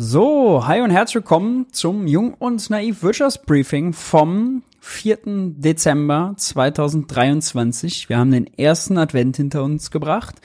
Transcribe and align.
So, 0.00 0.64
hi 0.64 0.80
und 0.80 0.92
herzlich 0.92 1.16
willkommen 1.16 1.66
zum 1.72 2.06
Jung 2.06 2.34
und 2.34 2.70
Naiv 2.70 3.02
Wirtschaftsbriefing 3.02 3.92
vom 3.92 4.62
4. 4.78 5.18
Dezember 5.56 6.34
2023. 6.36 8.08
Wir 8.08 8.18
haben 8.18 8.30
den 8.30 8.46
ersten 8.46 8.96
Advent 8.96 9.38
hinter 9.38 9.64
uns 9.64 9.90
gebracht. 9.90 10.36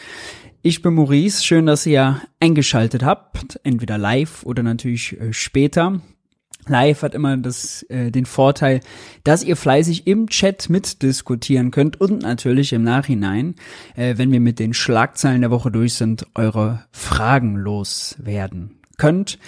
Ich 0.63 0.81
bin 0.81 0.95
Maurice, 0.95 1.43
schön, 1.43 1.67
dass 1.67 1.85
ihr 1.85 2.19
eingeschaltet 2.39 3.03
habt, 3.03 3.59
entweder 3.63 3.99
live 3.99 4.43
oder 4.43 4.63
natürlich 4.63 5.21
äh, 5.21 5.33
später. 5.33 6.01
Live 6.65 7.03
hat 7.03 7.13
immer 7.13 7.37
das, 7.37 7.83
äh, 7.89 8.09
den 8.09 8.25
Vorteil, 8.25 8.79
dass 9.23 9.43
ihr 9.43 9.55
fleißig 9.55 10.07
im 10.07 10.29
Chat 10.29 10.71
mitdiskutieren 10.71 11.69
könnt 11.69 12.01
und 12.01 12.23
natürlich 12.23 12.73
im 12.73 12.81
Nachhinein, 12.81 13.53
äh, 13.95 14.17
wenn 14.17 14.31
wir 14.31 14.39
mit 14.39 14.57
den 14.57 14.73
Schlagzeilen 14.73 15.41
der 15.41 15.51
Woche 15.51 15.69
durch 15.69 15.93
sind, 15.93 16.25
eure 16.33 16.85
Fragen 16.91 17.55
loswerden 17.55 18.79
könnt. 18.97 19.39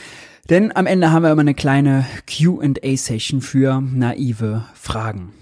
Denn 0.50 0.75
am 0.75 0.86
Ende 0.86 1.11
haben 1.11 1.23
wir 1.23 1.32
immer 1.32 1.41
eine 1.41 1.55
kleine 1.55 2.06
QA-Session 2.28 3.42
für 3.42 3.82
naive 3.82 4.65
Fragen. 4.75 5.33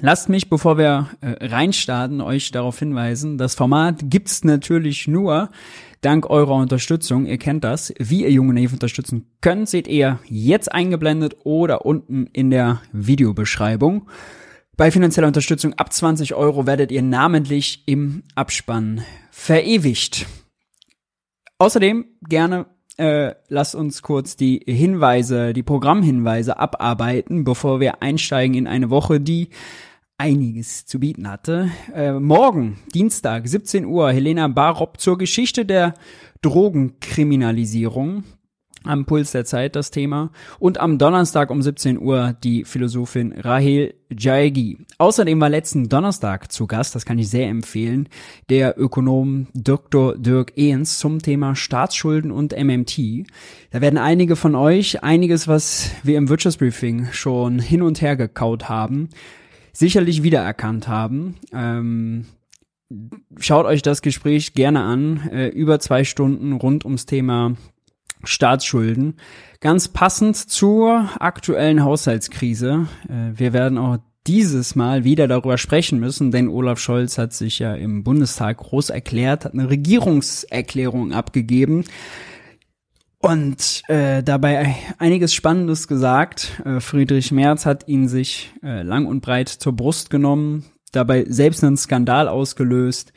Lasst 0.00 0.28
mich, 0.28 0.48
bevor 0.48 0.78
wir 0.78 1.08
äh, 1.20 1.44
reinstarten, 1.44 2.20
euch 2.20 2.52
darauf 2.52 2.78
hinweisen, 2.78 3.36
das 3.36 3.56
Format 3.56 3.96
gibt's 4.04 4.44
natürlich 4.44 5.08
nur 5.08 5.50
dank 6.02 6.30
eurer 6.30 6.54
Unterstützung. 6.54 7.26
Ihr 7.26 7.38
kennt 7.38 7.64
das. 7.64 7.92
Wie 7.98 8.22
ihr 8.22 8.30
Junge 8.30 8.54
Naiv 8.54 8.72
unterstützen 8.72 9.26
könnt, 9.40 9.68
seht 9.68 9.88
ihr 9.88 10.20
jetzt 10.26 10.70
eingeblendet 10.70 11.38
oder 11.42 11.84
unten 11.84 12.28
in 12.28 12.50
der 12.50 12.80
Videobeschreibung. 12.92 14.08
Bei 14.76 14.92
finanzieller 14.92 15.26
Unterstützung 15.26 15.74
ab 15.74 15.92
20 15.92 16.34
Euro 16.34 16.64
werdet 16.64 16.92
ihr 16.92 17.02
namentlich 17.02 17.82
im 17.86 18.22
Abspann 18.36 19.02
verewigt. 19.32 20.26
Außerdem 21.58 22.04
gerne 22.28 22.66
äh, 22.98 23.34
lasst 23.48 23.74
uns 23.74 24.02
kurz 24.02 24.36
die 24.36 24.60
Hinweise, 24.66 25.52
die 25.52 25.62
Programmhinweise 25.62 26.58
abarbeiten, 26.58 27.44
bevor 27.44 27.80
wir 27.80 28.02
einsteigen 28.02 28.54
in 28.54 28.66
eine 28.66 28.90
Woche, 28.90 29.20
die 29.20 29.48
einiges 30.18 30.84
zu 30.84 30.98
bieten 30.98 31.30
hatte. 31.30 31.70
Äh, 31.94 32.12
morgen, 32.12 32.78
Dienstag, 32.92 33.46
17 33.46 33.86
Uhr, 33.86 34.10
Helena 34.10 34.48
Barob 34.48 35.00
zur 35.00 35.16
Geschichte 35.16 35.64
der 35.64 35.94
Drogenkriminalisierung 36.42 38.24
am 38.84 39.04
Puls 39.04 39.32
der 39.32 39.44
Zeit 39.44 39.76
das 39.76 39.90
Thema. 39.90 40.30
Und 40.58 40.78
am 40.78 40.98
Donnerstag 40.98 41.50
um 41.50 41.62
17 41.62 41.98
Uhr 41.98 42.36
die 42.42 42.64
Philosophin 42.64 43.32
Rahel 43.32 43.94
Jaegi. 44.10 44.78
Außerdem 44.98 45.40
war 45.40 45.48
letzten 45.48 45.88
Donnerstag 45.88 46.50
zu 46.50 46.66
Gast, 46.66 46.94
das 46.94 47.04
kann 47.04 47.18
ich 47.18 47.28
sehr 47.28 47.48
empfehlen, 47.48 48.08
der 48.48 48.78
Ökonom 48.78 49.48
Dr. 49.54 50.16
Dirk 50.16 50.56
Ehens 50.56 50.98
zum 50.98 51.20
Thema 51.20 51.54
Staatsschulden 51.54 52.30
und 52.30 52.52
MMT. 52.52 53.26
Da 53.70 53.80
werden 53.80 53.98
einige 53.98 54.36
von 54.36 54.54
euch 54.54 55.02
einiges, 55.02 55.46
was 55.46 55.90
wir 56.02 56.16
im 56.16 56.28
Wirtschaftsbriefing 56.28 57.08
schon 57.12 57.58
hin 57.58 57.82
und 57.82 58.00
her 58.00 58.16
gekaut 58.16 58.68
haben, 58.68 59.10
sicherlich 59.72 60.22
wiedererkannt 60.22 60.88
haben. 60.88 61.36
Ähm, 61.52 62.26
schaut 63.38 63.66
euch 63.66 63.82
das 63.82 64.00
Gespräch 64.00 64.54
gerne 64.54 64.82
an. 64.82 65.28
Äh, 65.30 65.48
über 65.48 65.78
zwei 65.80 66.04
Stunden 66.04 66.52
rund 66.52 66.84
ums 66.84 67.04
Thema 67.04 67.56
Staatsschulden. 68.24 69.16
Ganz 69.60 69.88
passend 69.88 70.36
zur 70.36 71.08
aktuellen 71.18 71.82
Haushaltskrise. 71.84 72.86
Äh, 73.08 73.38
wir 73.38 73.52
werden 73.52 73.78
auch 73.78 73.98
dieses 74.26 74.74
Mal 74.74 75.04
wieder 75.04 75.26
darüber 75.26 75.56
sprechen 75.56 75.98
müssen, 75.98 76.30
denn 76.30 76.48
Olaf 76.48 76.78
Scholz 76.78 77.16
hat 77.16 77.32
sich 77.32 77.58
ja 77.58 77.74
im 77.74 78.04
Bundestag 78.04 78.58
groß 78.58 78.90
erklärt, 78.90 79.46
hat 79.46 79.54
eine 79.54 79.70
Regierungserklärung 79.70 81.12
abgegeben 81.12 81.84
und 83.20 83.82
äh, 83.88 84.22
dabei 84.22 84.76
einiges 84.98 85.34
Spannendes 85.34 85.88
gesagt. 85.88 86.62
Äh, 86.64 86.80
Friedrich 86.80 87.32
Merz 87.32 87.66
hat 87.66 87.88
ihn 87.88 88.06
sich 88.06 88.52
äh, 88.62 88.82
lang 88.82 89.06
und 89.06 89.20
breit 89.20 89.48
zur 89.48 89.74
Brust 89.74 90.10
genommen, 90.10 90.66
dabei 90.92 91.24
selbst 91.28 91.64
einen 91.64 91.76
Skandal 91.76 92.28
ausgelöst. 92.28 93.12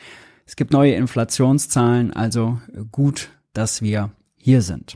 Es 0.46 0.56
gibt 0.56 0.72
neue 0.72 0.94
Inflationszahlen, 0.94 2.14
also 2.14 2.60
gut, 2.92 3.30
dass 3.54 3.82
wir 3.82 4.12
hier 4.44 4.62
sind. 4.62 4.96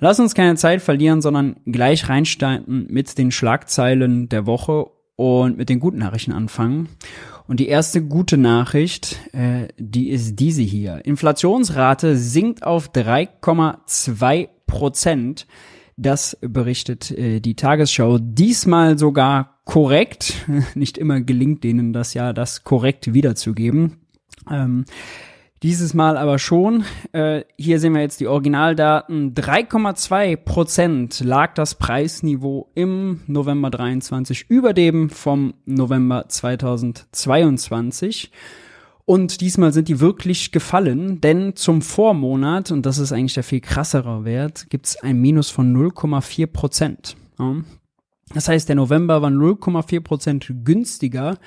Lass 0.00 0.20
uns 0.20 0.34
keine 0.34 0.56
Zeit 0.56 0.80
verlieren, 0.80 1.20
sondern 1.20 1.56
gleich 1.66 2.08
reinstarten 2.08 2.86
mit 2.88 3.18
den 3.18 3.30
Schlagzeilen 3.30 4.28
der 4.28 4.46
Woche 4.46 4.86
und 5.16 5.56
mit 5.56 5.68
den 5.68 5.80
guten 5.80 5.98
Nachrichten 5.98 6.32
anfangen. 6.32 6.88
Und 7.48 7.60
die 7.60 7.68
erste 7.68 8.02
gute 8.02 8.36
Nachricht, 8.36 9.18
äh, 9.32 9.68
die 9.78 10.10
ist 10.10 10.36
diese 10.36 10.62
hier. 10.62 11.04
Inflationsrate 11.04 12.16
sinkt 12.16 12.62
auf 12.62 12.92
3,2 12.92 14.48
Prozent. 14.66 15.46
Das 15.96 16.38
berichtet 16.40 17.10
äh, 17.10 17.40
die 17.40 17.56
Tagesschau. 17.56 18.18
Diesmal 18.18 18.98
sogar 18.98 19.58
korrekt. 19.64 20.46
Nicht 20.74 20.98
immer 20.98 21.20
gelingt 21.20 21.64
denen 21.64 21.92
das 21.92 22.14
ja, 22.14 22.32
das 22.32 22.62
korrekt 22.62 23.14
wiederzugeben. 23.14 23.96
Ähm, 24.48 24.84
dieses 25.62 25.94
Mal 25.94 26.16
aber 26.16 26.38
schon. 26.38 26.84
Äh, 27.12 27.42
hier 27.56 27.80
sehen 27.80 27.94
wir 27.94 28.00
jetzt 28.00 28.20
die 28.20 28.26
Originaldaten. 28.26 29.34
3,2 29.34 30.36
Prozent 30.36 31.20
lag 31.20 31.54
das 31.54 31.74
Preisniveau 31.74 32.70
im 32.74 33.20
November 33.26 33.70
23 33.70 34.46
über 34.48 34.72
dem 34.72 35.10
vom 35.10 35.54
November 35.64 36.28
2022. 36.28 38.30
Und 39.04 39.40
diesmal 39.40 39.72
sind 39.72 39.88
die 39.88 40.00
wirklich 40.00 40.52
gefallen, 40.52 41.20
denn 41.22 41.56
zum 41.56 41.80
Vormonat, 41.80 42.70
und 42.70 42.84
das 42.84 42.98
ist 42.98 43.10
eigentlich 43.10 43.34
der 43.34 43.42
viel 43.42 43.60
krassere 43.60 44.26
Wert, 44.26 44.68
gibt 44.68 44.86
es 44.86 45.02
ein 45.02 45.18
Minus 45.18 45.48
von 45.48 45.74
0,4 45.74 46.46
Prozent. 46.46 47.16
Ja. 47.38 47.56
Das 48.34 48.48
heißt, 48.48 48.68
der 48.68 48.76
November 48.76 49.22
war 49.22 49.30
0,4 49.30 50.00
Prozent 50.00 50.52
günstiger 50.62 51.38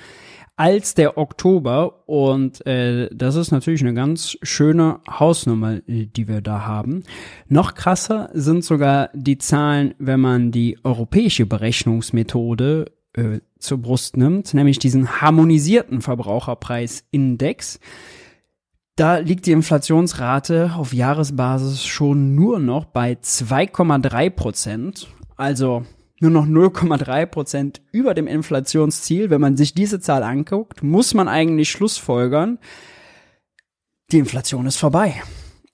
als 0.56 0.94
der 0.94 1.18
Oktober. 1.18 2.08
Und 2.08 2.64
äh, 2.66 3.08
das 3.12 3.36
ist 3.36 3.50
natürlich 3.50 3.82
eine 3.82 3.94
ganz 3.94 4.36
schöne 4.42 5.00
Hausnummer, 5.08 5.80
äh, 5.88 6.06
die 6.06 6.28
wir 6.28 6.40
da 6.40 6.64
haben. 6.64 7.02
Noch 7.48 7.74
krasser 7.74 8.30
sind 8.32 8.64
sogar 8.64 9.10
die 9.14 9.38
Zahlen, 9.38 9.94
wenn 9.98 10.20
man 10.20 10.50
die 10.50 10.78
europäische 10.84 11.46
Berechnungsmethode 11.46 12.92
äh, 13.14 13.40
zur 13.58 13.78
Brust 13.78 14.16
nimmt, 14.16 14.54
nämlich 14.54 14.78
diesen 14.78 15.20
harmonisierten 15.20 16.00
Verbraucherpreisindex. 16.00 17.78
Da 18.96 19.18
liegt 19.18 19.46
die 19.46 19.52
Inflationsrate 19.52 20.72
auf 20.76 20.92
Jahresbasis 20.92 21.84
schon 21.84 22.34
nur 22.34 22.58
noch 22.58 22.84
bei 22.84 23.12
2,3 23.12 24.30
Prozent. 24.30 25.08
Also 25.36 25.84
nur 26.22 26.30
noch 26.30 26.46
0,3 26.46 27.26
Prozent 27.26 27.82
über 27.90 28.14
dem 28.14 28.26
Inflationsziel. 28.26 29.28
Wenn 29.28 29.40
man 29.40 29.56
sich 29.56 29.74
diese 29.74 30.00
Zahl 30.00 30.22
anguckt, 30.22 30.82
muss 30.82 31.14
man 31.14 31.28
eigentlich 31.28 31.70
schlussfolgern, 31.70 32.58
die 34.12 34.18
Inflation 34.18 34.66
ist 34.66 34.76
vorbei. 34.76 35.22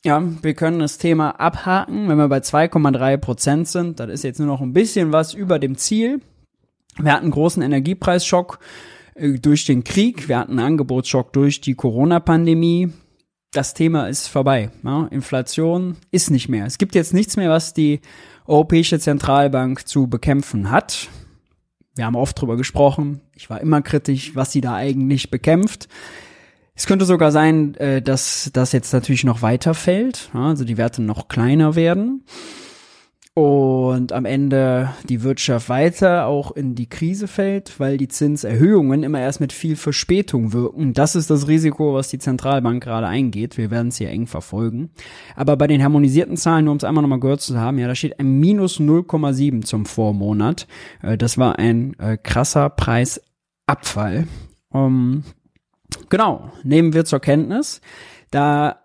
Ja, 0.04 0.22
wir 0.42 0.54
können 0.54 0.78
das 0.78 0.98
Thema 0.98 1.30
abhaken, 1.40 2.08
wenn 2.08 2.18
wir 2.18 2.28
bei 2.28 2.38
2,3 2.38 3.16
Prozent 3.16 3.68
sind. 3.68 4.00
Das 4.00 4.08
ist 4.08 4.24
jetzt 4.24 4.38
nur 4.38 4.46
noch 4.46 4.60
ein 4.60 4.72
bisschen 4.72 5.12
was 5.12 5.34
über 5.34 5.58
dem 5.58 5.76
Ziel. 5.76 6.20
Wir 6.98 7.12
hatten 7.12 7.24
einen 7.24 7.32
großen 7.32 7.62
Energiepreisschock 7.62 8.58
äh, 9.14 9.38
durch 9.38 9.66
den 9.66 9.84
Krieg. 9.84 10.28
Wir 10.28 10.38
hatten 10.38 10.52
einen 10.52 10.66
Angebotsschock 10.66 11.32
durch 11.32 11.60
die 11.60 11.74
Corona-Pandemie. 11.74 12.92
Das 13.52 13.74
Thema 13.74 14.08
ist 14.08 14.28
vorbei. 14.28 14.70
Ja, 14.84 15.06
Inflation 15.10 15.96
ist 16.10 16.30
nicht 16.30 16.48
mehr. 16.48 16.66
Es 16.66 16.78
gibt 16.78 16.94
jetzt 16.94 17.12
nichts 17.12 17.36
mehr, 17.36 17.50
was 17.50 17.74
die 17.74 18.00
Europäische 18.48 18.98
Zentralbank 18.98 19.86
zu 19.86 20.08
bekämpfen 20.08 20.70
hat. 20.70 21.08
Wir 21.94 22.06
haben 22.06 22.16
oft 22.16 22.40
drüber 22.40 22.56
gesprochen. 22.56 23.20
Ich 23.34 23.50
war 23.50 23.60
immer 23.60 23.82
kritisch, 23.82 24.34
was 24.34 24.52
sie 24.52 24.60
da 24.60 24.74
eigentlich 24.74 25.30
bekämpft. 25.30 25.88
Es 26.74 26.86
könnte 26.86 27.04
sogar 27.04 27.32
sein, 27.32 27.74
äh, 27.74 28.00
dass 28.00 28.50
das 28.52 28.72
jetzt 28.72 28.92
natürlich 28.92 29.24
noch 29.24 29.42
weiter 29.42 29.74
fällt, 29.74 30.30
also 30.32 30.64
die 30.64 30.76
Werte 30.76 31.02
noch 31.02 31.28
kleiner 31.28 31.74
werden 31.74 32.24
und 33.38 34.12
am 34.12 34.24
Ende 34.24 34.90
die 35.08 35.22
Wirtschaft 35.22 35.68
weiter 35.68 36.26
auch 36.26 36.50
in 36.50 36.74
die 36.74 36.88
Krise 36.88 37.28
fällt, 37.28 37.78
weil 37.78 37.96
die 37.96 38.08
Zinserhöhungen 38.08 39.04
immer 39.04 39.20
erst 39.20 39.38
mit 39.38 39.52
viel 39.52 39.76
Verspätung 39.76 40.52
wirken. 40.52 40.92
Das 40.92 41.14
ist 41.14 41.30
das 41.30 41.46
Risiko, 41.46 41.94
was 41.94 42.08
die 42.08 42.18
Zentralbank 42.18 42.82
gerade 42.82 43.06
eingeht. 43.06 43.56
Wir 43.56 43.70
werden 43.70 43.88
es 43.88 43.96
hier 43.96 44.10
eng 44.10 44.26
verfolgen. 44.26 44.90
Aber 45.36 45.56
bei 45.56 45.68
den 45.68 45.84
harmonisierten 45.84 46.36
Zahlen, 46.36 46.64
nur 46.64 46.72
um 46.72 46.78
es 46.78 46.84
einmal 46.84 47.02
nochmal 47.02 47.20
gehört 47.20 47.40
zu 47.40 47.56
haben, 47.56 47.78
ja, 47.78 47.86
da 47.86 47.94
steht 47.94 48.18
ein 48.18 48.40
minus 48.40 48.80
0,7 48.80 49.62
zum 49.62 49.86
Vormonat. 49.86 50.66
Äh, 51.02 51.16
das 51.16 51.38
war 51.38 51.60
ein 51.60 51.96
äh, 52.00 52.16
krasser 52.16 52.70
Preisabfall. 52.70 54.26
Um, 54.70 55.22
genau, 56.08 56.50
nehmen 56.64 56.92
wir 56.92 57.04
zur 57.04 57.20
Kenntnis. 57.20 57.80
Da 58.32 58.77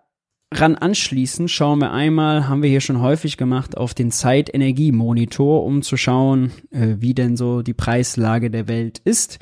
ran 0.60 0.76
anschließen, 0.76 1.48
schauen 1.48 1.80
wir 1.80 1.92
einmal, 1.92 2.48
haben 2.48 2.64
wir 2.64 2.70
hier 2.70 2.82
schon 2.82 3.02
häufig 3.02 3.38
gemacht, 3.38 3.78
auf 3.78 3.94
den 3.94 4.12
Zeitenergiemonitor, 4.12 5.64
um 5.64 5.82
zu 5.82 5.98
schauen, 5.98 6.52
äh, 6.72 6.96
wie 7.00 7.14
denn 7.14 7.38
so 7.38 7.62
die 7.62 7.74
Preislage 7.74 8.50
der 8.50 8.68
Welt 8.68 9.00
ist. 9.04 9.40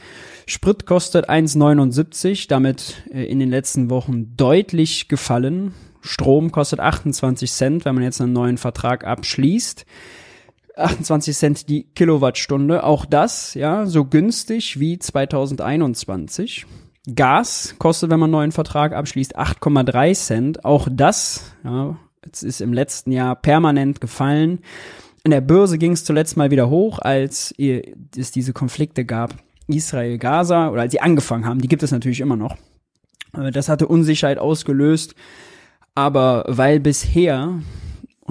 Sprit 0.48 0.86
kostet 0.86 1.30
1,79, 1.30 2.48
damit 2.48 3.04
äh, 3.14 3.24
in 3.24 3.40
den 3.40 3.50
letzten 3.50 3.90
Wochen 3.90 4.36
deutlich 4.36 5.08
gefallen. 5.08 5.74
Strom 6.02 6.52
kostet 6.52 6.80
28 6.80 7.52
Cent, 7.52 7.86
wenn 7.86 7.96
man 7.96 8.04
jetzt 8.04 8.22
einen 8.22 8.34
neuen 8.34 8.58
Vertrag 8.58 9.06
abschließt. 9.06 9.86
28 10.76 11.38
Cent 11.38 11.70
die 11.70 11.84
Kilowattstunde. 11.94 12.84
Auch 12.84 13.06
das, 13.06 13.54
ja, 13.54 13.86
so 13.86 14.06
günstig 14.06 14.80
wie 14.80 14.98
2021. 14.98 16.66
Gas 17.16 17.76
kostet, 17.80 18.10
wenn 18.10 18.20
man 18.20 18.28
einen 18.28 18.34
neuen 18.34 18.52
Vertrag 18.52 18.94
abschließt, 18.94 19.38
8,3 19.38 20.14
Cent. 20.14 20.66
Auch 20.66 20.88
das, 20.92 21.54
ja, 21.64 21.98
es 22.32 22.44
ist 22.44 22.62
im 22.62 22.74
letzten 22.74 23.12
Jahr 23.12 23.36
permanent 23.36 24.02
gefallen. 24.02 24.60
In 25.24 25.32
der 25.32 25.42
Börse 25.42 25.78
ging 25.78 25.94
es 25.94 26.04
zuletzt 26.04 26.38
mal 26.38 26.52
wieder 26.52 26.70
hoch, 26.70 27.00
als 27.00 27.54
es 27.58 28.32
diese 28.32 28.54
Konflikte 28.54 29.06
gab. 29.06 29.36
Israel-Gaza 29.68 30.70
oder 30.70 30.82
als 30.82 30.92
sie 30.92 31.02
angefangen 31.02 31.46
haben, 31.46 31.62
die 31.62 31.68
gibt 31.68 31.84
es 31.84 31.92
natürlich 31.92 32.20
immer 32.20 32.36
noch. 32.36 32.58
Das 33.54 33.70
hatte 33.70 33.88
Unsicherheit 33.88 34.38
ausgelöst. 34.38 35.16
Aber 35.96 36.46
weil 36.48 36.80
bisher 36.80 37.60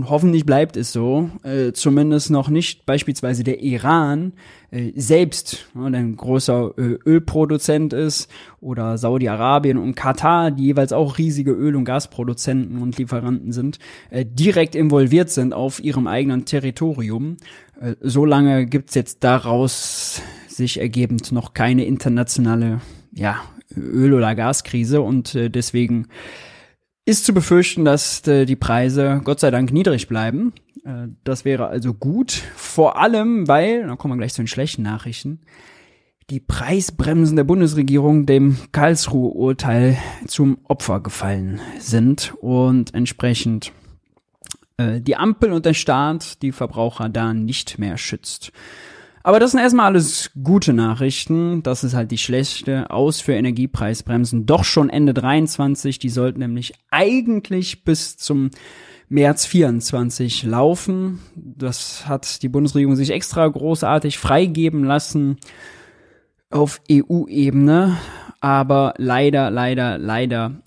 und 0.00 0.08
hoffentlich 0.08 0.46
bleibt 0.46 0.78
es 0.78 0.94
so, 0.94 1.28
äh, 1.42 1.72
zumindest 1.72 2.30
noch 2.30 2.48
nicht 2.48 2.86
beispielsweise 2.86 3.44
der 3.44 3.60
Iran 3.60 4.32
äh, 4.70 4.92
selbst, 4.96 5.66
ja, 5.74 5.84
ein 5.84 6.16
großer 6.16 6.72
äh, 6.78 6.98
Ölproduzent 7.04 7.92
ist, 7.92 8.30
oder 8.62 8.96
Saudi-Arabien 8.96 9.76
und 9.76 9.96
Katar, 9.96 10.52
die 10.52 10.64
jeweils 10.64 10.94
auch 10.94 11.18
riesige 11.18 11.52
Öl- 11.52 11.76
und 11.76 11.84
Gasproduzenten 11.84 12.80
und 12.80 12.96
Lieferanten 12.96 13.52
sind, 13.52 13.78
äh, 14.08 14.24
direkt 14.24 14.74
involviert 14.74 15.28
sind 15.28 15.52
auf 15.52 15.84
ihrem 15.84 16.06
eigenen 16.06 16.46
Territorium. 16.46 17.36
Äh, 17.78 17.96
solange 18.00 18.64
gibt's 18.64 18.94
jetzt 18.94 19.22
daraus 19.22 20.22
sich 20.48 20.80
ergebend 20.80 21.30
noch 21.30 21.52
keine 21.52 21.84
internationale 21.84 22.80
ja, 23.12 23.42
Öl- 23.76 24.14
oder 24.14 24.34
Gaskrise 24.34 25.02
und 25.02 25.34
äh, 25.34 25.50
deswegen 25.50 26.06
ist 27.04 27.24
zu 27.24 27.34
befürchten, 27.34 27.84
dass 27.84 28.26
äh, 28.26 28.46
die 28.46 28.56
Preise 28.56 29.20
Gott 29.24 29.40
sei 29.40 29.50
Dank 29.50 29.72
niedrig 29.72 30.08
bleiben. 30.08 30.52
Äh, 30.84 31.08
das 31.24 31.44
wäre 31.44 31.66
also 31.68 31.94
gut. 31.94 32.32
Vor 32.56 32.98
allem, 32.98 33.48
weil, 33.48 33.86
dann 33.86 33.98
kommen 33.98 34.14
wir 34.14 34.18
gleich 34.18 34.34
zu 34.34 34.42
den 34.42 34.48
schlechten 34.48 34.82
Nachrichten, 34.82 35.40
die 36.30 36.40
Preisbremsen 36.40 37.34
der 37.36 37.44
Bundesregierung 37.44 38.24
dem 38.24 38.56
Karlsruhe-Urteil 38.70 39.98
zum 40.28 40.58
Opfer 40.64 41.00
gefallen 41.00 41.60
sind 41.78 42.34
und 42.40 42.94
entsprechend 42.94 43.72
äh, 44.76 45.00
die 45.00 45.16
Ampel 45.16 45.52
und 45.52 45.66
der 45.66 45.74
Staat 45.74 46.40
die 46.42 46.52
Verbraucher 46.52 47.08
da 47.08 47.34
nicht 47.34 47.78
mehr 47.78 47.98
schützt. 47.98 48.52
Aber 49.22 49.38
das 49.38 49.50
sind 49.50 49.60
erstmal 49.60 49.86
alles 49.86 50.30
gute 50.42 50.72
Nachrichten. 50.72 51.62
Das 51.62 51.84
ist 51.84 51.94
halt 51.94 52.10
die 52.10 52.18
schlechte 52.18 52.90
aus 52.90 53.20
für 53.20 53.34
Energiepreisbremsen. 53.34 54.46
Doch 54.46 54.64
schon 54.64 54.88
Ende 54.88 55.12
23. 55.12 55.98
Die 55.98 56.08
sollten 56.08 56.40
nämlich 56.40 56.72
eigentlich 56.90 57.84
bis 57.84 58.16
zum 58.16 58.50
März 59.10 59.44
24 59.44 60.44
laufen. 60.44 61.18
Das 61.34 62.08
hat 62.08 62.42
die 62.42 62.48
Bundesregierung 62.48 62.96
sich 62.96 63.10
extra 63.10 63.46
großartig 63.46 64.18
freigeben 64.18 64.84
lassen 64.84 65.36
auf 66.48 66.80
EU-Ebene. 66.90 67.98
Aber 68.40 68.94
leider, 68.96 69.50
leider, 69.50 69.98
leider 69.98 70.62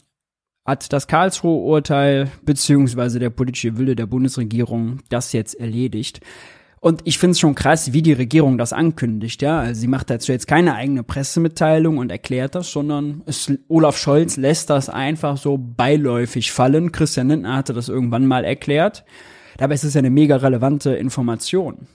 hat 0.63 0.93
das 0.93 1.07
Karlsruhe 1.07 1.63
Urteil 1.63 2.31
beziehungsweise 2.43 3.17
der 3.17 3.31
politische 3.31 3.77
Wille 3.77 3.95
der 3.95 4.05
Bundesregierung 4.05 4.99
das 5.09 5.33
jetzt 5.33 5.55
erledigt. 5.55 6.21
Und 6.83 6.99
ich 7.05 7.17
finde 7.17 7.31
es 7.31 7.39
schon 7.39 7.55
krass, 7.55 7.93
wie 7.93 8.01
die 8.01 8.11
Regierung 8.11 8.57
das 8.57 8.73
ankündigt, 8.73 9.41
ja. 9.41 9.57
Also 9.57 9.79
sie 9.79 9.87
macht 9.87 10.09
dazu 10.09 10.33
jetzt 10.33 10.49
keine 10.49 10.75
eigene 10.75 11.01
Pressemitteilung 11.01 11.97
und 11.97 12.11
erklärt 12.11 12.55
das, 12.55 12.73
sondern 12.73 13.21
es, 13.25 13.49
Olaf 13.69 13.97
Scholz 13.97 14.35
lässt 14.35 14.69
das 14.69 14.89
einfach 14.89 15.37
so 15.37 15.57
beiläufig 15.57 16.51
fallen. 16.51 16.91
Christian 16.91 17.29
Lindner 17.29 17.55
hatte 17.55 17.71
das 17.71 17.87
irgendwann 17.87 18.25
mal 18.25 18.43
erklärt. 18.43 19.05
Dabei 19.55 19.75
ist 19.75 19.85
es 19.85 19.93
ja 19.93 19.99
eine 19.99 20.09
mega 20.09 20.35
relevante 20.35 20.93
Information. 20.93 21.87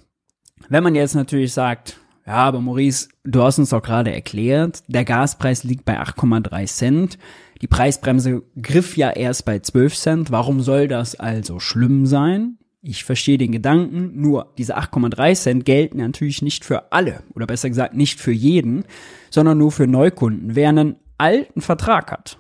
Wenn 0.71 0.85
man 0.85 0.95
jetzt 0.95 1.15
natürlich 1.15 1.53
sagt, 1.53 2.01
ja, 2.27 2.37
aber 2.37 2.63
Maurice, 2.63 3.09
du 3.25 3.43
hast 3.43 3.59
uns 3.59 3.69
doch 3.69 3.83
gerade 3.83 4.15
erklärt, 4.15 4.85
der 4.87 5.05
Gaspreis 5.05 5.65
liegt 5.65 5.85
bei 5.85 6.01
8,3 6.01 6.65
Cent. 6.65 7.19
Die 7.61 7.67
Preisbremse 7.67 8.43
griff 8.63 8.97
ja 8.97 9.11
erst 9.11 9.45
bei 9.45 9.59
12 9.59 9.95
Cent. 9.95 10.31
Warum 10.31 10.63
soll 10.63 10.89
das 10.89 11.15
also 11.15 11.61
schlimm 11.61 12.07
sein? 12.07 12.58
Ich 12.81 13.03
verstehe 13.03 13.39
den 13.39 13.51
Gedanken, 13.51 14.21
nur 14.21 14.53
diese 14.57 14.79
8,3 14.79 15.35
Cent 15.35 15.65
gelten 15.65 15.99
natürlich 15.99 16.43
nicht 16.43 16.65
für 16.65 16.93
alle 16.93 17.25
oder 17.35 17.47
besser 17.47 17.69
gesagt 17.69 17.95
nicht 17.95 18.21
für 18.21 18.31
jeden, 18.31 18.85
sondern 19.31 19.59
nur 19.59 19.73
für 19.73 19.89
Neukunden. 19.89 20.55
Wer 20.55 20.69
einen 20.69 20.97
alten 21.19 21.61
Vertrag 21.61 22.13
hat, 22.13 22.39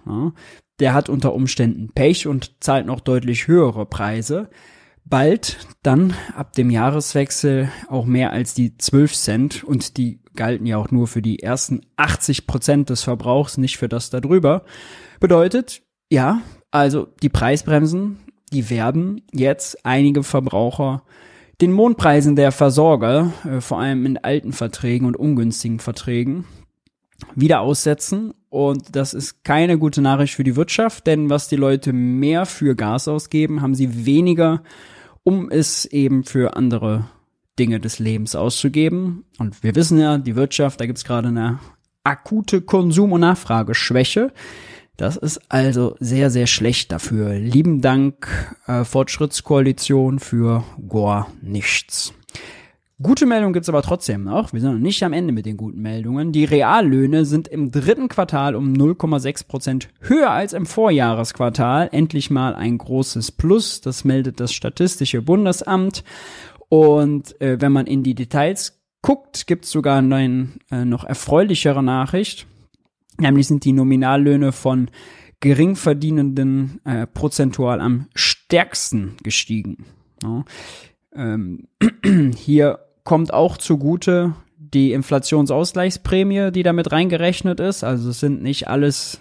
der 0.78 0.94
hat 0.94 1.08
unter 1.08 1.34
Umständen 1.34 1.90
Pech 1.92 2.28
und 2.28 2.62
zahlt 2.62 2.86
noch 2.86 3.00
deutlich 3.00 3.48
höhere 3.48 3.84
Preise. 3.84 4.48
Bald 5.04 5.58
dann 5.82 6.14
ab 6.36 6.52
dem 6.52 6.70
Jahreswechsel 6.70 7.70
auch 7.88 8.04
mehr 8.04 8.30
als 8.30 8.54
die 8.54 8.76
12 8.76 9.14
Cent 9.14 9.64
und 9.64 9.96
die 9.96 10.20
galten 10.36 10.66
ja 10.66 10.76
auch 10.76 10.92
nur 10.92 11.08
für 11.08 11.22
die 11.22 11.40
ersten 11.40 11.80
80 11.96 12.46
Prozent 12.46 12.90
des 12.90 13.02
Verbrauchs, 13.02 13.58
nicht 13.58 13.78
für 13.78 13.88
das 13.88 14.10
darüber. 14.10 14.64
Bedeutet, 15.18 15.82
ja, 16.10 16.42
also 16.70 17.08
die 17.22 17.30
Preisbremsen 17.30 18.18
die 18.50 18.70
werden 18.70 19.22
jetzt 19.32 19.84
einige 19.84 20.22
Verbraucher 20.22 21.02
den 21.60 21.72
Mondpreisen 21.72 22.36
der 22.36 22.52
Versorger, 22.52 23.32
äh, 23.44 23.60
vor 23.60 23.80
allem 23.80 24.06
in 24.06 24.18
alten 24.18 24.52
Verträgen 24.52 25.06
und 25.06 25.16
ungünstigen 25.16 25.80
Verträgen, 25.80 26.44
wieder 27.34 27.60
aussetzen. 27.60 28.32
Und 28.48 28.94
das 28.94 29.12
ist 29.12 29.44
keine 29.44 29.78
gute 29.78 30.00
Nachricht 30.00 30.34
für 30.34 30.44
die 30.44 30.56
Wirtschaft, 30.56 31.06
denn 31.06 31.30
was 31.30 31.48
die 31.48 31.56
Leute 31.56 31.92
mehr 31.92 32.46
für 32.46 32.76
Gas 32.76 33.08
ausgeben, 33.08 33.60
haben 33.60 33.74
sie 33.74 34.06
weniger, 34.06 34.62
um 35.24 35.50
es 35.50 35.84
eben 35.84 36.24
für 36.24 36.56
andere 36.56 37.10
Dinge 37.58 37.80
des 37.80 37.98
Lebens 37.98 38.36
auszugeben. 38.36 39.24
Und 39.38 39.62
wir 39.62 39.74
wissen 39.74 39.98
ja, 39.98 40.16
die 40.16 40.36
Wirtschaft, 40.36 40.80
da 40.80 40.86
gibt's 40.86 41.04
gerade 41.04 41.28
eine 41.28 41.58
akute 42.04 42.62
Konsum- 42.62 43.12
und 43.12 43.20
Nachfrageschwäche. 43.20 44.32
Das 44.98 45.16
ist 45.16 45.40
also 45.48 45.94
sehr, 46.00 46.28
sehr 46.28 46.48
schlecht 46.48 46.90
dafür. 46.90 47.32
Lieben 47.34 47.80
Dank, 47.80 48.56
äh, 48.66 48.82
Fortschrittskoalition, 48.82 50.18
für 50.18 50.64
gar 50.88 51.28
nichts. 51.40 52.12
Gute 53.00 53.24
Meldung 53.24 53.52
gibt's 53.52 53.68
aber 53.68 53.82
trotzdem 53.82 54.24
noch. 54.24 54.52
Wir 54.52 54.60
sind 54.60 54.72
noch 54.72 54.80
nicht 54.80 55.04
am 55.04 55.12
Ende 55.12 55.32
mit 55.32 55.46
den 55.46 55.56
guten 55.56 55.80
Meldungen. 55.80 56.32
Die 56.32 56.44
Reallöhne 56.44 57.24
sind 57.26 57.46
im 57.46 57.70
dritten 57.70 58.08
Quartal 58.08 58.56
um 58.56 58.72
0,6 58.72 59.46
Prozent 59.46 59.88
höher 60.00 60.30
als 60.30 60.52
im 60.52 60.66
Vorjahresquartal. 60.66 61.90
Endlich 61.92 62.28
mal 62.30 62.56
ein 62.56 62.76
großes 62.76 63.30
Plus. 63.30 63.80
Das 63.80 64.04
meldet 64.04 64.40
das 64.40 64.52
Statistische 64.52 65.22
Bundesamt. 65.22 66.02
Und 66.68 67.40
äh, 67.40 67.60
wenn 67.60 67.70
man 67.70 67.86
in 67.86 68.02
die 68.02 68.16
Details 68.16 68.80
guckt, 69.00 69.46
gibt's 69.46 69.70
sogar 69.70 69.98
eine 69.98 70.48
äh, 70.72 70.84
noch 70.84 71.04
erfreulichere 71.04 71.84
Nachricht. 71.84 72.48
Nämlich 73.20 73.46
sind 73.48 73.64
die 73.64 73.72
Nominallöhne 73.72 74.52
von 74.52 74.90
Geringverdienenden 75.40 76.80
äh, 76.84 77.06
prozentual 77.06 77.80
am 77.80 78.06
stärksten 78.14 79.16
gestiegen. 79.22 79.84
Ja. 80.22 80.44
Ähm, 81.14 81.68
hier 82.36 82.80
kommt 83.04 83.32
auch 83.32 83.56
zugute 83.56 84.34
die 84.56 84.92
Inflationsausgleichsprämie, 84.92 86.50
die 86.50 86.62
damit 86.62 86.92
reingerechnet 86.92 87.60
ist. 87.60 87.84
Also 87.84 88.10
es 88.10 88.20
sind 88.20 88.42
nicht 88.42 88.68
alles 88.68 89.20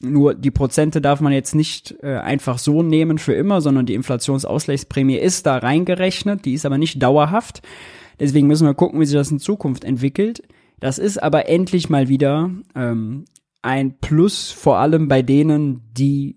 nur 0.00 0.34
die 0.34 0.50
Prozente 0.50 1.00
darf 1.00 1.20
man 1.20 1.32
jetzt 1.32 1.54
nicht 1.54 1.94
äh, 2.02 2.16
einfach 2.16 2.58
so 2.58 2.82
nehmen 2.82 3.18
für 3.18 3.32
immer, 3.32 3.60
sondern 3.60 3.86
die 3.86 3.94
Inflationsausgleichsprämie 3.94 5.16
ist 5.16 5.46
da 5.46 5.56
reingerechnet, 5.58 6.44
die 6.44 6.54
ist 6.54 6.66
aber 6.66 6.78
nicht 6.78 7.02
dauerhaft. 7.02 7.62
Deswegen 8.20 8.46
müssen 8.46 8.66
wir 8.66 8.74
gucken, 8.74 9.00
wie 9.00 9.06
sich 9.06 9.16
das 9.16 9.30
in 9.30 9.38
Zukunft 9.38 9.84
entwickelt. 9.84 10.42
Das 10.80 10.98
ist 10.98 11.22
aber 11.22 11.48
endlich 11.48 11.88
mal 11.88 12.08
wieder 12.08 12.50
ähm, 12.74 13.26
ein 13.62 13.98
Plus, 13.98 14.50
vor 14.50 14.78
allem 14.78 15.06
bei 15.08 15.22
denen, 15.22 15.82
die 15.92 16.36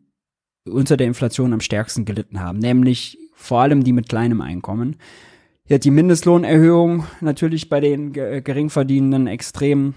unter 0.65 0.97
der 0.97 1.07
Inflation 1.07 1.53
am 1.53 1.61
stärksten 1.61 2.05
gelitten 2.05 2.39
haben, 2.39 2.59
nämlich 2.59 3.17
vor 3.33 3.61
allem 3.61 3.83
die 3.83 3.93
mit 3.93 4.09
kleinem 4.09 4.41
Einkommen. 4.41 4.97
Hat 5.69 5.83
die 5.83 5.91
Mindestlohnerhöhung 5.91 7.05
natürlich 7.19 7.67
bei 7.69 7.81
den 7.81 8.13
Geringverdienenden 8.13 9.27
extrem 9.27 9.95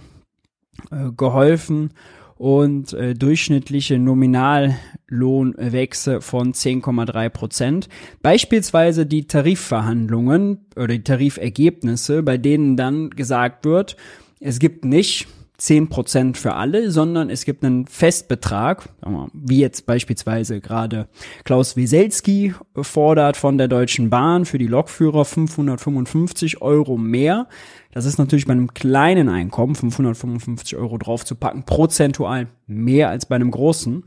äh, 0.90 1.12
geholfen 1.16 1.92
und 2.36 2.92
äh, 2.94 3.14
durchschnittliche 3.14 3.98
Nominallohnwechsel 3.98 6.22
von 6.22 6.54
10,3 6.54 7.28
Prozent. 7.28 7.90
Beispielsweise 8.22 9.04
die 9.04 9.26
Tarifverhandlungen 9.26 10.64
oder 10.74 10.88
die 10.88 11.04
Tarifergebnisse, 11.04 12.22
bei 12.22 12.38
denen 12.38 12.78
dann 12.78 13.10
gesagt 13.10 13.66
wird, 13.66 13.98
es 14.40 14.58
gibt 14.58 14.84
nicht 14.84 15.28
10% 15.60 16.36
für 16.36 16.54
alle, 16.54 16.90
sondern 16.90 17.28
es 17.28 17.44
gibt 17.44 17.64
einen 17.64 17.86
Festbetrag, 17.86 18.88
wie 19.34 19.60
jetzt 19.60 19.84
beispielsweise 19.84 20.60
gerade 20.60 21.08
Klaus 21.44 21.76
Wieselski 21.76 22.54
fordert 22.80 23.36
von 23.36 23.58
der 23.58 23.68
Deutschen 23.68 24.08
Bahn 24.08 24.46
für 24.46 24.56
die 24.56 24.66
Lokführer 24.66 25.26
555 25.26 26.62
Euro 26.62 26.96
mehr. 26.96 27.46
Das 27.92 28.06
ist 28.06 28.18
natürlich 28.18 28.46
bei 28.46 28.52
einem 28.52 28.72
kleinen 28.72 29.28
Einkommen 29.28 29.74
555 29.74 30.76
Euro 30.76 30.96
draufzupacken, 30.96 31.64
prozentual 31.64 32.48
mehr 32.66 33.10
als 33.10 33.26
bei 33.26 33.36
einem 33.36 33.50
großen. 33.50 34.02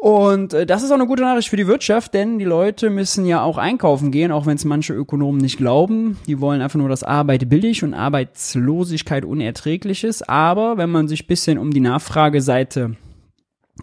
Und 0.00 0.54
äh, 0.54 0.64
das 0.64 0.82
ist 0.82 0.90
auch 0.90 0.94
eine 0.94 1.06
gute 1.06 1.22
Nachricht 1.22 1.50
für 1.50 1.58
die 1.58 1.66
Wirtschaft, 1.66 2.14
denn 2.14 2.38
die 2.38 2.46
Leute 2.46 2.88
müssen 2.88 3.26
ja 3.26 3.42
auch 3.42 3.58
einkaufen 3.58 4.10
gehen, 4.10 4.32
auch 4.32 4.46
wenn 4.46 4.56
es 4.56 4.64
manche 4.64 4.94
Ökonomen 4.94 5.42
nicht 5.42 5.58
glauben. 5.58 6.16
Die 6.26 6.40
wollen 6.40 6.62
einfach 6.62 6.78
nur, 6.78 6.88
dass 6.88 7.02
Arbeit 7.02 7.50
billig 7.50 7.84
und 7.84 7.92
Arbeitslosigkeit 7.92 9.26
unerträglich 9.26 10.02
ist. 10.02 10.26
Aber 10.26 10.78
wenn 10.78 10.88
man 10.88 11.06
sich 11.06 11.26
bisschen 11.26 11.58
um 11.58 11.70
die 11.70 11.80
Nachfrageseite 11.80 12.96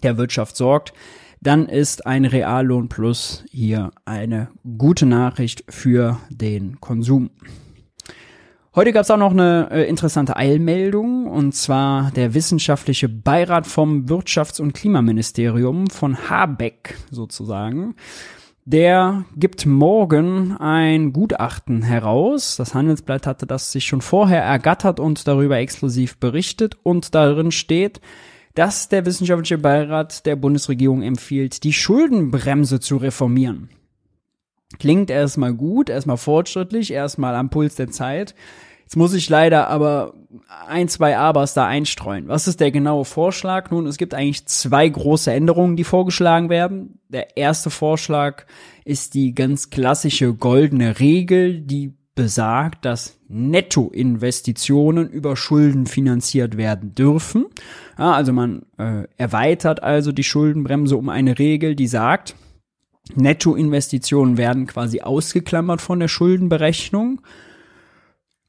der 0.02 0.18
Wirtschaft 0.18 0.58
sorgt, 0.58 0.92
dann 1.40 1.70
ist 1.70 2.08
ein 2.08 2.26
Reallohn 2.26 2.90
Plus 2.90 3.46
hier 3.52 3.92
eine 4.06 4.48
gute 4.76 5.06
Nachricht 5.06 5.66
für 5.70 6.18
den 6.32 6.82
Konsum. 6.82 7.30
Heute 8.78 8.94
gab 8.94 9.02
es 9.02 9.10
auch 9.10 9.18
noch 9.18 9.32
eine 9.32 9.70
äh, 9.72 9.90
interessante 9.90 10.36
Eilmeldung, 10.36 11.26
und 11.26 11.56
zwar 11.56 12.12
der 12.12 12.36
wissenschaftliche 12.36 13.10
Beirat 13.10 13.66
vom 13.66 14.06
Wirtschafts- 14.06 14.62
und 14.62 14.74
Klimaministerium 14.74 15.88
von 15.88 16.30
Habeck 16.30 16.96
sozusagen. 17.10 17.96
Der 18.66 19.26
gibt 19.36 19.66
morgen 19.66 20.56
ein 20.58 21.12
Gutachten 21.12 21.82
heraus. 21.82 22.56
Das 22.56 22.76
Handelsblatt 22.76 23.26
hatte 23.26 23.48
das 23.48 23.72
sich 23.72 23.86
schon 23.86 24.02
vorher 24.02 24.44
ergattert 24.44 25.00
und 25.00 25.28
darüber 25.28 25.58
exklusiv 25.58 26.20
berichtet. 26.20 26.78
Und 26.84 27.16
darin 27.16 27.50
steht, 27.50 28.00
dass 28.54 28.90
der 28.90 29.08
wissenschaftliche 29.08 29.58
Beirat 29.58 30.28
der 30.28 30.36
Bundesregierung 30.36 31.02
empfiehlt, 31.02 31.64
die 31.64 31.74
Schuldenbremse 31.74 32.80
zu 32.80 32.98
reformieren. 32.98 33.70
Klingt 34.78 35.10
erstmal 35.10 35.54
gut, 35.54 35.90
erstmal 35.90 36.18
fortschrittlich, 36.18 36.92
erstmal 36.92 37.34
am 37.34 37.50
Puls 37.50 37.74
der 37.76 37.90
Zeit. 37.90 38.36
Jetzt 38.88 38.96
muss 38.96 39.14
ich 39.14 39.28
leider 39.28 39.68
aber 39.68 40.14
ein, 40.66 40.88
zwei 40.88 41.18
Abers 41.18 41.54
da 41.54 41.68
einstreuen. 41.68 42.30
Was 42.30 42.48
ist 42.48 42.62
der 42.62 42.72
genaue 42.72 43.04
Vorschlag? 43.04 43.70
Nun, 43.70 43.86
es 43.86 43.98
gibt 43.98 44.14
eigentlich 44.14 44.46
zwei 44.46 44.88
große 44.88 45.30
Änderungen, 45.30 45.76
die 45.76 45.84
vorgeschlagen 45.84 46.50
werden. 46.50 47.02
Der 47.10 47.36
erste 47.36 47.70
Vorschlag 47.70 48.46
ist 48.86 49.14
die 49.14 49.36
ganz 49.36 49.72
klassische 49.72 50.34
goldene 50.34 51.02
Regel, 51.02 51.60
die 51.60 51.96
besagt, 52.16 52.86
dass 52.86 53.20
Nettoinvestitionen 53.28 55.10
über 55.10 55.36
Schulden 55.36 55.86
finanziert 55.86 56.56
werden 56.56 56.96
dürfen. 56.96 57.48
Ja, 58.00 58.14
also 58.14 58.32
man 58.32 58.68
äh, 58.78 59.04
erweitert 59.18 59.84
also 59.84 60.14
die 60.14 60.24
Schuldenbremse 60.24 60.96
um 60.96 61.10
eine 61.10 61.38
Regel, 61.38 61.76
die 61.76 61.88
sagt, 61.88 62.36
Nettoinvestitionen 63.16 64.38
werden 64.38 64.66
quasi 64.66 65.02
ausgeklammert 65.02 65.82
von 65.82 66.00
der 66.00 66.08
Schuldenberechnung. 66.08 67.20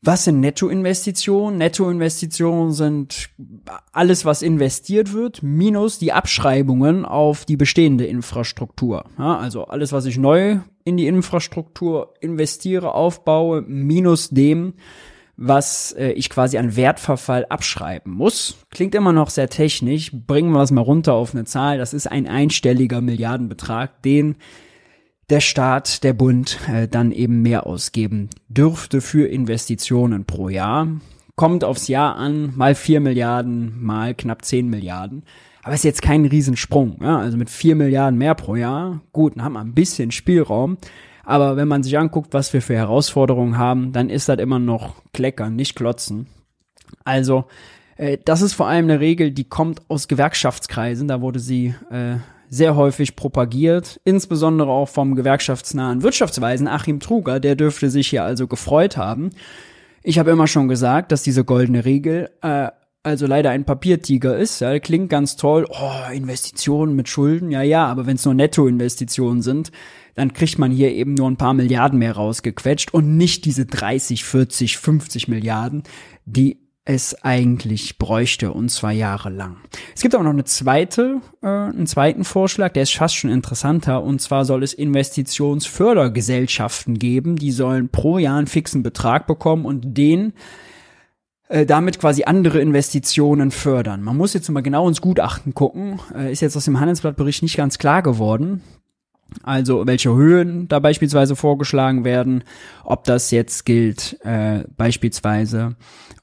Was 0.00 0.24
sind 0.24 0.40
Nettoinvestitionen? 0.40 1.58
Nettoinvestitionen 1.58 2.72
sind 2.72 3.30
alles, 3.92 4.24
was 4.24 4.42
investiert 4.42 5.12
wird, 5.12 5.42
minus 5.42 5.98
die 5.98 6.12
Abschreibungen 6.12 7.04
auf 7.04 7.44
die 7.44 7.56
bestehende 7.56 8.06
Infrastruktur. 8.06 9.04
Ja, 9.18 9.38
also 9.38 9.64
alles, 9.64 9.92
was 9.92 10.06
ich 10.06 10.16
neu 10.16 10.58
in 10.84 10.96
die 10.96 11.08
Infrastruktur 11.08 12.14
investiere, 12.20 12.94
aufbaue, 12.94 13.62
minus 13.62 14.30
dem, 14.30 14.74
was 15.36 15.92
äh, 15.92 16.12
ich 16.12 16.30
quasi 16.30 16.58
an 16.58 16.76
Wertverfall 16.76 17.46
abschreiben 17.46 18.12
muss. 18.12 18.56
Klingt 18.70 18.94
immer 18.94 19.12
noch 19.12 19.30
sehr 19.30 19.48
technisch. 19.48 20.12
Bringen 20.12 20.52
wir 20.52 20.62
es 20.62 20.70
mal 20.70 20.80
runter 20.80 21.14
auf 21.14 21.34
eine 21.34 21.44
Zahl. 21.44 21.78
Das 21.78 21.92
ist 21.92 22.06
ein 22.06 22.28
einstelliger 22.28 23.00
Milliardenbetrag, 23.00 24.02
den 24.02 24.36
der 25.30 25.40
Staat, 25.40 26.04
der 26.04 26.12
Bund 26.14 26.58
äh, 26.72 26.88
dann 26.88 27.12
eben 27.12 27.42
mehr 27.42 27.66
ausgeben 27.66 28.30
dürfte 28.48 29.00
für 29.00 29.26
Investitionen 29.26 30.24
pro 30.24 30.48
Jahr. 30.48 30.88
Kommt 31.36 31.64
aufs 31.64 31.88
Jahr 31.88 32.16
an, 32.16 32.52
mal 32.56 32.74
vier 32.74 33.00
Milliarden, 33.00 33.82
mal 33.82 34.14
knapp 34.14 34.44
zehn 34.44 34.68
Milliarden. 34.68 35.22
Aber 35.62 35.74
ist 35.74 35.84
jetzt 35.84 36.02
kein 36.02 36.24
Riesensprung. 36.24 36.98
Ja? 37.02 37.18
Also 37.18 37.36
mit 37.36 37.50
vier 37.50 37.74
Milliarden 37.74 38.18
mehr 38.18 38.34
pro 38.34 38.56
Jahr, 38.56 39.02
gut, 39.12 39.36
dann 39.36 39.44
haben 39.44 39.52
wir 39.52 39.60
ein 39.60 39.74
bisschen 39.74 40.10
Spielraum. 40.10 40.78
Aber 41.24 41.56
wenn 41.56 41.68
man 41.68 41.82
sich 41.82 41.98
anguckt, 41.98 42.32
was 42.32 42.54
wir 42.54 42.62
für 42.62 42.74
Herausforderungen 42.74 43.58
haben, 43.58 43.92
dann 43.92 44.08
ist 44.08 44.30
das 44.30 44.38
immer 44.38 44.58
noch 44.58 44.94
Kleckern, 45.12 45.56
nicht 45.56 45.76
Klotzen. 45.76 46.26
Also, 47.04 47.44
äh, 47.98 48.16
das 48.24 48.40
ist 48.40 48.54
vor 48.54 48.66
allem 48.66 48.86
eine 48.86 48.98
Regel, 48.98 49.30
die 49.30 49.44
kommt 49.44 49.82
aus 49.88 50.08
Gewerkschaftskreisen. 50.08 51.06
Da 51.06 51.20
wurde 51.20 51.38
sie 51.38 51.74
äh, 51.90 52.16
sehr 52.48 52.76
häufig 52.76 53.16
propagiert, 53.16 54.00
insbesondere 54.04 54.70
auch 54.70 54.88
vom 54.88 55.14
gewerkschaftsnahen 55.14 56.02
Wirtschaftsweisen 56.02 56.68
Achim 56.68 57.00
Truger, 57.00 57.40
der 57.40 57.56
dürfte 57.56 57.90
sich 57.90 58.08
hier 58.08 58.24
also 58.24 58.46
gefreut 58.46 58.96
haben. 58.96 59.30
Ich 60.02 60.18
habe 60.18 60.30
immer 60.30 60.46
schon 60.46 60.68
gesagt, 60.68 61.12
dass 61.12 61.22
diese 61.22 61.44
goldene 61.44 61.84
Regel 61.84 62.30
äh, 62.42 62.68
also 63.02 63.26
leider 63.26 63.50
ein 63.50 63.64
Papiertiger 63.64 64.36
ist. 64.36 64.60
Ja, 64.60 64.78
klingt 64.78 65.08
ganz 65.08 65.36
toll. 65.36 65.66
Oh, 65.68 66.12
Investitionen 66.12 66.94
mit 66.94 67.08
Schulden, 67.08 67.50
ja, 67.50 67.62
ja, 67.62 67.86
aber 67.86 68.06
wenn 68.06 68.16
es 68.16 68.24
nur 68.24 68.34
Nettoinvestitionen 68.34 69.42
sind, 69.42 69.72
dann 70.14 70.32
kriegt 70.32 70.58
man 70.58 70.70
hier 70.70 70.92
eben 70.92 71.14
nur 71.14 71.30
ein 71.30 71.36
paar 71.36 71.54
Milliarden 71.54 71.98
mehr 71.98 72.12
rausgequetscht 72.12 72.92
und 72.92 73.16
nicht 73.16 73.44
diese 73.44 73.66
30, 73.66 74.24
40, 74.24 74.76
50 74.76 75.28
Milliarden, 75.28 75.84
die 76.26 76.67
es 76.88 77.22
eigentlich 77.22 77.98
bräuchte 77.98 78.50
und 78.52 78.70
zwar 78.70 78.92
jahrelang. 78.92 79.58
Es 79.94 80.00
gibt 80.00 80.14
aber 80.14 80.24
noch 80.24 80.30
eine 80.30 80.44
zweite, 80.44 81.20
äh, 81.42 81.46
einen 81.46 81.86
zweiten 81.86 82.24
Vorschlag, 82.24 82.72
der 82.72 82.84
ist 82.84 82.94
fast 82.94 83.14
schon 83.14 83.28
interessanter 83.30 84.02
und 84.02 84.22
zwar 84.22 84.46
soll 84.46 84.62
es 84.62 84.72
Investitionsfördergesellschaften 84.72 86.98
geben, 86.98 87.36
die 87.36 87.52
sollen 87.52 87.90
pro 87.90 88.16
Jahr 88.16 88.38
einen 88.38 88.46
fixen 88.46 88.82
Betrag 88.82 89.26
bekommen 89.26 89.66
und 89.66 89.98
den 89.98 90.32
äh, 91.48 91.66
damit 91.66 91.98
quasi 91.98 92.24
andere 92.24 92.58
Investitionen 92.58 93.50
fördern. 93.50 94.02
Man 94.02 94.16
muss 94.16 94.32
jetzt 94.32 94.48
mal 94.48 94.62
genau 94.62 94.88
ins 94.88 95.02
Gutachten 95.02 95.52
gucken, 95.52 96.00
äh, 96.16 96.32
ist 96.32 96.40
jetzt 96.40 96.56
aus 96.56 96.64
dem 96.64 96.80
Handelsblattbericht 96.80 97.42
nicht 97.42 97.58
ganz 97.58 97.76
klar 97.76 98.02
geworden. 98.02 98.62
Also 99.42 99.86
welche 99.86 100.14
Höhen 100.14 100.68
da 100.68 100.78
beispielsweise 100.78 101.36
vorgeschlagen 101.36 102.06
werden, 102.06 102.44
ob 102.82 103.04
das 103.04 103.30
jetzt 103.30 103.66
gilt 103.66 104.18
äh, 104.24 104.64
beispielsweise 104.78 105.76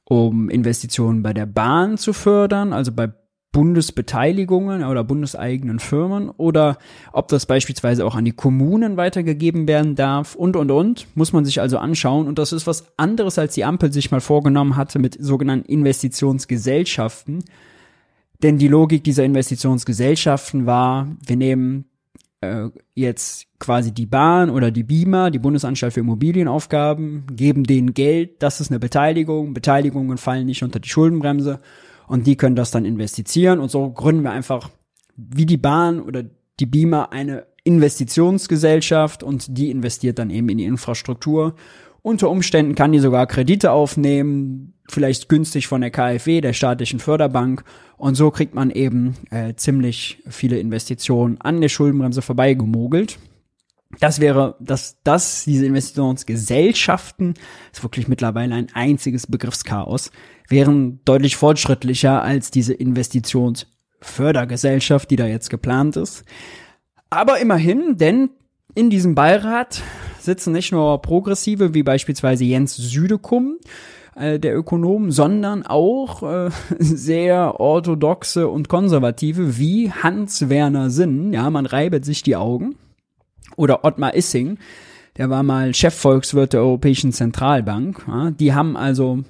um 0.05 0.49
Investitionen 0.49 1.23
bei 1.23 1.33
der 1.33 1.45
Bahn 1.45 1.97
zu 1.97 2.13
fördern, 2.13 2.73
also 2.73 2.91
bei 2.91 3.11
Bundesbeteiligungen 3.55 4.83
oder 4.83 5.05
bundeseigenen 5.05 5.79
Firmen 5.79 6.29
oder 6.29 6.77
ob 7.13 7.29
das 7.29 7.45
beispielsweise 7.45 8.05
auch 8.05 8.15
an 8.15 8.25
die 8.25 8.33
Kommunen 8.33 8.97
weitergegeben 8.97 9.65
werden 9.65 9.95
darf 9.95 10.35
und 10.35 10.57
und 10.57 10.71
und, 10.71 11.07
muss 11.15 11.31
man 11.31 11.45
sich 11.45 11.61
also 11.61 11.77
anschauen 11.77 12.27
und 12.27 12.37
das 12.37 12.51
ist 12.51 12.67
was 12.67 12.97
anderes 12.97 13.39
als 13.39 13.53
die 13.53 13.63
Ampel 13.63 13.93
sich 13.93 14.11
mal 14.11 14.19
vorgenommen 14.19 14.75
hatte 14.75 14.99
mit 14.99 15.17
sogenannten 15.17 15.69
Investitionsgesellschaften. 15.69 17.45
Denn 18.43 18.57
die 18.57 18.67
Logik 18.67 19.05
dieser 19.05 19.23
Investitionsgesellschaften 19.23 20.65
war, 20.65 21.07
wir 21.25 21.37
nehmen 21.37 21.85
äh, 22.41 22.69
jetzt 22.93 23.47
quasi 23.59 23.91
die 23.91 24.05
Bahn 24.05 24.49
oder 24.49 24.71
die 24.71 24.83
BIMA, 24.83 25.29
die 25.29 25.39
Bundesanstalt 25.39 25.93
für 25.93 26.01
Immobilienaufgaben, 26.01 27.27
geben 27.31 27.63
denen 27.63 27.93
Geld, 27.93 28.41
das 28.41 28.61
ist 28.61 28.71
eine 28.71 28.79
Beteiligung, 28.79 29.53
Beteiligungen 29.53 30.17
fallen 30.17 30.45
nicht 30.45 30.63
unter 30.63 30.79
die 30.79 30.89
Schuldenbremse 30.89 31.59
und 32.07 32.27
die 32.27 32.37
können 32.37 32.55
das 32.55 32.71
dann 32.71 32.85
investieren. 32.85 33.59
Und 33.59 33.71
so 33.71 33.89
gründen 33.89 34.23
wir 34.23 34.31
einfach 34.31 34.69
wie 35.15 35.45
die 35.45 35.57
Bahn 35.57 36.01
oder 36.01 36.23
die 36.59 36.65
BIMA 36.65 37.05
eine 37.05 37.47
Investitionsgesellschaft 37.63 39.23
und 39.23 39.57
die 39.57 39.71
investiert 39.71 40.19
dann 40.19 40.29
eben 40.29 40.49
in 40.49 40.57
die 40.59 40.65
Infrastruktur. 40.65 41.55
Unter 42.05 42.29
Umständen 42.29 42.75
kann 42.75 42.91
die 42.91 42.99
sogar 42.99 43.25
Kredite 43.25 43.71
aufnehmen, 43.71 44.75
vielleicht 44.87 45.27
günstig 45.27 45.65
von 45.65 45.81
der 45.81 45.89
KfW, 45.89 46.39
der 46.39 46.53
staatlichen 46.53 46.99
Förderbank. 46.99 47.63
Und 47.97 48.13
so 48.13 48.29
kriegt 48.29 48.53
man 48.53 48.69
eben 48.69 49.15
äh, 49.31 49.55
ziemlich 49.55 50.21
viele 50.27 50.59
Investitionen 50.59 51.41
an 51.41 51.61
der 51.61 51.69
Schuldenbremse 51.69 52.21
vorbeigemogelt. 52.21 53.17
Das 53.99 54.19
wäre, 54.19 54.55
dass 54.59 55.01
das, 55.03 55.45
diese 55.45 55.65
Investitionsgesellschaften, 55.65 57.33
ist 57.73 57.81
wirklich 57.81 58.07
mittlerweile 58.07 58.53
ein 58.53 58.67
einziges 58.75 59.25
Begriffschaos, 59.25 60.11
wären 60.47 60.99
deutlich 61.05 61.37
fortschrittlicher 61.37 62.21
als 62.21 62.51
diese 62.51 62.75
Investitionsfördergesellschaft, 62.75 65.09
die 65.09 65.15
da 65.15 65.25
jetzt 65.25 65.49
geplant 65.49 65.97
ist. 65.97 66.23
Aber 67.09 67.39
immerhin, 67.39 67.97
denn 67.97 68.29
in 68.75 68.91
diesem 68.91 69.15
Beirat 69.15 69.81
sitzen 70.25 70.53
nicht 70.53 70.71
nur 70.71 71.01
Progressive 71.01 71.73
wie 71.73 71.83
beispielsweise 71.83 72.43
Jens 72.43 72.75
Südekum, 72.75 73.57
äh, 74.15 74.39
der 74.39 74.57
Ökonom, 74.57 75.11
sondern 75.11 75.65
auch 75.65 76.23
äh, 76.23 76.49
sehr 76.79 77.59
orthodoxe 77.59 78.47
und 78.47 78.69
konservative 78.69 79.57
wie 79.57 79.91
Hans-Werner 79.91 80.89
Sinn. 80.89 81.33
Ja, 81.33 81.49
man 81.49 81.65
reibet 81.65 82.05
sich 82.05 82.23
die 82.23 82.35
Augen. 82.35 82.75
Oder 83.57 83.85
Ottmar 83.85 84.15
Issing, 84.15 84.57
der 85.17 85.29
war 85.29 85.43
mal 85.43 85.73
Chefvolkswirt 85.73 86.53
der 86.53 86.61
Europäischen 86.61 87.13
Zentralbank. 87.13 88.05
Ja, 88.07 88.31
die 88.31 88.53
haben 88.53 88.75
also 88.75 89.23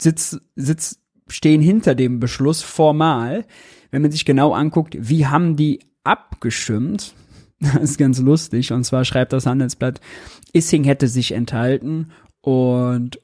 Sitz, 0.00 0.40
Sitz, 0.56 1.00
stehen 1.28 1.62
hinter 1.62 1.94
dem 1.94 2.20
Beschluss 2.20 2.62
formal. 2.62 3.44
Wenn 3.90 4.02
man 4.02 4.10
sich 4.10 4.24
genau 4.24 4.52
anguckt, 4.52 4.96
wie 4.98 5.26
haben 5.26 5.56
die 5.56 5.80
abgestimmt, 6.04 7.14
das 7.74 7.82
ist 7.82 7.98
ganz 7.98 8.18
lustig. 8.18 8.72
Und 8.72 8.84
zwar 8.84 9.04
schreibt 9.04 9.32
das 9.32 9.46
Handelsblatt, 9.46 10.00
Issing 10.52 10.84
hätte 10.84 11.08
sich 11.08 11.32
enthalten 11.32 12.10
und 12.40 13.20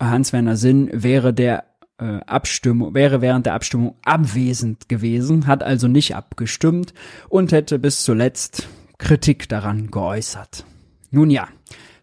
Hans-Werner 0.00 0.56
Sinn 0.56 0.90
wäre 0.92 1.32
der 1.32 1.64
äh, 1.98 2.20
Abstimmung, 2.26 2.94
wäre 2.94 3.20
während 3.20 3.46
der 3.46 3.54
Abstimmung 3.54 3.96
abwesend 4.02 4.88
gewesen, 4.88 5.46
hat 5.46 5.62
also 5.62 5.88
nicht 5.88 6.14
abgestimmt 6.14 6.92
und 7.28 7.52
hätte 7.52 7.78
bis 7.78 8.02
zuletzt 8.02 8.68
Kritik 8.98 9.48
daran 9.48 9.90
geäußert. 9.90 10.64
Nun 11.10 11.30
ja, 11.30 11.48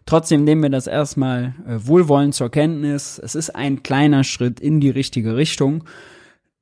trotzdem 0.04 0.44
nehmen 0.44 0.62
wir 0.62 0.70
das 0.70 0.86
erstmal 0.86 1.54
äh, 1.66 1.78
wohlwollend 1.86 2.34
zur 2.34 2.50
Kenntnis. 2.50 3.20
Es 3.22 3.34
ist 3.34 3.50
ein 3.50 3.82
kleiner 3.82 4.24
Schritt 4.24 4.58
in 4.58 4.80
die 4.80 4.90
richtige 4.90 5.36
Richtung 5.36 5.84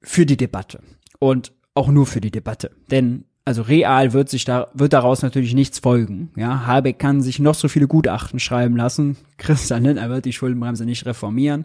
für 0.02 0.26
die 0.26 0.36
Debatte 0.36 0.80
und 1.18 1.52
auch 1.74 1.88
nur 1.88 2.06
für 2.06 2.20
die 2.20 2.30
Debatte, 2.30 2.72
denn 2.90 3.24
also 3.46 3.62
real 3.62 4.12
wird 4.12 4.28
sich 4.28 4.44
da, 4.44 4.66
wird 4.74 4.92
daraus 4.92 5.22
natürlich 5.22 5.54
nichts 5.54 5.78
folgen. 5.78 6.30
Ja, 6.36 6.66
Habeck 6.66 6.98
kann 6.98 7.22
sich 7.22 7.38
noch 7.38 7.54
so 7.54 7.68
viele 7.68 7.86
Gutachten 7.86 8.40
schreiben 8.40 8.76
lassen. 8.76 9.16
Christian 9.38 9.84
Lindner 9.84 10.10
wird 10.10 10.24
die 10.24 10.32
Schuldenbremse 10.32 10.84
nicht 10.84 11.06
reformieren. 11.06 11.64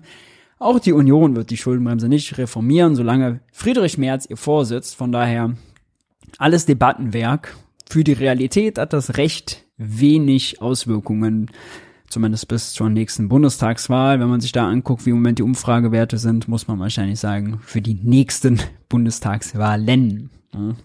Auch 0.60 0.80
die 0.80 0.94
Union 0.94 1.36
wird 1.36 1.50
die 1.50 1.58
Schuldenbremse 1.58 2.08
nicht 2.08 2.38
reformieren, 2.38 2.96
solange 2.96 3.40
Friedrich 3.52 3.98
Merz 3.98 4.28
ihr 4.28 4.38
vorsitzt. 4.38 4.96
Von 4.96 5.12
daher 5.12 5.56
alles 6.38 6.68
Debattenwerk. 6.68 7.58
Für 7.90 8.04
die 8.04 8.14
Realität 8.14 8.78
hat 8.78 8.94
das 8.94 9.18
recht 9.18 9.66
wenig 9.78 10.62
Auswirkungen, 10.62 11.50
zumindest 12.08 12.48
bis 12.48 12.74
zur 12.74 12.92
nächsten 12.92 13.28
Bundestagswahl. 13.28 14.20
Wenn 14.20 14.30
man 14.30 14.40
sich 14.40 14.52
da 14.52 14.68
anguckt, 14.70 15.08
wie 15.08 15.10
im 15.10 15.16
Moment 15.16 15.40
die 15.40 15.44
Umfragewerte 15.44 16.20
sind, 16.20 16.48
muss 16.48 16.68
man 16.68 16.78
wahrscheinlich 16.78 17.20
sagen, 17.20 17.60
für 17.64 17.82
die 17.82 17.96
nächsten 17.96 18.60
Bundestagswahlen. 18.88 20.30
Ja. 20.54 20.76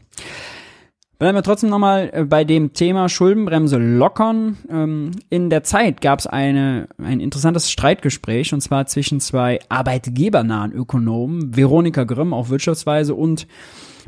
Bleiben 1.18 1.37
wir 1.37 1.42
trotzdem 1.42 1.70
nochmal 1.70 2.11
äh, 2.12 2.25
bei 2.25 2.44
dem 2.44 2.75
Thema 2.75 3.08
Schuldenbremse 3.08 3.78
lockern. 3.78 4.58
Ähm, 4.68 5.12
in 5.30 5.49
der 5.49 5.64
Zeit 5.64 6.02
gab 6.02 6.18
es 6.18 6.26
eine, 6.26 6.88
ein 6.99 7.20
interessantes 7.20 7.70
Streitgespräch 7.70 8.52
und 8.52 8.61
zwar 8.61 8.87
zwischen 8.87 9.20
zwei 9.20 9.58
arbeitgebernahen 9.70 10.73
Ökonomen, 10.73 11.56
Veronika 11.56 12.04
Grimm 12.04 12.35
auf 12.35 12.50
Wirtschaftsweise 12.50 13.14
und 13.14 13.46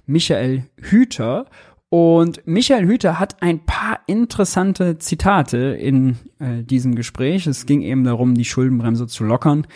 Michael 0.06 0.64
Hüter. 0.76 1.46
Und 1.90 2.46
Michael 2.46 2.86
Hüter 2.86 3.18
hat 3.18 3.42
ein 3.42 3.64
paar 3.64 4.00
interessante 4.06 4.98
Zitate 4.98 5.56
in 5.56 6.18
äh, 6.38 6.62
diesem 6.62 6.94
Gespräch. 6.94 7.46
Es 7.46 7.64
ging 7.64 7.80
eben 7.80 8.04
darum, 8.04 8.34
die 8.34 8.44
Schuldenbremse 8.44 9.06
zu 9.06 9.24
lockern. 9.24 9.66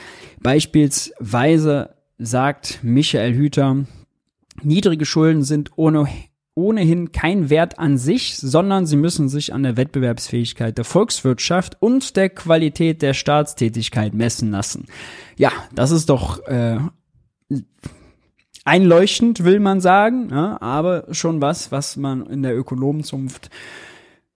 Beispielsweise 0.43 1.95
sagt 2.19 2.81
Michael 2.83 3.35
Hüter, 3.35 3.87
niedrige 4.62 5.07
Schulden 5.07 5.43
sind 5.43 5.71
ohne 5.77 6.07
ohnehin 6.55 7.13
kein 7.13 7.49
Wert 7.51 7.79
an 7.79 7.97
sich, 7.97 8.37
sondern 8.37 8.87
sie 8.87 8.97
müssen 8.97 9.29
sich 9.29 9.55
an 9.55 9.63
der 9.63 9.77
Wettbewerbsfähigkeit 9.77 10.77
der 10.77 10.85
Volkswirtschaft 10.85 11.79
und 11.81 12.17
der 12.17 12.29
Qualität 12.29 13.01
der 13.01 13.15
Staatstätigkeit 13.15 14.13
messen 14.13 14.51
lassen. 14.51 14.87
Ja, 15.37 15.51
das 15.75 15.91
ist 15.91 16.11
doch 16.11 16.47
äh, 16.47 16.79
einleuchtend, 18.65 19.45
will 19.45 19.61
man 19.61 19.81
sagen, 19.81 20.29
ja, 20.31 20.61
aber 20.61 21.07
schon 21.11 21.41
was, 21.41 21.73
was 21.73 21.97
man 21.97 22.27
in 22.27 22.43
der 22.43 22.57
Ökonomenzunft 22.57 23.51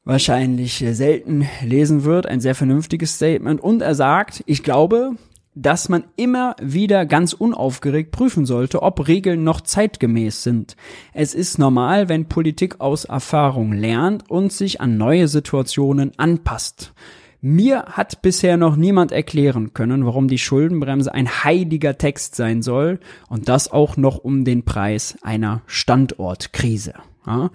wahrscheinlich 0.04 0.84
selten 0.92 1.46
lesen 1.62 2.04
wird. 2.04 2.26
Ein 2.26 2.40
sehr 2.40 2.54
vernünftiges 2.54 3.16
Statement. 3.16 3.60
Und 3.60 3.82
er 3.82 3.94
sagt, 3.94 4.42
ich 4.46 4.62
glaube, 4.62 5.16
dass 5.56 5.88
man 5.88 6.04
immer 6.16 6.54
wieder 6.60 7.06
ganz 7.06 7.32
unaufgeregt 7.32 8.12
prüfen 8.12 8.44
sollte, 8.44 8.82
ob 8.82 9.08
Regeln 9.08 9.42
noch 9.42 9.62
zeitgemäß 9.62 10.42
sind. 10.42 10.76
Es 11.14 11.34
ist 11.34 11.58
normal, 11.58 12.08
wenn 12.10 12.28
Politik 12.28 12.80
aus 12.80 13.06
Erfahrung 13.06 13.72
lernt 13.72 14.30
und 14.30 14.52
sich 14.52 14.80
an 14.82 14.98
neue 14.98 15.28
Situationen 15.28 16.12
anpasst. 16.18 16.92
Mir 17.40 17.84
hat 17.84 18.22
bisher 18.22 18.56
noch 18.56 18.76
niemand 18.76 19.12
erklären 19.12 19.72
können, 19.72 20.04
warum 20.04 20.28
die 20.28 20.38
Schuldenbremse 20.38 21.12
ein 21.12 21.44
heiliger 21.44 21.96
Text 21.96 22.34
sein 22.34 22.60
soll 22.60 23.00
und 23.28 23.48
das 23.48 23.70
auch 23.70 23.96
noch 23.96 24.18
um 24.18 24.44
den 24.44 24.64
Preis 24.64 25.16
einer 25.22 25.62
Standortkrise. 25.66 26.94
Ja? 27.26 27.50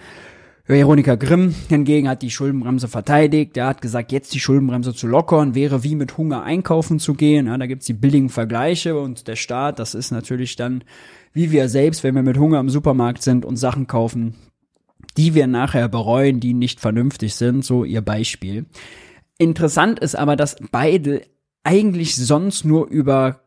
Veronika 0.65 1.15
Grimm 1.15 1.53
hingegen 1.70 2.08
hat 2.08 2.22
die 2.22 2.30
Schuldenbremse 2.30 2.88
verteidigt. 2.88 3.58
Er 3.58 3.68
hat 3.68 3.82
gesagt, 3.82 4.12
jetzt 4.12 4.34
die 4.34 4.39
Schuldenbremse 4.39 4.94
zu 4.94 5.08
lockern, 5.08 5.56
wäre 5.56 5.84
wie 5.84 5.96
mit 5.96 6.18
Hunger 6.18 6.44
einkaufen 6.44 7.00
zu 7.00 7.13
gehen. 7.13 7.48
Ja, 7.48 7.58
da 7.58 7.65
gibt's 7.65 7.88
die 7.88 7.94
billigen 7.94 8.30
Vergleiche 8.30 8.97
und 9.00 9.28
der 9.28 9.36
Staat, 9.36 9.80
das 9.80 9.95
ist 9.95 10.12
natürlich 10.12 10.56
dann 10.56 10.84
wie 11.34 11.52
wir 11.52 11.69
selbst, 11.69 12.04
wenn 12.04 12.15
wir 12.15 12.24
mit 12.24 12.38
Hunger 12.38 12.60
im 12.60 12.69
Supermarkt 12.69 13.21
sind 13.21 13.45
und 13.45 13.58
Sachen 13.58 13.88
kaufen, 13.88 14.36
die 15.17 15.34
wir 15.34 15.47
nachher 15.47 15.88
bereuen, 15.88 16.39
die 16.39 16.54
nicht 16.54 16.80
vernünftig 16.80 17.36
sind, 17.36 17.63
so 17.63 17.84
ihr 17.84 18.02
Beispiel. 18.02 18.65
Interessant 19.38 20.00
ist 20.00 20.15
aber, 20.15 20.36
dass 20.36 20.58
beide 20.71 21.21
eigentlich 21.63 22.15
sonst 22.15 22.65
nur 22.65 22.88
über 22.88 23.41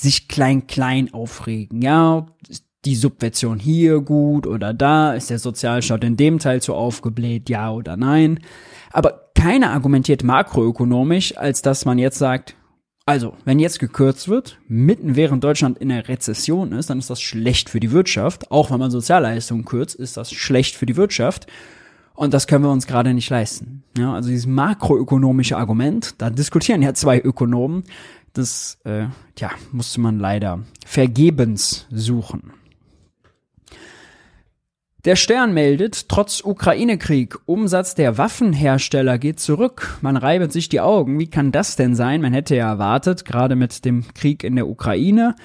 sich 0.00 0.28
klein 0.28 0.66
klein 0.66 1.12
aufregen. 1.12 1.82
Ja, 1.82 2.26
die 2.84 2.96
Subvention 2.96 3.58
hier 3.58 4.00
gut 4.00 4.46
oder 4.46 4.74
da? 4.74 5.14
Ist 5.14 5.30
der 5.30 5.38
Sozialstaat 5.38 6.04
in 6.04 6.16
dem 6.16 6.38
Teil 6.38 6.62
zu 6.62 6.74
aufgebläht? 6.74 7.48
Ja 7.48 7.72
oder 7.72 7.96
nein? 7.96 8.40
Aber 8.92 9.30
keiner 9.34 9.72
argumentiert 9.72 10.22
makroökonomisch, 10.22 11.36
als 11.36 11.62
dass 11.62 11.84
man 11.84 11.98
jetzt 11.98 12.18
sagt, 12.18 12.56
also, 13.06 13.34
wenn 13.44 13.58
jetzt 13.58 13.80
gekürzt 13.80 14.28
wird, 14.28 14.58
mitten 14.66 15.14
während 15.14 15.44
Deutschland 15.44 15.76
in 15.76 15.90
der 15.90 16.08
Rezession 16.08 16.72
ist, 16.72 16.88
dann 16.88 16.98
ist 16.98 17.10
das 17.10 17.20
schlecht 17.20 17.68
für 17.68 17.78
die 17.78 17.90
Wirtschaft. 17.90 18.50
Auch 18.50 18.70
wenn 18.70 18.78
man 18.78 18.90
Sozialleistungen 18.90 19.66
kürzt, 19.66 19.94
ist 19.94 20.16
das 20.16 20.32
schlecht 20.32 20.74
für 20.74 20.86
die 20.86 20.96
Wirtschaft. 20.96 21.46
Und 22.14 22.32
das 22.32 22.46
können 22.46 22.64
wir 22.64 22.70
uns 22.70 22.86
gerade 22.86 23.12
nicht 23.12 23.28
leisten. 23.28 23.82
Ja, 23.98 24.14
also 24.14 24.30
dieses 24.30 24.46
makroökonomische 24.46 25.58
Argument, 25.58 26.14
da 26.16 26.30
diskutieren 26.30 26.80
ja 26.80 26.94
zwei 26.94 27.20
Ökonomen, 27.20 27.84
das, 28.32 28.78
äh, 28.84 29.06
ja, 29.38 29.50
musste 29.70 30.00
man 30.00 30.18
leider 30.18 30.60
vergebens 30.86 31.86
suchen. 31.90 32.52
Der 35.04 35.16
Stern 35.16 35.52
meldet, 35.52 36.08
trotz 36.08 36.40
Ukraine-Krieg, 36.42 37.36
Umsatz 37.44 37.94
der 37.94 38.16
Waffenhersteller 38.16 39.18
geht 39.18 39.38
zurück. 39.38 39.98
Man 40.00 40.16
reibet 40.16 40.50
sich 40.50 40.70
die 40.70 40.80
Augen. 40.80 41.18
Wie 41.18 41.26
kann 41.26 41.52
das 41.52 41.76
denn 41.76 41.94
sein? 41.94 42.22
Man 42.22 42.32
hätte 42.32 42.56
ja 42.56 42.70
erwartet, 42.70 43.26
gerade 43.26 43.54
mit 43.54 43.84
dem 43.84 44.06
Krieg 44.14 44.42
in 44.44 44.56
der 44.56 44.66
Ukraine, 44.66 45.36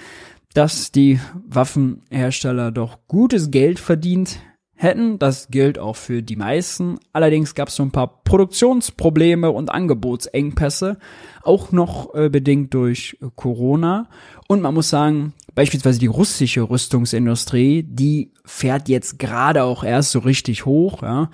dass 0.53 0.93
die 0.93 1.19
Waffenhersteller 1.45 2.71
doch 2.71 2.99
gutes 3.09 3.51
Geld 3.51 3.79
verdient 3.79 4.39
hätten. 4.75 5.19
Das 5.19 5.49
gilt 5.49 5.77
auch 5.77 5.97
für 5.97 6.23
die 6.23 6.37
meisten. 6.37 6.97
Allerdings 7.11 7.53
gab 7.53 7.67
es 7.67 7.75
so 7.75 7.83
ein 7.83 7.91
paar 7.91 8.23
Produktionsprobleme 8.23 9.51
und 9.51 9.71
Angebotsengpässe, 9.71 10.97
auch 11.43 11.73
noch 11.73 12.15
äh, 12.15 12.29
bedingt 12.29 12.73
durch 12.73 13.17
Corona. 13.35 14.07
Und 14.47 14.61
man 14.61 14.73
muss 14.73 14.89
sagen, 14.89 15.33
beispielsweise 15.55 15.99
die 15.99 16.07
russische 16.07 16.69
Rüstungsindustrie, 16.69 17.83
die 17.83 18.31
fährt 18.45 18.89
jetzt 18.89 19.19
gerade 19.19 19.63
auch 19.63 19.83
erst 19.83 20.11
so 20.11 20.19
richtig 20.19 20.65
hoch. 20.65 21.01
Ja. 21.01 21.29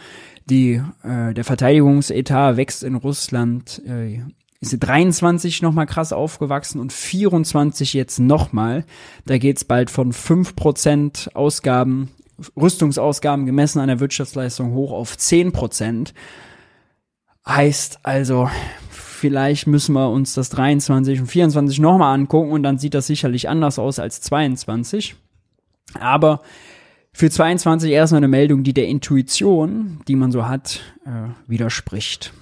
Die, 0.45 0.82
äh, 1.04 1.34
der 1.34 1.43
Verteidigungsetat 1.43 2.58
wächst 2.58 2.84
in 2.84 2.95
Russland, 2.95 3.82
äh, 3.88 4.21
ist 4.62 4.78
23 4.80 5.62
nochmal 5.62 5.86
krass 5.86 6.13
aufgewachsen 6.13 6.80
und 6.80 6.93
24 6.93 7.93
jetzt 7.93 8.19
nochmal. 8.19 8.86
Da 9.25 9.38
geht's 9.38 9.63
bald 9.63 9.91
von 9.91 10.12
5% 10.12 11.36
Ausgaben, 11.36 12.12
Rüstungsausgaben 12.56 13.45
gemessen 13.45 13.80
an 13.80 13.88
der 13.88 13.99
Wirtschaftsleistung 13.99 14.73
hoch 14.73 14.91
auf 14.91 15.15
10%. 15.15 16.13
Heißt 17.47 17.99
also, 18.04 18.49
vielleicht 19.25 19.65
müssen 19.65 19.93
wir 19.93 20.11
uns 20.11 20.35
das 20.35 20.49
23 20.49 21.19
und 21.19 21.25
24 21.25 21.79
nochmal 21.79 22.13
angucken 22.13 22.51
und 22.51 22.61
dann 22.61 22.77
sieht 22.77 22.93
das 22.93 23.07
sicherlich 23.07 23.49
anders 23.49 23.79
aus 23.79 23.97
als 23.97 24.21
22. 24.21 25.15
Aber 25.99 26.41
für 27.11 27.31
22 27.31 27.91
erstmal 27.91 28.19
eine 28.19 28.27
Meldung, 28.27 28.63
die 28.63 28.73
der 28.75 28.88
Intuition, 28.88 30.01
die 30.07 30.15
man 30.15 30.31
so 30.31 30.47
hat, 30.47 30.81
äh, 31.07 31.29
widerspricht. 31.49 32.33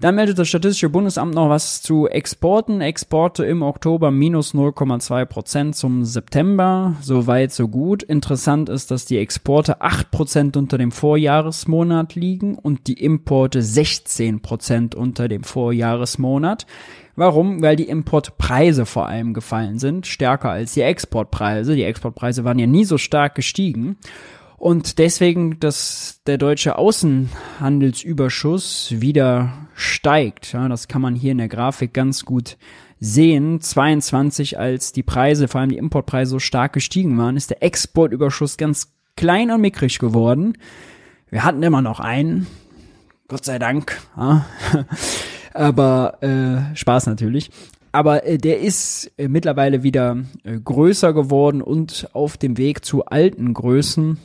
Dann 0.00 0.14
meldet 0.14 0.38
das 0.38 0.48
Statistische 0.48 0.88
Bundesamt 0.88 1.34
noch 1.34 1.50
was 1.50 1.82
zu 1.82 2.08
Exporten. 2.08 2.80
Exporte 2.80 3.44
im 3.44 3.60
Oktober 3.60 4.10
minus 4.10 4.54
0,2 4.54 5.26
Prozent 5.26 5.76
zum 5.76 6.06
September. 6.06 6.96
Soweit, 7.02 7.52
so 7.52 7.68
gut. 7.68 8.02
Interessant 8.02 8.70
ist, 8.70 8.90
dass 8.90 9.04
die 9.04 9.18
Exporte 9.18 9.82
8 9.82 10.10
Prozent 10.10 10.56
unter 10.56 10.78
dem 10.78 10.90
Vorjahresmonat 10.90 12.14
liegen 12.14 12.54
und 12.54 12.86
die 12.86 12.94
Importe 12.94 13.60
16 13.60 14.40
Prozent 14.40 14.94
unter 14.94 15.28
dem 15.28 15.44
Vorjahresmonat. 15.44 16.66
Warum? 17.14 17.60
Weil 17.60 17.76
die 17.76 17.88
Importpreise 17.90 18.86
vor 18.86 19.06
allem 19.06 19.34
gefallen 19.34 19.78
sind, 19.78 20.06
stärker 20.06 20.48
als 20.48 20.72
die 20.72 20.80
Exportpreise. 20.80 21.74
Die 21.74 21.84
Exportpreise 21.84 22.44
waren 22.44 22.58
ja 22.58 22.66
nie 22.66 22.86
so 22.86 22.96
stark 22.96 23.34
gestiegen. 23.34 23.98
Und 24.60 24.98
deswegen, 24.98 25.58
dass 25.58 26.20
der 26.26 26.36
deutsche 26.36 26.76
Außenhandelsüberschuss 26.76 28.94
wieder 28.98 29.54
steigt. 29.74 30.52
Ja, 30.52 30.68
das 30.68 30.86
kann 30.86 31.00
man 31.00 31.14
hier 31.14 31.32
in 31.32 31.38
der 31.38 31.48
Grafik 31.48 31.94
ganz 31.94 32.26
gut 32.26 32.58
sehen. 33.00 33.62
22, 33.62 34.58
als 34.58 34.92
die 34.92 35.02
Preise, 35.02 35.48
vor 35.48 35.62
allem 35.62 35.70
die 35.70 35.78
Importpreise 35.78 36.32
so 36.32 36.38
stark 36.38 36.74
gestiegen 36.74 37.16
waren, 37.16 37.38
ist 37.38 37.48
der 37.48 37.62
Exportüberschuss 37.62 38.58
ganz 38.58 38.92
klein 39.16 39.50
und 39.50 39.62
mickrig 39.62 39.98
geworden. 39.98 40.58
Wir 41.30 41.42
hatten 41.42 41.62
immer 41.62 41.80
noch 41.80 41.98
einen. 41.98 42.46
Gott 43.28 43.46
sei 43.46 43.58
Dank. 43.58 43.98
Ja. 44.14 44.44
Aber 45.54 46.22
äh, 46.22 46.76
Spaß 46.76 47.06
natürlich. 47.06 47.50
aber 47.92 48.26
äh, 48.26 48.36
der 48.36 48.60
ist 48.60 49.10
äh, 49.16 49.26
mittlerweile 49.26 49.82
wieder 49.82 50.18
äh, 50.44 50.60
größer 50.60 51.14
geworden 51.14 51.62
und 51.62 52.10
auf 52.12 52.36
dem 52.36 52.58
Weg 52.58 52.84
zu 52.84 53.06
alten 53.06 53.54
Größen 53.54 54.18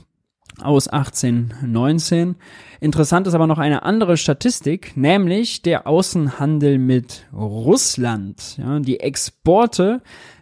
aus 0.61 0.87
1819. 0.87 2.35
Interessant 2.79 3.27
ist 3.27 3.33
aber 3.33 3.47
noch 3.47 3.59
eine 3.59 3.83
andere 3.83 4.17
Statistik, 4.17 4.95
nämlich 4.95 5.61
der 5.61 5.87
Außenhandel 5.87 6.77
mit 6.77 7.25
Russland. 7.33 8.57
Ja, 8.57 8.79
die 8.79 8.99
Exporte 8.99 10.01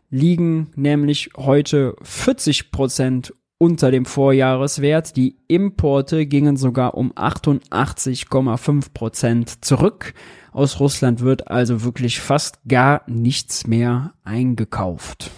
liegen 0.10 0.69
nämlich 0.76 1.32
heute 1.36 1.95
40 2.02 2.71
Prozent 2.71 3.34
unter 3.58 3.91
dem 3.91 4.06
Vorjahreswert. 4.06 5.15
Die 5.15 5.38
Importe 5.47 6.26
gingen 6.26 6.58
sogar 6.58 6.95
um 6.95 7.13
88,5 7.13 8.93
Prozent 8.93 9.65
zurück. 9.65 10.13
Aus 10.52 10.80
Russland 10.80 11.21
wird 11.21 11.49
also 11.49 11.84
wirklich 11.84 12.19
fast 12.19 12.60
gar 12.67 13.04
nichts 13.08 13.65
mehr 13.65 14.13
eingekauft. 14.23 15.32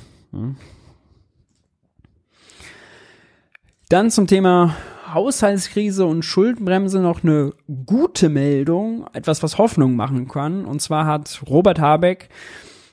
Dann 3.90 4.10
zum 4.10 4.26
Thema 4.26 4.76
Haushaltskrise 5.14 6.06
und 6.06 6.24
Schuldenbremse 6.24 7.00
noch 7.00 7.24
eine 7.24 7.54
gute 7.86 8.30
Meldung, 8.30 9.06
etwas, 9.14 9.44
was 9.44 9.60
Hoffnung 9.60 9.96
machen 9.96 10.28
kann. 10.28 10.66
Und 10.66 10.82
zwar 10.82 11.06
hat 11.06 11.42
Robert 11.48 11.80
Habeck 11.80 12.30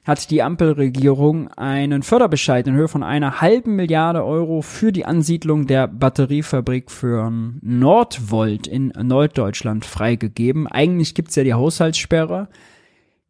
hat 0.05 0.31
die 0.31 0.43
Ampelregierung 0.43 1.49
einen 1.53 2.03
Förderbescheid 2.03 2.67
in 2.67 2.75
Höhe 2.75 2.89
von 2.89 3.05
einer 3.05 3.41
halben 3.41 3.77
Milliarde 3.77 4.25
Euro 4.25 4.61
für 4.61 4.91
die 4.91 5.05
Ansiedlung 5.05 5.67
der 5.67 5.87
Batteriefabrik 5.87 6.91
für 6.91 7.33
Nordvolt 7.61 8.67
in 8.67 8.93
Norddeutschland 9.01 9.85
freigegeben. 9.85 10.67
Eigentlich 10.67 11.15
gibt's 11.15 11.37
ja 11.37 11.45
die 11.45 11.55
Haushaltssperre. 11.55 12.49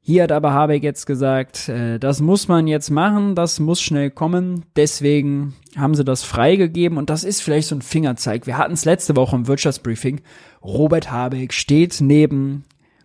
Hier 0.04 0.24
hat 0.24 0.32
aber 0.32 0.52
Habeck 0.52 0.82
jetzt 0.82 1.06
gesagt, 1.06 1.68
äh, 1.68 2.00
das 2.00 2.20
muss 2.20 2.48
man 2.48 2.66
jetzt 2.66 2.90
machen, 2.90 3.36
das 3.36 3.60
muss 3.60 3.80
schnell 3.80 4.10
kommen. 4.10 4.64
Deswegen 4.74 5.54
haben 5.76 5.94
sie 5.94 6.02
das 6.04 6.24
freigegeben 6.24 6.98
und 6.98 7.08
das 7.08 7.22
ist 7.22 7.40
vielleicht 7.40 7.68
so 7.68 7.76
ein 7.76 7.82
Fingerzeig. 7.82 8.48
Wir 8.48 8.58
hatten 8.58 8.72
es 8.72 8.84
letzte 8.84 9.14
Woche 9.14 9.36
im 9.36 9.46
Wirtschaftsbriefing. 9.46 10.20
Robert 10.60 11.12
Habeck 11.12 11.52
steht 11.52 12.00
neben 12.00 12.64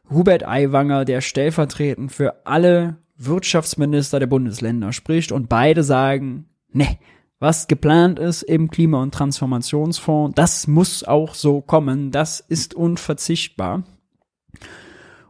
Hubert 0.10 0.48
Aiwanger, 0.48 1.06
der 1.06 1.22
stellvertretend 1.22 2.12
für 2.12 2.48
alle 2.48 2.98
Wirtschaftsminister 3.16 4.20
der 4.20 4.28
Bundesländer 4.28 4.92
spricht 4.92 5.32
und 5.32 5.50
beide 5.50 5.84
sagen, 5.84 6.46
ne, 6.72 6.98
was 7.38 7.68
geplant 7.68 8.18
ist 8.18 8.42
im 8.42 8.72
Klima- 8.72 9.04
und 9.04 9.14
Transformationsfonds, 9.14 10.34
das 10.34 10.66
muss 10.66 11.04
auch 11.04 11.36
so 11.36 11.62
kommen, 11.62 12.10
das 12.10 12.40
ist 12.40 12.74
unverzichtbar. 12.74 13.84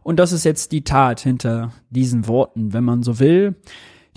Und 0.08 0.16
das 0.16 0.32
ist 0.32 0.44
jetzt 0.44 0.72
die 0.72 0.84
Tat 0.84 1.20
hinter 1.20 1.70
diesen 1.90 2.28
Worten, 2.28 2.72
wenn 2.72 2.82
man 2.82 3.02
so 3.02 3.18
will. 3.18 3.56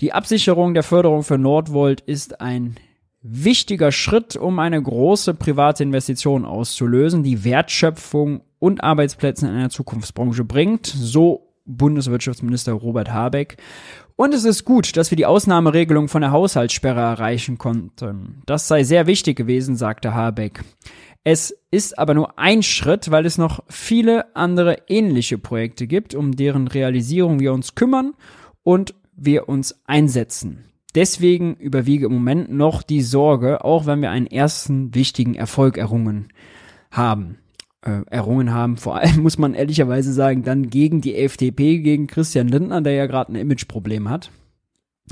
Die 0.00 0.14
Absicherung 0.14 0.72
der 0.72 0.84
Förderung 0.84 1.22
für 1.22 1.36
Nordvolt 1.36 2.00
ist 2.00 2.40
ein 2.40 2.76
wichtiger 3.20 3.92
Schritt, 3.92 4.34
um 4.34 4.58
eine 4.58 4.82
große 4.82 5.34
private 5.34 5.82
Investition 5.82 6.46
auszulösen, 6.46 7.22
die 7.22 7.44
Wertschöpfung 7.44 8.40
und 8.58 8.82
Arbeitsplätze 8.82 9.46
in 9.46 9.52
einer 9.52 9.68
Zukunftsbranche 9.68 10.44
bringt. 10.44 10.86
So 10.86 11.52
Bundeswirtschaftsminister 11.66 12.72
Robert 12.72 13.12
Habeck. 13.12 13.58
Und 14.16 14.32
es 14.32 14.44
ist 14.44 14.64
gut, 14.64 14.96
dass 14.96 15.10
wir 15.10 15.16
die 15.16 15.26
Ausnahmeregelung 15.26 16.08
von 16.08 16.22
der 16.22 16.32
Haushaltssperre 16.32 17.00
erreichen 17.00 17.58
konnten. 17.58 18.40
Das 18.46 18.66
sei 18.66 18.82
sehr 18.84 19.06
wichtig 19.06 19.36
gewesen, 19.36 19.76
sagte 19.76 20.14
Habeck. 20.14 20.64
Es 21.24 21.54
ist 21.70 21.98
aber 21.98 22.14
nur 22.14 22.38
ein 22.38 22.62
Schritt, 22.62 23.10
weil 23.10 23.26
es 23.26 23.38
noch 23.38 23.62
viele 23.68 24.34
andere 24.34 24.78
ähnliche 24.88 25.38
Projekte 25.38 25.86
gibt, 25.86 26.14
um 26.14 26.34
deren 26.34 26.66
Realisierung 26.66 27.38
wir 27.38 27.52
uns 27.52 27.74
kümmern 27.74 28.14
und 28.62 28.94
wir 29.14 29.48
uns 29.48 29.80
einsetzen. 29.86 30.64
Deswegen 30.94 31.54
überwiege 31.54 32.06
im 32.06 32.12
Moment 32.12 32.52
noch 32.52 32.82
die 32.82 33.02
Sorge, 33.02 33.64
auch 33.64 33.86
wenn 33.86 34.02
wir 34.02 34.10
einen 34.10 34.26
ersten 34.26 34.94
wichtigen 34.94 35.34
Erfolg 35.34 35.78
errungen 35.78 36.28
haben 36.90 37.38
äh, 37.82 38.02
errungen 38.10 38.52
haben. 38.52 38.76
Vor 38.76 38.96
allem 38.96 39.22
muss 39.22 39.38
man 39.38 39.54
ehrlicherweise 39.54 40.12
sagen, 40.12 40.42
dann 40.42 40.70
gegen 40.70 41.00
die 41.00 41.16
FDP, 41.16 41.78
gegen 41.78 42.06
Christian 42.06 42.48
Lindner, 42.48 42.80
der 42.80 42.92
ja 42.94 43.06
gerade 43.06 43.32
ein 43.32 43.36
Imageproblem 43.36 44.08
hat. 44.08 44.30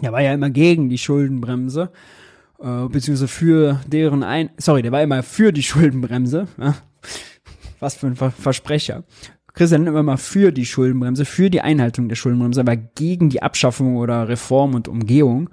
Er 0.01 0.13
war 0.13 0.23
ja 0.23 0.33
immer 0.33 0.51
gegen 0.51 0.89
die 0.89 0.99
Schuldenbremse, 0.99 1.91
äh, 2.61 2.89
beziehungsweise 2.89 3.29
für 3.29 3.81
deren 3.87 4.23
ein, 4.23 4.51
sorry, 4.59 4.83
der 4.83 4.93
war 4.93 5.03
immer 5.03 5.23
für 5.23 5.53
die 5.53 5.63
Schuldenbremse. 5.63 6.47
Ja? 6.59 6.77
Was 7.79 7.97
für 7.97 8.07
ein 8.07 8.17
Ver 8.17 8.31
Versprecher. 8.31 9.05
Christian 9.55 9.87
immer 9.87 10.17
für 10.17 10.53
die 10.53 10.67
Schuldenbremse, 10.67 11.25
für 11.25 11.51
die 11.51 11.61
Einhaltung 11.61 12.09
der 12.09 12.17
Schuldenbremse, 12.17 12.61
aber 12.61 12.77
gegen 12.77 13.31
die 13.31 13.43
Abschaffung 13.43 13.97
oder 13.97 14.29
Reform 14.29 14.75
und 14.75 14.87
Umgehung. 14.87 15.51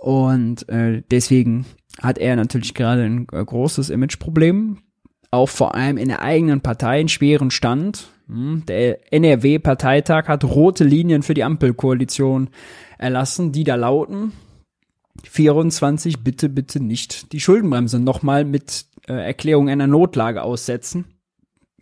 Und 0.00 0.68
äh, 0.68 1.02
deswegen 1.10 1.64
hat 2.02 2.18
er 2.18 2.36
natürlich 2.36 2.74
gerade 2.74 3.04
ein 3.04 3.26
äh, 3.32 3.44
großes 3.44 3.90
Imageproblem, 3.90 4.78
auch 5.30 5.48
vor 5.48 5.74
allem 5.74 5.96
in 5.96 6.08
der 6.08 6.22
eigenen 6.22 6.60
Partei 6.60 7.00
einen 7.00 7.08
schweren 7.08 7.50
Stand. 7.50 8.08
Hm, 8.26 8.64
der 8.66 9.12
NRW-Parteitag 9.12 10.26
hat 10.26 10.44
rote 10.44 10.84
Linien 10.84 11.22
für 11.22 11.34
die 11.34 11.44
Ampelkoalition 11.44 12.50
erlassen, 12.98 13.52
die 13.52 13.64
da 13.64 13.76
lauten 13.76 14.32
24 15.24 16.20
bitte, 16.20 16.48
bitte 16.48 16.80
nicht 16.80 17.32
die 17.32 17.40
Schuldenbremse 17.40 17.98
nochmal 17.98 18.44
mit 18.44 18.86
äh, 19.08 19.12
Erklärung 19.12 19.68
einer 19.68 19.86
Notlage 19.86 20.42
aussetzen. 20.42 21.04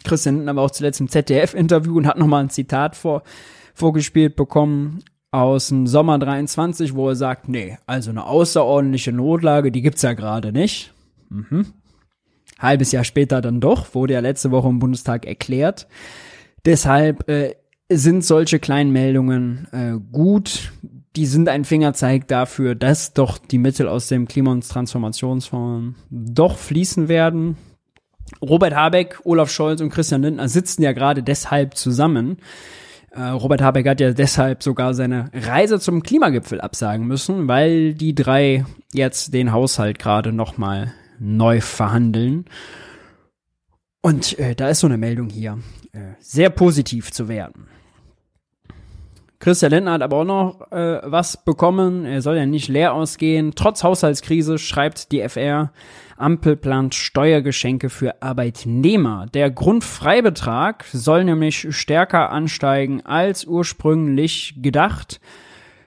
Christian 0.05 0.37
Lindner 0.37 0.57
war 0.57 0.65
auch 0.65 0.71
zuletzt 0.71 1.01
im 1.01 1.09
ZDF-Interview 1.09 1.97
und 1.97 2.07
hat 2.07 2.19
nochmal 2.19 2.45
ein 2.45 2.51
Zitat 2.51 2.97
vor, 2.97 3.23
vorgespielt 3.75 4.37
bekommen 4.37 5.03
aus 5.31 5.69
dem 5.69 5.87
Sommer 5.87 6.19
23, 6.19 6.95
wo 6.95 7.09
er 7.09 7.17
sagt, 7.17 7.49
nee, 7.49 7.79
also 7.87 8.11
eine 8.11 8.27
außerordentliche 8.27 9.13
Notlage, 9.13 9.73
die 9.73 9.83
gibt's 9.83 10.03
ja 10.03 10.13
gerade 10.13 10.53
nicht. 10.53 10.93
Mhm 11.31 11.67
halbes 12.59 12.93
Jahr 12.93 13.05
später 13.05 13.41
dann 13.41 13.61
doch, 13.61 13.95
wurde 13.95 14.15
ja 14.15 14.21
letzte 14.21 14.51
Woche 14.51 14.69
im 14.69 14.79
Bundestag 14.79 15.27
erklärt. 15.27 15.87
Deshalb 16.65 17.29
äh, 17.29 17.55
sind 17.89 18.25
solche 18.25 18.59
Kleinmeldungen 18.59 19.69
äh, 19.73 19.93
gut. 20.13 20.73
Die 21.17 21.27
sind 21.27 21.49
ein 21.49 21.65
Fingerzeig 21.65 22.27
dafür, 22.27 22.75
dass 22.75 23.13
doch 23.13 23.39
die 23.39 23.59
Mittel 23.59 23.89
aus 23.89 24.09
dem 24.09 24.27
Klima- 24.27 24.51
und 24.51 24.69
Transformationsfonds 24.69 25.97
doch 26.11 26.59
fließen 26.59 27.09
werden. 27.09 27.57
Robert 28.43 28.75
Habeck, 28.75 29.21
Olaf 29.25 29.51
Scholz 29.51 29.81
und 29.81 29.91
Christian 29.91 30.23
Lindner 30.23 30.49
sitzen 30.49 30.83
ja 30.83 30.93
gerade 30.93 31.23
deshalb 31.23 31.77
zusammen. 31.77 32.39
Äh, 33.11 33.23
Robert 33.23 33.63
Habeck 33.63 33.87
hat 33.87 34.01
ja 34.01 34.13
deshalb 34.13 34.63
sogar 34.63 34.93
seine 34.95 35.31
Reise 35.33 35.79
zum 35.79 36.03
Klimagipfel 36.03 36.61
absagen 36.61 37.07
müssen, 37.07 37.47
weil 37.47 37.95
die 37.95 38.15
drei 38.15 38.65
jetzt 38.93 39.33
den 39.35 39.53
Haushalt 39.53 40.01
gerade 40.01 40.33
nochmal 40.33 40.93
neu 41.21 41.61
verhandeln. 41.61 42.47
Und 44.01 44.39
äh, 44.39 44.55
da 44.57 44.69
ist 44.69 44.81
so 44.81 44.89
eine 44.89 44.99
Meldung 44.99 45.29
hier 45.29 45.59
äh, 45.93 46.15
sehr 46.19 46.51
positiv 46.51 47.13
zu 47.13 47.29
werden. 47.29 47.69
Christian 49.45 49.73
Lindner 49.73 49.93
hat 49.93 50.01
aber 50.01 50.17
auch 50.17 50.25
noch 50.25 50.73
äh, 50.73 51.03
was 51.05 51.37
bekommen. 51.37 52.07
Er 52.07 52.23
soll 52.23 52.39
ja 52.39 52.47
nicht 52.47 52.69
leer 52.69 52.95
ausgehen. 52.95 53.53
Trotz 53.55 53.85
Haushaltskrise 53.85 54.57
schreibt 54.57 55.13
die 55.13 55.21
FR, 55.21 55.71
Ampel 56.17 56.57
plant 56.57 56.95
Steuergeschenke 56.95 57.91
für 57.91 58.23
Arbeitnehmer. 58.23 59.27
Der 59.35 59.51
Grundfreibetrag 59.51 60.87
soll 60.91 61.25
nämlich 61.25 61.67
stärker 61.77 62.31
ansteigen 62.31 63.05
als 63.05 63.45
ursprünglich 63.45 64.55
gedacht. 64.63 65.21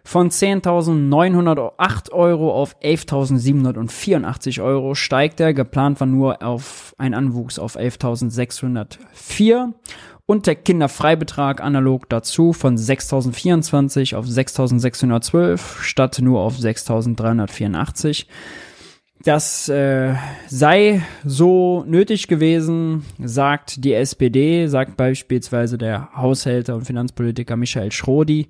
Von 0.03 0.29
10.908 0.29 2.11
Euro 2.11 2.53
auf 2.53 2.79
11.784 2.79 4.61
Euro 4.61 4.93
steigt 4.93 5.39
er. 5.39 5.55
Geplant 5.55 5.99
war 5.99 6.05
nur 6.05 6.43
auf 6.43 6.93
ein 6.99 7.15
Anwuchs 7.15 7.57
auf 7.57 7.75
11.604 7.75 9.73
und 10.27 10.45
der 10.45 10.55
Kinderfreibetrag 10.55 11.61
analog 11.61 12.07
dazu 12.07 12.53
von 12.53 12.77
6.024 12.77 14.15
auf 14.15 14.25
6.612 14.25 15.81
statt 15.81 16.19
nur 16.21 16.41
auf 16.41 16.57
6.384. 16.57 18.27
Das 19.23 19.67
äh, 19.67 20.13
sei 20.47 21.01
so 21.25 21.83
nötig 21.87 22.27
gewesen, 22.27 23.03
sagt 23.17 23.83
die 23.83 23.93
SPD, 23.93 24.67
sagt 24.67 24.95
beispielsweise 24.95 25.79
der 25.79 26.09
Haushälter 26.15 26.75
und 26.75 26.85
Finanzpolitiker 26.85 27.55
Michael 27.55 27.91
Schrodi 27.91 28.49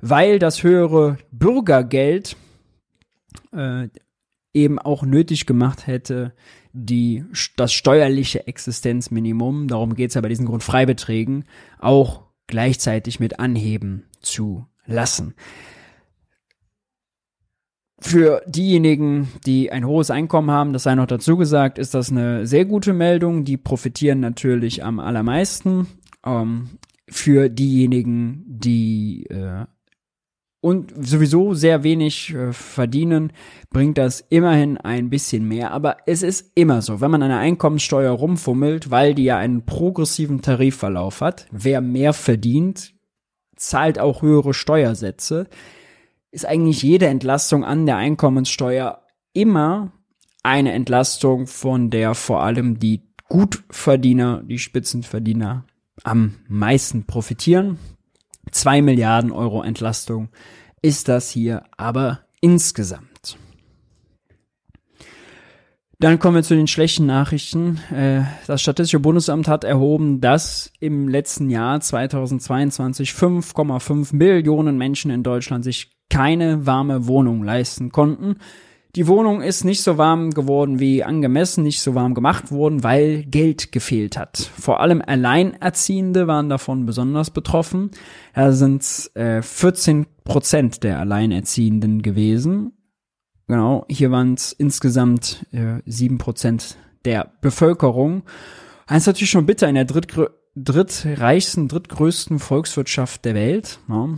weil 0.00 0.38
das 0.38 0.62
höhere 0.62 1.18
Bürgergeld 1.30 2.36
äh, 3.52 3.88
eben 4.52 4.78
auch 4.78 5.02
nötig 5.02 5.46
gemacht 5.46 5.86
hätte, 5.86 6.32
die, 6.72 7.24
das 7.56 7.72
steuerliche 7.72 8.46
Existenzminimum, 8.46 9.68
darum 9.68 9.94
geht 9.94 10.10
es 10.10 10.14
ja 10.14 10.20
bei 10.20 10.28
diesen 10.28 10.46
Grundfreibeträgen, 10.46 11.44
auch 11.78 12.22
gleichzeitig 12.46 13.20
mit 13.20 13.40
anheben 13.40 14.04
zu 14.20 14.66
lassen. 14.86 15.34
Für 18.02 18.42
diejenigen, 18.46 19.28
die 19.44 19.70
ein 19.70 19.86
hohes 19.86 20.10
Einkommen 20.10 20.50
haben, 20.50 20.72
das 20.72 20.84
sei 20.84 20.94
noch 20.94 21.06
dazu 21.06 21.36
gesagt, 21.36 21.78
ist 21.78 21.92
das 21.92 22.10
eine 22.10 22.46
sehr 22.46 22.64
gute 22.64 22.94
Meldung. 22.94 23.44
Die 23.44 23.58
profitieren 23.58 24.20
natürlich 24.20 24.82
am 24.82 25.00
allermeisten. 25.00 25.86
Ähm, 26.24 26.70
für 27.08 27.50
diejenigen, 27.50 28.44
die 28.46 29.26
äh, 29.26 29.66
und 30.60 30.92
sowieso 31.06 31.54
sehr 31.54 31.82
wenig 31.82 32.34
äh, 32.34 32.52
verdienen, 32.52 33.32
bringt 33.70 33.98
das 33.98 34.20
immerhin 34.28 34.76
ein 34.76 35.08
bisschen 35.08 35.46
mehr. 35.48 35.70
Aber 35.72 35.98
es 36.06 36.22
ist 36.22 36.52
immer 36.54 36.82
so, 36.82 37.00
wenn 37.00 37.10
man 37.10 37.22
an 37.22 37.30
der 37.30 37.38
Einkommenssteuer 37.38 38.12
rumfummelt, 38.12 38.90
weil 38.90 39.14
die 39.14 39.24
ja 39.24 39.38
einen 39.38 39.64
progressiven 39.64 40.42
Tarifverlauf 40.42 41.20
hat, 41.20 41.46
wer 41.50 41.80
mehr 41.80 42.12
verdient, 42.12 42.94
zahlt 43.56 43.98
auch 43.98 44.22
höhere 44.22 44.54
Steuersätze, 44.54 45.46
ist 46.30 46.46
eigentlich 46.46 46.82
jede 46.82 47.06
Entlastung 47.06 47.64
an 47.64 47.86
der 47.86 47.96
Einkommenssteuer 47.96 49.02
immer 49.32 49.92
eine 50.42 50.72
Entlastung, 50.72 51.46
von 51.46 51.90
der 51.90 52.14
vor 52.14 52.42
allem 52.42 52.78
die 52.78 53.02
Gutverdiener, 53.28 54.42
die 54.42 54.58
Spitzenverdiener 54.58 55.64
am 56.02 56.36
meisten 56.48 57.04
profitieren. 57.04 57.78
Zwei 58.50 58.82
Milliarden 58.82 59.32
Euro 59.32 59.62
Entlastung 59.62 60.28
ist 60.82 61.08
das 61.08 61.30
hier 61.30 61.64
aber 61.76 62.20
insgesamt. 62.40 63.10
Dann 66.00 66.18
kommen 66.18 66.36
wir 66.36 66.42
zu 66.42 66.56
den 66.56 66.66
schlechten 66.66 67.04
Nachrichten. 67.04 67.78
Äh, 67.94 68.22
das 68.46 68.62
Statistische 68.62 69.00
Bundesamt 69.00 69.48
hat 69.48 69.64
erhoben, 69.64 70.22
dass 70.22 70.72
im 70.80 71.08
letzten 71.08 71.50
Jahr 71.50 71.78
2022 71.78 73.10
5,5 73.10 74.16
Millionen 74.16 74.78
Menschen 74.78 75.10
in 75.10 75.22
Deutschland 75.22 75.62
sich 75.62 75.90
keine 76.08 76.64
warme 76.64 77.06
Wohnung 77.06 77.44
leisten 77.44 77.92
konnten. 77.92 78.36
Die 78.96 79.06
Wohnung 79.06 79.40
ist 79.40 79.64
nicht 79.64 79.82
so 79.82 79.98
warm 79.98 80.30
geworden 80.32 80.80
wie 80.80 81.04
angemessen, 81.04 81.62
nicht 81.62 81.80
so 81.80 81.94
warm 81.94 82.14
gemacht 82.14 82.50
worden, 82.50 82.82
weil 82.82 83.22
Geld 83.22 83.70
gefehlt 83.70 84.16
hat. 84.16 84.50
Vor 84.58 84.80
allem 84.80 85.00
Alleinerziehende 85.00 86.26
waren 86.26 86.48
davon 86.48 86.86
besonders 86.86 87.30
betroffen. 87.30 87.92
Da 88.34 88.50
sind 88.50 89.10
äh, 89.14 89.42
14 89.42 90.06
Prozent 90.24 90.82
der 90.82 90.98
Alleinerziehenden 90.98 92.02
gewesen. 92.02 92.72
Genau, 93.46 93.84
hier 93.88 94.10
waren 94.10 94.34
es 94.34 94.52
insgesamt 94.52 95.46
äh, 95.52 95.80
7 95.86 96.18
Prozent 96.18 96.76
der 97.04 97.32
Bevölkerung. 97.40 98.22
Das 98.88 98.98
ist 98.98 99.06
natürlich 99.06 99.30
schon 99.30 99.46
bitter 99.46 99.68
in 99.68 99.76
der 99.76 99.84
drittgrö 99.84 100.26
drittreichsten, 100.56 101.68
drittgrößten 101.68 102.40
Volkswirtschaft 102.40 103.24
der 103.24 103.34
Welt, 103.34 103.78
ja, 103.88 104.08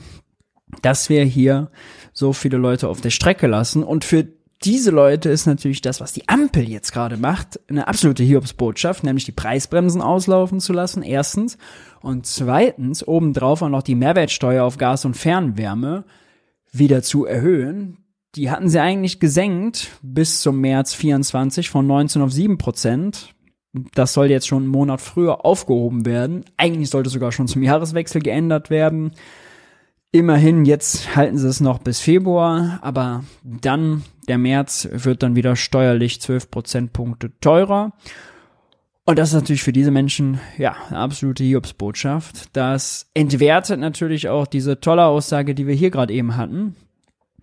dass 0.80 1.10
wir 1.10 1.24
hier 1.24 1.70
so 2.14 2.32
viele 2.32 2.56
Leute 2.56 2.88
auf 2.88 3.02
der 3.02 3.10
Strecke 3.10 3.46
lassen. 3.46 3.84
Und 3.84 4.04
für 4.04 4.26
diese 4.64 4.90
Leute 4.90 5.28
ist 5.28 5.46
natürlich 5.46 5.80
das, 5.80 6.00
was 6.00 6.12
die 6.12 6.28
Ampel 6.28 6.68
jetzt 6.68 6.92
gerade 6.92 7.16
macht, 7.16 7.60
eine 7.68 7.88
absolute 7.88 8.22
Hiobsbotschaft, 8.22 9.04
nämlich 9.04 9.24
die 9.24 9.32
Preisbremsen 9.32 10.00
auslaufen 10.00 10.60
zu 10.60 10.72
lassen, 10.72 11.02
erstens. 11.02 11.58
Und 12.00 12.26
zweitens, 12.26 13.06
obendrauf 13.06 13.62
auch 13.62 13.68
noch 13.68 13.82
die 13.82 13.94
Mehrwertsteuer 13.94 14.64
auf 14.64 14.78
Gas 14.78 15.04
und 15.04 15.16
Fernwärme 15.16 16.04
wieder 16.72 17.02
zu 17.02 17.26
erhöhen. 17.26 17.98
Die 18.34 18.50
hatten 18.50 18.68
sie 18.68 18.80
eigentlich 18.80 19.20
gesenkt 19.20 19.90
bis 20.02 20.40
zum 20.40 20.60
März 20.60 20.94
24 20.94 21.68
von 21.68 21.86
19 21.86 22.22
auf 22.22 22.32
7 22.32 22.58
Prozent. 22.58 23.34
Das 23.94 24.12
soll 24.12 24.30
jetzt 24.30 24.46
schon 24.46 24.64
einen 24.64 24.72
Monat 24.72 25.00
früher 25.00 25.44
aufgehoben 25.44 26.06
werden. 26.06 26.44
Eigentlich 26.56 26.90
sollte 26.90 27.10
sogar 27.10 27.32
schon 27.32 27.48
zum 27.48 27.62
Jahreswechsel 27.62 28.22
geändert 28.22 28.70
werden. 28.70 29.12
Immerhin, 30.12 30.66
jetzt 30.66 31.16
halten 31.16 31.38
sie 31.38 31.48
es 31.48 31.60
noch 31.60 31.78
bis 31.78 32.00
Februar, 32.00 32.78
aber 32.82 33.24
dann, 33.42 34.02
der 34.28 34.38
März, 34.38 34.88
wird 34.90 35.22
dann 35.22 35.36
wieder 35.36 35.56
steuerlich 35.56 36.20
12 36.20 36.50
Prozentpunkte 36.50 37.32
teurer. 37.40 37.92
Und 39.04 39.18
das 39.18 39.30
ist 39.30 39.34
natürlich 39.34 39.64
für 39.64 39.72
diese 39.72 39.90
Menschen, 39.90 40.38
ja, 40.58 40.76
eine 40.88 40.98
absolute 40.98 41.42
Hiobsbotschaft. 41.42 42.56
Das 42.56 43.10
entwertet 43.14 43.80
natürlich 43.80 44.28
auch 44.28 44.46
diese 44.46 44.78
tolle 44.78 45.06
Aussage, 45.06 45.54
die 45.54 45.66
wir 45.66 45.74
hier 45.74 45.90
gerade 45.90 46.14
eben 46.14 46.36
hatten, 46.36 46.76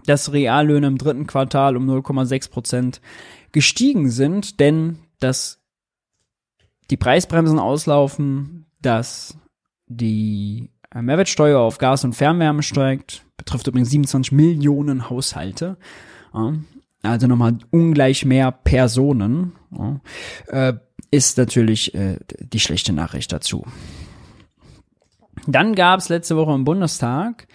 dass 0.06 0.32
Reallöhne 0.32 0.88
im 0.88 0.98
dritten 0.98 1.28
Quartal 1.28 1.76
um 1.76 1.90
0,6 1.90 2.50
Prozent 2.50 3.02
gestiegen 3.52 4.10
sind, 4.10 4.62
denn 4.62 5.00
dass 5.20 5.60
die 6.90 6.98
Preisbremsen 6.98 7.60
auslaufen, 7.60 8.66
dass 8.82 9.38
die 9.88 10.70
Mehrwertsteuer 10.94 11.60
auf 11.60 11.78
Gas 11.78 12.04
und 12.06 12.14
Fernwärme 12.14 12.64
steigt, 12.64 13.26
betrifft 13.38 13.68
übrigens 13.68 13.90
27 13.90 14.32
Millionen 14.32 15.10
Haushalte. 15.10 15.78
Also 17.02 17.28
nochmal 17.28 17.58
ungleich 17.72 18.26
mehr 18.26 18.52
Personen. 18.52 19.54
Äh, 20.48 20.74
ist 21.12 21.38
natürlich 21.38 21.94
äh, 21.96 22.18
die 22.40 22.60
schlechte 22.60 22.94
Nachricht 22.94 23.32
dazu. 23.32 23.66
Dann 25.48 25.74
gab 25.76 26.00
es 26.00 26.10
letzte 26.10 26.36
Woche 26.36 26.54
im 26.54 26.66
Bundestag 26.66 27.48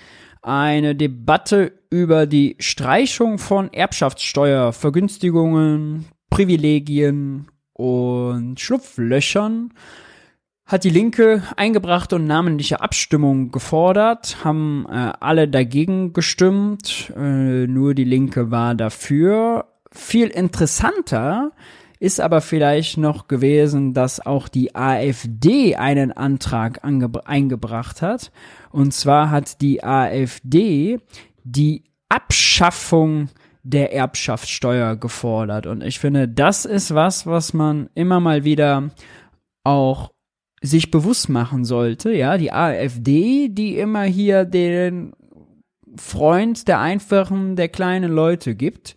eine 0.42 0.94
Debatte 0.94 1.72
über 1.90 2.26
die 2.26 2.56
Streichung 2.58 3.38
von 3.38 3.72
Erbschaftssteuer, 3.72 4.72
Vergünstigungen, 4.72 6.06
Privilegien 6.30 7.48
und 7.72 8.60
Schlupflöchern 8.60 9.72
hat 10.66 10.84
die 10.84 10.90
Linke 10.90 11.42
eingebracht 11.56 12.12
und 12.12 12.26
namentliche 12.26 12.80
Abstimmung 12.80 13.50
gefordert, 13.50 14.44
haben 14.44 14.86
äh, 14.88 15.12
alle 15.20 15.46
dagegen 15.46 16.12
gestimmt, 16.12 17.12
äh, 17.16 17.66
nur 17.66 17.94
die 17.94 18.04
Linke 18.04 18.50
war 18.50 18.74
dafür. 18.74 19.66
Viel 19.92 20.28
interessanter 20.28 21.52
ist 22.00 22.20
aber 22.20 22.40
vielleicht 22.40 22.96
noch 22.98 23.28
gewesen, 23.28 23.94
dass 23.94 24.24
auch 24.24 24.48
die 24.48 24.74
AfD 24.74 25.76
einen 25.76 26.12
Antrag 26.12 26.80
eingebracht 26.82 28.02
hat. 28.02 28.32
Und 28.70 28.92
zwar 28.92 29.30
hat 29.30 29.60
die 29.60 29.84
AfD 29.84 30.98
die 31.44 31.84
Abschaffung 32.08 33.28
der 33.62 33.94
Erbschaftssteuer 33.94 34.96
gefordert. 34.96 35.66
Und 35.66 35.82
ich 35.82 35.98
finde, 35.98 36.28
das 36.28 36.64
ist 36.64 36.94
was, 36.94 37.26
was 37.26 37.54
man 37.54 37.88
immer 37.94 38.20
mal 38.20 38.44
wieder 38.44 38.90
auch 39.62 40.13
sich 40.64 40.90
bewusst 40.90 41.28
machen 41.28 41.64
sollte, 41.64 42.12
ja, 42.12 42.38
die 42.38 42.52
AfD, 42.52 43.48
die 43.48 43.76
immer 43.76 44.04
hier 44.04 44.44
den 44.44 45.12
Freund 45.96 46.66
der 46.68 46.80
einfachen, 46.80 47.54
der 47.54 47.68
kleinen 47.68 48.10
Leute 48.10 48.54
gibt, 48.54 48.96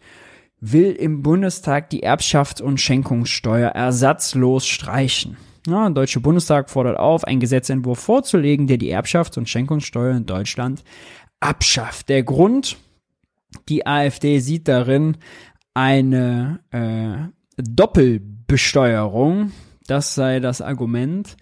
will 0.59 0.91
im 0.91 1.21
Bundestag 1.21 1.89
die 1.89 2.03
Erbschafts- 2.03 2.61
und 2.61 2.79
Schenkungssteuer 2.79 3.69
ersatzlos 3.69 4.65
streichen. 4.65 5.37
Ja, 5.67 5.83
der 5.83 5.89
Deutsche 5.91 6.21
Bundestag 6.21 6.69
fordert 6.69 6.97
auf, 6.97 7.25
einen 7.25 7.41
Gesetzentwurf 7.41 7.99
vorzulegen, 7.99 8.67
der 8.67 8.77
die 8.77 8.95
Erbschafts- 8.95 9.37
und 9.37 9.49
Schenkungssteuer 9.49 10.15
in 10.15 10.25
Deutschland 10.25 10.83
abschafft. 11.41 12.07
Der 12.07 12.23
Grund, 12.23 12.77
die 13.67 13.85
AfD 13.85 14.39
sieht 14.39 14.69
darin 14.69 15.17
eine 15.73 16.61
äh, 16.71 17.61
Doppelbesteuerung 17.61 19.51
das 19.87 20.15
sei 20.15 20.39
das 20.39 20.61
Argument. 20.61 21.35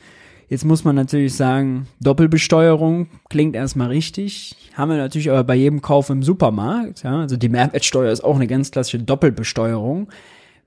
Jetzt 0.48 0.64
muss 0.64 0.84
man 0.84 0.96
natürlich 0.96 1.34
sagen, 1.34 1.88
Doppelbesteuerung 2.02 3.08
klingt 3.30 3.56
erstmal 3.56 3.88
richtig. 3.88 4.56
Haben 4.76 4.92
wir 4.92 4.98
natürlich 4.98 5.32
aber 5.32 5.44
bei 5.44 5.56
jedem 5.56 5.82
Kauf 5.82 6.10
im 6.12 6.22
Supermarkt. 6.22 7.04
Ja? 7.04 7.22
Also 7.22 7.36
die 7.36 7.50
Mehrwertsteuer 7.50 8.12
ist 8.12 8.24
auch 8.24 8.36
eine 8.36 8.48
ganz 8.48 8.70
klassische 8.70 9.00
Doppelbesteuerung. 9.00 10.10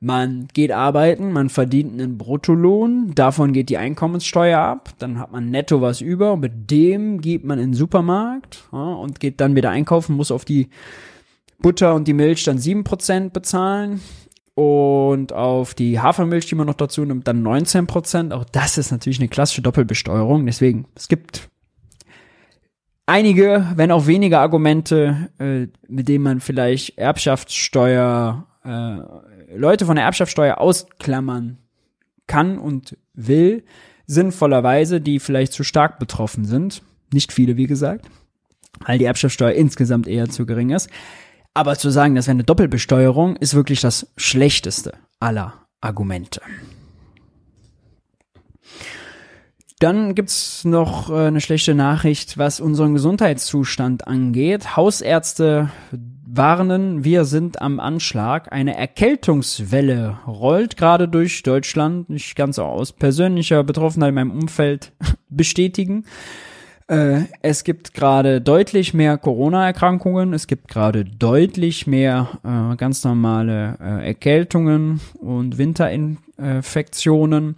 Man 0.01 0.49
geht 0.53 0.71
arbeiten, 0.71 1.33
man 1.33 1.49
verdient 1.49 1.93
einen 1.93 2.19
Bruttolohn, 2.19 3.15
davon 3.17 3.53
geht 3.53 3.69
die 3.69 3.79
Einkommenssteuer 3.79 4.61
ab, 4.61 4.91
dann 5.01 5.19
hat 5.19 5.33
man 5.33 5.51
netto 5.51 5.81
was 5.81 6.01
über, 6.01 6.35
und 6.35 6.41
mit 6.41 6.71
dem 6.71 7.21
geht 7.21 7.45
man 7.45 7.59
in 7.59 7.71
den 7.71 7.75
Supermarkt 7.75 8.69
ja, 8.71 8.79
und 8.79 9.19
geht 9.19 9.41
dann 9.41 9.57
wieder 9.57 9.71
einkaufen, 9.71 10.15
muss 10.15 10.31
auf 10.31 10.45
die 10.45 10.69
Butter 11.59 11.97
und 11.97 12.07
die 12.07 12.13
Milch 12.13 12.45
dann 12.45 12.59
sieben 12.59 12.85
Prozent 12.85 13.33
bezahlen 13.33 14.01
und 14.59 15.33
auf 15.33 15.75
die 15.75 16.01
Hafermilch, 16.01 16.47
die 16.47 16.57
man 16.57 16.67
noch 16.67 16.75
dazu 16.75 17.05
nimmt, 17.05 17.29
dann 17.29 17.43
19 17.43 17.87
Prozent. 17.87 18.33
Auch 18.33 18.45
das 18.45 18.77
ist 18.77 18.91
natürlich 18.91 19.21
eine 19.21 19.29
klassische 19.29 19.63
Doppelbesteuerung. 19.63 20.47
Deswegen, 20.47 20.87
es 20.97 21.07
gibt 21.07 21.49
einige, 23.07 23.69
wenn 23.77 23.93
auch 23.93 24.09
wenige 24.09 24.41
Argumente, 24.41 25.31
äh, 25.39 25.69
mit 25.87 26.09
denen 26.09 26.25
man 26.25 26.41
vielleicht 26.41 26.99
Erbschaftssteuer, 26.99 28.49
äh, 28.65 29.57
Leute 29.57 29.87
von 29.87 29.95
der 29.95 30.07
Erbschaftssteuer 30.07 30.59
ausklammern 30.59 31.59
kann 32.27 32.59
und 32.59 32.99
will, 33.15 33.63
sinnvollerweise, 34.07 35.01
die 35.01 35.21
vielleicht 35.21 35.53
zu 35.53 35.63
stark 35.63 36.01
betroffen 36.01 36.45
sind. 36.45 36.83
Nicht 37.13 37.33
viele, 37.33 37.57
wie 37.57 37.69
gesagt, 37.69 38.07
weil 38.85 38.99
die 38.99 39.05
Erbschaftssteuer 39.05 39.53
insgesamt 39.53 40.09
eher 40.09 40.29
zu 40.29 40.47
gering 40.47 40.71
ist. 40.71 40.91
Aber 41.59 41.75
zu 41.77 41.91
sagen, 41.91 42.15
das 42.15 42.29
wäre 42.29 42.37
eine 42.37 42.45
Doppelbesteuerung, 42.45 43.35
ist 43.35 43.55
wirklich 43.55 43.81
das 43.81 44.13
schlechteste 44.17 44.93
aller 45.19 45.55
Argumente. 45.81 46.41
Dann 49.81 50.15
gibt's 50.15 50.65
noch 50.65 51.11
äh, 51.11 51.27
eine 51.27 51.41
schlechte 51.41 51.75
Nachricht, 51.75 52.39
was 52.39 52.61
unseren 52.61 52.95
Gesundheitszustand 52.95 54.07
angeht. 54.07 54.77
Hausärzte 54.77 55.71
warnen, 56.25 57.03
wir 57.03 57.25
sind 57.25 57.61
am 57.61 57.81
Anschlag. 57.81 58.53
Eine 58.53 58.77
Erkältungswelle 58.77 60.21
rollt 60.29 60.77
gerade 60.77 61.09
durch 61.09 61.43
Deutschland. 61.43 62.09
Ich 62.11 62.37
kann 62.37 62.51
es 62.51 62.61
auch 62.61 62.71
aus 62.71 62.93
persönlicher 62.93 63.65
Betroffenheit 63.65 64.11
in 64.11 64.15
meinem 64.15 64.31
Umfeld 64.31 64.93
bestätigen. 65.29 66.05
Äh, 66.89 67.25
es 67.43 67.65
gibt 67.65 67.93
gerade 67.93 68.41
deutlich 68.41 68.95
mehr 68.95 69.19
Corona-Erkrankungen, 69.19 70.33
es 70.33 70.47
gibt 70.47 70.69
gerade 70.69 71.05
deutlich 71.05 71.87
mehr 71.87 72.41
äh, 72.43 72.77
ganz 72.77 73.05
normale 73.05 73.77
äh, 73.79 74.07
Erkältungen 74.07 75.03
und 75.21 75.59
Winterinfektionen. 75.59 77.57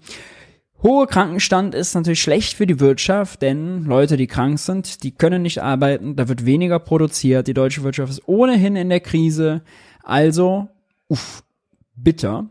Hohe 0.82 1.06
Krankenstand 1.06 1.76
ist 1.76 1.94
natürlich 1.94 2.22
schlecht 2.22 2.54
für 2.54 2.66
die 2.66 2.80
Wirtschaft, 2.80 3.42
denn 3.42 3.84
Leute, 3.84 4.16
die 4.16 4.26
krank 4.26 4.58
sind, 4.58 5.04
die 5.04 5.12
können 5.12 5.42
nicht 5.42 5.62
arbeiten, 5.62 6.16
da 6.16 6.26
wird 6.26 6.44
weniger 6.44 6.80
produziert, 6.80 7.46
die 7.46 7.54
deutsche 7.54 7.84
Wirtschaft 7.84 8.10
ist 8.10 8.26
ohnehin 8.26 8.74
in 8.74 8.88
der 8.88 9.00
Krise, 9.00 9.62
also, 10.02 10.68
uff, 11.06 11.44
bitter. 11.94 12.46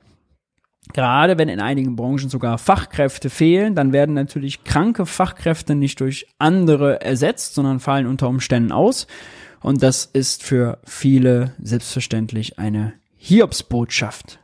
Gerade 0.93 1.37
wenn 1.37 1.49
in 1.49 1.59
einigen 1.59 1.95
Branchen 1.95 2.29
sogar 2.29 2.57
Fachkräfte 2.57 3.29
fehlen, 3.29 3.75
dann 3.75 3.93
werden 3.93 4.15
natürlich 4.15 4.63
kranke 4.63 5.05
Fachkräfte 5.05 5.75
nicht 5.75 5.99
durch 5.99 6.27
andere 6.39 7.01
ersetzt, 7.01 7.53
sondern 7.53 7.79
fallen 7.79 8.07
unter 8.07 8.27
Umständen 8.27 8.71
aus. 8.71 9.05
Und 9.61 9.83
das 9.83 10.05
ist 10.05 10.43
für 10.43 10.79
viele 10.85 11.53
selbstverständlich 11.61 12.57
eine 12.57 12.93
Hiobsbotschaft. 13.17 14.39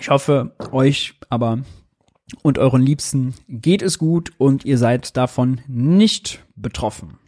Ich 0.00 0.10
hoffe, 0.10 0.54
euch 0.72 1.14
aber 1.28 1.60
und 2.42 2.58
euren 2.58 2.82
Liebsten 2.82 3.34
geht 3.48 3.82
es 3.82 3.98
gut 3.98 4.32
und 4.38 4.64
ihr 4.64 4.78
seid 4.78 5.16
davon 5.16 5.60
nicht 5.66 6.44
betroffen. 6.56 7.18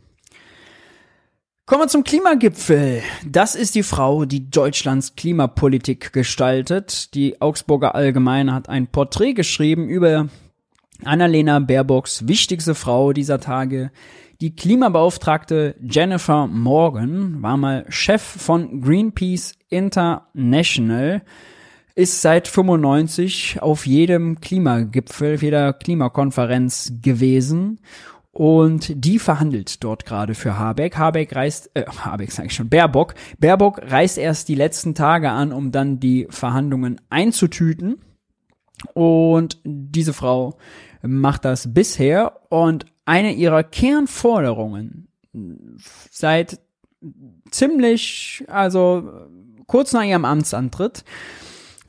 Kommen 1.66 1.80
wir 1.80 1.88
zum 1.88 2.04
Klimagipfel. 2.04 3.02
Das 3.26 3.54
ist 3.54 3.74
die 3.74 3.82
Frau, 3.82 4.26
die 4.26 4.50
Deutschlands 4.50 5.16
Klimapolitik 5.16 6.12
gestaltet. 6.12 7.14
Die 7.14 7.40
Augsburger 7.40 7.94
Allgemeine 7.94 8.52
hat 8.52 8.68
ein 8.68 8.86
Porträt 8.86 9.32
geschrieben 9.32 9.88
über 9.88 10.28
Annalena 11.04 11.60
Baerbocks 11.60 12.28
wichtigste 12.28 12.74
Frau 12.74 13.14
dieser 13.14 13.40
Tage. 13.40 13.92
Die 14.42 14.54
Klimabeauftragte 14.54 15.74
Jennifer 15.80 16.46
Morgan 16.48 17.40
war 17.40 17.56
mal 17.56 17.86
Chef 17.88 18.20
von 18.20 18.82
Greenpeace 18.82 19.54
International, 19.70 21.22
ist 21.94 22.20
seit 22.20 22.46
95 22.46 23.62
auf 23.62 23.86
jedem 23.86 24.38
Klimagipfel, 24.40 25.40
jeder 25.40 25.72
Klimakonferenz 25.72 26.92
gewesen 27.00 27.78
und 28.34 28.92
die 28.96 29.20
verhandelt 29.20 29.84
dort 29.84 30.04
gerade 30.04 30.34
für 30.34 30.58
Habeck. 30.58 30.96
Habeck 30.96 31.36
reist, 31.36 31.70
äh, 31.74 31.84
Habeck 31.86 32.32
sage 32.32 32.48
ich 32.48 32.54
schon, 32.54 32.68
Baerbock. 32.68 33.14
Baerbock 33.38 33.80
reist 33.92 34.18
erst 34.18 34.48
die 34.48 34.56
letzten 34.56 34.96
Tage 34.96 35.30
an, 35.30 35.52
um 35.52 35.70
dann 35.70 36.00
die 36.00 36.26
Verhandlungen 36.30 37.00
einzutüten. 37.10 38.00
Und 38.92 39.60
diese 39.64 40.12
Frau 40.12 40.58
macht 41.00 41.44
das 41.44 41.72
bisher. 41.72 42.40
Und 42.48 42.86
eine 43.04 43.32
ihrer 43.32 43.62
Kernforderungen 43.62 45.06
seit 46.10 46.58
ziemlich, 47.52 48.44
also 48.48 49.12
kurz 49.68 49.92
nach 49.92 50.02
ihrem 50.02 50.24
Amtsantritt, 50.24 51.04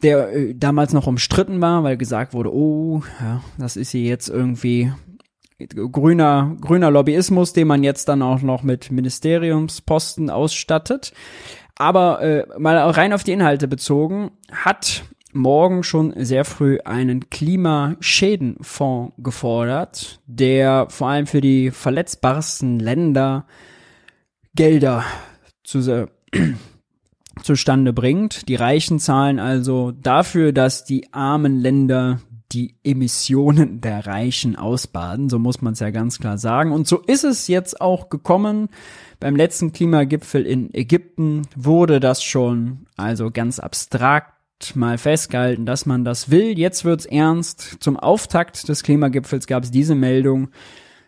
der 0.04 0.32
äh, 0.32 0.54
damals 0.54 0.94
noch 0.94 1.08
umstritten 1.08 1.60
war, 1.60 1.84
weil 1.84 1.98
gesagt 1.98 2.36
wurde, 2.36 2.54
oh, 2.54 3.02
ja, 3.20 3.42
das 3.58 3.78
ist 3.78 3.90
sie 3.90 4.06
jetzt 4.08 4.30
irgendwie 4.30 4.92
grüner, 5.58 6.56
grüner 6.60 6.92
Lobbyismus, 6.92 7.54
den 7.54 7.68
man 7.68 7.84
jetzt 7.84 8.10
dann 8.10 8.22
auch 8.22 8.42
noch 8.42 8.64
mit 8.64 8.92
Ministeriumsposten 8.92 10.30
ausstattet. 10.30 11.14
Aber 11.78 12.22
äh, 12.22 12.46
mal 12.58 12.78
rein 12.78 13.14
auf 13.14 13.24
die 13.24 13.34
Inhalte 13.34 13.68
bezogen, 13.68 14.32
hat 14.52 15.04
morgen 15.34 15.84
schon 15.84 16.14
sehr 16.16 16.46
früh 16.46 16.80
einen 16.86 17.30
Klimaschädenfonds 17.30 19.14
gefordert, 19.18 20.22
der 20.26 20.88
vor 20.90 21.10
allem 21.10 21.28
für 21.28 21.42
die 21.42 21.72
verletzbarsten 21.72 22.80
Länder 22.80 23.46
Gelder 24.56 25.04
zu, 25.66 26.08
zustande 27.44 27.92
bringt. 27.92 28.48
Die 28.48 28.56
Reichen 28.56 29.00
zahlen 29.00 29.40
also 29.40 29.92
dafür, 29.92 30.54
dass 30.54 30.86
die 30.86 31.12
armen 31.12 31.60
Länder 31.60 32.22
die 32.52 32.76
Emissionen 32.84 33.82
der 33.82 34.06
Reichen 34.06 34.56
ausbaden, 34.56 35.30
so 35.30 35.40
muss 35.40 35.62
man 35.62 35.74
es 35.74 35.80
ja 35.80 35.90
ganz 35.90 36.20
klar 36.20 36.38
sagen. 36.38 36.72
Und 36.72 36.88
so 36.88 37.00
ist 37.00 37.24
es 37.24 37.48
jetzt 37.48 37.82
auch 37.82 38.10
gekommen. 38.10 38.70
Beim 39.20 39.36
letzten 39.36 39.72
Klimagipfel 39.72 40.46
in 40.46 40.74
Ägypten 40.74 41.44
wurde 41.56 42.00
das 42.00 42.24
schon 42.24 42.86
also 42.98 43.32
ganz 43.32 43.60
abstrakt 43.60 44.36
mal 44.76 44.98
festgehalten, 44.98 45.66
dass 45.66 45.86
man 45.86 46.06
das 46.06 46.30
will. 46.30 46.58
Jetzt 46.58 46.86
wird's 46.86 47.06
ernst. 47.06 47.78
Zum 47.80 47.98
Auftakt 47.98 48.70
des 48.70 48.84
Klimagipfels 48.84 49.48
gab 49.48 49.64
es 49.64 49.72
diese 49.72 49.96
Meldung. 49.96 50.50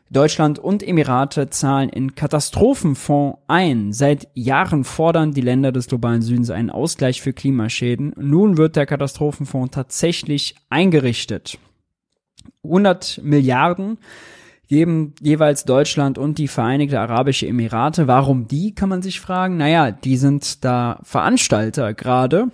Deutschland 0.09 0.57
und 0.57 0.83
Emirate 0.83 1.49
zahlen 1.49 1.89
in 1.89 2.15
Katastrophenfonds 2.15 3.39
ein. 3.47 3.91
Seit 3.91 4.29
Jahren 4.33 4.85
fordern 4.85 5.33
die 5.33 5.41
Länder 5.41 5.71
des 5.71 5.87
globalen 5.87 6.21
Südens 6.21 6.49
einen 6.49 6.69
Ausgleich 6.69 7.21
für 7.21 7.33
Klimaschäden. 7.33 8.13
Nun 8.17 8.57
wird 8.57 8.77
der 8.77 8.85
Katastrophenfonds 8.85 9.71
tatsächlich 9.71 10.55
eingerichtet. 10.69 11.57
100 12.63 13.19
Milliarden 13.23 13.97
geben 14.69 15.13
jeweils 15.21 15.65
Deutschland 15.65 16.17
und 16.17 16.37
die 16.37 16.47
Vereinigte 16.47 16.99
Arabische 16.99 17.47
Emirate. 17.47 18.07
Warum 18.07 18.47
die, 18.47 18.73
kann 18.73 18.89
man 18.89 19.01
sich 19.01 19.19
fragen. 19.19 19.57
Naja, 19.57 19.91
die 19.91 20.17
sind 20.17 20.63
da 20.63 20.99
Veranstalter 21.03 21.93
gerade 21.93 22.49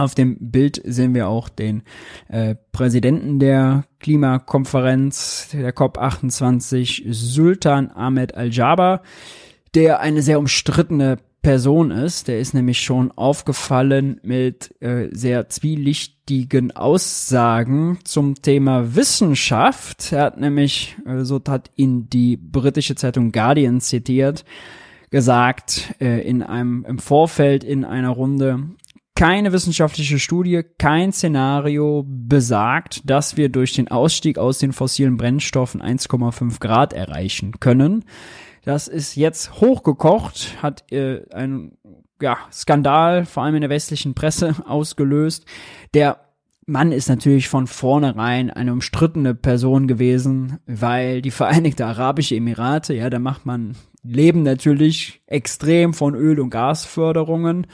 auf 0.00 0.14
dem 0.14 0.36
Bild 0.40 0.80
sehen 0.84 1.14
wir 1.14 1.28
auch 1.28 1.48
den 1.48 1.82
äh, 2.28 2.54
Präsidenten 2.72 3.38
der 3.38 3.84
Klimakonferenz, 4.00 5.48
der 5.52 5.74
COP28, 5.74 7.12
Sultan 7.12 7.90
Ahmed 7.90 8.34
Al-Jaber, 8.34 9.02
der 9.74 10.00
eine 10.00 10.22
sehr 10.22 10.38
umstrittene 10.38 11.18
Person 11.42 11.90
ist. 11.90 12.28
Der 12.28 12.38
ist 12.38 12.52
nämlich 12.52 12.80
schon 12.80 13.12
aufgefallen 13.12 14.20
mit 14.22 14.74
äh, 14.82 15.08
sehr 15.12 15.48
zwielichtigen 15.48 16.72
Aussagen 16.72 17.98
zum 18.04 18.34
Thema 18.42 18.94
Wissenschaft. 18.94 20.12
Er 20.12 20.24
hat 20.24 20.40
nämlich, 20.40 20.96
äh, 21.06 21.24
so 21.24 21.40
hat 21.48 21.70
ihn 21.76 22.10
die 22.10 22.36
britische 22.36 22.94
Zeitung 22.94 23.32
Guardian 23.32 23.80
zitiert, 23.80 24.44
gesagt 25.10 25.94
äh, 26.00 26.20
in 26.28 26.42
einem 26.42 26.84
im 26.86 26.98
Vorfeld 26.98 27.64
in 27.64 27.84
einer 27.84 28.10
Runde 28.10 28.60
keine 29.14 29.52
wissenschaftliche 29.52 30.18
Studie, 30.18 30.62
kein 30.78 31.12
Szenario 31.12 32.04
besagt, 32.06 33.08
dass 33.08 33.36
wir 33.36 33.48
durch 33.48 33.74
den 33.74 33.88
Ausstieg 33.88 34.38
aus 34.38 34.58
den 34.58 34.72
fossilen 34.72 35.16
Brennstoffen 35.16 35.82
1,5 35.82 36.60
Grad 36.60 36.92
erreichen 36.92 37.60
können. 37.60 38.04
Das 38.64 38.88
ist 38.88 39.16
jetzt 39.16 39.60
hochgekocht, 39.60 40.62
hat 40.62 40.90
äh, 40.92 41.22
ein 41.32 41.72
ja, 42.20 42.38
Skandal, 42.52 43.24
vor 43.24 43.42
allem 43.42 43.54
in 43.54 43.62
der 43.62 43.70
westlichen 43.70 44.14
Presse, 44.14 44.54
ausgelöst. 44.66 45.46
Der 45.94 46.20
Mann 46.66 46.92
ist 46.92 47.08
natürlich 47.08 47.48
von 47.48 47.66
vornherein 47.66 48.50
eine 48.50 48.72
umstrittene 48.72 49.34
Person 49.34 49.88
gewesen, 49.88 50.58
weil 50.66 51.20
die 51.20 51.30
Vereinigte 51.30 51.84
Arabische 51.84 52.36
Emirate, 52.36 52.94
ja, 52.94 53.10
da 53.10 53.18
macht 53.18 53.44
man 53.44 53.74
leben 54.02 54.42
natürlich 54.42 55.20
extrem 55.26 55.92
von 55.92 56.14
Öl- 56.14 56.40
und 56.40 56.50
Gasförderungen. 56.50 57.66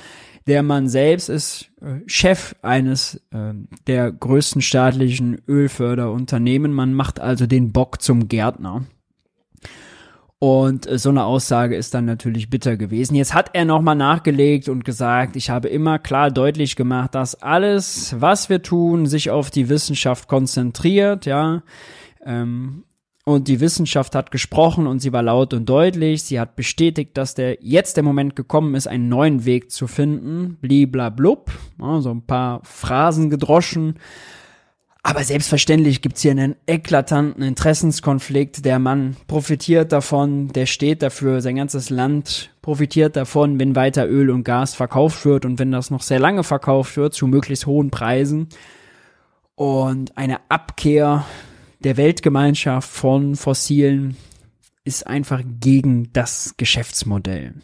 Der 0.46 0.62
Mann 0.62 0.88
selbst 0.88 1.28
ist 1.28 1.70
äh, 1.80 2.00
Chef 2.06 2.54
eines 2.62 3.16
äh, 3.32 3.52
der 3.86 4.12
größten 4.12 4.62
staatlichen 4.62 5.42
Ölförderunternehmen. 5.48 6.72
Man 6.72 6.94
macht 6.94 7.20
also 7.20 7.46
den 7.46 7.72
Bock 7.72 8.00
zum 8.00 8.28
Gärtner. 8.28 8.84
Und 10.38 10.86
äh, 10.86 10.98
so 10.98 11.08
eine 11.08 11.24
Aussage 11.24 11.74
ist 11.74 11.94
dann 11.94 12.04
natürlich 12.04 12.48
bitter 12.48 12.76
gewesen. 12.76 13.16
Jetzt 13.16 13.34
hat 13.34 13.50
er 13.54 13.64
nochmal 13.64 13.96
nachgelegt 13.96 14.68
und 14.68 14.84
gesagt, 14.84 15.34
ich 15.34 15.50
habe 15.50 15.68
immer 15.68 15.98
klar 15.98 16.30
deutlich 16.30 16.76
gemacht, 16.76 17.14
dass 17.14 17.42
alles, 17.42 18.14
was 18.20 18.48
wir 18.48 18.62
tun, 18.62 19.06
sich 19.06 19.30
auf 19.30 19.50
die 19.50 19.68
Wissenschaft 19.68 20.28
konzentriert, 20.28 21.26
ja. 21.26 21.62
Ähm, 22.24 22.84
und 23.28 23.48
die 23.48 23.58
Wissenschaft 23.58 24.14
hat 24.14 24.30
gesprochen 24.30 24.86
und 24.86 25.00
sie 25.00 25.12
war 25.12 25.22
laut 25.22 25.52
und 25.52 25.68
deutlich. 25.68 26.22
Sie 26.22 26.38
hat 26.38 26.54
bestätigt, 26.54 27.16
dass 27.16 27.34
der 27.34 27.58
jetzt 27.60 27.96
der 27.96 28.04
Moment 28.04 28.36
gekommen 28.36 28.76
ist, 28.76 28.86
einen 28.86 29.08
neuen 29.08 29.44
Weg 29.44 29.72
zu 29.72 29.88
finden. 29.88 30.58
Bliblablub. 30.60 31.50
Ja, 31.80 32.00
so 32.00 32.12
ein 32.12 32.22
paar 32.22 32.60
Phrasen 32.62 33.28
gedroschen. 33.28 33.96
Aber 35.02 35.24
selbstverständlich 35.24 36.02
gibt's 36.02 36.22
hier 36.22 36.30
einen 36.30 36.54
eklatanten 36.68 37.42
Interessenskonflikt. 37.42 38.64
Der 38.64 38.78
Mann 38.78 39.16
profitiert 39.26 39.90
davon, 39.90 40.46
der 40.48 40.66
steht 40.66 41.02
dafür, 41.02 41.40
sein 41.40 41.56
ganzes 41.56 41.90
Land 41.90 42.50
profitiert 42.62 43.16
davon, 43.16 43.58
wenn 43.58 43.74
weiter 43.74 44.08
Öl 44.08 44.30
und 44.30 44.44
Gas 44.44 44.76
verkauft 44.76 45.24
wird 45.24 45.44
und 45.44 45.58
wenn 45.58 45.72
das 45.72 45.90
noch 45.90 46.02
sehr 46.02 46.20
lange 46.20 46.44
verkauft 46.44 46.96
wird, 46.96 47.12
zu 47.12 47.26
möglichst 47.26 47.66
hohen 47.66 47.90
Preisen. 47.90 48.50
Und 49.56 50.16
eine 50.16 50.38
Abkehr 50.48 51.24
der 51.86 51.96
Weltgemeinschaft 51.96 52.90
von 52.90 53.36
fossilen 53.36 54.16
ist 54.82 55.06
einfach 55.06 55.40
gegen 55.60 56.12
das 56.12 56.54
Geschäftsmodell. 56.56 57.54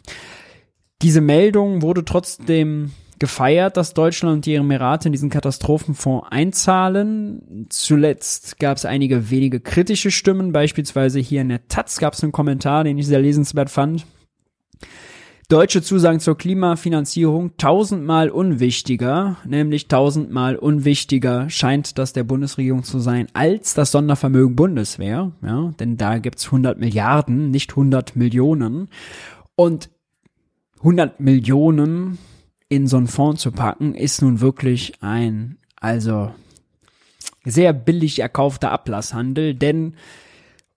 Diese 1.01 1.19
Meldung 1.19 1.81
wurde 1.81 2.05
trotzdem 2.05 2.93
gefeiert, 3.19 3.75
dass 3.75 3.93
Deutschland 3.93 4.35
und 4.35 4.45
die 4.45 4.55
Emirate 4.55 5.09
in 5.09 5.11
diesen 5.11 5.29
Katastrophenfonds 5.29 6.27
einzahlen. 6.31 7.67
Zuletzt 7.67 8.59
gab 8.59 8.77
es 8.77 8.85
einige 8.85 9.29
wenige 9.29 9.59
kritische 9.59 10.09
Stimmen, 10.09 10.53
beispielsweise 10.53 11.19
hier 11.19 11.41
in 11.41 11.49
der 11.49 11.67
Taz 11.67 11.97
gab 11.97 12.13
es 12.13 12.23
einen 12.23 12.31
Kommentar, 12.31 12.85
den 12.85 12.97
ich 12.97 13.07
sehr 13.07 13.19
lesenswert 13.19 13.69
fand. 13.69 14.05
Deutsche 15.49 15.81
Zusagen 15.81 16.19
zur 16.19 16.37
Klimafinanzierung 16.37 17.57
tausendmal 17.57 18.29
unwichtiger, 18.29 19.37
nämlich 19.45 19.87
tausendmal 19.87 20.55
unwichtiger 20.55 21.49
scheint 21.49 21.97
das 21.97 22.13
der 22.13 22.23
Bundesregierung 22.23 22.83
zu 22.83 22.99
sein 22.99 23.27
als 23.33 23.73
das 23.73 23.91
Sondervermögen 23.91 24.55
Bundeswehr, 24.55 25.33
ja, 25.41 25.73
denn 25.79 25.97
da 25.97 26.17
gibt's 26.19 26.45
100 26.45 26.79
Milliarden, 26.79 27.51
nicht 27.51 27.71
100 27.71 28.15
Millionen. 28.15 28.87
Und 29.55 29.89
100 30.79 31.19
Millionen 31.19 32.17
in 32.69 32.87
so 32.87 32.97
einen 32.97 33.07
Fonds 33.07 33.41
zu 33.41 33.51
packen, 33.51 33.95
ist 33.95 34.21
nun 34.21 34.39
wirklich 34.39 34.93
ein, 35.01 35.57
also 35.75 36.33
sehr 37.45 37.73
billig 37.73 38.19
erkaufter 38.19 38.71
Ablasshandel, 38.71 39.53
denn 39.53 39.95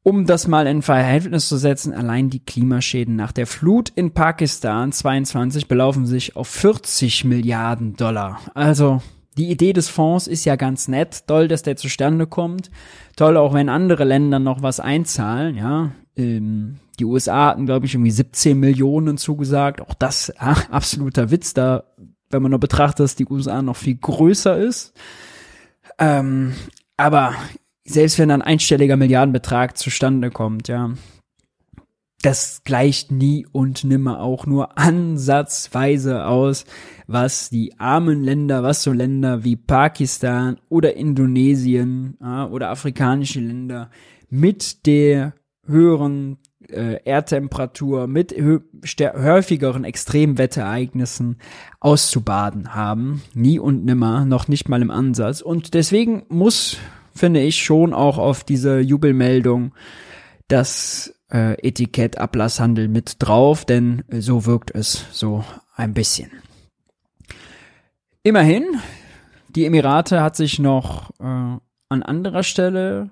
um 0.07 0.25
das 0.25 0.47
mal 0.47 0.69
in 0.69 0.83
Verhältnis 0.83 1.49
zu 1.49 1.57
setzen, 1.57 1.93
allein 1.93 2.31
die 2.31 2.39
Klimaschäden 2.39 3.17
nach 3.17 3.33
der 3.33 3.49
Flut 3.49 3.89
in 3.97 4.13
Pakistan 4.13 4.93
22 4.93 5.67
belaufen 5.67 6.07
sich 6.07 6.37
auf 6.37 6.47
40 6.47 7.25
Milliarden 7.25 7.97
Dollar. 7.97 8.39
Also 8.55 9.03
die 9.37 9.51
Idee 9.51 9.73
des 9.73 9.89
Fonds 9.89 10.29
ist 10.29 10.45
ja 10.45 10.55
ganz 10.55 10.87
nett, 10.87 11.27
toll, 11.27 11.49
dass 11.49 11.65
der 11.65 11.75
zustande 11.75 12.29
kommt. 12.29 12.71
Toll 13.17 13.37
auch, 13.37 13.53
wenn 13.53 13.69
andere 13.69 14.05
Länder 14.05 14.39
noch 14.39 14.63
was 14.63 14.79
einzahlen, 14.79 15.57
ja. 15.57 15.91
Ähm, 16.15 16.77
die 17.01 17.05
USA 17.05 17.47
hatten, 17.47 17.67
glaube 17.67 17.87
ich, 17.87 17.95
irgendwie 17.95 18.13
17 18.13 18.61
Millionen 18.61 19.19
zugesagt. 19.19 19.81
Auch 19.81 19.95
das 19.95 20.33
ja, 20.41 20.57
absoluter 20.71 21.33
Witz, 21.33 21.53
da, 21.53 21.83
wenn 22.31 22.43
man 22.43 22.53
nur 22.53 22.61
betrachtet, 22.61 23.01
dass 23.01 23.17
die 23.17 23.27
USA 23.27 23.61
noch 23.61 23.77
viel 23.77 23.97
größer 23.97 24.57
ist. 24.57 24.93
Ähm, 25.99 26.53
aber 26.97 27.35
selbst 27.87 28.19
wenn 28.19 28.31
ein 28.31 28.43
einstelliger 28.43 28.97
Milliardenbetrag 28.97 29.77
zustande 29.77 30.31
kommt, 30.31 30.69
ja, 30.69 30.93
das 32.23 32.63
gleicht 32.65 33.13
nie 33.13 33.47
und 33.53 33.85
nimmer 33.85 34.21
auch 34.21 34.47
nur 34.47 34.79
ansatzweise 34.79 36.27
aus, 36.27 36.65
was 37.07 37.51
die 37.51 37.79
armen 37.79 38.23
Länder, 38.23 38.63
was 38.63 38.83
so 38.83 38.93
Länder 38.93 39.45
wie 39.45 39.57
Pakistan 39.57 40.59
oder 40.69 40.97
Indonesien 40.97 42.17
ja, 42.21 42.49
oder 42.49 42.71
afrikanische 42.71 43.41
Länder 43.41 43.91
mit 44.29 44.87
der 44.87 45.35
höheren 45.67 46.39
äh, 46.69 46.99
Erdtemperatur, 47.05 48.07
mit 48.07 48.35
häufigeren 48.35 49.85
Extremwetterereignissen 49.85 51.37
auszubaden 51.81 52.75
haben. 52.75 53.23
Nie 53.35 53.59
und 53.59 53.85
nimmer, 53.85 54.25
noch 54.25 54.49
nicht 54.49 54.69
mal 54.69 54.83
im 54.83 54.91
Ansatz. 54.91 55.43
Und 55.43 55.75
deswegen 55.75 56.25
muss 56.29 56.79
finde 57.17 57.41
ich, 57.41 57.63
schon 57.63 57.93
auch 57.93 58.19
auf 58.19 58.45
diese 58.45 58.79
Jubelmeldung 58.81 59.75
das 60.49 61.15
äh, 61.33 61.55
Etikett 61.67 62.19
Ablasshandel 62.19 62.89
mit 62.89 63.17
drauf, 63.19 63.65
denn 63.65 64.05
so 64.11 64.47
wirkt 64.47 64.71
es 64.75 65.07
so 65.13 65.45
ein 65.75 65.95
bisschen. 65.95 66.31
Immerhin, 68.23 68.65
die 69.49 69.67
Emirate 69.67 70.23
hat 70.23 70.37
sich 70.37 70.59
noch 70.59 71.11
äh, 71.21 71.25
an 71.89 72.03
anderer 72.03 72.43
Stelle 72.43 73.11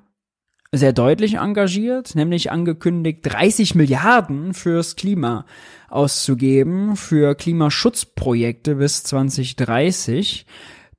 sehr 0.72 0.92
deutlich 0.92 1.36
engagiert, 1.36 2.14
nämlich 2.14 2.50
angekündigt, 2.50 3.20
30 3.22 3.74
Milliarden 3.74 4.54
fürs 4.54 4.96
Klima 4.96 5.46
auszugeben, 5.88 6.96
für 6.96 7.34
Klimaschutzprojekte 7.36 8.76
bis 8.76 9.04
2030 9.04 10.46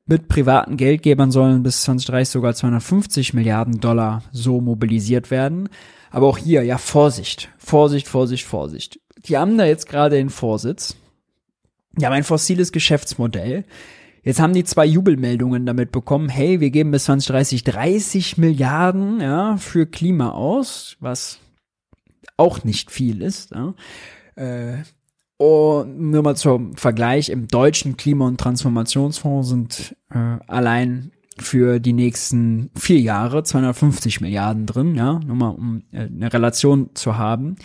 mit 0.05 0.27
privaten 0.27 0.77
Geldgebern 0.77 1.31
sollen 1.31 1.63
bis 1.63 1.81
2030 1.81 2.31
sogar 2.31 2.53
250 2.53 3.33
Milliarden 3.33 3.79
Dollar 3.79 4.23
so 4.31 4.61
mobilisiert 4.61 5.31
werden. 5.31 5.69
Aber 6.11 6.27
auch 6.27 6.37
hier, 6.37 6.63
ja, 6.63 6.77
Vorsicht, 6.77 7.49
Vorsicht, 7.57 8.07
Vorsicht, 8.07 8.45
Vorsicht. 8.45 8.99
Die 9.25 9.37
haben 9.37 9.57
da 9.57 9.65
jetzt 9.65 9.89
gerade 9.89 10.15
den 10.15 10.29
Vorsitz. 10.29 10.95
Die 11.97 12.05
haben 12.05 12.13
ein 12.13 12.23
fossiles 12.23 12.71
Geschäftsmodell. 12.71 13.65
Jetzt 14.21 14.39
haben 14.39 14.53
die 14.53 14.63
zwei 14.63 14.85
Jubelmeldungen 14.85 15.65
damit 15.65 15.91
bekommen, 15.91 16.29
hey, 16.29 16.59
wir 16.59 16.71
geben 16.71 16.91
bis 16.91 17.05
2030 17.05 17.63
30 17.63 18.37
Milliarden 18.37 19.21
ja, 19.21 19.57
für 19.57 19.85
Klima 19.85 20.31
aus, 20.31 20.97
was 20.99 21.39
auch 22.37 22.63
nicht 22.63 22.91
viel 22.91 23.21
ist. 23.21 23.51
Ja. 23.51 23.75
Äh, 24.35 24.83
und 25.37 25.99
nur 25.99 26.23
mal 26.23 26.35
zum 26.35 26.75
Vergleich, 26.75 27.29
im 27.29 27.47
deutschen 27.47 27.97
Klima- 27.97 28.27
und 28.27 28.39
Transformationsfonds 28.39 29.49
sind 29.49 29.95
äh, 30.09 30.37
allein 30.47 31.11
für 31.37 31.79
die 31.79 31.93
nächsten 31.93 32.71
vier 32.77 32.99
Jahre 32.99 33.43
250 33.43 34.21
Milliarden 34.21 34.65
drin, 34.65 34.95
ja, 34.95 35.19
nur 35.19 35.35
mal 35.35 35.49
um 35.49 35.83
äh, 35.91 36.03
eine 36.03 36.31
Relation 36.31 36.91
zu 36.93 37.17
haben. 37.17 37.57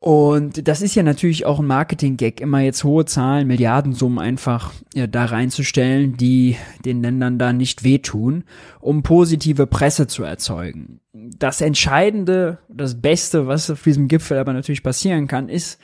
Und 0.00 0.68
das 0.68 0.80
ist 0.80 0.94
ja 0.94 1.02
natürlich 1.02 1.44
auch 1.44 1.58
ein 1.58 1.66
Marketing-Gag, 1.66 2.40
immer 2.40 2.60
jetzt 2.60 2.84
hohe 2.84 3.04
Zahlen, 3.04 3.48
Milliardensummen 3.48 4.20
einfach 4.20 4.72
ja, 4.94 5.08
da 5.08 5.24
reinzustellen, 5.24 6.16
die 6.16 6.56
den 6.84 7.02
Ländern 7.02 7.38
da 7.38 7.52
nicht 7.52 7.82
wehtun, 7.82 8.44
um 8.80 9.02
positive 9.02 9.66
Presse 9.66 10.06
zu 10.06 10.22
erzeugen. 10.22 11.00
Das 11.12 11.60
Entscheidende, 11.60 12.58
das 12.68 13.00
Beste, 13.00 13.48
was 13.48 13.70
auf 13.70 13.82
diesem 13.82 14.06
Gipfel 14.06 14.38
aber 14.38 14.52
natürlich 14.52 14.84
passieren 14.84 15.26
kann, 15.26 15.48
ist, 15.48 15.80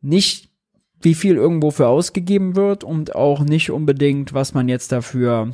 nicht, 0.00 0.48
wie 1.00 1.14
viel 1.14 1.36
irgendwo 1.36 1.70
für 1.70 1.88
ausgegeben 1.88 2.56
wird 2.56 2.84
und 2.84 3.14
auch 3.14 3.40
nicht 3.40 3.70
unbedingt, 3.70 4.34
was 4.34 4.54
man 4.54 4.68
jetzt 4.68 4.92
dafür 4.92 5.52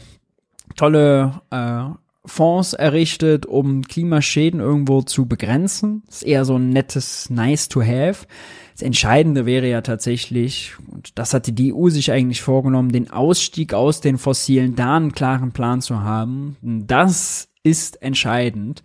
tolle 0.76 1.42
äh, 1.50 1.84
Fonds 2.26 2.72
errichtet, 2.72 3.44
um 3.44 3.82
Klimaschäden 3.82 4.60
irgendwo 4.60 5.02
zu 5.02 5.26
begrenzen. 5.26 6.02
Das 6.06 6.16
ist 6.16 6.22
eher 6.22 6.44
so 6.44 6.56
ein 6.56 6.70
nettes 6.70 7.28
Nice 7.28 7.68
to 7.68 7.82
have. 7.82 8.26
Das 8.72 8.82
Entscheidende 8.82 9.46
wäre 9.46 9.68
ja 9.68 9.82
tatsächlich, 9.82 10.74
und 10.90 11.18
das 11.18 11.34
hatte 11.34 11.52
die 11.52 11.74
EU 11.74 11.90
sich 11.90 12.10
eigentlich 12.10 12.42
vorgenommen, 12.42 12.92
den 12.92 13.10
Ausstieg 13.10 13.74
aus 13.74 14.00
den 14.00 14.16
Fossilen, 14.18 14.74
da 14.74 14.96
einen 14.96 15.12
klaren 15.12 15.52
Plan 15.52 15.82
zu 15.82 16.00
haben. 16.00 16.56
Das 16.62 17.48
ist 17.62 18.02
entscheidend. 18.02 18.82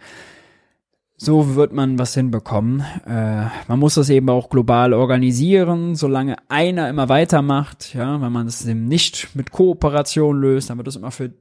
So 1.22 1.56
wird 1.56 1.74
man 1.74 2.00
was 2.00 2.14
hinbekommen. 2.14 2.80
Äh, 3.06 3.48
man 3.68 3.78
muss 3.78 3.96
das 3.96 4.10
eben 4.10 4.30
auch 4.30 4.50
global 4.50 4.94
organisieren, 4.94 5.96
solange 5.96 6.38
einer 6.48 6.88
immer 6.88 7.10
weitermacht. 7.10 7.94
Ja, 7.94 8.22
wenn 8.22 8.32
man 8.32 8.48
es 8.48 8.66
eben 8.66 8.86
nicht 8.86 9.36
mit 9.36 9.52
Kooperation 9.52 10.40
löst, 10.40 10.70
dann 10.70 10.78
wird 10.78 10.88
es 10.88 10.96
immer 10.96 11.12
für 11.12 11.34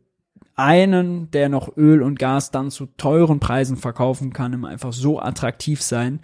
einen, 0.57 1.31
der 1.31 1.49
noch 1.49 1.77
Öl 1.77 2.03
und 2.03 2.19
Gas 2.19 2.51
dann 2.51 2.73
zu 2.73 2.87
teuren 2.97 3.39
Preisen 3.39 3.77
verkaufen 3.77 4.33
kann, 4.33 4.53
immer 4.53 4.67
einfach 4.67 4.93
so 4.93 5.21
attraktiv 5.21 5.81
sein. 5.81 6.19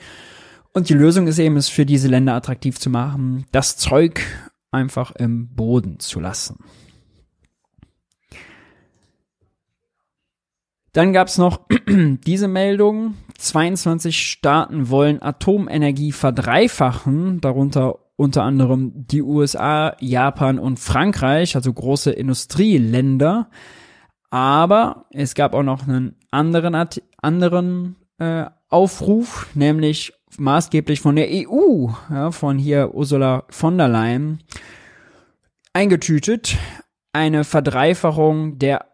Und 0.73 0.89
die 0.89 0.95
Lösung 0.95 1.29
ist 1.29 1.39
eben, 1.39 1.57
es 1.57 1.69
für 1.69 1.87
diese 1.87 2.09
Länder 2.09 2.35
attraktiv 2.35 2.81
zu 2.81 2.91
machen, 2.91 3.47
das 3.53 3.77
Zeug 3.77 4.21
einfach 4.73 5.13
im 5.13 5.55
Boden 5.55 6.01
zu 6.01 6.19
lassen. 6.19 6.59
Dann 10.95 11.13
gab's 11.13 11.39
noch 11.39 11.61
diese 11.89 12.49
Meldung. 12.49 13.15
22 13.37 14.17
Staaten 14.17 14.89
wollen 14.89 15.21
Atomenergie 15.21 16.13
verdreifachen, 16.13 17.41
darunter 17.41 17.99
unter 18.17 18.45
anderem 18.45 18.93
die 18.95 19.23
USA, 19.23 19.97
Japan 19.99 20.61
und 20.61 20.79
Frankreich, 20.79 21.57
also 21.57 21.73
große 21.73 22.13
Industrieländer. 22.13 23.51
Aber 24.31 25.07
es 25.11 25.35
gab 25.35 25.53
auch 25.53 25.65
noch 25.65 25.89
einen 25.89 26.15
anderen, 26.31 26.77
anderen 27.21 27.97
äh, 28.19 28.47
Aufruf, 28.69 29.49
nämlich 29.55 30.13
maßgeblich 30.39 31.01
von 31.01 31.17
der 31.17 31.29
EU, 31.29 31.89
ja, 32.09 32.31
von 32.31 32.57
hier 32.57 32.95
Ursula 32.95 33.45
von 33.51 33.79
der 33.79 33.89
Leyen, 33.89 34.45
eingetütet. 35.73 36.57
Eine 37.13 37.43
Verdreifachung 37.43 38.61
der 38.61 38.94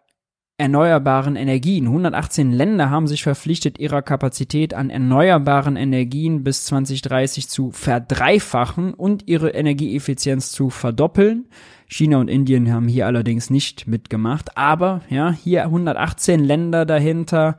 erneuerbaren 0.61 1.37
Energien. 1.37 1.87
118 1.87 2.53
Länder 2.53 2.91
haben 2.91 3.07
sich 3.07 3.23
verpflichtet, 3.23 3.79
ihrer 3.79 4.03
Kapazität 4.03 4.75
an 4.75 4.91
erneuerbaren 4.91 5.77
Energien 5.77 6.45
bis 6.45 6.67
2030 6.67 7.49
zu 7.49 7.71
verdreifachen 7.71 8.93
und 8.93 9.27
ihre 9.27 9.51
Energieeffizienz 9.51 10.53
zu 10.53 10.69
verdoppeln. 10.69 11.49
China 11.87 12.19
und 12.19 12.29
Indien 12.29 12.71
haben 12.71 12.89
hier 12.89 13.07
allerdings 13.07 13.49
nicht 13.49 13.89
mitgemacht, 13.89 14.59
aber 14.59 15.01
ja, 15.09 15.33
hier 15.33 15.65
118 15.65 16.45
Länder 16.45 16.85
dahinter, 16.85 17.57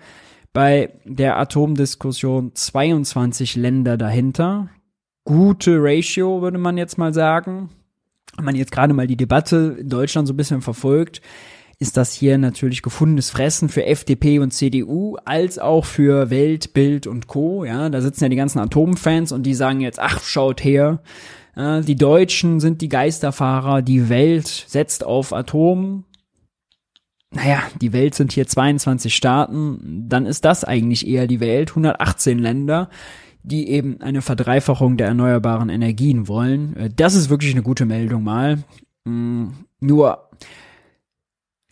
bei 0.53 0.93
der 1.03 1.39
Atomdiskussion 1.39 2.53
22 2.53 3.55
Länder 3.55 3.97
dahinter. 3.97 4.69
Gute 5.23 5.77
Ratio, 5.79 6.43
würde 6.43 6.59
man 6.59 6.77
jetzt 6.77 6.99
mal 6.99 7.15
sagen. 7.15 7.71
Wenn 8.35 8.45
man 8.45 8.55
jetzt 8.55 8.71
gerade 8.71 8.93
mal 8.93 9.07
die 9.07 9.17
Debatte 9.17 9.77
in 9.79 9.89
Deutschland 9.89 10.27
so 10.27 10.33
ein 10.33 10.37
bisschen 10.37 10.61
verfolgt, 10.61 11.21
ist 11.81 11.97
das 11.97 12.13
hier 12.13 12.37
natürlich 12.37 12.83
gefundenes 12.83 13.31
Fressen 13.31 13.67
für 13.67 13.83
FDP 13.83 14.37
und 14.37 14.51
CDU, 14.51 15.17
als 15.25 15.57
auch 15.57 15.83
für 15.83 16.29
Welt, 16.29 16.73
Bild 16.73 17.07
und 17.07 17.25
Co. 17.25 17.65
Ja, 17.65 17.89
da 17.89 18.01
sitzen 18.01 18.25
ja 18.25 18.29
die 18.29 18.35
ganzen 18.35 18.59
Atomfans 18.59 19.31
und 19.31 19.43
die 19.43 19.55
sagen 19.55 19.81
jetzt, 19.81 19.99
ach, 19.99 20.21
schaut 20.23 20.63
her, 20.63 21.01
Äh, 21.55 21.81
die 21.81 21.95
Deutschen 21.95 22.61
sind 22.61 22.81
die 22.81 22.87
Geisterfahrer, 22.87 23.81
die 23.81 24.07
Welt 24.07 24.47
setzt 24.47 25.03
auf 25.03 25.33
Atom. 25.33 26.05
Naja, 27.31 27.63
die 27.81 27.91
Welt 27.91 28.15
sind 28.15 28.31
hier 28.31 28.47
22 28.47 29.13
Staaten, 29.13 30.05
dann 30.07 30.25
ist 30.25 30.45
das 30.45 30.63
eigentlich 30.63 31.05
eher 31.07 31.27
die 31.27 31.41
Welt, 31.41 31.71
118 31.71 32.39
Länder, 32.39 32.89
die 33.43 33.69
eben 33.69 33.99
eine 34.01 34.21
Verdreifachung 34.21 34.95
der 34.95 35.07
erneuerbaren 35.07 35.69
Energien 35.69 36.27
wollen. 36.27 36.77
Äh, 36.77 36.89
das 36.95 37.15
ist 37.15 37.29
wirklich 37.29 37.51
eine 37.51 37.63
gute 37.63 37.85
Meldung 37.85 38.23
mal. 38.23 38.63
Mm, 39.03 39.47
nur 39.81 40.29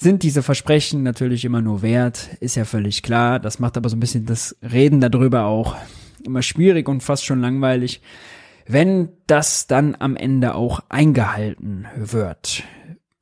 sind 0.02 0.24
diese 0.24 0.44
Versprechen 0.44 1.04
natürlich 1.04 1.46
immer 1.46 1.62
nur 1.62 1.82
wert, 1.82 2.30
ist 2.40 2.56
ja 2.56 2.66
völlig 2.66 3.04
klar. 3.04 3.40
Das 3.40 3.60
macht 3.60 3.78
aber 3.78 3.90
so 3.90 3.98
ein 3.98 4.00
bisschen 4.00 4.26
das 4.26 4.56
Reden 4.62 5.02
darüber 5.02 5.46
auch 5.46 5.76
immer 6.26 6.42
schwierig 6.42 6.88
und 6.88 7.04
fast 7.04 7.26
schon 7.26 7.42
langweilig, 7.42 8.02
wenn 8.66 9.10
das 9.28 9.68
dann 9.68 9.96
am 10.00 10.16
Ende 10.16 10.56
auch 10.56 10.82
eingehalten 10.90 11.86
wird. 11.96 12.64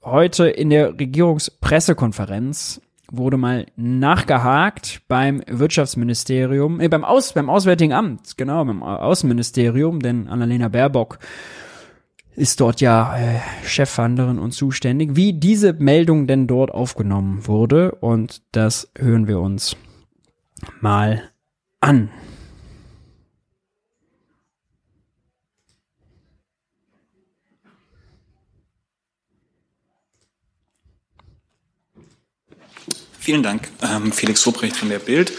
Heute 0.04 0.48
in 0.48 0.70
der 0.70 1.00
Regierungspressekonferenz 1.00 2.82
wurde 3.12 3.38
mal 3.38 3.66
nachgehakt 3.76 5.02
beim 5.08 5.42
Wirtschaftsministerium, 5.48 6.80
äh, 6.80 6.90
beim, 6.90 7.06
Aus, 7.06 7.34
beim 7.34 7.50
Auswärtigen 7.50 7.94
Amt, 7.94 8.38
genau, 8.38 8.66
beim 8.66 8.84
Außenministerium, 8.84 10.02
denn 10.02 10.28
Annalena 10.28 10.68
Baerbock 10.68 11.20
ist 12.38 12.62
dort 12.62 12.82
ja 12.82 13.18
äh, 13.18 13.40
Chefverhandlerin 13.66 14.38
und 14.38 14.52
zuständig, 14.52 15.16
wie 15.16 15.34
diese 15.34 15.74
Meldung 15.74 16.28
denn 16.28 16.46
dort 16.46 16.72
aufgenommen 16.72 17.48
wurde. 17.48 17.92
Und 17.94 18.44
das 18.52 18.92
hören 18.96 19.28
wir 19.28 19.40
uns 19.40 19.76
mal 20.80 21.32
an. 21.82 22.10
Vielen 33.20 33.44
Dank, 33.44 33.68
ähm, 33.82 34.12
Felix 34.12 34.46
Ruprecht 34.46 34.78
von 34.78 34.90
der 34.90 35.00
Bild. 35.00 35.34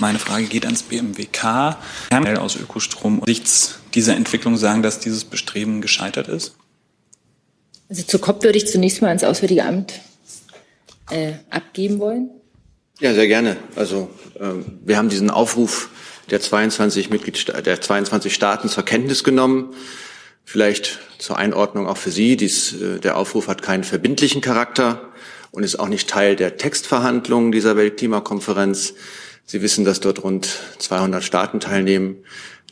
Meine 0.00 0.18
Frage 0.18 0.46
geht 0.46 0.64
ans 0.64 0.82
BMWK. 0.82 1.76
Kann 2.10 2.36
aus 2.38 2.56
Ökostrom 2.56 3.22
nichts 3.26 3.78
dieser 3.94 4.16
Entwicklung 4.16 4.56
sagen, 4.56 4.82
dass 4.82 5.00
dieses 5.00 5.24
Bestreben 5.24 5.80
gescheitert 5.80 6.28
ist? 6.28 6.54
Also 7.88 8.02
zur 8.02 8.20
COP 8.20 8.44
würde 8.44 8.58
ich 8.58 8.66
zunächst 8.66 9.00
mal 9.02 9.08
ans 9.08 9.24
Auswärtige 9.24 9.64
Amt 9.64 9.94
äh, 11.10 11.32
abgeben 11.50 11.98
wollen. 11.98 12.30
Ja, 13.00 13.14
sehr 13.14 13.28
gerne. 13.28 13.56
Also 13.76 14.10
ähm, 14.40 14.80
wir 14.84 14.96
haben 14.96 15.08
diesen 15.08 15.30
Aufruf 15.30 15.88
der 16.30 16.40
22 16.40 17.10
Mitgliedstaaten, 17.10 17.64
der 17.64 17.80
22 17.80 18.34
Staaten 18.34 18.68
zur 18.68 18.84
Kenntnis 18.84 19.24
genommen. 19.24 19.74
Vielleicht 20.44 20.98
zur 21.18 21.36
Einordnung 21.36 21.86
auch 21.86 21.96
für 21.96 22.10
Sie. 22.10 22.36
Dies, 22.36 22.74
äh, 22.74 22.98
der 22.98 23.16
Aufruf 23.16 23.48
hat 23.48 23.62
keinen 23.62 23.84
verbindlichen 23.84 24.40
Charakter 24.40 25.08
und 25.50 25.62
ist 25.62 25.78
auch 25.78 25.88
nicht 25.88 26.10
Teil 26.10 26.36
der 26.36 26.56
Textverhandlungen 26.56 27.52
dieser 27.52 27.76
Weltklimakonferenz. 27.76 28.94
Sie 29.50 29.62
wissen, 29.62 29.86
dass 29.86 30.00
dort 30.00 30.24
rund 30.24 30.46
200 30.78 31.24
Staaten 31.24 31.58
teilnehmen. 31.58 32.16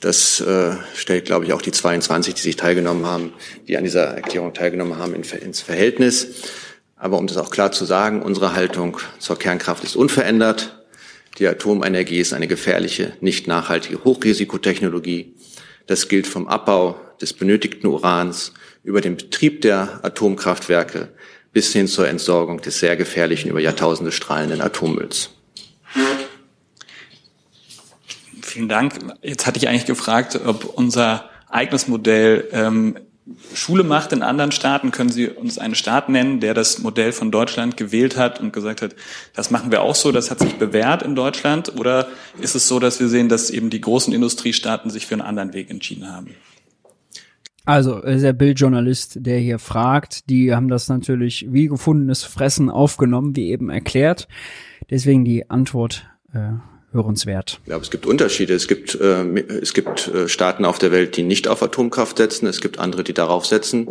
Das 0.01 0.43
äh, 0.43 0.73
stellt, 0.95 1.25
glaube 1.25 1.47
ich, 1.47 1.55
auch 1.55 1.63
die 1.63 1.73
22, 1.73 2.35
die 2.35 2.43
sich 2.43 2.57
teilgenommen 2.57 3.07
haben, 3.07 3.33
die 3.67 3.79
an 3.79 3.85
dieser 3.85 4.09
Erklärung 4.09 4.53
teilgenommen 4.53 4.99
haben, 4.99 5.15
in, 5.15 5.23
ins 5.23 5.63
Verhältnis. 5.63 6.29
Aber 6.95 7.17
um 7.17 7.29
das 7.29 7.39
auch 7.39 7.49
klar 7.49 7.73
zu 7.73 7.87
sagen, 7.87 8.21
unsere 8.21 8.55
Haltung 8.55 8.99
zur 9.19 9.39
Kernkraft 9.39 9.85
ist 9.85 9.97
unverändert. 9.97 10.85
Die 11.39 11.49
Atomenergie 11.49 12.21
ist 12.21 12.35
eine 12.35 12.47
gefährliche, 12.47 13.15
nicht 13.23 13.47
nachhaltige 13.47 14.05
Hochrisikotechnologie. 14.05 15.35
Das 15.87 16.09
gilt 16.09 16.27
vom 16.27 16.47
Abbau 16.47 17.01
des 17.23 17.33
benötigten 17.33 17.87
Urans 17.87 18.53
über 18.85 19.01
den 19.01 19.17
Betrieb 19.17 19.63
der 19.63 20.01
Atomkraftwerke 20.05 21.09
bis 21.55 21.73
hin 21.73 21.89
zur 21.89 22.07
Entsorgung 22.07 22.61
des 22.61 22.81
sehr 22.81 22.97
gefährlichen, 22.97 23.51
über 23.51 23.61
Jahrtausende 23.61 24.13
strahlenden 24.13 24.61
Atommülls. 24.61 25.36
Vielen 28.47 28.69
Dank. 28.69 28.95
Jetzt 29.23 29.45
hatte 29.47 29.59
ich 29.59 29.69
eigentlich 29.69 29.87
gefragt, 29.87 30.41
ob 30.47 30.65
unser 30.65 31.29
eigenes 31.49 31.89
Modell 31.89 32.49
ähm, 32.53 32.97
Schule 33.55 33.83
macht 33.83 34.13
in 34.13 34.23
anderen 34.23 34.53
Staaten. 34.53 34.93
Können 34.93 35.11
Sie 35.11 35.29
uns 35.29 35.59
einen 35.59 35.75
Staat 35.75 36.09
nennen, 36.09 36.39
der 36.39 36.55
das 36.55 36.79
Modell 36.79 37.11
von 37.11 37.33
Deutschland 37.33 37.77
gewählt 37.77 38.17
hat 38.17 38.41
und 38.41 38.53
gesagt 38.53 38.83
hat, 38.83 38.95
das 39.35 39.51
machen 39.51 39.73
wir 39.73 39.83
auch 39.83 39.97
so, 39.97 40.13
das 40.13 40.31
hat 40.31 40.39
sich 40.39 40.55
bewährt 40.55 41.03
in 41.03 41.17
Deutschland? 41.17 41.75
Oder 41.77 42.07
ist 42.41 42.55
es 42.55 42.69
so, 42.69 42.79
dass 42.79 43.01
wir 43.01 43.09
sehen, 43.09 43.29
dass 43.29 43.51
eben 43.51 43.69
die 43.69 43.81
großen 43.81 44.15
Industriestaaten 44.15 44.91
sich 44.91 45.07
für 45.07 45.17
einen 45.17 45.23
anderen 45.23 45.53
Weg 45.53 45.69
entschieden 45.69 46.09
haben? 46.09 46.31
Also, 47.65 47.99
ist 47.99 48.23
der 48.23 48.33
Bildjournalist, 48.33 49.27
der 49.27 49.41
hier 49.41 49.59
fragt, 49.59 50.31
die 50.31 50.55
haben 50.55 50.69
das 50.69 50.89
natürlich 50.89 51.47
wie 51.51 51.67
gefundenes 51.67 52.23
Fressen 52.23 52.71
aufgenommen, 52.71 53.35
wie 53.35 53.51
eben 53.51 53.71
erklärt. 53.71 54.29
Deswegen 54.89 55.25
die 55.25 55.51
Antwort 55.51 56.09
äh, 56.33 56.53
hörenswert. 56.97 57.61
Ich 57.63 57.69
glaube, 57.69 57.85
es 57.85 57.91
gibt 57.91 58.07
Unterschiede. 58.07 58.55
Es 58.55 58.67
gibt, 58.67 58.95
äh, 59.01 59.25
es 59.61 59.73
gibt 59.73 60.09
äh, 60.09 60.29
Staaten 60.29 60.65
auf 60.65 60.79
der 60.79 60.91
Welt, 60.91 61.17
die 61.17 61.23
nicht 61.23 61.47
auf 61.47 61.63
Atomkraft 61.63 62.17
setzen. 62.17 62.47
Es 62.47 62.61
gibt 62.61 62.79
andere, 62.79 63.05
die 63.05 63.15
darauf 63.15 63.47
setzen. 63.47 63.89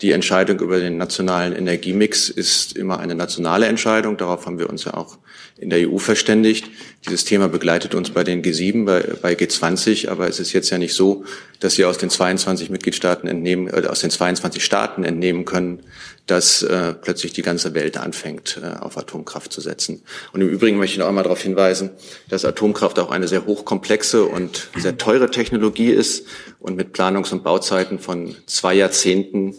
Die 0.00 0.12
Entscheidung 0.12 0.60
über 0.60 0.80
den 0.80 0.96
nationalen 0.96 1.54
Energiemix 1.54 2.28
ist 2.28 2.76
immer 2.76 2.98
eine 2.98 3.14
nationale 3.14 3.66
Entscheidung. 3.66 4.16
Darauf 4.16 4.46
haben 4.46 4.58
wir 4.58 4.68
uns 4.68 4.84
ja 4.84 4.94
auch 4.94 5.18
in 5.58 5.70
der 5.70 5.88
EU 5.88 5.98
verständigt. 5.98 6.66
Dieses 7.06 7.24
Thema 7.24 7.48
begleitet 7.48 7.94
uns 7.94 8.10
bei 8.10 8.24
den 8.24 8.42
G7, 8.42 8.84
bei, 8.84 9.00
bei 9.22 9.34
G20, 9.34 10.08
aber 10.08 10.28
es 10.28 10.40
ist 10.40 10.52
jetzt 10.52 10.70
ja 10.70 10.78
nicht 10.78 10.94
so, 10.94 11.24
dass 11.60 11.74
Sie 11.74 11.84
aus 11.84 11.98
den 11.98 12.10
22 12.10 12.68
Mitgliedstaaten 12.70 13.28
entnehmen, 13.28 13.68
äh, 13.68 13.86
aus 13.86 14.00
den 14.00 14.10
22 14.10 14.64
Staaten 14.64 15.04
entnehmen 15.04 15.44
können, 15.44 15.84
dass 16.26 16.62
äh, 16.62 16.94
plötzlich 16.94 17.32
die 17.32 17.42
ganze 17.42 17.74
Welt 17.74 17.96
anfängt, 17.96 18.60
äh, 18.62 18.78
auf 18.78 18.96
Atomkraft 18.96 19.52
zu 19.52 19.60
setzen. 19.60 20.02
Und 20.32 20.40
im 20.40 20.48
Übrigen 20.48 20.78
möchte 20.78 20.94
ich 20.94 20.98
noch 20.98 21.08
einmal 21.08 21.24
darauf 21.24 21.42
hinweisen, 21.42 21.90
dass 22.28 22.44
Atomkraft 22.44 22.98
auch 22.98 23.10
eine 23.10 23.28
sehr 23.28 23.44
hochkomplexe 23.44 24.24
und 24.24 24.68
sehr 24.76 24.96
teure 24.98 25.30
Technologie 25.30 25.90
ist 25.90 26.26
und 26.60 26.76
mit 26.76 26.92
Planungs- 26.92 27.32
und 27.32 27.42
Bauzeiten 27.42 27.98
von 27.98 28.36
zwei 28.46 28.74
Jahrzehnten 28.74 29.56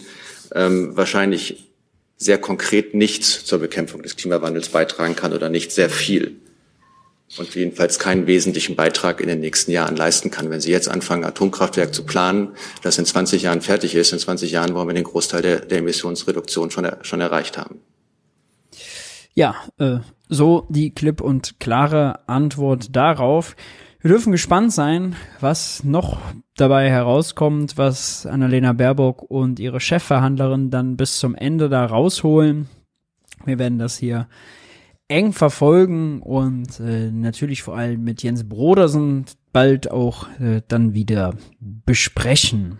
ähm, 0.55 0.95
wahrscheinlich 0.95 1.71
sehr 2.17 2.37
konkret 2.37 2.93
nichts 2.93 3.43
zur 3.45 3.59
Bekämpfung 3.59 4.01
des 4.01 4.15
Klimawandels 4.15 4.69
beitragen 4.69 5.15
kann 5.15 5.33
oder 5.33 5.49
nicht 5.49 5.71
sehr 5.71 5.89
viel. 5.89 6.37
Und 7.37 7.55
jedenfalls 7.55 7.97
keinen 7.97 8.27
wesentlichen 8.27 8.75
Beitrag 8.75 9.19
in 9.19 9.27
den 9.27 9.39
nächsten 9.39 9.71
Jahren 9.71 9.95
leisten 9.95 10.29
kann. 10.29 10.51
Wenn 10.51 10.61
Sie 10.61 10.71
jetzt 10.71 10.87
anfangen, 10.87 11.23
Atomkraftwerk 11.23 11.93
zu 11.93 12.03
planen, 12.03 12.49
das 12.83 12.99
in 12.99 13.05
20 13.05 13.41
Jahren 13.41 13.61
fertig 13.61 13.95
ist, 13.95 14.13
in 14.13 14.19
20 14.19 14.51
Jahren 14.51 14.75
wollen 14.75 14.87
wir 14.87 14.93
den 14.93 15.03
Großteil 15.03 15.41
der, 15.41 15.59
der 15.61 15.79
Emissionsreduktion 15.79 16.69
schon, 16.69 16.87
schon 17.01 17.21
erreicht 17.21 17.57
haben. 17.57 17.79
Ja, 19.33 19.55
äh, 19.79 19.97
so 20.29 20.67
die 20.69 20.93
klipp 20.93 21.21
und 21.21 21.59
klare 21.59 22.27
Antwort 22.27 22.95
darauf. 22.95 23.55
Wir 24.01 24.09
dürfen 24.09 24.31
gespannt 24.31 24.73
sein, 24.73 25.15
was 25.39 25.83
noch 25.83 26.19
dabei 26.55 26.89
herauskommt, 26.89 27.77
was 27.77 28.25
Annalena 28.25 28.73
Baerbock 28.73 29.23
und 29.23 29.59
ihre 29.59 29.79
Chefverhandlerin 29.79 30.69
dann 30.69 30.97
bis 30.97 31.17
zum 31.17 31.35
Ende 31.35 31.69
da 31.69 31.85
rausholen. 31.85 32.67
Wir 33.45 33.59
werden 33.59 33.79
das 33.79 33.97
hier 33.97 34.27
eng 35.13 35.31
verfolgen 35.31 36.21
und 36.21 36.79
äh, 36.79 37.11
natürlich 37.11 37.61
vor 37.61 37.77
allem 37.77 38.03
mit 38.03 38.23
Jens 38.23 38.49
Brodersen 38.49 39.25
bald 39.51 39.91
auch 39.91 40.27
äh, 40.39 40.61
dann 40.67 40.95
wieder 40.95 41.35
besprechen. 41.59 42.79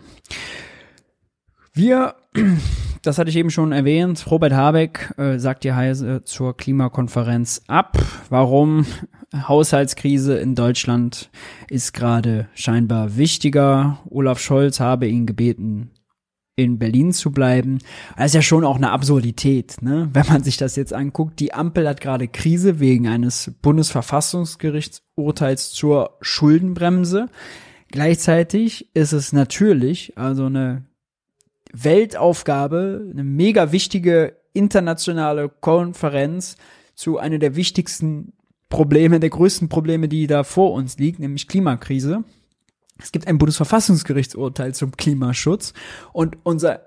Wir, 1.72 2.16
das 3.02 3.18
hatte 3.18 3.30
ich 3.30 3.36
eben 3.36 3.50
schon 3.50 3.70
erwähnt, 3.70 4.28
Robert 4.28 4.52
Habeck 4.52 5.14
äh, 5.16 5.38
sagt 5.38 5.62
die 5.62 5.74
Heise 5.74 6.24
zur 6.24 6.56
Klimakonferenz 6.56 7.62
ab. 7.68 7.98
Warum? 8.30 8.84
Haushaltskrise 9.32 10.36
in 10.36 10.56
Deutschland 10.56 11.30
ist 11.68 11.92
gerade 11.94 12.48
scheinbar 12.54 13.16
wichtiger. 13.16 14.00
Olaf 14.10 14.40
Scholz 14.40 14.80
habe 14.80 15.06
ihn 15.06 15.26
gebeten, 15.26 15.92
in 16.56 16.78
Berlin 16.78 17.12
zu 17.12 17.32
bleiben. 17.32 17.80
Das 18.16 18.26
ist 18.26 18.34
ja 18.34 18.42
schon 18.42 18.64
auch 18.64 18.76
eine 18.76 18.90
Absurdität, 18.90 19.82
ne? 19.82 20.08
Wenn 20.12 20.26
man 20.26 20.44
sich 20.44 20.56
das 20.56 20.76
jetzt 20.76 20.92
anguckt. 20.92 21.40
Die 21.40 21.52
Ampel 21.52 21.88
hat 21.88 22.00
gerade 22.00 22.28
Krise 22.28 22.78
wegen 22.80 23.08
eines 23.08 23.52
Bundesverfassungsgerichtsurteils 23.60 25.70
zur 25.70 26.16
Schuldenbremse. 26.20 27.26
Gleichzeitig 27.88 28.94
ist 28.94 29.12
es 29.12 29.32
natürlich 29.32 30.16
also 30.16 30.46
eine 30.46 30.84
Weltaufgabe, 31.72 33.04
eine 33.10 33.24
mega 33.24 33.72
wichtige 33.72 34.36
internationale 34.52 35.48
Konferenz 35.48 36.56
zu 36.94 37.18
einer 37.18 37.38
der 37.38 37.56
wichtigsten 37.56 38.34
Probleme, 38.68 39.18
der 39.20 39.30
größten 39.30 39.68
Probleme, 39.68 40.08
die 40.08 40.28
da 40.28 40.44
vor 40.44 40.72
uns 40.72 40.98
liegt, 40.98 41.18
nämlich 41.18 41.48
Klimakrise. 41.48 42.22
Es 42.98 43.12
gibt 43.12 43.26
ein 43.26 43.38
Bundesverfassungsgerichtsurteil 43.38 44.74
zum 44.74 44.92
Klimaschutz 44.92 45.72
und 46.12 46.38
unser 46.44 46.80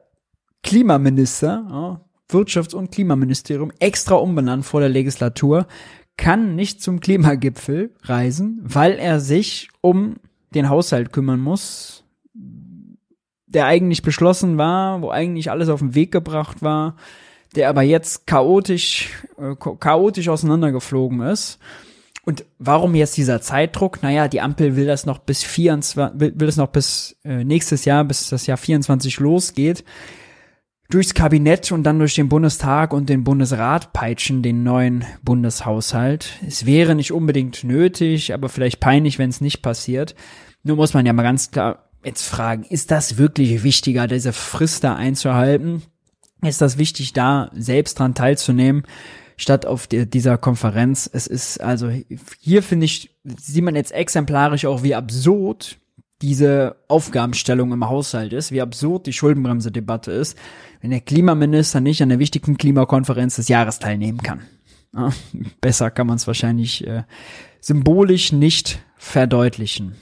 Klimaminister, 0.64 2.02
Wirtschafts- 2.30 2.76
und 2.76 2.92
Klimaministerium, 2.92 3.72
extra 3.80 4.16
umbenannt 4.16 4.66
vor 4.66 4.80
der 4.80 4.90
Legislatur, 4.90 5.68
kann 6.18 6.56
nicht 6.56 6.82
zum 6.82 7.00
Klimagipfel 7.00 7.94
reisen, 8.04 8.60
weil 8.64 8.94
er 8.94 9.20
sich 9.20 9.70
um 9.82 10.16
den 10.54 10.70
Haushalt 10.70 11.14
kümmern 11.14 11.40
muss, 11.40 12.04
der 13.46 13.66
eigentlich 13.66 14.02
beschlossen 14.02 14.58
war, 14.58 15.02
wo 15.02 15.10
eigentlich 15.10 15.52
alles 15.52 15.70
auf 15.70 15.80
den 15.80 15.96
Weg 15.96 16.12
gebracht 16.12 16.62
war, 16.62 16.96
der 17.56 17.70
aber 17.70 17.82
jetzt 17.82 18.28
chaotisch, 18.28 19.10
äh, 19.38 19.56
chaotisch 19.56 20.28
auseinandergeflogen 20.28 21.22
ist. 21.22 21.60
Und 22.28 22.44
warum 22.60 22.94
jetzt 22.94 23.16
dieser 23.16 23.40
Zeitdruck? 23.40 24.04
Naja, 24.04 24.28
die 24.28 24.42
Ampel 24.42 24.76
will 24.76 24.86
das 24.86 25.06
noch 25.06 25.20
bis 25.20 25.44
24, 25.46 25.96
will, 25.96 26.34
will 26.36 26.46
das 26.48 26.58
noch 26.58 26.68
bis 26.68 27.16
äh, 27.24 27.46
nächstes 27.46 27.86
Jahr, 27.86 28.04
bis 28.04 28.28
das 28.28 28.48
Jahr 28.48 28.58
24 28.58 29.20
losgeht 29.20 29.86
durchs 30.90 31.14
Kabinett 31.14 31.72
und 31.72 31.84
dann 31.84 32.00
durch 32.00 32.16
den 32.16 32.30
Bundestag 32.30 32.94
und 32.94 33.10
den 33.10 33.24
Bundesrat 33.24 33.94
peitschen, 33.94 34.42
den 34.42 34.64
neuen 34.64 35.06
Bundeshaushalt. 35.22 36.40
Es 36.46 36.66
wäre 36.66 36.96
nicht 36.96 37.12
unbedingt 37.12 37.64
nötig, 37.64 38.34
aber 38.34 38.50
vielleicht 38.50 38.80
peinlich, 38.80 39.20
wenn 39.20 39.30
es 39.30 39.42
nicht 39.42 39.62
passiert. 39.62 40.16
Nur 40.64 40.78
muss 40.78 40.94
man 40.94 41.06
ja 41.06 41.14
mal 41.14 41.24
ganz 41.24 41.52
klar 41.52 41.90
jetzt 42.04 42.26
fragen, 42.26 42.64
ist 42.64 42.92
das 42.92 43.18
wirklich 43.18 43.64
wichtiger, 43.64 44.08
diese 44.08 44.32
Frist 44.32 44.84
da 44.84 44.96
einzuhalten? 44.96 45.84
Ist 46.42 46.62
das 46.62 46.78
wichtig, 46.78 47.14
da 47.14 47.52
selbst 47.54 48.00
dran 48.00 48.14
teilzunehmen, 48.14 48.84
statt 49.38 49.66
auf 49.66 49.88
die, 49.88 50.10
dieser 50.10 50.38
Konferenz? 50.38 51.10
Es 51.12 51.28
ist 51.28 51.62
also, 51.62 51.90
hier 52.40 52.64
finde 52.64 52.86
ich, 52.86 53.16
sieht 53.24 53.64
man 53.64 53.76
jetzt 53.76 53.92
exemplarisch 53.92 54.66
auch, 54.66 54.84
wie 54.84 54.96
absurd 54.96 55.78
diese 56.22 56.78
Aufgabenstellung 56.88 57.72
im 57.72 57.88
Haushalt 57.88 58.34
ist, 58.34 58.52
wie 58.52 58.62
absurd 58.62 59.06
die 59.06 59.14
Schuldenbremse-Debatte 59.14 60.12
ist, 60.12 60.38
wenn 60.82 60.90
der 60.90 61.02
Klimaminister 61.02 61.80
nicht 61.80 62.02
an 62.02 62.10
der 62.10 62.20
wichtigsten 62.20 62.58
Klimakonferenz 62.58 63.36
des 63.36 63.48
Jahres 63.48 63.80
teilnehmen 63.80 64.24
kann. 64.24 64.42
Ja, 64.96 65.12
besser 65.62 65.92
kann 65.92 66.08
man 66.08 66.16
es 66.16 66.26
wahrscheinlich 66.26 66.86
äh, 66.88 67.04
symbolisch 67.62 68.32
nicht 68.32 68.80
verdeutlichen. 68.98 69.96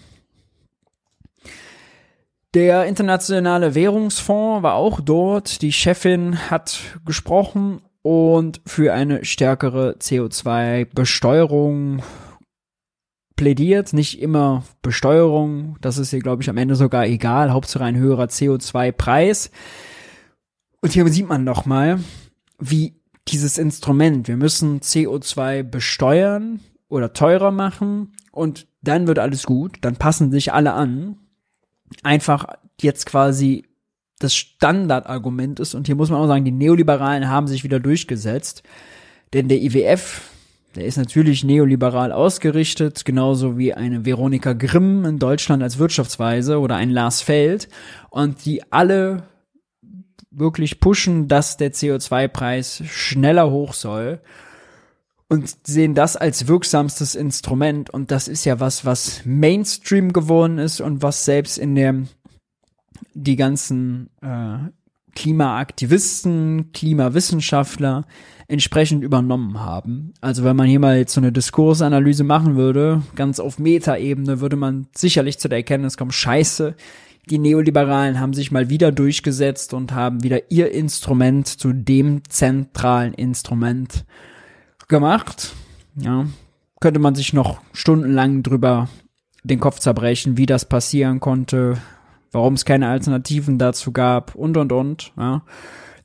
Der 2.53 2.86
Internationale 2.86 3.75
Währungsfonds 3.75 4.63
war 4.63 4.75
auch 4.75 5.01
dort. 5.01 5.61
Die 5.61 5.73
Chefin 5.73 6.49
hat 6.49 6.79
gesprochen 7.05 7.81
und 8.05 8.61
für 8.67 8.93
eine 8.93 9.25
stärkere 9.25 9.95
CO2-Besteuerung 9.99 12.03
plädiert, 13.35 13.93
nicht 13.93 14.21
immer 14.21 14.63
Besteuerung, 14.83 15.77
das 15.81 15.97
ist 15.97 16.13
ihr, 16.13 16.19
glaube 16.19 16.43
ich, 16.43 16.49
am 16.51 16.57
Ende 16.57 16.75
sogar 16.75 17.07
egal, 17.07 17.51
Hauptsache 17.51 17.83
ein 17.83 17.97
höherer 17.97 18.25
CO2-Preis. 18.25 19.49
Und 20.81 20.93
hier 20.93 21.07
sieht 21.07 21.27
man 21.27 21.43
noch 21.43 21.65
mal, 21.65 21.99
wie 22.59 22.93
dieses 23.27 23.57
Instrument, 23.57 24.27
wir 24.27 24.37
müssen 24.37 24.81
CO2 24.81 25.63
besteuern 25.63 26.59
oder 26.87 27.11
teurer 27.11 27.49
machen 27.49 28.13
und 28.31 28.67
dann 28.83 29.07
wird 29.07 29.17
alles 29.17 29.47
gut, 29.47 29.79
dann 29.81 29.95
passen 29.95 30.29
sich 30.29 30.53
alle 30.53 30.73
an. 30.73 31.17
Einfach 32.03 32.45
jetzt 32.79 33.07
quasi 33.07 33.65
das 34.20 34.36
Standardargument 34.36 35.59
ist 35.59 35.76
und 35.76 35.88
hier 35.88 35.95
muss 35.95 36.09
man 36.09 36.22
auch 36.22 36.28
sagen, 36.28 36.45
die 36.45 36.51
Neoliberalen 36.51 37.30
haben 37.30 37.47
sich 37.47 37.63
wieder 37.63 37.80
durchgesetzt, 37.80 38.63
denn 39.34 39.47
der 39.47 39.61
IWF 39.61 40.22
der 40.76 40.86
ist 40.86 40.97
natürlich 40.97 41.43
neoliberal 41.45 42.11
ausgerichtet, 42.11 43.05
genauso 43.05 43.57
wie 43.57 43.74
eine 43.74 44.05
Veronika 44.05 44.51
Grimm 44.51 45.05
in 45.05 45.20
Deutschland 45.20 45.63
als 45.63 45.78
Wirtschaftsweise 45.78 46.59
oder 46.59 46.76
ein 46.76 46.89
Lars 46.89 47.22
Feld. 47.22 47.70
Und 48.09 48.45
die 48.45 48.61
alle 48.74 49.24
wirklich 50.32 50.82
pushen, 50.82 51.30
dass 51.30 51.55
der 51.55 51.72
CO2-Preis 51.72 52.84
schneller 52.88 53.49
hoch 53.49 53.74
soll 53.74 54.20
und 55.30 55.55
sehen 55.66 55.95
das 55.95 56.18
als 56.18 56.49
wirksamstes 56.49 57.16
Instrument. 57.16 57.89
Und 57.89 58.11
das 58.11 58.28
ist 58.28 58.43
ja 58.43 58.59
was, 58.59 58.84
was 58.84 59.22
Mainstream 59.24 60.11
geworden 60.11 60.57
ist 60.57 60.82
und 60.82 61.01
was 61.01 61.24
selbst 61.24 61.57
in 61.57 61.76
der 61.76 61.95
die 63.13 63.35
ganzen 63.35 64.09
äh, 64.21 64.57
Klimaaktivisten, 65.15 66.71
Klimawissenschaftler 66.73 68.05
entsprechend 68.47 69.03
übernommen 69.03 69.59
haben. 69.61 70.13
Also 70.21 70.43
wenn 70.43 70.55
man 70.55 70.67
hier 70.67 70.79
mal 70.79 70.97
jetzt 70.97 71.13
so 71.13 71.21
eine 71.21 71.31
Diskursanalyse 71.31 72.23
machen 72.23 72.55
würde, 72.55 73.01
ganz 73.15 73.39
auf 73.39 73.57
Metaebene, 73.57 74.41
würde 74.41 74.55
man 74.55 74.87
sicherlich 74.93 75.39
zu 75.39 75.47
der 75.47 75.59
Erkenntnis 75.59 75.97
kommen, 75.97 76.11
scheiße, 76.11 76.75
die 77.29 77.39
Neoliberalen 77.39 78.19
haben 78.19 78.33
sich 78.33 78.51
mal 78.51 78.69
wieder 78.69 78.91
durchgesetzt 78.91 79.73
und 79.73 79.93
haben 79.93 80.21
wieder 80.21 80.51
ihr 80.51 80.71
Instrument 80.71 81.47
zu 81.47 81.73
dem 81.73 82.21
zentralen 82.29 83.13
Instrument 83.13 84.05
gemacht. 84.87 85.53
Ja, 85.95 86.27
könnte 86.79 86.99
man 86.99 87.15
sich 87.15 87.33
noch 87.33 87.61
stundenlang 87.73 88.43
drüber 88.43 88.89
den 89.43 89.59
Kopf 89.59 89.79
zerbrechen, 89.79 90.37
wie 90.37 90.45
das 90.45 90.65
passieren 90.65 91.19
konnte, 91.19 91.77
warum 92.36 92.55
es 92.55 92.65
keine 92.65 92.89
Alternativen 92.89 93.57
dazu 93.57 93.91
gab 93.91 94.36
und 94.36 94.57
und 94.57 94.71
und. 94.71 95.13
Ja. 95.17 95.43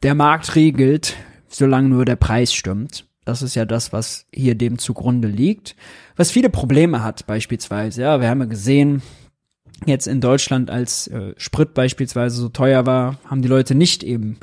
Der 0.03 0.15
Markt 0.15 0.55
regelt, 0.55 1.17
solange 1.49 1.89
nur 1.89 2.05
der 2.05 2.17
Preis 2.17 2.55
stimmt. 2.55 3.07
Das 3.25 3.43
ist 3.43 3.55
ja 3.55 3.65
das, 3.65 3.93
was 3.93 4.27
hier 4.33 4.55
dem 4.55 4.79
zugrunde 4.79 5.29
liegt. 5.29 5.77
Was 6.17 6.31
viele 6.31 6.49
Probleme 6.49 7.03
hat, 7.03 7.27
beispielsweise. 7.27 8.03
Ja, 8.03 8.21
wir 8.21 8.29
haben 8.29 8.41
ja 8.41 8.47
gesehen, 8.47 9.03
jetzt 9.87 10.07
in 10.07 10.21
Deutschland, 10.21 10.71
als 10.71 11.09
äh, 11.09 11.35
Sprit 11.37 11.75
beispielsweise 11.75 12.37
so 12.37 12.49
teuer 12.49 12.87
war, 12.87 13.19
haben 13.27 13.43
die 13.43 13.49
Leute 13.49 13.75
nicht 13.75 14.03
eben 14.03 14.39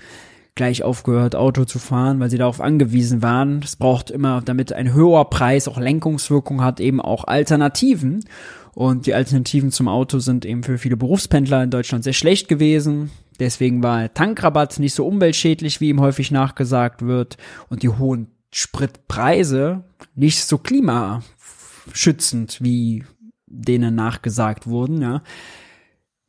gleich 0.56 0.84
aufgehört, 0.84 1.36
Auto 1.36 1.64
zu 1.64 1.80
fahren, 1.80 2.20
weil 2.20 2.30
sie 2.30 2.38
darauf 2.38 2.60
angewiesen 2.60 3.22
waren. 3.22 3.62
Es 3.64 3.78
braucht 3.78 4.12
immer, 4.12 4.42
damit 4.44 4.74
ein 4.74 4.94
höherer 4.94 5.26
Preis 5.26 5.70
auch 5.70 5.80
Lenkungswirkung 5.80 6.64
hat, 6.64 6.82
eben 6.82 7.00
auch 7.00 7.24
Alternativen. 7.24 8.26
Und 8.78 9.08
die 9.08 9.16
Alternativen 9.16 9.72
zum 9.72 9.88
Auto 9.88 10.20
sind 10.20 10.46
eben 10.46 10.62
für 10.62 10.78
viele 10.78 10.98
Berufspendler 10.98 11.64
in 11.64 11.72
Deutschland 11.72 12.04
sehr 12.04 12.14
schlecht 12.14 12.48
gewesen. 12.48 13.10
Deswegen 13.40 13.82
war 13.82 14.14
Tankrabatt 14.14 14.78
nicht 14.78 14.94
so 14.94 15.08
umweltschädlich, 15.08 15.82
wie 15.82 15.90
ihm 15.90 16.00
häufig 16.00 16.30
nachgesagt 16.30 17.02
wird. 17.02 17.38
Und 17.70 17.82
die 17.82 17.90
hohen 17.90 18.28
Spritpreise 18.54 19.84
nicht 20.14 20.46
so 20.46 20.60
klimaschützend, 20.60 22.62
wie 22.62 23.04
denen 23.48 23.96
nachgesagt 23.96 24.68
wurden. 24.68 25.02
Ja. 25.02 25.24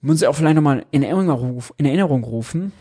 Muss 0.00 0.22
ich 0.22 0.26
auch 0.26 0.34
vielleicht 0.34 0.56
nochmal 0.56 0.86
in 0.90 1.02
Erinnerung, 1.02 1.62
in 1.76 1.84
Erinnerung 1.84 2.24
rufen. 2.24 2.72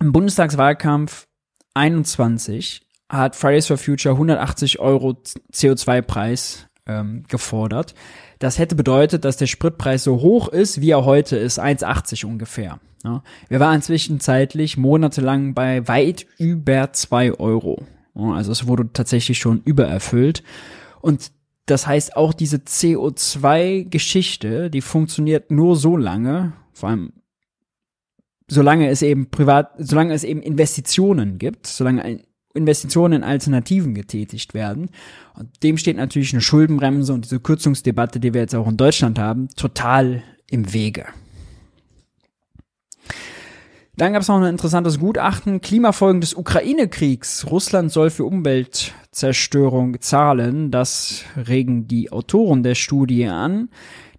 Im 0.00 0.10
Bundestagswahlkampf 0.10 1.28
21 1.74 2.84
hat 3.08 3.36
Fridays 3.36 3.68
for 3.68 3.78
Future 3.78 4.16
180 4.16 4.80
Euro 4.80 5.22
CO2-Preis 5.52 6.68
ähm, 6.88 7.22
gefordert. 7.28 7.94
Das 8.38 8.58
hätte 8.58 8.74
bedeutet, 8.74 9.24
dass 9.24 9.36
der 9.36 9.46
Spritpreis 9.46 10.04
so 10.04 10.20
hoch 10.20 10.48
ist, 10.48 10.80
wie 10.80 10.90
er 10.90 11.04
heute 11.04 11.36
ist, 11.36 11.60
1,80 11.60 12.26
ungefähr. 12.26 12.80
Ja. 13.04 13.22
Wir 13.48 13.60
waren 13.60 13.82
zwischenzeitlich 13.82 14.76
monatelang 14.76 15.54
bei 15.54 15.86
weit 15.88 16.26
über 16.38 16.92
zwei 16.92 17.32
Euro. 17.32 17.84
Ja, 18.14 18.32
also 18.32 18.52
es 18.52 18.66
wurde 18.66 18.92
tatsächlich 18.92 19.38
schon 19.38 19.62
übererfüllt. 19.64 20.42
Und 21.00 21.32
das 21.66 21.86
heißt, 21.86 22.16
auch 22.16 22.32
diese 22.32 22.58
CO2-Geschichte, 22.58 24.70
die 24.70 24.80
funktioniert 24.80 25.50
nur 25.50 25.76
so 25.76 25.96
lange, 25.96 26.52
vor 26.72 26.90
allem 26.90 27.12
solange 28.48 28.88
es 28.88 29.02
eben 29.02 29.30
privat, 29.30 29.72
solange 29.78 30.14
es 30.14 30.24
eben 30.24 30.40
Investitionen 30.40 31.38
gibt, 31.38 31.66
solange 31.66 32.22
Investitionen 32.58 33.22
in 33.22 33.24
Alternativen 33.24 33.94
getätigt 33.94 34.52
werden. 34.52 34.90
Und 35.34 35.62
dem 35.62 35.78
steht 35.78 35.96
natürlich 35.96 36.32
eine 36.34 36.42
Schuldenbremse 36.42 37.12
und 37.12 37.24
diese 37.24 37.40
Kürzungsdebatte, 37.40 38.20
die 38.20 38.34
wir 38.34 38.42
jetzt 38.42 38.54
auch 38.54 38.68
in 38.68 38.76
Deutschland 38.76 39.18
haben, 39.18 39.48
total 39.56 40.22
im 40.50 40.72
Wege. 40.74 41.06
Dann 43.98 44.12
gab 44.12 44.22
es 44.22 44.28
noch 44.28 44.40
ein 44.40 44.44
interessantes 44.44 45.00
Gutachten. 45.00 45.60
Klimafolgen 45.60 46.20
des 46.20 46.34
Ukraine-Kriegs. 46.34 47.50
Russland 47.50 47.90
soll 47.90 48.10
für 48.10 48.24
Umweltzerstörung 48.24 50.00
zahlen. 50.00 50.70
Das 50.70 51.24
regen 51.36 51.88
die 51.88 52.12
Autoren 52.12 52.62
der 52.62 52.76
Studie 52.76 53.26
an. 53.26 53.70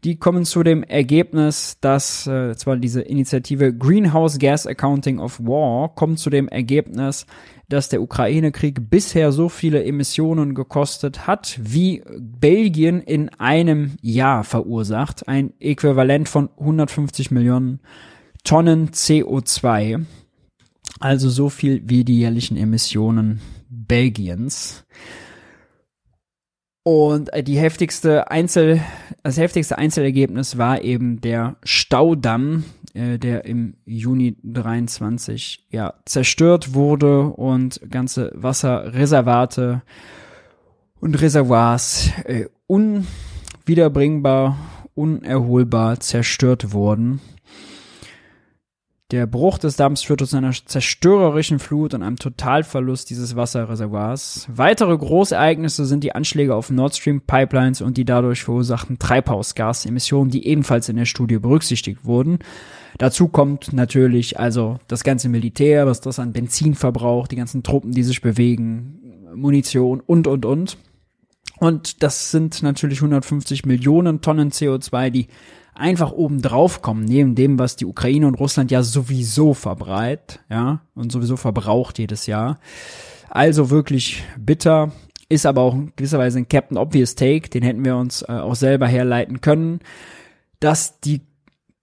Die 0.03 0.17
kommen 0.17 0.43
zu 0.43 0.63
dem 0.63 0.83
Ergebnis, 0.83 1.77
dass 1.79 2.27
äh, 2.27 2.55
zwar 2.57 2.75
diese 2.75 3.01
Initiative 3.01 3.73
Greenhouse 3.73 4.37
Gas 4.37 4.67
Accounting 4.67 5.19
of 5.19 5.39
War 5.39 5.95
kommt 5.95 6.19
zu 6.19 6.29
dem 6.29 6.47
Ergebnis, 6.49 7.25
dass 7.69 7.87
der 7.87 8.01
Ukraine-Krieg 8.01 8.89
bisher 8.89 9.31
so 9.31 9.47
viele 9.47 9.83
Emissionen 9.83 10.55
gekostet 10.55 11.27
hat, 11.27 11.59
wie 11.61 12.03
Belgien 12.17 13.01
in 13.01 13.29
einem 13.29 13.95
Jahr 14.01 14.43
verursacht. 14.43 15.27
Ein 15.27 15.53
Äquivalent 15.59 16.27
von 16.27 16.49
150 16.59 17.31
Millionen 17.31 17.79
Tonnen 18.43 18.89
CO2. 18.89 20.05
Also 20.99 21.29
so 21.29 21.49
viel 21.49 21.83
wie 21.85 22.03
die 22.03 22.19
jährlichen 22.19 22.57
Emissionen 22.57 23.39
Belgiens. 23.69 24.85
Und 26.83 27.33
äh, 27.33 27.43
die 27.43 27.57
heftigste 27.57 28.31
Einzel, 28.31 28.81
das 29.23 29.37
heftigste 29.37 29.77
Einzelergebnis 29.77 30.57
war 30.57 30.81
eben 30.81 31.21
der 31.21 31.57
Staudamm, 31.63 32.63
äh, 32.93 33.17
der 33.17 33.45
im 33.45 33.75
Juni 33.85 34.37
23 34.43 35.67
ja 35.69 35.93
zerstört 36.05 36.73
wurde 36.73 37.23
und 37.23 37.81
ganze 37.89 38.31
Wasserreservate 38.33 39.81
und 40.99 41.21
Reservoirs 41.21 42.11
äh, 42.25 42.45
unwiederbringbar, 42.67 44.57
unerholbar 44.95 45.99
zerstört 45.99 46.71
wurden. 46.71 47.19
Der 49.11 49.25
Bruch 49.25 49.57
des 49.57 49.75
Damms 49.75 50.03
führte 50.03 50.27
zu 50.27 50.37
einer 50.37 50.51
zerstörerischen 50.51 51.57
Flut 51.57 51.95
und 51.95 52.03
einem 52.03 52.17
Totalverlust 52.17 53.09
dieses 53.09 53.35
Wasserreservoirs. 53.35 54.47
Weitere 54.53 54.95
Großereignisse 54.95 55.85
sind 55.85 56.03
die 56.03 56.13
Anschläge 56.13 56.53
auf 56.53 56.69
Nord 56.69 56.95
Stream 56.95 57.21
Pipelines 57.21 57.81
und 57.81 57.97
die 57.97 58.05
dadurch 58.05 58.43
verursachten 58.43 58.99
Treibhausgasemissionen, 58.99 60.29
die 60.29 60.45
ebenfalls 60.45 60.89
in 60.89 60.95
der 60.95 61.05
Studie 61.05 61.39
berücksichtigt 61.39 62.05
wurden. 62.05 62.37
Dazu 62.99 63.29
kommt 63.29 63.73
natürlich 63.73 64.39
also 64.39 64.77
das 64.87 65.03
ganze 65.03 65.27
Militär, 65.27 65.87
was 65.87 66.01
das 66.01 66.19
an 66.19 66.31
Benzin 66.31 66.75
verbraucht, 66.75 67.31
die 67.31 67.35
ganzen 67.35 67.63
Truppen, 67.63 67.93
die 67.93 68.03
sich 68.03 68.21
bewegen, 68.21 69.25
Munition 69.33 70.01
und, 70.01 70.27
und, 70.27 70.45
und. 70.45 70.77
Und 71.57 72.03
das 72.03 72.29
sind 72.29 72.61
natürlich 72.61 72.99
150 72.99 73.65
Millionen 73.65 74.21
Tonnen 74.21 74.51
CO2, 74.51 75.09
die 75.09 75.27
einfach 75.79 76.11
oben 76.11 76.41
drauf 76.41 76.81
kommen, 76.81 77.05
neben 77.05 77.35
dem, 77.35 77.57
was 77.57 77.75
die 77.75 77.85
Ukraine 77.85 78.27
und 78.27 78.35
Russland 78.35 78.71
ja 78.71 78.83
sowieso 78.83 79.53
verbreit, 79.53 80.39
ja, 80.49 80.81
und 80.95 81.11
sowieso 81.11 81.37
verbraucht 81.37 81.99
jedes 81.99 82.25
Jahr. 82.25 82.59
Also 83.29 83.69
wirklich 83.69 84.23
bitter, 84.37 84.91
ist 85.29 85.45
aber 85.45 85.61
auch 85.61 85.75
in 85.75 85.93
gewisser 85.95 86.19
Weise 86.19 86.39
ein 86.39 86.49
Captain 86.49 86.77
Obvious 86.77 87.15
Take, 87.15 87.49
den 87.49 87.63
hätten 87.63 87.85
wir 87.85 87.95
uns 87.95 88.23
äh, 88.23 88.31
auch 88.31 88.55
selber 88.55 88.87
herleiten 88.87 89.41
können, 89.41 89.79
dass 90.59 90.99
die 90.99 91.21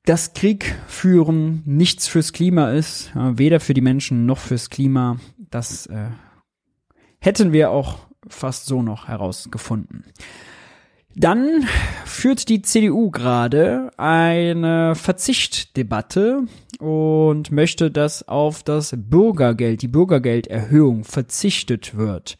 das 0.05 0.35
Krieg 0.35 0.77
führen 0.87 1.63
nichts 1.65 2.07
fürs 2.07 2.33
Klima 2.33 2.71
ist, 2.71 3.11
weder 3.15 3.59
für 3.59 3.75
die 3.75 3.81
Menschen 3.81 4.25
noch 4.25 4.39
fürs 4.39 4.71
Klima. 4.71 5.19
Das 5.51 5.87
äh, 5.87 6.11
hätten 7.19 7.53
wir 7.53 7.71
auch 7.71 7.99
fast 8.29 8.67
so 8.67 8.83
noch 8.83 9.09
herausgefunden. 9.09 10.05
Dann 11.19 11.67
führt 12.05 12.51
die 12.51 12.61
CDU 12.61 13.11
gerade 13.11 13.91
eine 13.97 14.95
Verzichtdebatte 14.95 16.43
und 16.79 17.51
möchte, 17.51 17.91
dass 17.91 18.29
auf 18.29 18.63
das 18.63 18.95
Bürgergeld, 18.95 19.81
die 19.81 19.89
Bürgergelderhöhung 19.89 21.05
verzichtet 21.05 21.97
wird. 21.97 22.37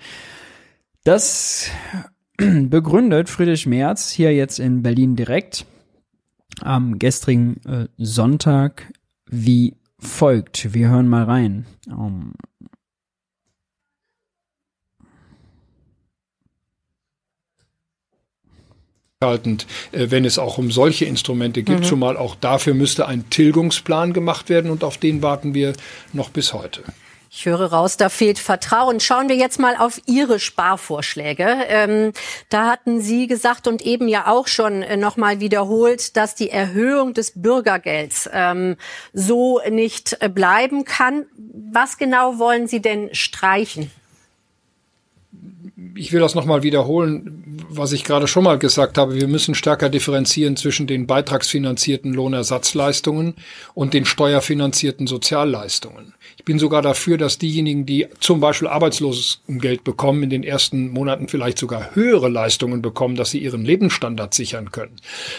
Das 1.05 1.71
begründet 2.37 3.31
Friedrich 3.31 3.65
Merz 3.65 4.11
hier 4.11 4.35
jetzt 4.35 4.59
in 4.59 4.83
Berlin 4.83 5.17
direkt 5.17 5.65
am 6.61 6.99
gestrigen 6.99 7.57
äh, 7.65 7.89
Sonntag 7.97 8.93
wie 9.27 9.77
folgt. 9.99 10.75
Wir 10.75 10.91
hören 10.91 11.09
mal 11.09 11.25
rein. 11.25 11.65
Um, 11.87 12.35
haltend, 19.25 19.67
äh, 19.93 20.11
wenn 20.11 20.27
es 20.27 20.39
auch 20.39 20.59
um 20.59 20.71
solche 20.71 21.07
Instrumente 21.07 21.63
geht, 21.63 21.81
mhm. 21.81 21.85
zumal 21.85 22.19
auch 22.19 22.35
dafür 22.35 22.75
müsste 22.75 23.07
ein 23.07 23.31
Tilgungsplan 23.31 24.13
gemacht 24.13 24.51
werden 24.51 24.71
und 24.71 24.85
auf 24.85 24.99
den 24.99 25.23
warten 25.23 25.55
wir 25.55 25.73
noch 26.13 26.29
bis 26.29 26.53
heute. 26.53 26.83
Ich 27.31 27.47
höre 27.47 27.73
raus, 27.73 27.97
da 27.97 28.11
fehlt 28.11 28.39
Vertrauen. 28.39 29.01
Schauen 29.01 29.31
wir 29.31 29.37
jetzt 29.37 29.59
mal 29.59 29.75
auf 29.77 30.03
Ihre 30.05 30.39
Sparvorschläge. 30.39 31.47
Ähm, 31.67 32.13
da 32.51 32.67
hatten 32.67 33.01
Sie 33.01 33.27
gesagt 33.27 33.67
und 33.67 33.81
eben 33.81 34.07
ja 34.07 34.27
auch 34.27 34.49
schon 34.49 34.83
äh, 34.83 34.99
nochmal 34.99 35.41
wiederholt, 35.41 36.15
dass 36.19 36.35
die 36.35 36.51
Erhöhung 36.51 37.15
des 37.15 37.33
Bürgergelds 37.41 38.29
ähm, 38.35 38.77
so 39.15 39.63
nicht 39.71 40.19
äh, 40.21 40.29
bleiben 40.29 40.85
kann. 40.85 41.25
Was 41.73 41.97
genau 41.97 42.39
wollen 42.39 42.69
Sie 42.69 42.83
denn 42.83 43.15
streichen? 43.15 43.91
Ich 45.95 46.13
will 46.13 46.21
das 46.21 46.35
nochmal 46.35 46.63
wiederholen, 46.63 47.67
was 47.69 47.93
ich 47.93 48.05
gerade 48.05 48.27
schon 48.27 48.45
mal 48.45 48.59
gesagt 48.59 48.99
habe. 48.99 49.15
Wir 49.15 49.29
müssen 49.29 49.55
stärker 49.55 49.89
differenzieren 49.89 50.57
zwischen 50.57 50.87
den 50.87 51.07
beitragsfinanzierten 51.07 52.13
Lohnersatzleistungen 52.13 53.35
und 53.75 53.95
den 53.95 54.05
steuerfinanzierten 54.05 55.07
Sozialleistungen 55.07 56.15
bin 56.47 56.59
sogar 56.61 56.81
dafür, 56.81 57.19
dass 57.19 57.39
diejenigen, 57.39 57.87
die 57.87 58.07
zum 58.21 58.39
Beispiel 58.39 58.69
Arbeitslosengeld 58.69 59.83
bekommen, 59.83 60.23
in 60.23 60.31
den 60.31 60.45
ersten 60.45 60.91
Monaten 60.91 61.27
vielleicht 61.27 61.59
sogar 61.59 61.95
höhere 61.97 62.29
Leistungen 62.29 62.83
bekommen, 62.83 63.17
dass 63.17 63.31
sie 63.31 63.41
ihren 63.41 63.65
Lebensstandard 63.65 64.33
sichern 64.33 64.71
können. 64.71 64.95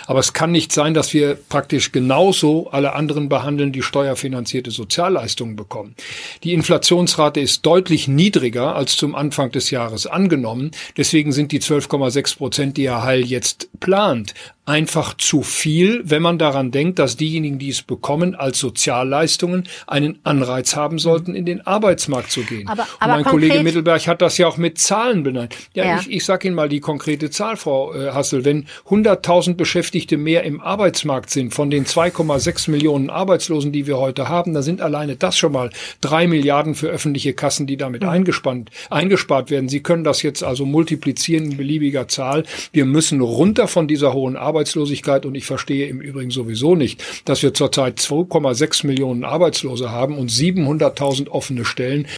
Aber 0.06 0.20
es 0.20 0.34
kann 0.34 0.52
nicht 0.52 0.74
sein, 0.74 0.94
dass 0.94 1.14
wir 1.14 1.36
praktisch 1.36 1.94
genauso 1.94 2.70
alle 2.72 2.94
anderen 2.94 3.30
behandeln, 3.30 3.72
die 3.72 3.84
steuerfinanzierte 3.84 4.70
Sozialleistungen 4.70 5.56
bekommen. 5.56 5.96
Die 6.44 6.54
Inflationsrate 6.54 7.40
ist 7.40 7.66
deutlich 7.66 8.10
niedriger 8.10 8.76
als 8.76 8.98
zum 8.98 9.16
Anfang 9.16 9.52
des 9.52 9.72
Jahres 9.72 10.08
angenommen. 10.18 10.72
Deswegen 10.98 11.32
sind 11.32 11.52
die 11.52 11.62
12,6 11.62 12.38
Prozent, 12.38 12.78
die 12.78 12.90
Herr 12.90 13.04
Heil 13.04 13.24
jetzt 13.24 13.70
plant, 13.80 14.34
einfach 14.68 15.16
zu 15.16 15.44
viel, 15.44 16.02
wenn 16.04 16.22
man 16.22 16.38
daran 16.38 16.72
denkt, 16.72 17.00
dass 17.00 17.16
diejenigen, 17.16 17.58
die 17.58 17.70
es 17.70 17.82
bekommen, 17.82 18.36
als 18.36 18.60
Sozialleistungen 18.60 19.64
einen 19.88 20.20
Anreiz 20.26 20.76
haben 20.76 21.00
sollten, 21.00 21.36
in 21.36 21.46
den 21.46 21.66
Arbeitsmarkt 21.66 22.32
zu 22.32 22.42
gehen. 22.42 22.68
Aber, 22.68 22.86
aber 23.00 23.14
mein 23.14 23.24
Kollege 23.24 23.64
Mittelberg 23.64 24.06
hat 24.08 24.22
das 24.22 24.38
ja 24.38 24.48
auch 24.48 24.58
mit 24.58 24.78
Zahlen 24.78 25.24
benannt. 25.24 25.56
Ja, 25.74 25.86
ja. 25.86 26.00
ich, 26.02 26.12
ich 26.12 26.26
sage 26.26 26.48
Ihnen 26.48 26.56
mal 26.56 26.68
die 26.68 26.82
konkrete 26.82 27.30
Zahl, 27.30 27.56
Frau 27.56 27.94
äh, 27.94 28.12
Hassel. 28.12 28.44
Wenn 28.44 28.66
100.000 28.90 29.54
Beschäftigte 29.54 30.18
mehr 30.18 30.44
im 30.44 30.60
Arbeitsmarkt 30.60 31.30
sind 31.30 31.54
von 31.54 31.70
den 31.70 31.86
2,6 31.86 32.70
Millionen 32.70 33.10
Arbeitslosen, 33.10 33.72
die 33.72 33.88
wir 33.88 33.98
heute 33.98 34.28
haben, 34.28 34.54
dann 34.54 34.64
sind 34.64 34.82
alleine 34.82 35.16
das 35.16 35.38
schon 35.38 35.54
mal 35.54 35.70
drei 36.02 36.28
Milliarden 36.28 36.76
für 36.76 36.90
öffentliche 36.90 37.34
Kassen, 37.34 37.68
die 37.68 37.78
damit 37.78 38.02
mhm. 38.02 38.10
eingespannt, 38.10 38.72
eingespart 38.90 39.50
werden. 39.50 39.70
Sie 39.70 39.82
können 39.82 40.04
das 40.08 40.24
jetzt 40.24 40.44
also 40.44 40.66
multiplizieren 40.66 41.52
in 41.52 41.58
beliebiger 41.58 42.08
Zahl. 42.08 42.44
Wir 42.72 42.86
müssen 42.86 43.22
runter 43.22 43.68
von 43.68 43.88
dieser 43.88 44.14
hohen 44.14 44.36
Arbeitslosigkeit 44.36 45.26
und 45.26 45.36
ich 45.36 45.46
verstehe 45.46 45.88
im 45.88 46.02
Übrigen 46.02 46.32
sowieso 46.32 46.76
nicht, 46.76 47.04
dass 47.26 47.44
wir 47.44 47.54
zurzeit 47.54 48.00
2,6 48.00 48.88
Millionen 48.88 49.24
Arbeitslose 49.24 49.92
haben 49.92 50.18
und 50.18 50.32
700.000 50.32 51.30
offene 51.30 51.66
Stellen. 51.66 52.08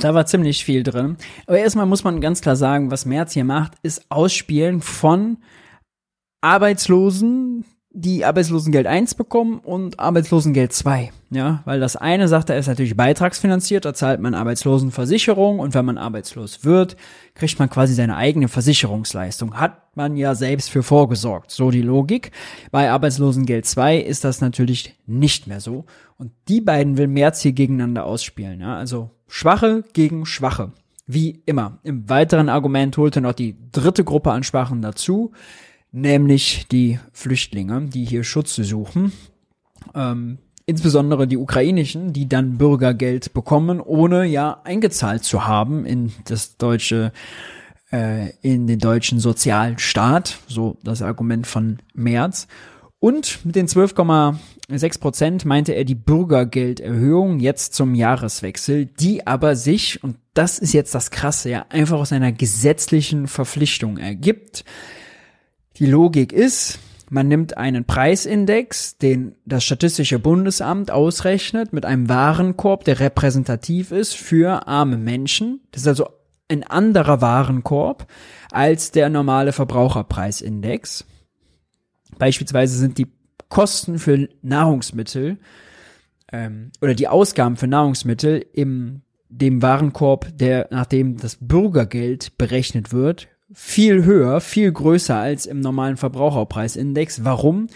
Da 0.00 0.14
war 0.14 0.26
ziemlich 0.26 0.64
viel 0.64 0.82
drin. 0.82 1.16
Aber 1.46 1.58
erstmal 1.58 1.86
muss 1.86 2.04
man 2.04 2.20
ganz 2.20 2.40
klar 2.40 2.56
sagen, 2.56 2.90
was 2.90 3.06
Merz 3.06 3.32
hier 3.32 3.44
macht, 3.44 3.72
ist 3.82 4.04
Ausspielen 4.10 4.80
von 4.80 5.38
Arbeitslosen, 6.40 7.64
die 7.94 8.24
Arbeitslosengeld 8.24 8.86
1 8.86 9.14
bekommen 9.14 9.58
und 9.58 10.00
Arbeitslosengeld 10.00 10.72
2. 10.72 11.12
Ja, 11.30 11.62
weil 11.64 11.80
das 11.80 11.96
eine 11.96 12.28
sagt 12.28 12.50
er 12.50 12.58
ist 12.58 12.66
natürlich 12.66 12.96
beitragsfinanziert, 12.96 13.84
da 13.84 13.94
zahlt 13.94 14.20
man 14.20 14.34
Arbeitslosenversicherung 14.34 15.58
und 15.58 15.74
wenn 15.74 15.84
man 15.84 15.98
arbeitslos 15.98 16.64
wird, 16.64 16.96
kriegt 17.34 17.58
man 17.58 17.70
quasi 17.70 17.94
seine 17.94 18.16
eigene 18.16 18.48
Versicherungsleistung. 18.48 19.58
Hat 19.58 19.96
man 19.96 20.16
ja 20.16 20.34
selbst 20.34 20.70
für 20.70 20.82
vorgesorgt. 20.82 21.50
So 21.50 21.70
die 21.70 21.82
Logik. 21.82 22.32
Bei 22.70 22.90
Arbeitslosengeld 22.90 23.66
2 23.66 23.98
ist 23.98 24.24
das 24.24 24.40
natürlich 24.40 24.94
nicht 25.06 25.46
mehr 25.46 25.60
so. 25.60 25.84
Und 26.18 26.32
die 26.48 26.60
beiden 26.60 26.96
will 26.96 27.08
Merz 27.08 27.40
hier 27.40 27.52
gegeneinander 27.52 28.04
ausspielen. 28.04 28.60
Ja, 28.60 28.76
also 28.76 29.10
Schwache 29.26 29.84
gegen 29.92 30.26
Schwache. 30.26 30.72
Wie 31.06 31.42
immer. 31.46 31.78
Im 31.82 32.08
weiteren 32.08 32.48
Argument 32.48 32.96
holt 32.96 33.16
er 33.16 33.22
noch 33.22 33.32
die 33.32 33.56
dritte 33.72 34.04
Gruppe 34.04 34.30
an 34.30 34.44
Schwachen 34.44 34.82
dazu 34.82 35.32
nämlich 35.92 36.66
die 36.70 36.98
Flüchtlinge, 37.12 37.82
die 37.82 38.04
hier 38.04 38.24
Schutz 38.24 38.56
suchen. 38.56 39.12
Ähm, 39.94 40.38
insbesondere 40.66 41.26
die 41.26 41.36
ukrainischen, 41.36 42.12
die 42.12 42.28
dann 42.28 42.58
Bürgergeld 42.58 43.32
bekommen, 43.34 43.80
ohne 43.80 44.24
ja 44.24 44.60
eingezahlt 44.64 45.24
zu 45.24 45.46
haben 45.46 45.84
in 45.84 46.12
das 46.24 46.56
deutsche 46.56 47.12
äh, 47.92 48.30
in 48.40 48.66
den 48.66 48.78
deutschen 48.78 49.20
Sozialstaat, 49.20 50.38
so 50.48 50.78
das 50.82 51.02
Argument 51.02 51.46
von 51.46 51.78
Merz. 51.94 52.48
Und 52.98 53.44
mit 53.44 53.56
den 53.56 53.66
12,6 53.66 55.00
Prozent 55.00 55.44
meinte 55.44 55.72
er 55.72 55.84
die 55.84 55.96
Bürgergelderhöhung 55.96 57.40
jetzt 57.40 57.74
zum 57.74 57.94
Jahreswechsel, 57.94 58.86
die 58.86 59.26
aber 59.26 59.56
sich, 59.56 60.02
und 60.04 60.16
das 60.34 60.58
ist 60.58 60.72
jetzt 60.72 60.94
das 60.94 61.10
Krasse, 61.10 61.50
ja, 61.50 61.66
einfach 61.68 61.98
aus 61.98 62.12
einer 62.12 62.32
gesetzlichen 62.32 63.26
Verpflichtung 63.26 63.98
ergibt. 63.98 64.64
Die 65.76 65.86
Logik 65.86 66.32
ist, 66.32 66.78
man 67.10 67.28
nimmt 67.28 67.56
einen 67.56 67.84
Preisindex, 67.84 68.96
den 68.98 69.34
das 69.44 69.64
Statistische 69.64 70.18
Bundesamt 70.18 70.90
ausrechnet, 70.90 71.72
mit 71.72 71.84
einem 71.84 72.08
Warenkorb, 72.08 72.84
der 72.84 73.00
repräsentativ 73.00 73.92
ist 73.92 74.14
für 74.14 74.66
arme 74.66 74.96
Menschen. 74.96 75.60
Das 75.70 75.82
ist 75.82 75.88
also 75.88 76.08
ein 76.48 76.64
anderer 76.64 77.20
Warenkorb 77.20 78.06
als 78.50 78.90
der 78.90 79.08
normale 79.08 79.52
Verbraucherpreisindex. 79.52 81.04
Beispielsweise 82.18 82.76
sind 82.76 82.98
die 82.98 83.08
Kosten 83.48 83.98
für 83.98 84.28
Nahrungsmittel 84.42 85.38
ähm, 86.32 86.70
oder 86.80 86.94
die 86.94 87.08
Ausgaben 87.08 87.56
für 87.56 87.66
Nahrungsmittel 87.66 88.44
im 88.52 89.02
dem 89.28 89.62
Warenkorb, 89.62 90.36
der 90.36 90.68
nachdem 90.70 91.16
das 91.16 91.38
Bürgergeld 91.40 92.36
berechnet 92.36 92.92
wird, 92.92 93.28
viel 93.54 94.04
höher, 94.04 94.40
viel 94.40 94.72
größer 94.72 95.16
als 95.16 95.46
im 95.46 95.60
normalen 95.60 95.96
Verbraucherpreisindex. 95.96 97.24
Warum? 97.24 97.68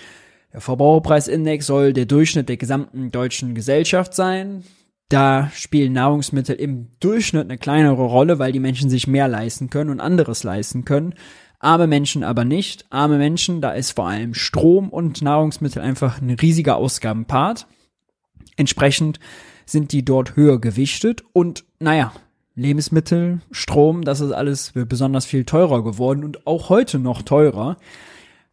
Der 0.53 0.61
Verbraucherpreisindex 0.61 1.66
soll 1.66 1.93
der 1.93 2.07
Durchschnitt 2.07 2.49
der 2.49 2.57
gesamten 2.57 3.11
deutschen 3.11 3.55
Gesellschaft 3.55 4.14
sein. 4.14 4.64
Da 5.09 5.51
spielen 5.55 5.93
Nahrungsmittel 5.93 6.57
im 6.57 6.89
Durchschnitt 6.99 7.45
eine 7.45 7.59
kleinere 7.59 8.03
Rolle, 8.03 8.39
weil 8.39 8.53
die 8.53 8.61
Menschen 8.61 8.91
sich 8.91 9.07
mehr 9.07 9.29
leisten 9.29 9.70
können 9.70 9.91
und 9.91 10.01
anderes 10.01 10.43
leisten 10.43 10.85
können. 10.85 11.14
Arme 11.59 11.87
Menschen 11.87 12.24
aber 12.24 12.45
nicht. 12.45 12.87
Arme 12.91 13.18
Menschen, 13.18 13.61
da 13.61 13.72
ist 13.72 13.93
vor 13.93 14.09
allem 14.09 14.35
Strom 14.35 14.89
und 14.91 15.22
Nahrungsmittel 15.22 15.81
einfach 15.81 16.20
ein 16.20 16.31
riesiger 16.31 16.77
Ausgabenpart. 16.77 17.66
Entsprechend 18.57 19.20
sind 19.64 19.93
die 19.93 20.05
dort 20.05 20.37
höher 20.37 20.61
gewichtet 20.61 21.22
und 21.33 21.64
naja, 21.79 22.12
Lebensmittel, 22.57 23.42
Strom, 23.50 24.02
das 24.02 24.20
ist 24.20 24.32
alles 24.32 24.72
besonders 24.74 25.26
viel 25.26 25.44
teurer 25.44 25.84
geworden 25.84 26.24
und 26.24 26.46
auch 26.46 26.70
heute 26.70 26.98
noch 26.98 27.20
teurer, 27.20 27.76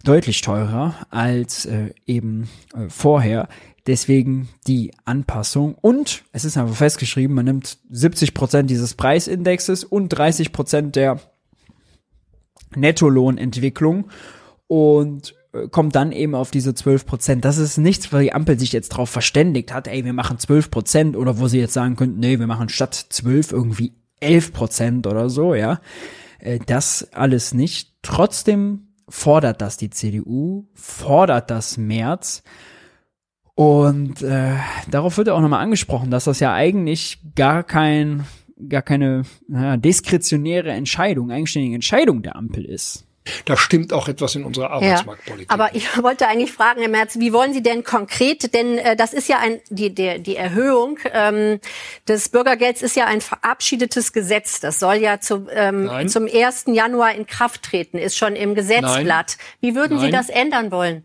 deutlich 0.04 0.42
teurer 0.42 0.94
als 1.10 1.66
äh, 1.66 1.94
eben 2.06 2.50
äh, 2.76 2.90
vorher. 2.90 3.48
Deswegen 3.88 4.50
die 4.68 4.92
Anpassung 5.06 5.76
und 5.76 6.24
es 6.34 6.44
ist 6.44 6.58
einfach 6.58 6.76
festgeschrieben, 6.76 7.36
man 7.36 7.46
nimmt 7.46 7.78
70 7.90 8.34
Prozent 8.34 8.70
dieses 8.70 8.94
Preisindexes 8.94 9.86
und 9.86 10.10
30 10.10 10.52
Prozent 10.52 10.96
der 10.98 11.20
Nettolohnentwicklung 12.76 14.10
und 14.68 15.34
kommt 15.72 15.96
dann 15.96 16.12
eben 16.12 16.34
auf 16.34 16.52
diese 16.52 16.74
12 16.74 17.06
Prozent. 17.06 17.46
Das 17.46 17.58
ist 17.58 17.78
nichts, 17.78 18.12
wo 18.12 18.18
die 18.18 18.34
Ampel 18.34 18.58
sich 18.58 18.72
jetzt 18.72 18.90
drauf 18.90 19.10
verständigt 19.10 19.72
hat, 19.72 19.88
ey, 19.88 20.04
wir 20.04 20.14
machen 20.14 20.40
12 20.40 20.72
Prozent 20.72 21.16
oder 21.16 21.40
wo 21.40 21.48
sie 21.48 21.60
jetzt 21.60 21.74
sagen 21.74 21.96
könnten, 21.96 22.20
nee, 22.20 22.40
wir 22.40 22.48
machen 22.48 22.70
statt 22.70 22.96
12 22.96 23.52
irgendwie 23.52 23.94
11 24.20 24.54
Prozent 24.54 25.08
oder 25.08 25.30
so, 25.30 25.54
ja. 25.54 25.80
Äh, 26.40 26.60
das 26.66 27.14
alles 27.14 27.54
nicht. 27.54 27.94
Trotzdem 28.02 28.88
fordert 29.08 29.62
das 29.62 29.78
die 29.78 29.92
CDU, 29.92 30.68
fordert 30.74 31.52
das 31.52 31.78
März. 31.78 32.44
Und 33.56 34.24
äh, 34.24 34.56
darauf 34.90 35.18
wird 35.18 35.30
auch 35.30 35.42
nochmal 35.42 35.64
angesprochen, 35.64 36.10
dass 36.10 36.24
das 36.24 36.40
ja 36.40 36.54
eigentlich 36.54 37.20
gar 37.36 37.64
kein, 37.64 38.26
gar 38.68 38.82
keine 38.82 39.24
naja, 39.48 39.78
diskretionäre 39.78 40.72
Entscheidung, 40.72 41.30
eigenständige 41.30 41.76
Entscheidung 41.76 42.24
der 42.24 42.36
Ampel 42.36 42.66
ist. 42.66 43.06
Da 43.46 43.56
stimmt 43.56 43.94
auch 43.94 44.08
etwas 44.08 44.36
in 44.36 44.44
unserer 44.44 44.72
Arbeitsmarktpolitik. 44.72 45.50
Ja, 45.50 45.54
aber 45.54 45.76
ich 45.76 45.88
wollte 46.04 46.28
eigentlich 46.28 46.52
fragen, 46.52 46.82
Herr 46.82 46.90
Merz, 46.90 47.20
wie 47.20 47.32
wollen 47.32 47.54
Sie 47.54 47.64
denn 47.64 47.84
konkret, 47.84 48.54
denn 48.54 48.78
äh, 48.78 48.96
das 48.96 49.14
ist 49.14 49.30
ja 49.30 49.40
ein, 49.40 49.62
die, 49.70 49.94
der, 49.94 50.20
die 50.20 50.36
Erhöhung 50.36 51.00
ähm, 51.14 51.60
des 52.08 52.30
Bürgergelds 52.30 52.82
ist 52.82 52.96
ja 52.96 53.06
ein 53.06 53.22
verabschiedetes 53.22 54.12
Gesetz. 54.12 54.60
Das 54.60 54.80
soll 54.80 54.96
ja 54.96 55.20
zu, 55.20 55.48
ähm, 55.52 56.08
zum 56.10 56.28
1. 56.28 56.66
Januar 56.68 57.14
in 57.14 57.26
Kraft 57.26 57.64
treten, 57.64 57.98
ist 57.98 58.18
schon 58.18 58.36
im 58.36 58.56
Gesetzblatt. 58.56 59.38
Nein. 59.38 59.48
Wie 59.62 59.76
würden 59.76 59.98
Nein. 59.98 60.06
Sie 60.06 60.12
das 60.12 60.30
ändern 60.30 60.72
wollen? 60.72 61.04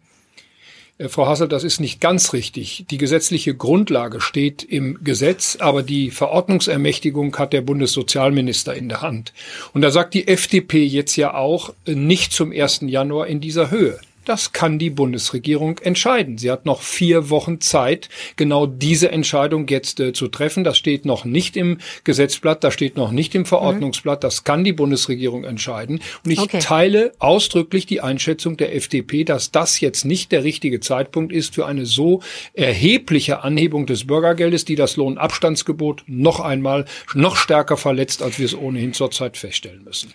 Äh, 0.99 1.09
Frau 1.09 1.27
Hassel, 1.27 1.49
das 1.49 1.65
ist 1.65 1.81
nicht 1.81 2.01
ganz 2.01 2.33
richtig. 2.33 2.85
Die 2.91 2.99
gesetzliche 2.99 3.55
Grundlage 3.55 4.21
steht 4.21 4.63
im 4.63 5.03
Gesetz, 5.03 5.57
aber 5.61 5.83
die 5.83 6.11
Verordnungsermächtigung 6.11 7.37
hat 7.37 7.53
der 7.53 7.63
Bundessozialminister 7.63 8.75
in 8.75 8.89
der 8.89 9.01
Hand. 9.01 9.33
Und 9.73 9.83
da 9.83 9.91
sagt 9.91 10.15
die 10.15 10.29
FDP 10.29 10.85
jetzt 10.85 11.17
ja 11.17 11.35
auch 11.35 11.73
äh, 11.87 11.95
nicht 11.95 12.33
zum 12.33 12.53
1. 12.53 12.81
Januar 12.83 13.29
in 13.29 13.41
dieser 13.41 13.71
Höhe. 13.71 13.99
Das 14.29 14.53
kann 14.53 14.79
die 14.79 14.91
Bundesregierung 14.91 15.79
entscheiden. 15.79 16.37
Sie 16.37 16.51
hat 16.51 16.67
noch 16.67 16.83
vier 16.83 17.31
Wochen 17.31 17.63
Zeit, 17.63 18.11
genau 18.37 18.67
diese 18.67 19.11
Entscheidung 19.11 19.67
jetzt 19.69 20.01
äh, 20.01 20.13
zu 20.13 20.29
treffen. 20.29 20.65
Das 20.65 20.77
steht 20.77 21.07
noch 21.07 21.25
nicht 21.25 21.57
im 21.57 21.79
Gesetzblatt, 22.05 22.63
das 22.63 22.75
steht 22.75 22.99
noch 22.99 23.11
nicht 23.11 23.35
im 23.35 23.47
Verordnungsblatt. 23.47 24.23
Das 24.23 24.45
kann 24.45 24.65
die 24.65 24.75
Bundesregierung 24.75 25.45
entscheiden. 25.45 26.03
Und 26.27 26.31
ich 26.31 26.41
okay. 26.41 26.59
teile 26.59 27.13
ausdrücklich 27.19 27.87
die 27.87 28.03
Einschätzung 28.03 28.59
der 28.59 28.77
FDP, 28.77 29.25
dass 29.25 29.51
das 29.51 29.81
jetzt 29.81 30.05
nicht 30.05 30.31
der 30.31 30.45
richtige 30.45 30.81
Zeitpunkt 30.81 31.33
ist 31.33 31.55
für 31.55 31.65
eine 31.65 31.87
so 31.87 32.21
erhebliche 32.53 33.43
Anhebung 33.45 33.87
des 33.87 34.07
Bürgergeldes, 34.07 34.67
die 34.67 34.75
das 34.75 34.97
Lohnabstandsgebot 34.97 36.05
noch 36.07 36.41
einmal 36.41 36.85
noch 37.15 37.37
stärker 37.37 37.79
verletzt, 37.79 38.23
als 38.23 38.39
wir 38.39 38.45
es 38.45 38.55
ohnehin 38.55 38.93
zurzeit 38.93 39.39
feststellen 39.39 39.85
müssen. 39.85 40.13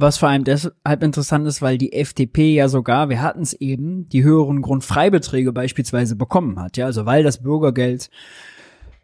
Was 0.00 0.16
vor 0.16 0.30
allem 0.30 0.44
deshalb 0.44 1.02
interessant 1.02 1.46
ist, 1.46 1.60
weil 1.60 1.76
die 1.76 1.92
FDP 1.92 2.54
ja 2.54 2.68
sogar, 2.68 3.10
wir 3.10 3.20
hatten 3.20 3.42
es 3.42 3.52
eben, 3.52 4.08
die 4.08 4.24
höheren 4.24 4.62
Grundfreibeträge 4.62 5.52
beispielsweise 5.52 6.16
bekommen 6.16 6.58
hat. 6.58 6.78
Ja, 6.78 6.86
also 6.86 7.04
weil 7.04 7.22
das 7.22 7.42
Bürgergeld 7.42 8.08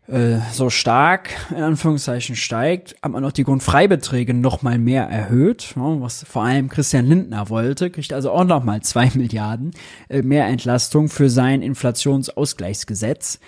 äh, 0.07 0.39
so 0.53 0.71
stark 0.71 1.31
in 1.51 1.63
Anführungszeichen 1.63 2.35
steigt, 2.35 2.97
hat 3.03 3.13
man 3.13 3.25
auch 3.27 3.33
die 3.33 3.45
Grundfreibeträge 3.45 4.33
noch 4.33 4.63
mal 4.63 4.79
mehr 4.79 5.05
erhöht, 5.05 5.75
was 5.77 6.25
vor 6.25 6.45
allem 6.45 6.71
Christian 6.71 7.05
Lindner 7.05 7.51
wollte, 7.51 7.91
kriegt 7.91 8.15
also 8.15 8.31
auch 8.31 8.45
noch 8.45 8.65
mal 8.65 8.81
zwei 8.81 9.11
Milliarden 9.15 9.73
äh, 10.09 10.23
mehr 10.23 10.47
Entlastung 10.47 11.09
für 11.09 11.29
sein 11.29 11.61
Inflationsausgleichsgesetz. 11.61 13.39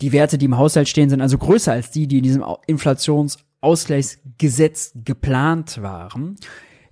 Die 0.00 0.12
Werte, 0.12 0.38
die 0.38 0.44
im 0.44 0.58
Haushalt 0.58 0.88
stehen, 0.88 1.10
sind 1.10 1.22
also 1.22 1.38
größer 1.38 1.72
als 1.72 1.90
die, 1.90 2.06
die 2.06 2.18
in 2.18 2.22
diesem 2.22 2.44
Inflations 2.68 3.38
Ausgleichsgesetz 3.60 4.92
geplant 5.04 5.82
waren. 5.82 6.36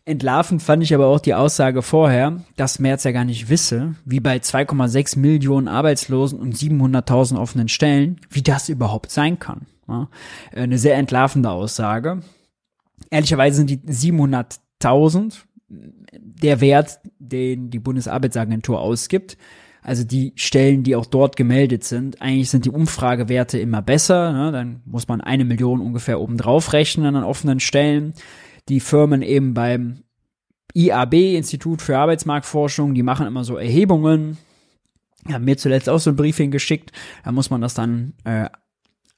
Entlarvend 0.08 0.62
fand 0.62 0.84
ich 0.84 0.94
aber 0.94 1.08
auch 1.08 1.18
die 1.18 1.34
Aussage 1.34 1.82
vorher, 1.82 2.40
dass 2.54 2.78
Merz 2.78 3.02
ja 3.02 3.10
gar 3.10 3.24
nicht 3.24 3.48
wisse, 3.48 3.96
wie 4.04 4.20
bei 4.20 4.36
2,6 4.36 5.18
Millionen 5.18 5.66
Arbeitslosen 5.66 6.38
und 6.38 6.54
700.000 6.54 7.36
offenen 7.36 7.66
Stellen, 7.66 8.20
wie 8.30 8.42
das 8.42 8.68
überhaupt 8.68 9.10
sein 9.10 9.40
kann. 9.40 9.66
Ja, 9.88 10.08
eine 10.54 10.78
sehr 10.78 10.94
entlarvende 10.94 11.50
Aussage. 11.50 12.20
Ehrlicherweise 13.10 13.56
sind 13.56 13.68
die 13.68 13.78
700.000 13.78 15.38
der 15.68 16.60
Wert, 16.60 17.00
den 17.18 17.70
die 17.70 17.80
Bundesarbeitsagentur 17.80 18.80
ausgibt. 18.80 19.36
Also 19.82 20.04
die 20.04 20.32
Stellen, 20.36 20.84
die 20.84 20.94
auch 20.94 21.06
dort 21.06 21.34
gemeldet 21.34 21.82
sind, 21.82 22.22
eigentlich 22.22 22.50
sind 22.50 22.64
die 22.64 22.70
Umfragewerte 22.70 23.58
immer 23.58 23.82
besser. 23.82 24.52
Dann 24.52 24.82
muss 24.84 25.08
man 25.08 25.20
eine 25.20 25.44
Million 25.44 25.80
ungefähr 25.80 26.20
obendrauf 26.20 26.72
rechnen 26.72 27.16
an 27.16 27.24
offenen 27.24 27.58
Stellen. 27.58 28.14
Die 28.68 28.80
Firmen 28.80 29.22
eben 29.22 29.54
beim 29.54 30.02
IAB, 30.74 31.14
Institut 31.14 31.80
für 31.82 31.98
Arbeitsmarktforschung, 31.98 32.94
die 32.94 33.02
machen 33.02 33.26
immer 33.26 33.44
so 33.44 33.56
Erhebungen. 33.56 34.38
Haben 35.30 35.44
mir 35.44 35.56
zuletzt 35.56 35.88
auch 35.88 35.98
so 35.98 36.10
ein 36.10 36.16
Briefing 36.16 36.50
geschickt. 36.50 36.92
Da 37.24 37.32
muss 37.32 37.50
man 37.50 37.60
das 37.60 37.74
dann 37.74 38.12
äh, 38.24 38.48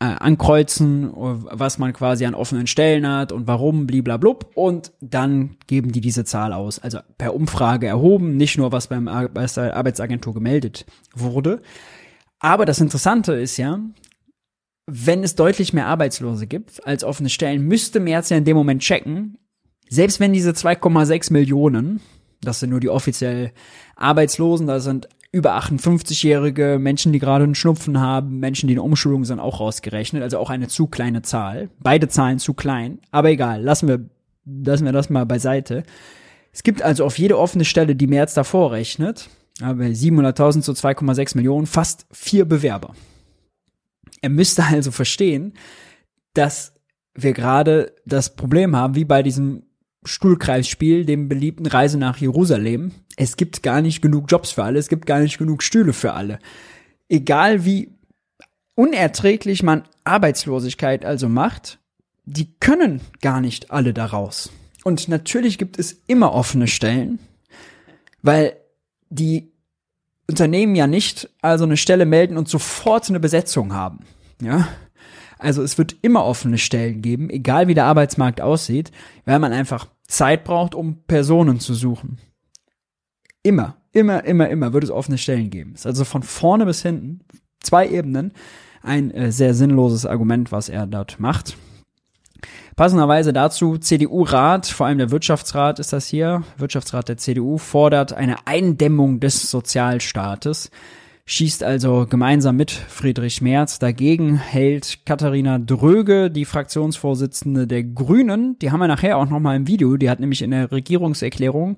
äh, 0.00 0.04
ankreuzen, 0.04 1.10
was 1.14 1.78
man 1.78 1.92
quasi 1.92 2.24
an 2.24 2.34
offenen 2.34 2.68
Stellen 2.68 3.06
hat 3.06 3.32
und 3.32 3.48
warum, 3.48 3.86
bliblablub. 3.86 4.52
Und 4.54 4.92
dann 5.00 5.56
geben 5.66 5.90
die 5.90 6.00
diese 6.00 6.24
Zahl 6.24 6.52
aus. 6.52 6.78
Also 6.78 7.00
per 7.18 7.34
Umfrage 7.34 7.88
erhoben, 7.88 8.36
nicht 8.36 8.58
nur 8.58 8.70
was 8.70 8.86
beim 8.86 9.08
Ar 9.08 9.28
bei 9.28 9.44
der 9.44 9.76
Arbeitsagentur 9.76 10.34
gemeldet 10.34 10.86
wurde. 11.14 11.60
Aber 12.38 12.64
das 12.64 12.80
Interessante 12.80 13.32
ist 13.32 13.56
ja, 13.56 13.80
wenn 14.90 15.22
es 15.22 15.34
deutlich 15.34 15.74
mehr 15.74 15.86
Arbeitslose 15.86 16.46
gibt 16.46 16.86
als 16.86 17.04
offene 17.04 17.28
Stellen, 17.28 17.62
müsste 17.62 18.00
Merz 18.00 18.30
ja 18.30 18.38
in 18.38 18.44
dem 18.44 18.56
Moment 18.56 18.80
checken, 18.80 19.36
selbst 19.90 20.18
wenn 20.18 20.32
diese 20.32 20.52
2,6 20.52 21.30
Millionen, 21.30 22.00
das 22.40 22.60
sind 22.60 22.70
nur 22.70 22.80
die 22.80 22.88
offiziell 22.88 23.52
Arbeitslosen, 23.96 24.66
da 24.66 24.80
sind 24.80 25.06
über 25.30 25.58
58-jährige 25.58 26.78
Menschen, 26.80 27.12
die 27.12 27.18
gerade 27.18 27.44
einen 27.44 27.54
Schnupfen 27.54 28.00
haben, 28.00 28.38
Menschen, 28.38 28.66
die 28.66 28.72
in 28.72 28.78
Umschulung 28.80 29.26
sind, 29.26 29.40
auch 29.40 29.60
rausgerechnet. 29.60 30.22
Also 30.22 30.38
auch 30.38 30.48
eine 30.48 30.68
zu 30.68 30.86
kleine 30.86 31.20
Zahl. 31.20 31.68
Beide 31.80 32.08
Zahlen 32.08 32.38
zu 32.38 32.54
klein. 32.54 32.98
Aber 33.10 33.28
egal, 33.28 33.62
lassen 33.62 33.88
wir, 33.88 34.08
lassen 34.46 34.86
wir 34.86 34.92
das 34.92 35.10
mal 35.10 35.26
beiseite. 35.26 35.82
Es 36.50 36.62
gibt 36.62 36.80
also 36.80 37.04
auf 37.04 37.18
jede 37.18 37.38
offene 37.38 37.66
Stelle, 37.66 37.94
die 37.94 38.06
März 38.06 38.32
davor 38.32 38.72
rechnet, 38.72 39.28
aber 39.60 39.84
700.000 39.84 40.62
zu 40.62 40.72
2,6 40.72 41.36
Millionen, 41.36 41.66
fast 41.66 42.06
vier 42.10 42.46
Bewerber. 42.46 42.94
Er 44.20 44.30
müsste 44.30 44.64
also 44.70 44.90
verstehen, 44.90 45.54
dass 46.34 46.74
wir 47.14 47.32
gerade 47.32 47.94
das 48.06 48.36
Problem 48.36 48.76
haben, 48.76 48.94
wie 48.94 49.04
bei 49.04 49.22
diesem 49.22 49.64
Stuhlkreisspiel, 50.04 51.04
dem 51.04 51.28
beliebten 51.28 51.66
Reise 51.66 51.98
nach 51.98 52.18
Jerusalem. 52.18 52.92
Es 53.16 53.36
gibt 53.36 53.62
gar 53.62 53.82
nicht 53.82 54.00
genug 54.00 54.26
Jobs 54.30 54.52
für 54.52 54.62
alle, 54.62 54.78
es 54.78 54.88
gibt 54.88 55.06
gar 55.06 55.20
nicht 55.20 55.38
genug 55.38 55.62
Stühle 55.62 55.92
für 55.92 56.12
alle. 56.12 56.38
Egal 57.08 57.64
wie 57.64 57.92
unerträglich 58.74 59.62
man 59.62 59.82
Arbeitslosigkeit 60.04 61.04
also 61.04 61.28
macht, 61.28 61.80
die 62.24 62.54
können 62.60 63.00
gar 63.20 63.40
nicht 63.40 63.70
alle 63.70 63.92
daraus. 63.92 64.52
Und 64.84 65.08
natürlich 65.08 65.58
gibt 65.58 65.78
es 65.78 66.00
immer 66.06 66.32
offene 66.32 66.68
Stellen, 66.68 67.18
weil 68.22 68.56
die 69.10 69.52
Unternehmen 70.28 70.74
ja 70.74 70.86
nicht 70.86 71.30
also 71.40 71.64
eine 71.64 71.76
Stelle 71.76 72.06
melden 72.06 72.36
und 72.36 72.48
sofort 72.48 73.08
eine 73.08 73.20
Besetzung 73.20 73.72
haben. 73.72 74.00
Ja, 74.42 74.68
also 75.38 75.62
es 75.62 75.78
wird 75.78 75.96
immer 76.02 76.24
offene 76.24 76.58
Stellen 76.58 77.00
geben, 77.00 77.30
egal 77.30 77.68
wie 77.68 77.74
der 77.74 77.86
Arbeitsmarkt 77.86 78.40
aussieht, 78.40 78.90
weil 79.24 79.38
man 79.38 79.52
einfach 79.52 79.88
Zeit 80.06 80.44
braucht, 80.44 80.74
um 80.74 81.04
Personen 81.06 81.60
zu 81.60 81.74
suchen. 81.74 82.18
Immer, 83.42 83.76
immer, 83.92 84.24
immer, 84.24 84.48
immer 84.48 84.72
wird 84.72 84.84
es 84.84 84.90
offene 84.90 85.16
Stellen 85.16 85.50
geben. 85.50 85.74
Ist 85.74 85.86
also 85.86 86.04
von 86.04 86.22
vorne 86.22 86.66
bis 86.66 86.82
hinten, 86.82 87.20
zwei 87.60 87.88
Ebenen, 87.88 88.32
ein 88.82 89.10
äh, 89.12 89.32
sehr 89.32 89.54
sinnloses 89.54 90.06
Argument, 90.06 90.52
was 90.52 90.68
er 90.68 90.86
dort 90.86 91.20
macht. 91.20 91.56
Passenderweise 92.76 93.32
dazu, 93.32 93.78
CDU-Rat, 93.78 94.66
vor 94.66 94.86
allem 94.86 94.98
der 94.98 95.10
Wirtschaftsrat 95.10 95.78
ist 95.78 95.92
das 95.92 96.06
hier, 96.06 96.44
Wirtschaftsrat 96.56 97.08
der 97.08 97.16
CDU, 97.16 97.58
fordert 97.58 98.12
eine 98.12 98.46
Eindämmung 98.46 99.20
des 99.20 99.50
Sozialstaates 99.50 100.70
schießt 101.28 101.62
also 101.62 102.06
gemeinsam 102.08 102.56
mit 102.56 102.70
Friedrich 102.70 103.42
Merz. 103.42 103.78
Dagegen 103.78 104.38
hält 104.38 105.04
Katharina 105.04 105.58
Dröge, 105.58 106.30
die 106.30 106.46
Fraktionsvorsitzende 106.46 107.66
der 107.66 107.84
Grünen. 107.84 108.58
Die 108.60 108.70
haben 108.70 108.80
wir 108.80 108.88
nachher 108.88 109.18
auch 109.18 109.28
nochmal 109.28 109.56
im 109.56 109.66
Video. 109.66 109.98
Die 109.98 110.08
hat 110.08 110.20
nämlich 110.20 110.40
in 110.40 110.52
der 110.52 110.72
Regierungserklärung 110.72 111.76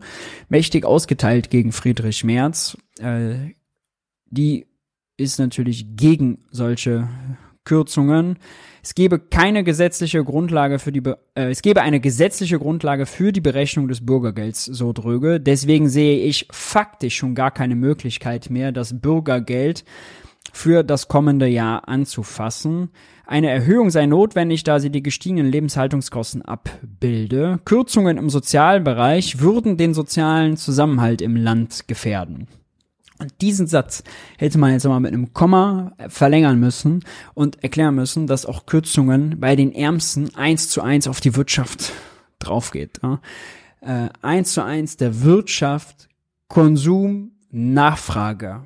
mächtig 0.48 0.84
ausgeteilt 0.84 1.50
gegen 1.50 1.72
Friedrich 1.72 2.22
Merz. 2.22 2.78
Äh, 3.00 3.54
die 4.26 4.66
ist 5.16 5.40
natürlich 5.40 5.96
gegen 5.96 6.44
solche 6.52 7.08
Kürzungen. 7.64 8.38
Es 8.82 8.94
gebe 8.94 9.18
keine 9.18 9.64
gesetzliche 9.64 10.24
Grundlage 10.24 10.78
für 10.78 10.92
die, 10.92 11.00
Be 11.00 11.18
äh, 11.34 11.50
es 11.50 11.62
gebe 11.62 11.82
eine 11.82 12.00
gesetzliche 12.00 12.58
Grundlage 12.58 13.06
für 13.06 13.32
die 13.32 13.40
Berechnung 13.40 13.88
des 13.88 14.04
Bürgergelds, 14.04 14.64
so 14.64 14.92
Dröge. 14.92 15.40
Deswegen 15.40 15.88
sehe 15.88 16.20
ich 16.20 16.48
faktisch 16.50 17.16
schon 17.16 17.34
gar 17.34 17.50
keine 17.50 17.76
Möglichkeit 17.76 18.50
mehr, 18.50 18.72
das 18.72 19.00
Bürgergeld 19.00 19.84
für 20.52 20.82
das 20.82 21.08
kommende 21.08 21.46
Jahr 21.46 21.88
anzufassen. 21.88 22.90
Eine 23.26 23.50
Erhöhung 23.50 23.90
sei 23.90 24.06
notwendig, 24.06 24.64
da 24.64 24.80
sie 24.80 24.90
die 24.90 25.02
gestiegenen 25.02 25.46
Lebenshaltungskosten 25.46 26.42
abbilde. 26.42 27.60
Kürzungen 27.64 28.18
im 28.18 28.30
Sozialbereich 28.30 29.40
würden 29.40 29.76
den 29.76 29.94
sozialen 29.94 30.56
Zusammenhalt 30.56 31.22
im 31.22 31.36
Land 31.36 31.86
gefährden. 31.86 32.48
Und 33.20 33.34
diesen 33.42 33.66
Satz 33.66 34.02
hätte 34.38 34.56
man 34.58 34.72
jetzt 34.72 34.86
mal 34.86 34.98
mit 34.98 35.12
einem 35.12 35.34
Komma 35.34 35.92
verlängern 36.08 36.58
müssen 36.58 37.04
und 37.34 37.62
erklären 37.62 37.94
müssen, 37.94 38.26
dass 38.26 38.46
auch 38.46 38.64
Kürzungen 38.64 39.38
bei 39.38 39.56
den 39.56 39.74
Ärmsten 39.74 40.34
eins 40.34 40.70
zu 40.70 40.80
eins 40.80 41.06
auf 41.06 41.20
die 41.20 41.36
Wirtschaft 41.36 41.92
draufgeht. 42.38 43.00
Ja. 43.02 43.20
Äh, 43.82 44.08
eins 44.22 44.54
zu 44.54 44.64
eins 44.64 44.96
der 44.96 45.22
Wirtschaft 45.22 46.08
Konsum, 46.48 47.32
Nachfrage 47.50 48.62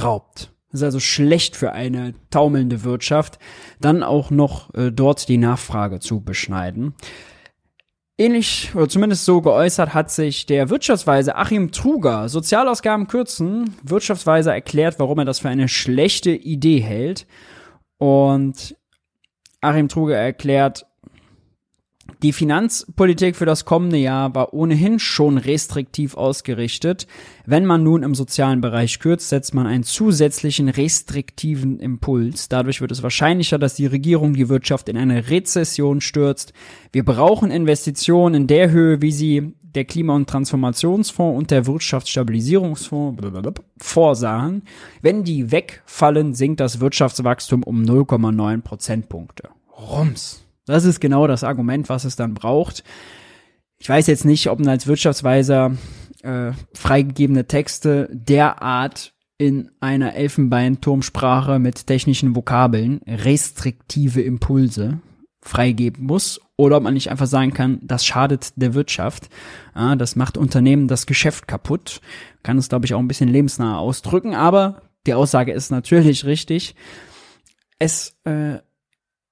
raubt. 0.00 0.52
Das 0.70 0.80
ist 0.80 0.84
also 0.84 1.00
schlecht 1.00 1.56
für 1.56 1.72
eine 1.72 2.14
taumelnde 2.30 2.84
Wirtschaft, 2.84 3.38
dann 3.80 4.02
auch 4.02 4.30
noch 4.30 4.74
äh, 4.74 4.92
dort 4.92 5.28
die 5.28 5.38
Nachfrage 5.38 5.98
zu 5.98 6.20
beschneiden. 6.20 6.94
Ähnlich, 8.20 8.72
oder 8.74 8.88
zumindest 8.88 9.24
so 9.24 9.40
geäußert 9.40 9.94
hat 9.94 10.10
sich 10.10 10.44
der 10.44 10.70
Wirtschaftsweise 10.70 11.36
Achim 11.36 11.70
Truger, 11.70 12.28
Sozialausgaben 12.28 13.06
kürzen, 13.06 13.76
Wirtschaftsweise 13.84 14.50
erklärt, 14.52 14.98
warum 14.98 15.20
er 15.20 15.24
das 15.24 15.38
für 15.38 15.48
eine 15.48 15.68
schlechte 15.68 16.32
Idee 16.32 16.80
hält. 16.80 17.28
Und 17.96 18.76
Achim 19.60 19.88
Truger 19.88 20.16
erklärt, 20.16 20.84
die 22.22 22.32
Finanzpolitik 22.32 23.36
für 23.36 23.46
das 23.46 23.64
kommende 23.64 23.96
Jahr 23.96 24.34
war 24.34 24.52
ohnehin 24.52 24.98
schon 24.98 25.38
restriktiv 25.38 26.16
ausgerichtet. 26.16 27.06
Wenn 27.46 27.64
man 27.64 27.84
nun 27.84 28.02
im 28.02 28.16
sozialen 28.16 28.60
Bereich 28.60 28.98
kürzt, 28.98 29.28
setzt 29.28 29.54
man 29.54 29.68
einen 29.68 29.84
zusätzlichen 29.84 30.68
restriktiven 30.68 31.78
Impuls. 31.78 32.48
Dadurch 32.48 32.80
wird 32.80 32.90
es 32.90 33.04
wahrscheinlicher, 33.04 33.58
dass 33.58 33.74
die 33.74 33.86
Regierung 33.86 34.34
die 34.34 34.48
Wirtschaft 34.48 34.88
in 34.88 34.96
eine 34.96 35.30
Rezession 35.30 36.00
stürzt. 36.00 36.52
Wir 36.92 37.04
brauchen 37.04 37.52
Investitionen 37.52 38.34
in 38.34 38.46
der 38.48 38.70
Höhe, 38.70 39.00
wie 39.00 39.12
sie 39.12 39.54
der 39.62 39.84
Klima- 39.84 40.16
und 40.16 40.28
Transformationsfonds 40.28 41.38
und 41.38 41.50
der 41.52 41.66
Wirtschaftsstabilisierungsfonds 41.66 43.22
vorsahen. 43.78 44.62
Wenn 45.02 45.22
die 45.22 45.52
wegfallen, 45.52 46.34
sinkt 46.34 46.58
das 46.58 46.80
Wirtschaftswachstum 46.80 47.62
um 47.62 47.82
0,9 47.82 48.62
Prozentpunkte. 48.62 49.50
Rums. 49.78 50.47
Das 50.68 50.84
ist 50.84 51.00
genau 51.00 51.26
das 51.26 51.44
Argument, 51.44 51.88
was 51.88 52.04
es 52.04 52.16
dann 52.16 52.34
braucht. 52.34 52.84
Ich 53.78 53.88
weiß 53.88 54.06
jetzt 54.08 54.24
nicht, 54.24 54.48
ob 54.48 54.58
man 54.58 54.68
als 54.68 54.86
Wirtschaftsweiser 54.86 55.76
äh, 56.22 56.52
freigegebene 56.74 57.46
Texte 57.46 58.08
derart 58.12 59.14
in 59.38 59.70
einer 59.80 60.14
Elfenbeinturmsprache 60.14 61.58
mit 61.58 61.86
technischen 61.86 62.34
Vokabeln 62.34 63.00
restriktive 63.06 64.20
Impulse 64.20 65.00
freigeben 65.40 66.04
muss 66.04 66.40
oder 66.56 66.76
ob 66.76 66.82
man 66.82 66.94
nicht 66.94 67.10
einfach 67.10 67.28
sagen 67.28 67.54
kann, 67.54 67.78
das 67.82 68.04
schadet 68.04 68.52
der 68.56 68.74
Wirtschaft, 68.74 69.28
ja, 69.76 69.94
das 69.94 70.16
macht 70.16 70.36
Unternehmen 70.36 70.88
das 70.88 71.06
Geschäft 71.06 71.46
kaputt, 71.46 72.00
kann 72.42 72.58
es 72.58 72.68
glaube 72.68 72.86
ich 72.86 72.94
auch 72.94 72.98
ein 72.98 73.06
bisschen 73.06 73.28
lebensnah 73.28 73.78
ausdrücken, 73.78 74.34
aber 74.34 74.82
die 75.06 75.14
Aussage 75.14 75.52
ist 75.52 75.70
natürlich 75.70 76.24
richtig. 76.24 76.74
Es 77.78 78.16
äh, 78.24 78.58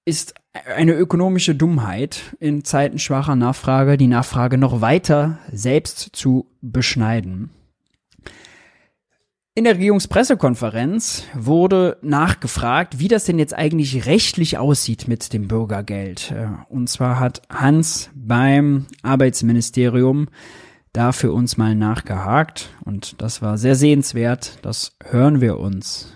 ist 0.07 0.34
eine 0.74 0.92
ökonomische 0.92 1.54
Dummheit, 1.54 2.36
in 2.40 2.64
Zeiten 2.64 2.98
schwacher 2.98 3.36
Nachfrage 3.36 3.98
die 3.98 4.07
Nachfrage 4.07 4.57
noch 4.57 4.80
weiter 4.80 5.38
selbst 5.52 6.11
zu 6.12 6.46
beschneiden. 6.62 7.50
In 9.54 9.64
der 9.64 9.74
Regierungspressekonferenz 9.74 11.24
wurde 11.34 11.96
nachgefragt, 12.02 12.98
wie 12.98 13.09
das 13.09 13.24
denn 13.24 13.38
jetzt 13.38 13.54
eigentlich 13.54 14.07
rechtlich 14.07 14.59
aussieht 14.59 15.09
mit 15.09 15.32
dem 15.32 15.48
Bürgergeld. 15.48 16.32
Und 16.68 16.88
zwar 16.88 17.18
hat 17.18 17.42
Hans 17.48 18.11
beim 18.14 18.86
Arbeitsministerium 19.02 20.28
da 20.92 21.12
für 21.12 21.32
uns 21.32 21.57
mal 21.57 21.74
nachgehakt 21.74 22.70
und 22.84 23.20
das 23.20 23.42
war 23.42 23.59
sehr 23.59 23.74
sehenswert. 23.74 24.59
Das 24.62 24.96
hören 25.02 25.40
wir 25.40 25.59
uns 25.59 26.12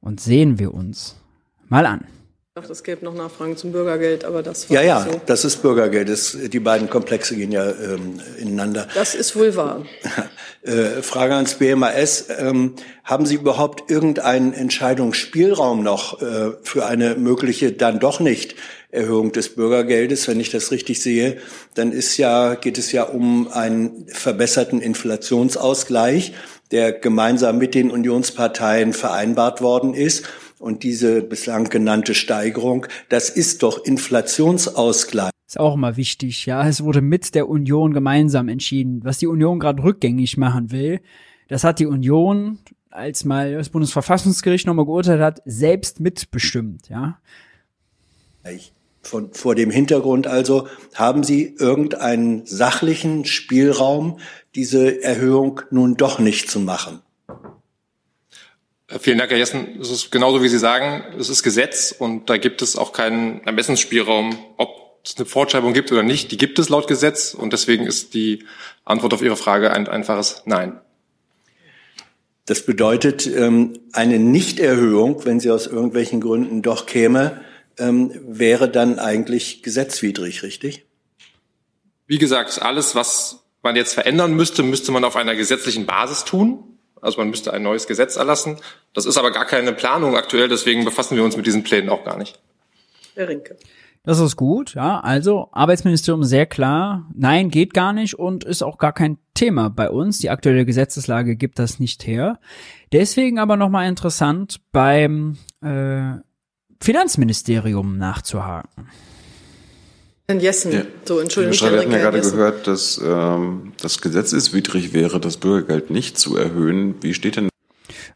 und 0.00 0.20
sehen 0.20 0.58
wir 0.58 0.72
uns 0.72 1.20
mal 1.68 1.86
an. 1.86 2.06
Dachte, 2.54 2.72
es 2.72 2.82
gäbe 2.82 3.02
noch 3.02 3.14
Nachfragen 3.14 3.56
zum 3.56 3.72
Bürgergeld, 3.72 4.26
aber 4.26 4.42
das 4.42 4.68
war 4.68 4.76
Ja, 4.76 4.82
ja, 4.82 5.06
so. 5.10 5.22
das 5.24 5.46
ist 5.46 5.62
Bürgergeld. 5.62 6.10
Das, 6.10 6.36
die 6.38 6.60
beiden 6.60 6.90
Komplexe 6.90 7.34
gehen 7.34 7.50
ja 7.50 7.66
ähm, 7.66 8.20
ineinander. 8.36 8.88
Das 8.94 9.14
ist 9.14 9.34
wohl 9.36 9.56
wahr. 9.56 9.86
Äh, 10.64 11.02
Frage 11.02 11.34
ans 11.34 11.54
BMAS. 11.54 12.26
Ähm, 12.38 12.74
haben 13.02 13.26
Sie 13.26 13.34
überhaupt 13.34 13.90
irgendeinen 13.90 14.52
Entscheidungsspielraum 14.52 15.82
noch 15.82 16.22
äh, 16.22 16.52
für 16.62 16.86
eine 16.86 17.16
mögliche 17.16 17.72
dann 17.72 17.98
doch 17.98 18.20
nicht 18.20 18.54
Erhöhung 18.92 19.32
des 19.32 19.56
Bürgergeldes? 19.56 20.28
Wenn 20.28 20.38
ich 20.38 20.50
das 20.50 20.70
richtig 20.70 21.02
sehe, 21.02 21.38
dann 21.74 21.90
ist 21.90 22.16
ja, 22.16 22.54
geht 22.54 22.78
es 22.78 22.92
ja 22.92 23.02
um 23.02 23.48
einen 23.48 24.06
verbesserten 24.06 24.80
Inflationsausgleich, 24.80 26.32
der 26.70 26.92
gemeinsam 26.92 27.58
mit 27.58 27.74
den 27.74 27.90
Unionsparteien 27.90 28.92
vereinbart 28.92 29.62
worden 29.62 29.94
ist. 29.94 30.26
Und 30.62 30.84
diese 30.84 31.22
bislang 31.22 31.70
genannte 31.70 32.14
Steigerung, 32.14 32.86
das 33.08 33.30
ist 33.30 33.64
doch 33.64 33.84
Inflationsausgleich. 33.84 35.32
Ist 35.48 35.58
auch 35.58 35.74
immer 35.74 35.96
wichtig, 35.96 36.46
ja. 36.46 36.64
Es 36.68 36.84
wurde 36.84 37.00
mit 37.00 37.34
der 37.34 37.48
Union 37.48 37.92
gemeinsam 37.92 38.48
entschieden. 38.48 39.00
Was 39.02 39.18
die 39.18 39.26
Union 39.26 39.58
gerade 39.58 39.82
rückgängig 39.82 40.36
machen 40.36 40.70
will, 40.70 41.00
das 41.48 41.64
hat 41.64 41.80
die 41.80 41.86
Union, 41.86 42.60
als 42.90 43.24
mal 43.24 43.54
das 43.54 43.70
Bundesverfassungsgericht 43.70 44.64
nochmal 44.68 44.84
geurteilt 44.84 45.20
hat, 45.20 45.42
selbst 45.46 45.98
mitbestimmt, 45.98 46.88
ja. 46.88 47.18
Von, 49.02 49.32
vor 49.32 49.56
dem 49.56 49.72
Hintergrund 49.72 50.28
also, 50.28 50.68
haben 50.94 51.24
Sie 51.24 51.56
irgendeinen 51.58 52.46
sachlichen 52.46 53.24
Spielraum, 53.24 54.20
diese 54.54 55.02
Erhöhung 55.02 55.60
nun 55.72 55.96
doch 55.96 56.20
nicht 56.20 56.48
zu 56.48 56.60
machen? 56.60 57.00
Vielen 59.00 59.18
Dank, 59.18 59.30
Herr 59.30 59.38
Jessen. 59.38 59.80
Es 59.80 59.90
ist 59.90 60.10
genauso, 60.10 60.42
wie 60.42 60.48
Sie 60.48 60.58
sagen, 60.58 61.04
es 61.18 61.30
ist 61.30 61.42
Gesetz 61.42 61.94
und 61.96 62.28
da 62.28 62.36
gibt 62.36 62.60
es 62.60 62.76
auch 62.76 62.92
keinen 62.92 63.42
Ermessensspielraum, 63.44 64.36
ob 64.58 65.00
es 65.04 65.16
eine 65.16 65.24
Fortschreibung 65.24 65.72
gibt 65.72 65.90
oder 65.92 66.02
nicht. 66.02 66.30
Die 66.30 66.36
gibt 66.36 66.58
es 66.58 66.68
laut 66.68 66.88
Gesetz 66.88 67.32
und 67.32 67.52
deswegen 67.52 67.86
ist 67.86 68.12
die 68.12 68.44
Antwort 68.84 69.14
auf 69.14 69.22
Ihre 69.22 69.36
Frage 69.36 69.72
ein 69.72 69.88
einfaches 69.88 70.42
Nein. 70.44 70.80
Das 72.44 72.66
bedeutet, 72.66 73.26
ähm, 73.26 73.78
eine 73.92 74.18
Nichterhöhung, 74.18 75.24
wenn 75.24 75.40
sie 75.40 75.50
aus 75.50 75.68
irgendwelchen 75.68 76.20
Gründen 76.20 76.60
doch 76.60 76.86
käme, 76.86 77.40
ähm, 77.78 78.12
wäre 78.26 78.68
dann 78.68 78.98
eigentlich 78.98 79.62
gesetzwidrig, 79.62 80.42
richtig? 80.42 80.84
Wie 82.06 82.18
gesagt, 82.18 82.60
alles, 82.60 82.94
was 82.94 83.44
man 83.62 83.76
jetzt 83.76 83.94
verändern 83.94 84.34
müsste, 84.34 84.62
müsste 84.62 84.92
man 84.92 85.04
auf 85.04 85.16
einer 85.16 85.36
gesetzlichen 85.36 85.86
Basis 85.86 86.24
tun. 86.24 86.71
Also 87.02 87.18
man 87.18 87.28
müsste 87.28 87.52
ein 87.52 87.62
neues 87.62 87.86
Gesetz 87.86 88.16
erlassen. 88.16 88.58
Das 88.94 89.04
ist 89.04 89.18
aber 89.18 89.32
gar 89.32 89.44
keine 89.44 89.72
Planung 89.72 90.16
aktuell, 90.16 90.48
deswegen 90.48 90.84
befassen 90.86 91.16
wir 91.16 91.24
uns 91.24 91.36
mit 91.36 91.46
diesen 91.46 91.62
Plänen 91.64 91.90
auch 91.90 92.04
gar 92.04 92.16
nicht. 92.16 92.40
Herr 93.14 93.28
Rinke. 93.28 93.58
Das 94.04 94.18
ist 94.18 94.36
gut, 94.36 94.74
ja. 94.74 94.98
Also 95.00 95.48
Arbeitsministerium 95.52 96.24
sehr 96.24 96.46
klar, 96.46 97.08
nein, 97.14 97.50
geht 97.50 97.72
gar 97.72 97.92
nicht 97.92 98.18
und 98.18 98.42
ist 98.42 98.62
auch 98.62 98.78
gar 98.78 98.92
kein 98.92 99.18
Thema 99.34 99.68
bei 99.68 99.90
uns. 99.90 100.18
Die 100.18 100.30
aktuelle 100.30 100.64
Gesetzeslage 100.64 101.36
gibt 101.36 101.58
das 101.58 101.78
nicht 101.78 102.06
her. 102.06 102.40
Deswegen 102.92 103.38
aber 103.38 103.56
nochmal 103.56 103.88
interessant 103.88 104.60
beim 104.72 105.38
äh, 105.60 106.14
Finanzministerium 106.80 107.96
nachzuhaken. 107.96 108.88
Herrn 110.28 110.40
Jessen, 110.40 110.72
Ja. 110.72 110.82
so 111.04 111.18
Entschuldigung. 111.18 111.70
Wir 111.72 111.78
hatten 111.80 111.90
ja 111.92 111.98
gerade 111.98 112.18
Jessen. 112.18 112.36
gehört, 112.36 112.66
dass 112.66 113.00
ähm, 113.04 113.72
das 113.80 114.00
gesetzeswidrig 114.00 114.92
wäre, 114.92 115.20
das 115.20 115.36
Bürgergeld 115.36 115.90
nicht 115.90 116.18
zu 116.18 116.36
erhöhen. 116.36 116.94
Wie 117.02 117.12
steht 117.14 117.36
denn 117.36 117.48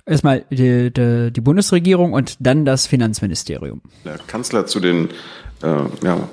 Erstmal 0.08 0.44
die, 0.50 0.92
die, 0.92 1.32
die 1.32 1.40
Bundesregierung 1.40 2.12
und 2.12 2.36
dann 2.38 2.64
das 2.64 2.86
Finanzministerium. 2.86 3.82
der 4.04 4.18
Kanzler 4.18 4.66
zu 4.66 4.78
den 4.78 5.08
äh, 5.64 5.80
ja, 6.04 6.28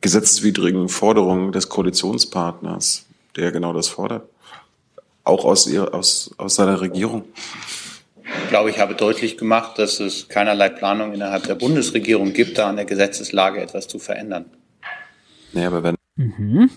gesetzeswidrigen 0.00 0.88
Forderungen 0.88 1.52
des 1.52 1.68
Koalitionspartners, 1.68 3.06
der 3.36 3.52
genau 3.52 3.72
das 3.72 3.86
fordert? 3.88 4.28
Auch 5.22 5.44
aus, 5.44 5.68
ihr, 5.68 5.94
aus, 5.94 6.34
aus 6.36 6.56
seiner 6.56 6.80
Regierung? 6.80 7.24
Ich 8.42 8.48
glaube, 8.50 8.70
ich 8.70 8.80
habe 8.80 8.94
deutlich 8.96 9.38
gemacht, 9.38 9.78
dass 9.78 10.00
es 10.00 10.28
keinerlei 10.28 10.68
Planung 10.68 11.12
innerhalb 11.12 11.44
der 11.44 11.54
Bundesregierung 11.54 12.32
gibt, 12.32 12.58
da 12.58 12.68
an 12.68 12.76
der 12.76 12.84
Gesetzeslage 12.86 13.60
etwas 13.60 13.86
zu 13.86 14.00
verändern. 14.00 14.46
Naja, 15.52 15.68
aber 15.68 15.82
wenn 15.82 15.96
Mhm. 16.16 16.70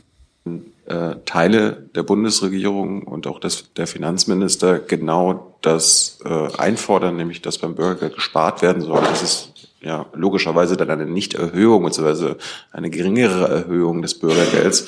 äh, 0.86 1.16
Teile 1.26 1.90
der 1.96 2.04
Bundesregierung 2.04 3.04
und 3.04 3.26
auch 3.28 3.40
des, 3.40 3.74
der 3.74 3.88
Finanzminister 3.88 4.80
genau 4.80 5.56
das 5.62 6.20
äh, 6.26 6.48
einfordern, 6.58 7.16
nämlich 7.18 7.42
dass 7.42 7.58
beim 7.58 7.76
Bürgergeld 7.76 8.16
gespart 8.16 8.62
werden 8.62 8.82
soll. 8.82 9.02
Das 9.02 9.22
ist 9.22 9.54
ja 9.82 10.06
logischerweise 10.14 10.76
dann 10.76 10.90
eine 10.90 11.06
Nichterhöhung 11.06 11.84
bzw. 11.84 12.36
eine 12.72 12.90
geringere 12.90 13.48
Erhöhung 13.48 14.02
des 14.02 14.20
Bürgergelds. 14.20 14.88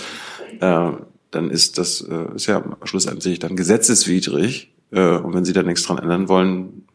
Äh, 0.60 0.92
dann 1.32 1.50
ist 1.50 1.78
das 1.78 2.02
äh, 2.02 2.36
ist 2.36 2.48
ja 2.48 2.62
schlussendlich 2.84 3.40
dann 3.40 3.56
gesetzeswidrig. 3.56 4.74
Äh, 4.92 5.18
und 5.18 5.34
wenn 5.34 5.46
Sie 5.46 5.54
da 5.54 5.64
nichts 5.64 5.84
dran 5.84 5.98
ändern 5.98 6.28
wollen, 6.28 6.88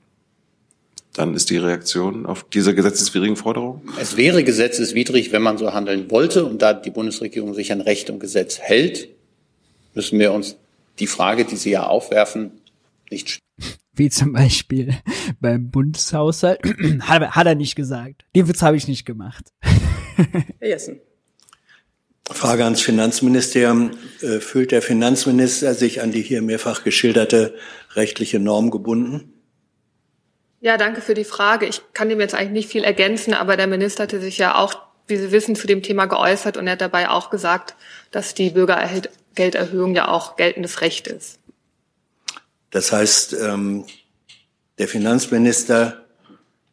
dann 1.19 1.35
ist 1.35 1.51
die 1.51 1.57
Reaktion 1.57 2.27
auf 2.27 2.45
diese 2.45 2.75
gesetzeswidrigen 2.75 3.37
Forderungen? 3.37 3.83
Es 4.01 4.17
wäre 4.17 4.45
gesetzeswidrig, 4.45 5.33
wenn 5.33 5.43
man 5.43 5.59
so 5.59 5.73
handeln 5.73 6.11
wollte. 6.11 6.45
Und 6.45 6.63
da 6.63 6.73
die 6.73 6.91
Bundesregierung 6.91 7.55
sich 7.55 7.73
an 7.73 7.81
Recht 7.81 8.11
und 8.11 8.21
Gesetz 8.21 8.59
hält, 8.59 9.09
müssen 9.95 10.19
wir 10.19 10.33
uns 10.33 10.57
die 10.99 11.07
Frage, 11.07 11.45
die 11.45 11.57
Sie 11.57 11.71
ja 11.71 11.87
aufwerfen, 11.87 12.53
nicht 13.11 13.29
stellen. 13.31 13.41
Wie 13.95 14.11
zum 14.11 14.33
Beispiel 14.33 14.95
beim 15.41 15.71
Bundeshaushalt. 15.71 16.61
hat, 17.01 17.23
er- 17.23 17.31
hat 17.37 17.47
er 17.47 17.55
nicht 17.55 17.77
gesagt. 17.77 18.25
Den 18.35 18.47
Witz 18.49 18.63
habe 18.63 18.77
ich 18.77 18.89
nicht 18.89 19.05
gemacht. 19.07 19.45
Herr 20.61 20.69
Jessen. 20.69 21.01
Frage 22.31 22.65
ans 22.65 22.81
Finanzministerium. 22.81 23.93
Äh, 24.21 24.41
Fühlt 24.41 24.73
der 24.73 24.83
Finanzminister 24.83 25.75
sich 25.75 26.03
an 26.03 26.11
die 26.13 26.23
hier 26.23 26.43
mehrfach 26.43 26.83
geschilderte 26.85 27.55
rechtliche 27.95 28.39
Norm 28.41 28.71
gebunden? 28.71 29.33
Ja, 30.67 30.77
danke 30.77 31.01
für 31.01 31.15
die 31.15 31.23
Frage. 31.23 31.67
Ich 31.67 31.81
kann 31.93 32.09
dem 32.09 32.19
jetzt 32.19 32.35
eigentlich 32.35 32.51
nicht 32.51 32.69
viel 32.69 32.83
ergänzen, 32.83 33.35
aber 33.35 33.57
der 33.57 33.69
Minister 33.69 34.03
hatte 34.03 34.19
sich 34.21 34.37
ja 34.37 34.57
auch, 34.57 34.75
wie 35.07 35.17
Sie 35.17 35.31
wissen, 35.31 35.55
zu 35.55 35.69
dem 35.69 35.81
Thema 35.81 36.07
geäußert 36.07 36.57
und 36.57 36.67
er 36.67 36.73
hat 36.73 36.81
dabei 36.81 37.09
auch 37.09 37.31
gesagt, 37.31 37.77
dass 38.11 38.35
die 38.35 38.51
Bürgergelderhöhung 38.51 39.95
ja 39.95 40.09
auch 40.09 40.35
geltendes 40.35 40.81
Recht 40.81 41.07
ist. 41.07 41.39
Das 42.71 42.91
heißt, 42.91 43.35
ähm, 43.35 43.85
der 44.79 44.89
Finanzminister 44.89 46.05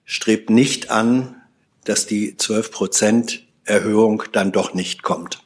strebt 0.05 0.49
nicht 0.49 0.89
an, 0.89 1.35
dass 1.83 2.07
die 2.07 2.35
12 2.35 2.71
Prozent 2.71 3.43
Erhöhung 3.63 4.23
dann 4.31 4.51
doch 4.51 4.73
nicht 4.73 5.03
kommt. 5.03 5.37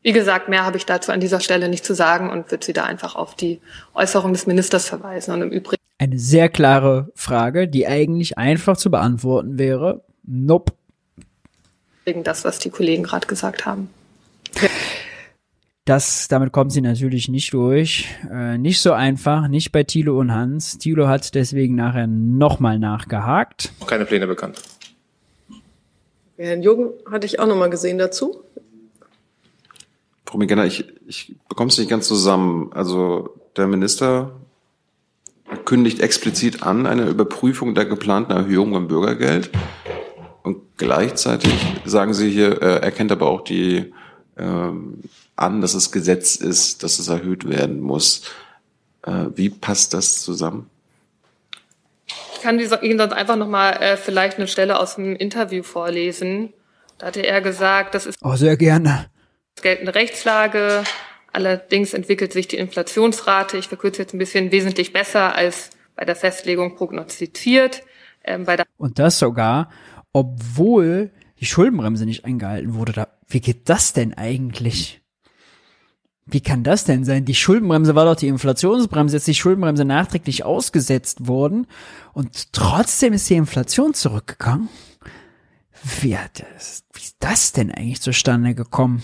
Wie 0.00 0.14
gesagt, 0.14 0.48
mehr 0.48 0.64
habe 0.64 0.78
ich 0.78 0.86
dazu 0.86 1.12
an 1.12 1.20
dieser 1.20 1.40
Stelle 1.40 1.68
nicht 1.68 1.84
zu 1.84 1.94
sagen 1.94 2.30
und 2.30 2.50
würde 2.50 2.64
Sie 2.64 2.72
da 2.72 2.84
einfach 2.84 3.16
auf 3.16 3.34
die 3.34 3.60
Äußerung 3.92 4.32
des 4.32 4.46
Ministers 4.46 4.88
verweisen. 4.88 5.34
Und 5.34 5.42
im 5.42 5.50
Übrigen 5.50 5.76
Eine 5.98 6.18
sehr 6.18 6.48
klare 6.48 7.10
Frage, 7.14 7.68
die 7.68 7.86
eigentlich 7.86 8.36
einfach 8.36 8.76
zu 8.76 8.90
beantworten 8.90 9.58
wäre. 9.58 10.04
Nope. 10.24 10.72
das, 12.04 12.44
was 12.44 12.58
die 12.58 12.70
Kollegen 12.70 13.02
gerade 13.02 13.26
gesagt 13.26 13.64
haben. 13.64 13.88
Das, 15.86 16.26
damit 16.26 16.52
kommt 16.52 16.72
sie 16.72 16.80
natürlich 16.80 17.28
nicht 17.28 17.52
durch. 17.54 18.08
Äh, 18.28 18.58
nicht 18.58 18.80
so 18.80 18.92
einfach, 18.92 19.46
nicht 19.46 19.70
bei 19.70 19.84
Thilo 19.84 20.18
und 20.18 20.34
Hans. 20.34 20.78
Thilo 20.78 21.06
hat 21.06 21.34
deswegen 21.36 21.76
nachher 21.76 22.08
nochmal 22.08 22.78
nachgehakt. 22.80 23.72
Noch 23.80 23.86
keine 23.86 24.04
Pläne 24.04 24.26
bekannt. 24.26 24.60
Herrn 26.36 26.62
Jürgen 26.62 26.90
hatte 27.10 27.26
ich 27.26 27.38
auch 27.38 27.46
noch 27.46 27.56
mal 27.56 27.70
gesehen 27.70 27.98
dazu. 27.98 28.42
Frau 30.26 30.38
Migana, 30.38 30.66
ich, 30.66 30.84
ich 31.06 31.36
bekomme 31.48 31.68
es 31.68 31.78
nicht 31.78 31.88
ganz 31.88 32.08
zusammen. 32.08 32.72
Also 32.72 33.36
der 33.56 33.68
Minister 33.68 34.32
kündigt 35.64 36.00
explizit 36.00 36.62
an 36.62 36.86
eine 36.86 37.04
Überprüfung 37.06 37.74
der 37.74 37.86
geplanten 37.86 38.32
Erhöhung 38.32 38.72
beim 38.72 38.88
Bürgergeld. 38.88 39.50
Und 40.42 40.62
gleichzeitig 40.76 41.52
sagen 41.84 42.14
Sie 42.14 42.30
hier, 42.30 42.60
er 42.62 42.82
erkennt 42.82 43.10
aber 43.12 43.26
auch 43.26 43.42
die 43.42 43.92
ähm, 44.38 45.00
an, 45.34 45.60
dass 45.60 45.74
es 45.74 45.92
Gesetz 45.92 46.36
ist, 46.36 46.82
dass 46.82 46.98
es 46.98 47.08
erhöht 47.08 47.48
werden 47.48 47.80
muss. 47.80 48.22
Äh, 49.04 49.26
wie 49.34 49.50
passt 49.50 49.94
das 49.94 50.22
zusammen? 50.22 50.70
Ich 52.34 52.42
kann 52.42 52.58
Ihnen 52.60 52.98
sonst 52.98 53.12
einfach 53.12 53.36
noch 53.36 53.48
mal 53.48 53.70
äh, 53.72 53.96
vielleicht 53.96 54.38
eine 54.38 54.46
Stelle 54.46 54.78
aus 54.78 54.96
dem 54.96 55.16
Interview 55.16 55.62
vorlesen. 55.62 56.52
Da 56.98 57.06
hatte 57.08 57.26
er 57.26 57.40
gesagt, 57.40 57.94
das 57.94 58.06
ist 58.06 58.16
Oh, 58.22 58.36
sehr 58.36 58.56
gerne. 58.56 59.06
geltende 59.60 59.94
Rechtslage. 59.94 60.84
Allerdings 61.36 61.92
entwickelt 61.92 62.32
sich 62.32 62.48
die 62.48 62.56
Inflationsrate, 62.56 63.58
ich 63.58 63.68
verkürze 63.68 64.00
jetzt 64.00 64.14
ein 64.14 64.18
bisschen, 64.18 64.52
wesentlich 64.52 64.94
besser 64.94 65.34
als 65.34 65.68
bei 65.94 66.06
der 66.06 66.16
Festlegung 66.16 66.76
prognostiziert. 66.76 67.82
Ähm, 68.24 68.46
bei 68.46 68.56
der 68.56 68.64
Und 68.78 68.98
das 68.98 69.18
sogar, 69.18 69.68
obwohl 70.14 71.10
die 71.38 71.44
Schuldenbremse 71.44 72.06
nicht 72.06 72.24
eingehalten 72.24 72.72
wurde. 72.72 72.92
Da, 72.92 73.08
wie 73.28 73.42
geht 73.42 73.68
das 73.68 73.92
denn 73.92 74.14
eigentlich? 74.14 75.02
Wie 76.24 76.40
kann 76.40 76.64
das 76.64 76.84
denn 76.84 77.04
sein? 77.04 77.26
Die 77.26 77.34
Schuldenbremse 77.34 77.94
war 77.94 78.06
doch 78.06 78.16
die 78.16 78.28
Inflationsbremse, 78.28 79.16
jetzt 79.16 79.28
ist 79.28 79.36
die 79.36 79.38
Schuldenbremse 79.38 79.84
nachträglich 79.84 80.42
ausgesetzt 80.42 81.28
worden 81.28 81.66
und 82.14 82.54
trotzdem 82.54 83.12
ist 83.12 83.28
die 83.28 83.34
Inflation 83.34 83.92
zurückgegangen. 83.92 84.70
Wie, 86.00 86.16
hat 86.16 86.42
das, 86.56 86.84
wie 86.94 87.02
ist 87.02 87.16
das 87.18 87.52
denn 87.52 87.70
eigentlich 87.70 88.00
zustande 88.00 88.54
gekommen? 88.54 89.02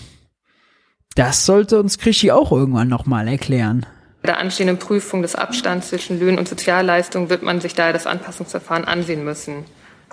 Das 1.15 1.45
sollte 1.45 1.79
uns 1.79 1.97
Krischi 1.97 2.31
auch 2.31 2.51
irgendwann 2.51 2.87
nochmal 2.87 3.27
erklären. 3.27 3.85
Bei 4.21 4.27
der 4.27 4.39
anstehenden 4.39 4.79
Prüfung 4.79 5.21
des 5.21 5.35
Abstands 5.35 5.89
zwischen 5.89 6.19
Löhnen 6.19 6.39
und 6.39 6.47
Sozialleistungen 6.47 7.29
wird 7.29 7.43
man 7.43 7.61
sich 7.61 7.75
daher 7.75 7.93
das 7.93 8.07
Anpassungsverfahren 8.07 8.85
ansehen 8.85 9.23
müssen. 9.23 9.65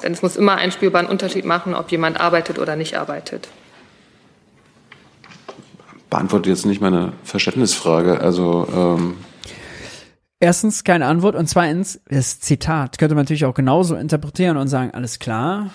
Denn 0.02 0.12
es 0.12 0.22
muss 0.22 0.36
immer 0.36 0.56
einen 0.56 0.72
spürbaren 0.72 1.06
Unterschied 1.06 1.44
machen, 1.44 1.74
ob 1.74 1.90
jemand 1.90 2.20
arbeitet 2.20 2.58
oder 2.58 2.76
nicht 2.76 2.96
arbeitet. 2.96 3.48
Beantwortet 6.08 6.48
jetzt 6.48 6.66
nicht 6.66 6.80
meine 6.80 7.12
Verständnisfrage. 7.22 8.20
Also 8.20 8.66
ähm, 8.74 9.16
Erstens 10.40 10.84
keine 10.84 11.06
Antwort 11.06 11.36
und 11.36 11.48
zweitens 11.48 12.00
das 12.08 12.40
Zitat 12.40 12.98
könnte 12.98 13.14
man 13.14 13.24
natürlich 13.24 13.44
auch 13.44 13.54
genauso 13.54 13.94
interpretieren 13.94 14.56
und 14.56 14.68
sagen, 14.68 14.90
alles 14.92 15.18
klar, 15.18 15.70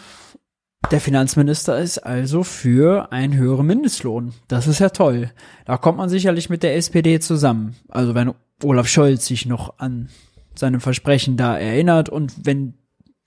der 0.91 1.01
Finanzminister 1.01 1.77
ist 1.79 1.99
also 1.99 2.43
für 2.43 3.11
einen 3.11 3.35
höheren 3.35 3.65
Mindestlohn. 3.65 4.33
Das 4.47 4.67
ist 4.67 4.79
ja 4.79 4.89
toll. 4.89 5.31
Da 5.65 5.77
kommt 5.77 5.97
man 5.97 6.09
sicherlich 6.09 6.49
mit 6.49 6.63
der 6.63 6.75
SPD 6.75 7.19
zusammen. 7.19 7.75
Also 7.89 8.15
wenn 8.15 8.33
Olaf 8.63 8.87
Scholz 8.87 9.25
sich 9.25 9.45
noch 9.45 9.79
an 9.79 10.09
seine 10.53 10.79
Versprechen 10.79 11.37
da 11.37 11.57
erinnert 11.57 12.09
und 12.09 12.33
wenn 12.45 12.75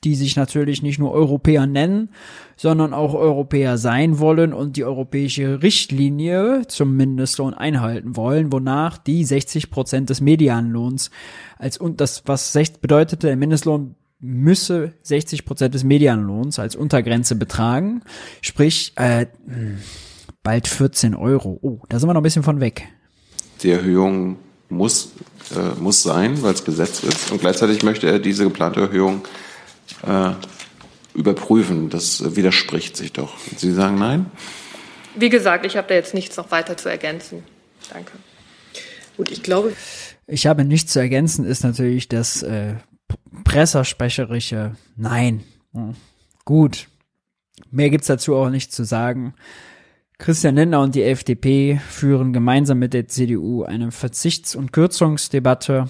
die 0.05 0.15
sich 0.15 0.37
natürlich 0.37 0.83
nicht 0.83 1.01
nur 1.01 1.11
Europäer 1.11 1.67
nennen, 1.67 2.11
sondern 2.57 2.95
auch 2.95 3.15
Europäer 3.15 3.79
sein 3.79 4.21
wollen 4.21 4.53
und 4.53 4.77
die 4.77 4.85
europäische 4.85 5.61
Richtlinie 5.61 6.63
zum 6.69 6.97
Mindestlohn 6.97 7.53
einhalten 7.53 8.15
wollen, 8.15 8.53
wonach 8.53 8.99
die 8.99 9.25
60 9.25 9.71
Prozent 9.71 10.11
des 10.11 10.21
Medianlohns 10.21 11.11
als 11.59 11.79
und 11.79 12.01
das 12.01 12.23
was 12.27 12.57
bedeutete, 12.81 13.27
der 13.27 13.37
Mindestlohn 13.37 13.97
müsse 14.21 14.95
60 15.03 15.45
Prozent 15.45 15.75
des 15.75 15.85
Medianlohns 15.85 16.59
als 16.59 16.75
Untergrenze 16.77 17.37
betragen, 17.37 18.03
sprich 18.43 18.93
äh, 18.97 19.27
bald 20.43 20.67
14 20.67 21.15
Euro. 21.15 21.59
Oh, 21.63 21.81
da 21.89 21.99
sind 21.99 22.09
wir 22.09 22.15
noch 22.15 22.21
ein 22.21 22.25
bisschen 22.25 22.43
von 22.43 22.61
weg. 22.61 22.89
die 23.63 23.71
Erhöhung 23.71 24.37
muss, 24.69 25.13
äh, 25.55 25.81
muss 25.81 26.03
sein, 26.03 26.43
weil 26.43 26.55
es 26.55 26.65
Gesetz 26.65 27.03
ist. 27.03 27.31
Und 27.31 27.41
gleichzeitig 27.41 27.83
möchte 27.83 28.07
er 28.09 28.19
diese 28.19 28.45
geplante 28.45 28.81
Erhöhung 28.81 29.23
äh, 30.07 30.33
überprüfen. 31.15 31.89
Das 31.91 32.37
widerspricht 32.37 32.97
sich 32.97 33.13
doch. 33.13 33.35
Sie 33.57 33.73
sagen 33.73 33.99
nein? 33.99 34.27
Wie 35.17 35.31
gesagt, 35.31 35.65
ich 35.65 35.77
habe 35.77 35.89
da 35.89 35.95
jetzt 35.95 36.15
nichts 36.15 36.37
noch 36.37 36.51
weiter 36.51 36.77
zu 36.77 36.89
ergänzen. 36.89 37.43
Danke. 37.93 38.13
Gut, 39.17 39.31
ich 39.31 39.43
glaube, 39.43 39.73
Ich 40.27 40.47
habe 40.47 40.65
nichts 40.65 40.93
zu 40.93 40.99
ergänzen, 41.01 41.45
ist 41.45 41.65
natürlich 41.65 42.09
das 42.09 42.43
äh, 42.43 42.75
pressersprecherische 43.45 44.77
Nein. 44.97 45.43
Hm. 45.73 45.95
Gut. 46.45 46.89
Mehr 47.71 47.91
gibt's 47.91 48.07
dazu 48.07 48.37
auch 48.37 48.51
nicht 48.51 48.73
zu 48.73 48.85
sagen. 48.85 49.35
Christian 50.19 50.57
Lindner 50.57 50.81
und 50.81 50.95
die 50.95 51.05
FDP 51.05 51.81
führen 51.89 52.33
gemeinsam 52.33 52.79
mit 52.79 52.93
der 52.93 53.07
CDU 53.07 53.63
eine 53.63 53.93
Verzichts- 53.93 54.57
und 54.57 54.73
Kürzungsdebatte. 54.73 55.89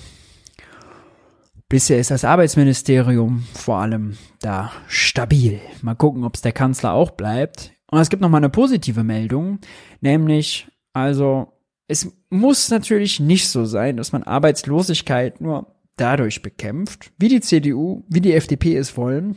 Bisher 1.69 1.99
ist 1.99 2.11
das 2.11 2.24
Arbeitsministerium 2.24 3.45
vor 3.55 3.78
allem 3.78 4.16
da 4.40 4.73
stabil. 4.86 5.61
Mal 5.82 5.95
gucken, 5.95 6.24
ob 6.24 6.35
es 6.35 6.43
der 6.43 6.53
Kanzler 6.53 6.93
auch 6.93 7.11
bleibt. 7.12 7.73
Und 7.90 8.01
es 8.01 8.11
gibt 8.11 8.20
noch 8.20 8.28
mal 8.28 8.39
eine 8.39 8.51
positive 8.51 9.03
Meldung, 9.03 9.61
nämlich 10.01 10.69
also 10.93 11.53
es 11.86 12.12
muss 12.28 12.69
natürlich 12.69 13.19
nicht 13.19 13.49
so 13.49 13.65
sein, 13.65 13.97
dass 13.97 14.12
man 14.12 14.23
Arbeitslosigkeit 14.23 15.40
nur 15.40 15.74
dadurch 16.00 16.42
bekämpft, 16.42 17.10
wie 17.18 17.28
die 17.28 17.40
CDU, 17.40 18.02
wie 18.08 18.20
die 18.20 18.32
FDP 18.32 18.76
es 18.76 18.96
wollen, 18.96 19.36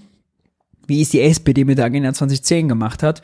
wie 0.88 1.02
es 1.02 1.10
die 1.10 1.22
SPD 1.22 1.64
mit 1.64 1.78
der 1.78 1.86
Agenda 1.86 2.14
2010 2.14 2.68
gemacht 2.68 3.04
hat, 3.04 3.22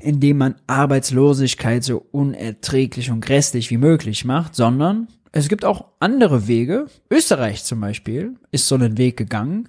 indem 0.00 0.38
man 0.38 0.54
Arbeitslosigkeit 0.66 1.84
so 1.84 2.06
unerträglich 2.12 3.10
und 3.10 3.20
grässlich 3.20 3.70
wie 3.70 3.76
möglich 3.76 4.24
macht, 4.24 4.54
sondern 4.54 5.08
es 5.32 5.48
gibt 5.48 5.64
auch 5.64 5.86
andere 6.00 6.48
Wege. 6.48 6.86
Österreich 7.10 7.64
zum 7.64 7.80
Beispiel 7.80 8.34
ist 8.50 8.66
so 8.66 8.74
einen 8.74 8.98
Weg 8.98 9.16
gegangen. 9.16 9.68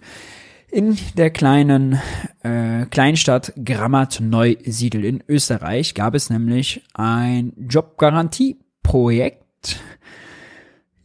In 0.71 0.97
der 1.17 1.29
kleinen 1.29 1.99
äh, 2.43 2.85
Kleinstadt 2.85 3.53
Grammat-Neusiedl 3.63 5.03
in 5.03 5.23
Österreich 5.27 5.93
gab 5.93 6.15
es 6.15 6.29
nämlich 6.29 6.81
ein 6.93 7.51
Jobgarantieprojekt. 7.57 9.81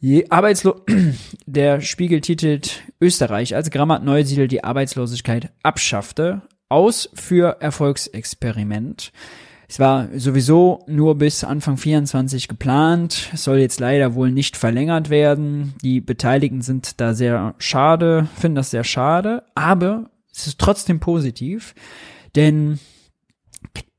Je 0.00 0.26
Arbeitslo 0.28 0.82
der 1.46 1.80
Spiegel 1.80 2.20
titelt 2.20 2.82
Österreich, 3.00 3.54
als 3.54 3.70
Grammat 3.70 4.04
Neusiedl 4.04 4.48
die 4.48 4.62
Arbeitslosigkeit 4.62 5.50
abschaffte, 5.62 6.42
aus 6.68 7.08
für 7.14 7.60
Erfolgsexperiment. 7.60 9.12
Es 9.68 9.80
war 9.80 10.08
sowieso 10.16 10.84
nur 10.86 11.16
bis 11.16 11.42
Anfang 11.42 11.76
24 11.76 12.46
geplant, 12.46 13.30
soll 13.34 13.58
jetzt 13.58 13.80
leider 13.80 14.14
wohl 14.14 14.30
nicht 14.30 14.56
verlängert 14.56 15.10
werden. 15.10 15.74
Die 15.82 16.00
Beteiligten 16.00 16.62
sind 16.62 17.00
da 17.00 17.14
sehr 17.14 17.54
schade, 17.58 18.28
finden 18.38 18.56
das 18.56 18.70
sehr 18.70 18.84
schade, 18.84 19.42
aber 19.54 20.10
es 20.32 20.46
ist 20.46 20.60
trotzdem 20.60 21.00
positiv, 21.00 21.74
denn 22.36 22.78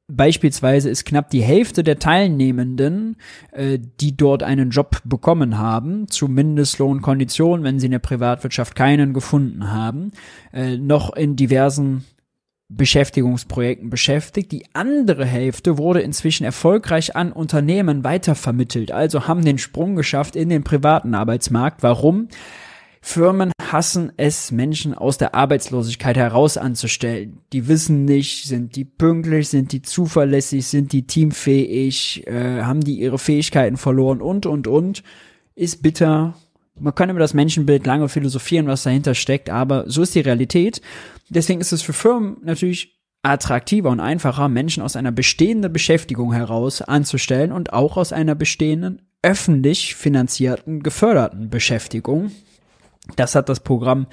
Beispielsweise 0.10 0.90
ist 0.90 1.04
knapp 1.04 1.30
die 1.30 1.42
Hälfte 1.42 1.84
der 1.84 2.00
Teilnehmenden, 2.00 3.18
äh, 3.52 3.78
die 4.00 4.16
dort 4.16 4.42
einen 4.42 4.70
Job 4.70 5.02
bekommen 5.04 5.58
haben, 5.58 6.08
zu 6.08 6.30
Mindestlohnkonditionen, 6.30 7.66
wenn 7.66 7.80
sie 7.80 7.88
in 7.88 7.92
der 7.92 8.00
Privatwirtschaft 8.00 8.74
keinen 8.74 9.14
gefunden 9.14 9.70
haben, 9.70 10.14
äh, 10.54 10.78
noch 10.78 11.14
in 11.14 11.36
diversen 11.36 12.06
Beschäftigungsprojekten 12.70 13.90
beschäftigt. 13.90 14.54
Die 14.54 14.66
andere 14.74 15.26
Hälfte 15.26 15.78
wurde 15.78 16.00
inzwischen 16.00 16.46
erfolgreich 16.46 17.18
an 17.18 17.34
Unternehmen 17.34 18.06
weitervermittelt, 18.06 18.92
also 18.94 19.28
haben 19.28 19.44
den 19.44 19.58
Sprung 19.58 19.96
geschafft 19.98 20.38
in 20.38 20.48
den 20.48 20.64
privaten 20.64 21.16
Arbeitsmarkt. 21.16 21.84
Warum? 21.84 22.30
Firmen 23.02 23.52
hassen 23.72 24.12
es, 24.18 24.52
Menschen 24.52 24.94
aus 24.94 25.18
der 25.18 25.36
Arbeitslosigkeit 25.36 26.18
heraus 26.18 26.58
anzustellen. 26.58 27.40
Die 27.54 27.68
wissen 27.68 28.06
nicht, 28.06 28.46
sind 28.46 28.76
die 28.76 28.86
pünktlich, 28.86 29.50
sind 29.50 29.72
die 29.72 29.82
zuverlässig, 29.82 30.68
sind 30.68 30.94
die 30.94 31.08
teamfähig, 31.08 32.26
äh, 32.28 32.62
haben 32.64 32.82
die 32.82 33.00
ihre 33.00 33.20
Fähigkeiten 33.20 33.78
verloren 33.78 34.22
und, 34.22 34.46
und, 34.46 34.68
und. 34.68 35.04
Ist 35.56 35.82
bitter. 35.82 36.36
Man 36.80 36.94
kann 36.94 37.10
über 37.10 37.20
das 37.20 37.34
Menschenbild 37.34 37.86
lange 37.86 38.10
philosophieren, 38.10 38.68
was 38.68 38.84
dahinter 38.84 39.16
steckt, 39.16 39.50
aber 39.50 39.90
so 39.90 40.02
ist 40.04 40.16
die 40.16 40.20
Realität. 40.20 40.82
Deswegen 41.30 41.62
ist 41.62 41.72
es 41.72 41.82
für 41.82 41.94
Firmen 41.94 42.38
natürlich 42.44 42.98
attraktiver 43.24 43.90
und 43.90 44.00
einfacher, 44.00 44.48
Menschen 44.48 44.84
aus 44.84 44.96
einer 44.96 45.12
bestehenden 45.12 45.74
Beschäftigung 45.74 46.34
heraus 46.34 46.82
anzustellen 46.82 47.52
und 47.52 47.74
auch 47.74 47.98
aus 47.98 48.14
einer 48.14 48.36
bestehenden 48.36 49.02
öffentlich 49.22 49.96
finanzierten, 49.96 50.84
geförderten 50.84 51.50
Beschäftigung. 51.50 52.32
Das 53.16 53.36
hat 53.36 53.50
das 53.50 53.60
Programm 53.60 54.08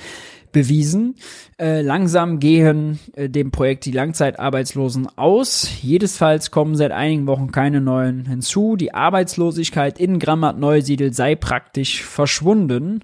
bewiesen. 0.55 1.17
Äh, 1.59 1.83
langsam 1.83 2.39
gehen 2.39 2.99
äh, 3.15 3.29
dem 3.29 3.51
Projekt 3.51 3.85
die 3.85 3.91
Langzeitarbeitslosen 3.91 5.09
aus. 5.17 5.69
Jedesfalls 5.83 6.51
kommen 6.51 6.77
seit 6.77 6.93
einigen 6.93 7.27
Wochen 7.27 7.53
keine 7.53 7.83
neuen 7.83 8.25
hinzu. 8.25 8.77
Die 8.77 8.95
Arbeitslosigkeit 8.95 9.99
in 9.99 10.19
Grammat 10.19 10.59
Neusiedl 10.59 11.13
sei 11.13 11.35
praktisch 11.35 12.03
verschwunden. 12.03 13.01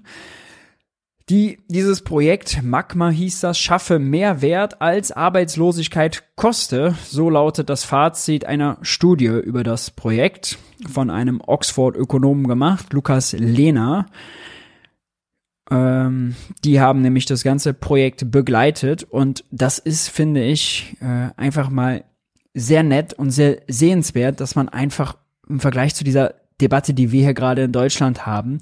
Die, 1.29 1.59
dieses 1.69 2.01
Projekt, 2.01 2.61
Magma 2.63 3.09
hieß 3.09 3.41
das, 3.41 3.57
schaffe 3.57 3.99
mehr 3.99 4.41
Wert 4.41 4.81
als 4.81 5.11
Arbeitslosigkeit 5.11 6.23
koste. 6.35 6.95
So 7.05 7.29
lautet 7.29 7.69
das 7.69 7.85
Fazit 7.85 8.45
einer 8.45 8.77
Studie 8.81 9.27
über 9.27 9.63
das 9.63 9.91
Projekt 9.91 10.57
von 10.91 11.09
einem 11.09 11.39
Oxford-Ökonomen 11.45 12.47
gemacht, 12.47 12.91
Lukas 12.91 13.33
Lehner. 13.33 14.07
Ähm, 15.71 16.35
die 16.65 16.81
haben 16.81 17.01
nämlich 17.01 17.25
das 17.25 17.43
ganze 17.43 17.73
Projekt 17.73 18.29
begleitet 18.29 19.03
und 19.03 19.45
das 19.51 19.79
ist, 19.79 20.09
finde 20.09 20.43
ich, 20.43 20.97
äh, 20.99 21.29
einfach 21.37 21.69
mal 21.69 22.03
sehr 22.53 22.83
nett 22.83 23.13
und 23.13 23.31
sehr 23.31 23.61
sehenswert, 23.67 24.41
dass 24.41 24.55
man 24.55 24.67
einfach 24.67 25.15
im 25.47 25.61
Vergleich 25.61 25.95
zu 25.95 26.03
dieser 26.03 26.35
Debatte, 26.59 26.93
die 26.93 27.13
wir 27.13 27.23
hier 27.23 27.33
gerade 27.33 27.63
in 27.63 27.71
Deutschland 27.71 28.25
haben, 28.25 28.59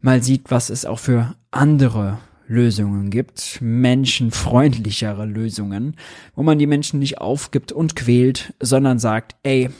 mal 0.00 0.22
sieht, 0.22 0.50
was 0.50 0.70
es 0.70 0.86
auch 0.86 1.00
für 1.00 1.34
andere 1.50 2.18
Lösungen 2.46 3.10
gibt, 3.10 3.58
menschenfreundlichere 3.60 5.26
Lösungen, 5.26 5.96
wo 6.36 6.44
man 6.44 6.60
die 6.60 6.68
Menschen 6.68 7.00
nicht 7.00 7.18
aufgibt 7.18 7.72
und 7.72 7.96
quält, 7.96 8.54
sondern 8.60 9.00
sagt, 9.00 9.34
ey, 9.42 9.70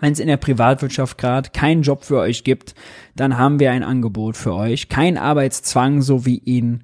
wenn 0.00 0.12
es 0.12 0.18
in 0.18 0.28
der 0.28 0.36
Privatwirtschaft 0.36 1.18
gerade 1.18 1.50
keinen 1.50 1.82
Job 1.82 2.04
für 2.04 2.18
euch 2.18 2.44
gibt, 2.44 2.74
dann 3.14 3.38
haben 3.38 3.60
wir 3.60 3.72
ein 3.72 3.82
Angebot 3.82 4.36
für 4.36 4.54
euch. 4.54 4.88
Kein 4.88 5.16
Arbeitszwang, 5.18 6.02
so 6.02 6.26
wie 6.26 6.38
ihn 6.38 6.82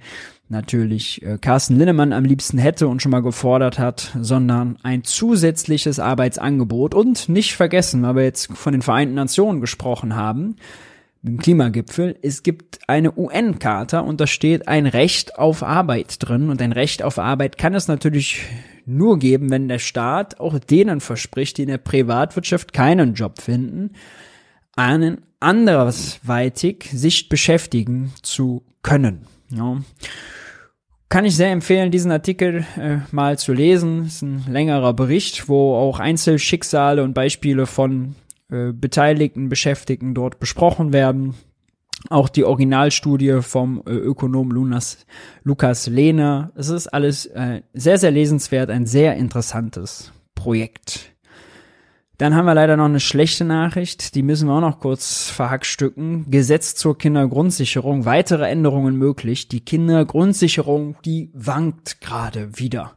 natürlich 0.49 1.23
äh, 1.23 1.39
Carsten 1.39 1.77
Linnemann 1.77 2.13
am 2.13 2.25
liebsten 2.25 2.59
hätte 2.59 2.87
und 2.87 3.03
schon 3.03 3.11
mal 3.11 3.23
gefordert 3.23 3.79
hat, 3.79 4.17
sondern 4.21 4.77
ein 4.83 5.03
zusätzliches 5.03 5.99
Arbeitsangebot. 5.99 6.95
Und 6.95 7.29
nicht 7.29 7.55
vergessen, 7.55 8.03
weil 8.03 8.17
wir 8.17 8.25
jetzt 8.25 8.53
von 8.57 8.73
den 8.73 8.83
Vereinten 8.83 9.15
Nationen 9.15 9.61
gesprochen 9.61 10.15
haben, 10.15 10.57
im 11.25 11.39
Klimagipfel, 11.39 12.17
es 12.21 12.43
gibt 12.43 12.81
eine 12.89 13.17
UN-Charta 13.17 14.01
und 14.01 14.21
da 14.21 14.27
steht 14.27 14.67
ein 14.67 14.87
Recht 14.87 15.39
auf 15.39 15.63
Arbeit 15.63 16.17
drin. 16.19 16.51
Und 16.51 16.61
ein 16.61 16.73
Recht 16.73 17.03
auf 17.03 17.19
Arbeit 17.19 17.59
kann 17.59 17.75
es 17.75 17.87
natürlich 17.87 18.43
nur 18.87 19.19
geben, 19.19 19.51
wenn 19.51 19.69
der 19.69 19.79
Staat 19.79 20.41
auch 20.41 20.59
denen 20.59 21.01
verspricht, 21.01 21.59
die 21.59 21.63
in 21.63 21.69
der 21.69 21.79
Privatwirtschaft 21.79 22.73
keinen 22.73 23.15
Job 23.15 23.41
finden, 23.41 23.93
einen 24.77 25.23
andersweitig 25.41 26.89
sich 26.93 27.29
beschäftigen 27.29 28.13
zu 28.23 28.65
können. 28.83 29.27
Ja. 29.51 29.79
Kann 31.09 31.27
ich 31.27 31.37
sehr 31.37 31.51
empfehlen, 31.51 31.91
diesen 31.91 32.11
Artikel 32.11 32.65
äh, 32.79 32.99
mal 33.11 33.39
zu 33.39 33.53
lesen. 33.53 34.07
ist 34.07 34.23
ein 34.23 34.45
längerer 34.49 34.95
Bericht, 34.95 35.49
wo 35.49 35.75
auch 35.75 35.99
Einzelschicksale 36.01 37.03
und 37.03 37.13
Beispiele 37.13 37.67
von 37.67 38.15
äh, 38.51 38.73
beteiligten 38.73 39.51
Beschäftigten 39.51 40.15
dort 40.15 40.41
besprochen 40.41 40.93
werden. 40.95 41.35
Auch 42.11 42.29
die 42.29 42.45
Originalstudie 42.45 43.43
vom 43.43 43.83
äh, 43.87 43.93
Ökonom 43.93 44.51
Lunas, 44.51 45.07
Lukas 45.45 45.87
Lehner. 45.87 46.53
Es 46.57 46.69
ist 46.69 46.89
alles 46.89 47.27
äh, 47.27 47.63
sehr, 47.73 47.99
sehr 47.99 48.11
lesenswert, 48.11 48.71
ein 48.71 48.87
sehr 48.87 49.17
interessantes 49.17 50.13
Projekt. 50.35 51.13
Dann 52.19 52.37
haben 52.37 52.45
wir 52.45 52.55
leider 52.55 52.77
noch 52.77 52.85
eine 52.85 53.01
schlechte 53.01 53.45
Nachricht, 53.45 54.15
die 54.15 54.23
müssen 54.23 54.47
wir 54.47 54.55
auch 54.55 54.61
noch 54.61 54.79
kurz 54.79 55.29
verhackstücken. 55.31 56.31
Gesetz 56.31 56.75
zur 56.75 56.97
Kindergrundsicherung, 56.97 58.05
weitere 58.05 58.49
Änderungen 58.49 58.97
möglich. 58.97 59.49
Die 59.49 59.65
Kindergrundsicherung, 59.65 60.97
die 61.05 61.31
wankt 61.35 62.01
gerade 62.01 62.59
wieder. 62.59 62.93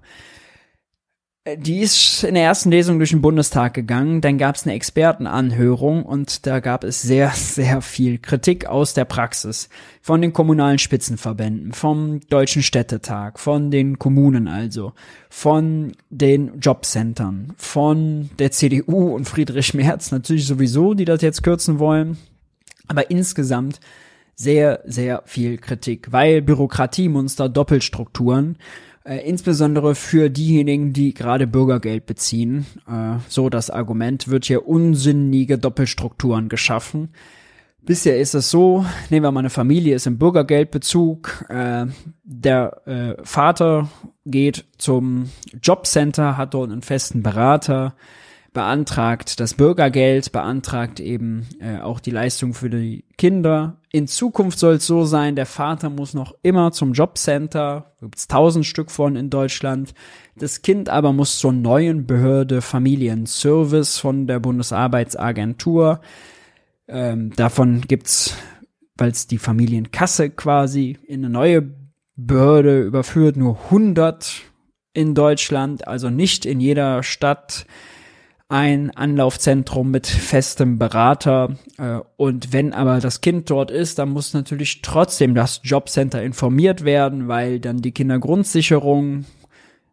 Die 1.48 1.82
ist 1.82 2.24
in 2.24 2.34
der 2.34 2.44
ersten 2.44 2.72
Lesung 2.72 2.98
durch 2.98 3.12
den 3.12 3.22
Bundestag 3.22 3.76
gegangen, 3.76 4.20
dann 4.20 4.40
gab 4.40 4.56
es 4.56 4.64
eine 4.64 4.74
Expertenanhörung 4.74 6.02
und 6.02 6.48
da 6.48 6.60
gab 6.60 6.84
es 6.84 7.04
sehr, 7.04 7.30
sehr 7.36 7.82
viel 7.82 8.18
Kritik 8.18 8.66
aus 8.66 8.96
der 8.96 9.06
Praxis. 9.06 9.70
Von 10.02 10.22
den 10.24 10.34
kommunalen 10.34 10.80
Spitzenverbänden, 10.80 11.72
vom 11.72 12.20
Deutschen 12.30 12.64
Städtetag, 12.64 13.38
von 13.38 13.70
den 13.70 14.00
Kommunen 14.00 14.48
also, 14.48 14.94
von 15.30 15.92
den 16.10 16.60
Jobcentern, 16.60 17.54
von 17.58 18.32
der 18.40 18.50
CDU 18.50 19.14
und 19.14 19.26
Friedrich 19.26 19.76
Merz 19.76 20.10
natürlich 20.10 20.48
sowieso, 20.48 20.96
die 20.96 21.06
das 21.06 21.22
jetzt 21.22 21.44
kürzen 21.44 21.78
wollen. 21.78 22.18
Aber 22.88 23.12
insgesamt 23.12 23.80
sehr, 24.34 24.82
sehr 24.86 25.22
viel 25.26 25.60
Kritik, 25.60 26.12
weil 26.12 26.42
Bürokratiemonster, 26.42 27.50
Doppelstrukturen 27.50 28.58
äh, 29.06 29.18
insbesondere 29.18 29.96
für 29.96 30.30
diejenigen, 30.30 30.92
die 30.92 31.14
gerade 31.14 31.48
Bürgergeld 31.48 32.06
beziehen. 32.06 32.66
Äh, 32.88 33.20
so 33.28 33.50
das 33.50 33.70
Argument 33.70 34.28
wird 34.28 34.46
hier 34.46 34.68
unsinnige 34.68 35.58
Doppelstrukturen 35.58 36.50
geschaffen. 36.50 37.10
Bisher 37.82 38.20
ist 38.20 38.34
es 38.34 38.50
so, 38.50 38.84
nehmen 39.12 39.24
wir 39.24 39.32
mal 39.32 39.42
eine 39.42 39.52
Familie, 39.52 39.96
ist 39.96 40.08
im 40.08 40.18
Bürgergeldbezug, 40.18 41.46
äh, 41.50 41.86
der 42.24 42.88
äh, 42.88 43.24
Vater 43.24 43.90
geht 44.26 44.66
zum 44.80 45.30
Jobcenter, 45.62 46.36
hat 46.36 46.56
dort 46.56 46.72
einen 46.72 46.82
festen 46.82 47.22
Berater, 47.22 47.94
beantragt 48.56 49.42
das 49.42 49.54
Bürgergeld, 49.54 50.32
beantragt 50.32 51.02
eben 51.02 51.46
äh, 51.60 51.80
auch 51.80 52.00
die 52.00 52.10
Leistung 52.10 52.54
für 52.54 52.70
die 52.70 53.04
Kinder. 53.18 53.82
In 53.92 54.08
Zukunft 54.08 54.58
soll 54.58 54.76
es 54.76 54.88
so 54.88 55.04
sein, 55.04 55.36
der 55.36 55.46
Vater 55.46 55.90
muss 55.90 56.14
noch 56.14 56.34
immer 56.42 56.72
zum 56.72 56.94
Jobcenter, 56.94 57.94
gibt 58.02 58.18
es 58.18 58.28
tausend 58.28 58.66
Stück 58.66 58.92
von 58.92 59.18
in 59.18 59.30
Deutschland. 59.30 59.94
Das 60.38 60.62
Kind 60.62 60.90
aber 60.90 61.12
muss 61.12 61.38
zur 61.38 61.52
neuen 61.52 62.08
Behörde 62.08 62.62
Familienservice 62.62 63.98
von 63.98 64.26
der 64.26 64.40
Bundesarbeitsagentur. 64.40 66.00
Ähm, 66.88 67.34
davon 67.36 67.82
gibt's, 67.82 68.38
weil 68.96 69.12
es 69.12 69.28
die 69.28 69.38
Familienkasse 69.38 70.30
quasi 70.30 70.98
in 71.06 71.26
eine 71.26 71.30
neue 71.30 71.70
Behörde 72.16 72.84
überführt, 72.84 73.36
nur 73.36 73.60
100 73.66 74.44
in 74.94 75.14
Deutschland, 75.14 75.90
also 75.90 76.10
nicht 76.10 76.46
in 76.46 76.62
jeder 76.62 77.04
Stadt 77.04 77.66
ein 78.48 78.92
Anlaufzentrum 78.92 79.90
mit 79.90 80.06
festem 80.06 80.78
Berater. 80.78 81.58
Äh, 81.78 82.00
und 82.18 82.54
wenn 82.54 82.74
aber 82.74 83.00
das 83.00 83.22
Kind 83.22 83.50
dort 83.50 83.72
ist, 83.72 83.98
dann 84.00 84.10
muss 84.10 84.34
natürlich 84.34 84.82
trotzdem 84.82 85.34
das 85.34 85.62
Jobcenter 85.64 86.22
informiert 86.22 86.86
werden, 86.86 87.28
weil 87.28 87.60
dann 87.60 87.82
die 87.82 87.92
Kindergrundsicherung 87.92 89.26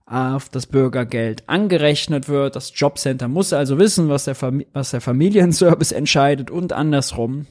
auf 0.04 0.50
das 0.50 0.66
Bürgergeld 0.66 1.48
angerechnet 1.48 2.28
wird. 2.28 2.54
Das 2.54 2.72
Jobcenter 2.74 3.28
muss 3.28 3.54
also 3.54 3.78
wissen, 3.78 4.10
was 4.10 4.24
der, 4.24 4.34
Fam 4.34 4.62
was 4.72 4.90
der 4.90 5.00
Familienservice 5.00 5.92
entscheidet 5.92 6.50
und 6.50 6.74
andersrum. 6.74 7.46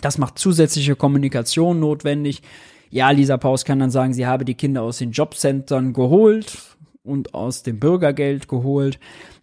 Das 0.00 0.18
macht 0.18 0.38
zusätzliche 0.38 0.96
Kommunikation 0.96 1.78
notwendig. 1.78 2.42
Ja, 2.90 3.10
Lisa 3.10 3.36
Paus 3.36 3.64
kann 3.64 3.78
dann 3.78 3.90
sagen, 3.90 4.14
sie 4.14 4.26
habe 4.26 4.44
die 4.44 4.54
Kinder 4.54 4.82
aus 4.82 4.98
den 4.98 5.12
Jobcentern 5.12 5.92
geholt 5.92 6.58
und 7.04 7.34
aus 7.34 7.62
dem 7.62 7.78
Bürgergeld 7.78 8.48
geholt, 8.48 8.98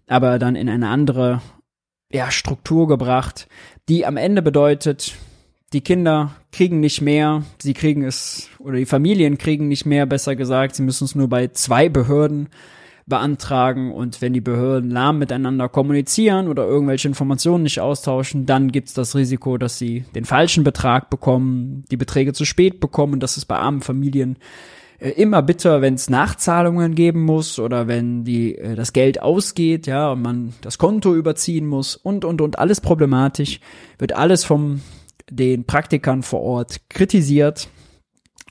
aber 0.09 0.39
dann 0.39 0.55
in 0.55 0.67
eine 0.67 0.89
andere 0.89 1.41
ja, 2.11 2.31
Struktur 2.31 2.87
gebracht, 2.87 3.47
die 3.87 4.05
am 4.05 4.17
Ende 4.17 4.41
bedeutet, 4.41 5.15
die 5.71 5.81
Kinder 5.81 6.31
kriegen 6.51 6.79
nicht 6.79 7.01
mehr, 7.01 7.43
sie 7.61 7.75
kriegen 7.75 8.03
es, 8.03 8.49
oder 8.57 8.77
die 8.77 8.87
Familien 8.87 9.37
kriegen 9.37 9.67
nicht 9.67 9.85
mehr, 9.85 10.07
besser 10.07 10.35
gesagt, 10.35 10.75
sie 10.75 10.81
müssen 10.81 11.05
es 11.05 11.13
nur 11.13 11.29
bei 11.29 11.49
zwei 11.49 11.89
Behörden 11.89 12.49
beantragen 13.05 13.91
und 13.91 14.21
wenn 14.21 14.33
die 14.33 14.41
Behörden 14.41 14.89
lahm 14.89 15.19
miteinander 15.19 15.69
kommunizieren 15.69 16.47
oder 16.47 16.65
irgendwelche 16.65 17.07
Informationen 17.07 17.63
nicht 17.63 17.79
austauschen, 17.79 18.45
dann 18.45 18.71
gibt 18.71 18.87
es 18.87 18.93
das 18.93 19.15
Risiko, 19.15 19.57
dass 19.57 19.77
sie 19.77 20.05
den 20.15 20.25
falschen 20.25 20.63
Betrag 20.63 21.09
bekommen, 21.09 21.85
die 21.91 21.97
Beträge 21.97 22.33
zu 22.33 22.45
spät 22.45 22.79
bekommen. 22.79 23.19
Das 23.19 23.37
ist 23.37 23.45
bei 23.45 23.57
armen 23.57 23.81
Familien 23.81 24.37
äh, 24.99 25.09
immer 25.11 25.41
bitter, 25.41 25.81
wenn 25.81 25.95
es 25.95 26.09
Nachzahlungen 26.09 26.95
geben 26.95 27.23
muss 27.23 27.59
oder 27.59 27.87
wenn 27.87 28.23
die 28.23 28.55
äh, 28.55 28.75
das 28.75 28.93
Geld 28.93 29.21
ausgeht, 29.21 29.87
ja, 29.87 30.11
und 30.11 30.21
man 30.21 30.53
das 30.61 30.77
Konto 30.77 31.15
überziehen 31.15 31.67
muss 31.67 31.95
und 31.95 32.25
und 32.25 32.41
und 32.41 32.59
alles 32.59 32.81
problematisch, 32.81 33.59
wird 33.97 34.13
alles 34.13 34.43
vom 34.43 34.81
den 35.29 35.65
Praktikern 35.65 36.23
vor 36.23 36.41
Ort 36.41 36.89
kritisiert. 36.89 37.69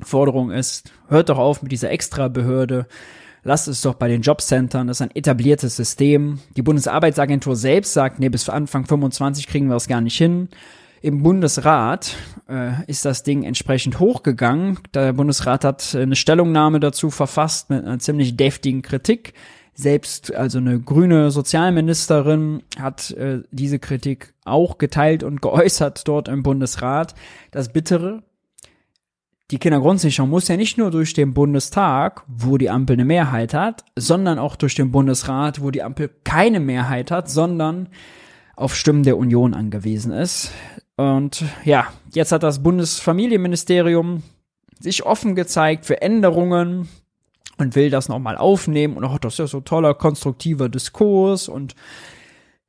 Forderung 0.03 0.51
ist, 0.51 0.93
hört 1.09 1.29
doch 1.29 1.39
auf 1.39 1.63
mit 1.63 1.73
dieser 1.73 1.91
Extrabehörde, 1.91 2.87
lasst 3.43 3.67
es 3.67 3.83
doch 3.83 3.95
bei 3.95 4.09
den 4.09 4.23
Jobcentern, 4.23 4.87
das 4.87 4.99
ist 4.99 5.03
ein 5.03 5.17
etabliertes 5.17 5.75
System. 5.77 6.39
Die 6.57 6.63
Bundesarbeitsagentur 6.63 7.57
selbst 7.57 7.95
sagt, 7.95 8.21
nee, 8.21 8.29
bis 8.29 8.49
Anfang 8.49 8.87
25 8.87 9.49
kriegen 9.49 9.69
wir 9.69 9.77
es 9.77 9.89
gar 9.89 10.01
nicht 10.01 10.17
hin. 10.17 10.49
Im 11.01 11.23
Bundesrat 11.23 12.17
äh, 12.49 12.85
ist 12.87 13.05
das 13.05 13.23
Ding 13.23 13.45
entsprechend 13.45 14.01
hochgegangen. 14.01 14.79
Der 14.95 15.13
Bundesrat 15.13 15.65
hat 15.65 15.95
eine 15.95 16.17
Stellungnahme 16.17 16.81
dazu 16.81 17.11
verfasst 17.11 17.71
mit 17.71 17.85
einer 17.85 17.99
ziemlich 18.01 18.37
deftigen 18.37 18.83
Kritik. 18.83 19.35
Selbst 19.75 20.35
also 20.35 20.59
eine 20.59 20.81
grüne 20.81 21.31
Sozialministerin 21.31 22.65
hat 22.81 23.13
äh, 23.13 23.43
diese 23.53 23.79
Kritik 23.79 24.35
auch 24.45 24.79
geteilt 24.79 25.23
und 25.23 25.41
geäußert 25.43 26.09
dort 26.09 26.27
im 26.27 26.43
Bundesrat. 26.43 27.15
Das 27.53 27.73
Bittere, 27.73 28.25
die 29.53 29.59
Kindergrundsicherung 29.59 30.29
muss 30.29 30.49
ja 30.49 30.57
nicht 30.57 30.79
nur 30.79 30.91
durch 30.91 31.15
den 31.15 31.33
Bundestag, 31.33 32.25
wo 32.27 32.59
die 32.59 32.71
Ampel 32.71 32.95
eine 32.95 33.05
Mehrheit 33.05 33.55
hat, 33.55 33.85
sondern 33.95 34.41
auch 34.41 34.57
durch 34.57 34.75
den 34.75 34.91
Bundesrat, 34.91 35.63
wo 35.63 35.71
die 35.71 35.85
Ampel 35.85 36.11
keine 36.25 36.59
Mehrheit 36.59 37.13
hat, 37.13 37.31
sondern 37.31 37.89
auf 38.57 38.75
Stimmen 38.75 39.05
der 39.05 39.17
Union 39.17 39.55
angewiesen 39.55 40.13
ist. 40.13 40.51
Und 40.99 41.45
ja, 41.65 41.87
jetzt 42.13 42.33
hat 42.33 42.43
das 42.43 42.61
Bundesfamilienministerium 42.61 44.25
sich 44.81 45.07
offen 45.07 45.37
gezeigt 45.37 45.87
für 45.87 46.03
Änderungen 46.03 46.89
und 47.57 47.77
will 47.77 47.89
das 47.89 48.09
nochmal 48.09 48.37
aufnehmen. 48.37 48.97
Und 48.97 49.05
auch 49.05 49.19
das 49.19 49.35
ist 49.35 49.39
ja 49.39 49.47
so 49.47 49.61
toller 49.61 49.95
konstruktiver 49.95 50.69
Diskurs. 50.69 51.49
Und 51.49 51.77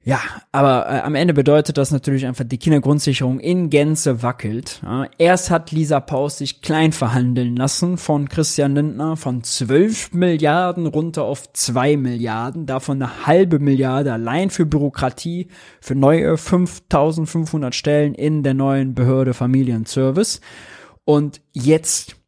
ja, 0.10 0.22
aber 0.52 0.88
äh, 0.90 1.02
am 1.02 1.14
Ende 1.14 1.36
bedeutet 1.36 1.78
das 1.78 1.92
natürlich 1.92 2.26
einfach, 2.26 2.44
die 2.44 2.58
Kindergrundsicherung 2.58 3.40
in 3.40 3.70
Gänze 3.70 4.24
wackelt. 4.24 4.82
Ja. 4.84 5.06
Erst 5.20 5.52
hat 5.52 5.72
Lisa 5.72 6.00
Paus 6.00 6.40
sich 6.40 6.64
klein 6.64 6.94
verhandeln 6.94 7.56
lassen 7.56 8.00
von 8.00 8.28
Christian 8.28 8.74
Lindner 8.74 9.18
von 9.18 9.44
12 9.44 10.14
Milliarden 10.14 10.88
runter 10.88 11.26
auf 11.26 11.54
2 11.54 11.96
Milliarden, 11.98 12.66
davon 12.66 13.04
eine 13.04 13.28
halbe 13.28 13.60
Milliarde 13.60 14.12
allein 14.12 14.50
für 14.50 14.66
Bürokratie, 14.66 15.50
für 15.80 15.94
neue 15.94 16.38
5500 16.38 17.76
Stellen 17.76 18.16
in 18.16 18.42
der 18.42 18.56
neuen 18.56 18.96
Behörde 18.96 19.36
Familienservice. 19.36 20.42
Und 21.06 21.40
jetzt 21.52 22.19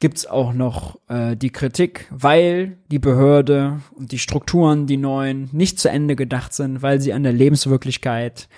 gibt's 0.00 0.26
auch 0.26 0.52
noch 0.52 0.98
äh, 1.08 1.36
die 1.36 1.50
Kritik, 1.50 2.06
weil 2.10 2.78
die 2.90 2.98
Behörde 2.98 3.80
und 3.94 4.12
die 4.12 4.18
Strukturen, 4.18 4.86
die 4.86 4.96
neuen, 4.96 5.48
nicht 5.52 5.78
zu 5.78 5.90
Ende 5.90 6.14
gedacht 6.16 6.54
sind, 6.54 6.82
weil 6.82 7.00
sie 7.00 7.12
an 7.12 7.24
der 7.24 7.32
Lebenswirklichkeit 7.32 8.48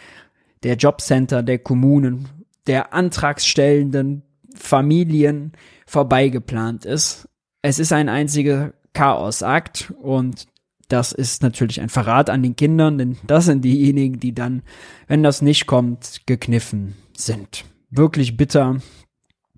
der 0.62 0.76
Jobcenter, 0.76 1.42
der 1.42 1.58
Kommunen, 1.58 2.28
der 2.66 2.92
antragstellenden 2.92 4.22
Familien 4.54 5.52
vorbeigeplant 5.86 6.84
ist. 6.84 7.28
Es 7.62 7.78
ist 7.78 7.92
ein 7.92 8.08
einziger 8.08 8.74
Chaosakt 8.92 9.92
und 10.00 10.46
das 10.88 11.12
ist 11.12 11.42
natürlich 11.42 11.80
ein 11.80 11.88
Verrat 11.88 12.28
an 12.28 12.42
den 12.42 12.56
Kindern, 12.56 12.98
denn 12.98 13.16
das 13.26 13.46
sind 13.46 13.64
diejenigen, 13.64 14.18
die 14.18 14.34
dann, 14.34 14.62
wenn 15.06 15.22
das 15.22 15.40
nicht 15.40 15.66
kommt, 15.66 16.22
gekniffen 16.26 16.96
sind. 17.16 17.64
Wirklich 17.90 18.36
bitter 18.36 18.80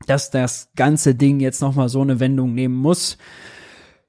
dass 0.07 0.31
das 0.31 0.70
ganze 0.77 1.15
Ding 1.15 1.41
jetzt 1.41 1.61
nochmal 1.61 1.89
so 1.89 2.01
eine 2.01 2.20
Wendung 2.20 2.55
nehmen 2.55 2.74
muss. 2.74 3.19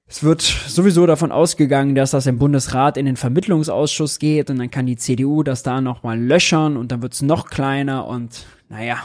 Es 0.06 0.24
wird 0.24 0.42
sowieso 0.42 1.06
davon 1.08 1.32
ausgegangen, 1.32 1.96
dass 1.96 2.12
das 2.12 2.28
im 2.28 2.38
Bundesrat 2.38 2.98
in 2.98 3.06
den 3.06 3.16
Vermittlungsausschuss 3.16 4.20
geht 4.20 4.50
und 4.50 4.60
dann 4.60 4.70
kann 4.70 4.86
die 4.86 4.98
CDU 4.98 5.44
das 5.44 5.64
da 5.64 5.82
nochmal 5.82 6.20
löchern 6.20 6.78
und 6.78 6.92
dann 6.92 7.02
wird 7.02 7.14
es 7.14 7.22
noch 7.22 7.50
kleiner 7.50 8.06
und 8.06 8.46
naja. 8.70 8.98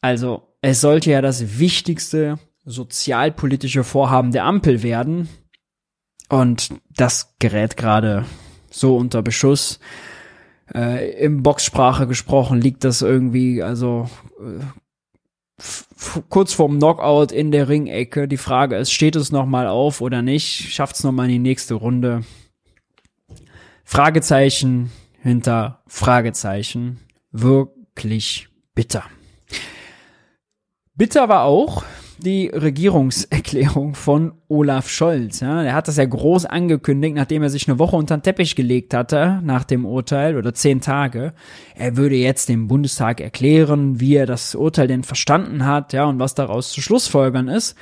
Also 0.00 0.42
es 0.60 0.80
sollte 0.80 1.10
ja 1.10 1.22
das 1.22 1.58
wichtigste 1.58 2.38
sozialpolitische 2.64 3.84
Vorhaben 3.84 4.32
der 4.32 4.44
Ampel 4.44 4.82
werden 4.82 5.28
und 6.28 6.70
das 6.88 7.34
gerät 7.38 7.76
gerade 7.76 8.24
so 8.70 8.96
unter 8.96 9.22
Beschuss. 9.22 9.80
Äh, 10.74 11.12
Im 11.24 11.42
Boxsprache 11.42 12.06
gesprochen 12.06 12.60
liegt 12.60 12.84
das 12.84 13.02
irgendwie, 13.02 13.62
also 13.62 14.08
äh, 14.38 14.64
kurz 16.28 16.52
vorm 16.52 16.78
Knockout 16.78 17.32
in 17.32 17.52
der 17.52 17.68
Ringecke. 17.68 18.28
Die 18.28 18.36
Frage 18.36 18.76
ist, 18.76 18.92
steht 18.92 19.16
es 19.16 19.32
nochmal 19.32 19.66
auf 19.66 20.00
oder 20.00 20.22
nicht? 20.22 20.72
Schafft 20.72 20.96
es 20.96 21.04
nochmal 21.04 21.26
in 21.26 21.32
die 21.32 21.38
nächste 21.38 21.74
Runde? 21.74 22.24
Fragezeichen 23.84 24.90
hinter 25.22 25.82
Fragezeichen. 25.86 27.00
Wirklich 27.32 28.48
bitter. 28.74 29.04
Bitter 30.94 31.28
war 31.28 31.44
auch, 31.44 31.84
die 32.20 32.48
Regierungserklärung 32.48 33.94
von 33.94 34.32
Olaf 34.48 34.88
Scholz. 34.88 35.40
Ja, 35.40 35.62
er 35.62 35.74
hat 35.74 35.88
das 35.88 35.96
ja 35.96 36.04
groß 36.04 36.46
angekündigt, 36.46 37.16
nachdem 37.16 37.42
er 37.42 37.50
sich 37.50 37.68
eine 37.68 37.78
Woche 37.78 37.96
unter 37.96 38.16
den 38.16 38.22
Teppich 38.22 38.54
gelegt 38.54 38.94
hatte 38.94 39.40
nach 39.42 39.64
dem 39.64 39.84
Urteil 39.84 40.36
oder 40.36 40.54
zehn 40.54 40.80
Tage. 40.80 41.32
Er 41.74 41.96
würde 41.96 42.16
jetzt 42.16 42.48
dem 42.48 42.68
Bundestag 42.68 43.20
erklären, 43.20 44.00
wie 44.00 44.14
er 44.14 44.26
das 44.26 44.54
Urteil 44.54 44.86
denn 44.86 45.02
verstanden 45.02 45.66
hat, 45.66 45.92
ja, 45.92 46.04
und 46.04 46.18
was 46.18 46.34
daraus 46.34 46.70
zu 46.70 46.80
Schlussfolgern 46.80 47.48
ist. 47.48 47.76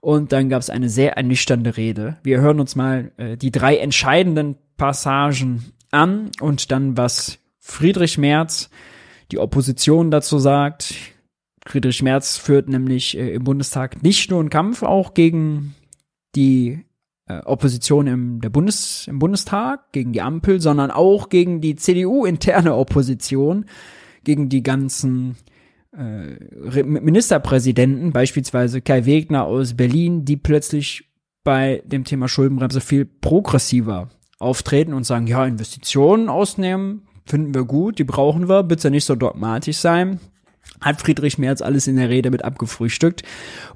Und 0.00 0.32
dann 0.32 0.50
gab 0.50 0.60
es 0.60 0.68
eine 0.68 0.90
sehr 0.90 1.16
ernüchternde 1.16 1.76
Rede. 1.76 2.18
Wir 2.22 2.40
hören 2.40 2.60
uns 2.60 2.76
mal 2.76 3.12
äh, 3.16 3.36
die 3.36 3.50
drei 3.50 3.78
entscheidenden 3.78 4.56
Passagen 4.76 5.72
an 5.90 6.30
und 6.40 6.70
dann 6.70 6.96
was 6.96 7.38
Friedrich 7.58 8.18
Merz, 8.18 8.68
die 9.32 9.38
Opposition 9.38 10.10
dazu 10.10 10.38
sagt, 10.38 10.94
Friedrich 11.66 12.02
Merz 12.02 12.36
führt 12.36 12.68
nämlich 12.68 13.16
äh, 13.16 13.34
im 13.34 13.44
Bundestag 13.44 14.02
nicht 14.02 14.30
nur 14.30 14.40
einen 14.40 14.50
Kampf 14.50 14.82
auch 14.82 15.14
gegen 15.14 15.74
die 16.34 16.84
äh, 17.26 17.38
Opposition 17.40 18.06
im, 18.06 18.40
der 18.40 18.50
Bundes, 18.50 19.06
im 19.08 19.18
Bundestag, 19.18 19.92
gegen 19.92 20.12
die 20.12 20.20
Ampel, 20.20 20.60
sondern 20.60 20.90
auch 20.90 21.30
gegen 21.30 21.60
die 21.60 21.76
CDU-interne 21.76 22.74
Opposition, 22.74 23.64
gegen 24.24 24.48
die 24.48 24.62
ganzen 24.62 25.36
äh, 25.96 26.82
Ministerpräsidenten, 26.82 28.12
beispielsweise 28.12 28.82
Kai 28.82 29.06
Wegner 29.06 29.44
aus 29.44 29.74
Berlin, 29.74 30.24
die 30.24 30.36
plötzlich 30.36 31.04
bei 31.44 31.82
dem 31.86 32.04
Thema 32.04 32.28
Schuldenbremse 32.28 32.80
viel 32.80 33.04
progressiver 33.04 34.10
auftreten 34.38 34.92
und 34.92 35.04
sagen, 35.04 35.26
ja, 35.26 35.46
Investitionen 35.46 36.28
ausnehmen, 36.28 37.02
finden 37.26 37.54
wir 37.54 37.64
gut, 37.64 37.98
die 37.98 38.04
brauchen 38.04 38.48
wir, 38.48 38.64
bitte 38.64 38.90
nicht 38.90 39.04
so 39.04 39.14
dogmatisch 39.14 39.78
sein 39.78 40.20
hat 40.84 41.00
Friedrich 41.00 41.38
Merz 41.38 41.62
alles 41.62 41.86
in 41.86 41.96
der 41.96 42.10
Rede 42.10 42.30
mit 42.30 42.44
abgefrühstückt. 42.44 43.22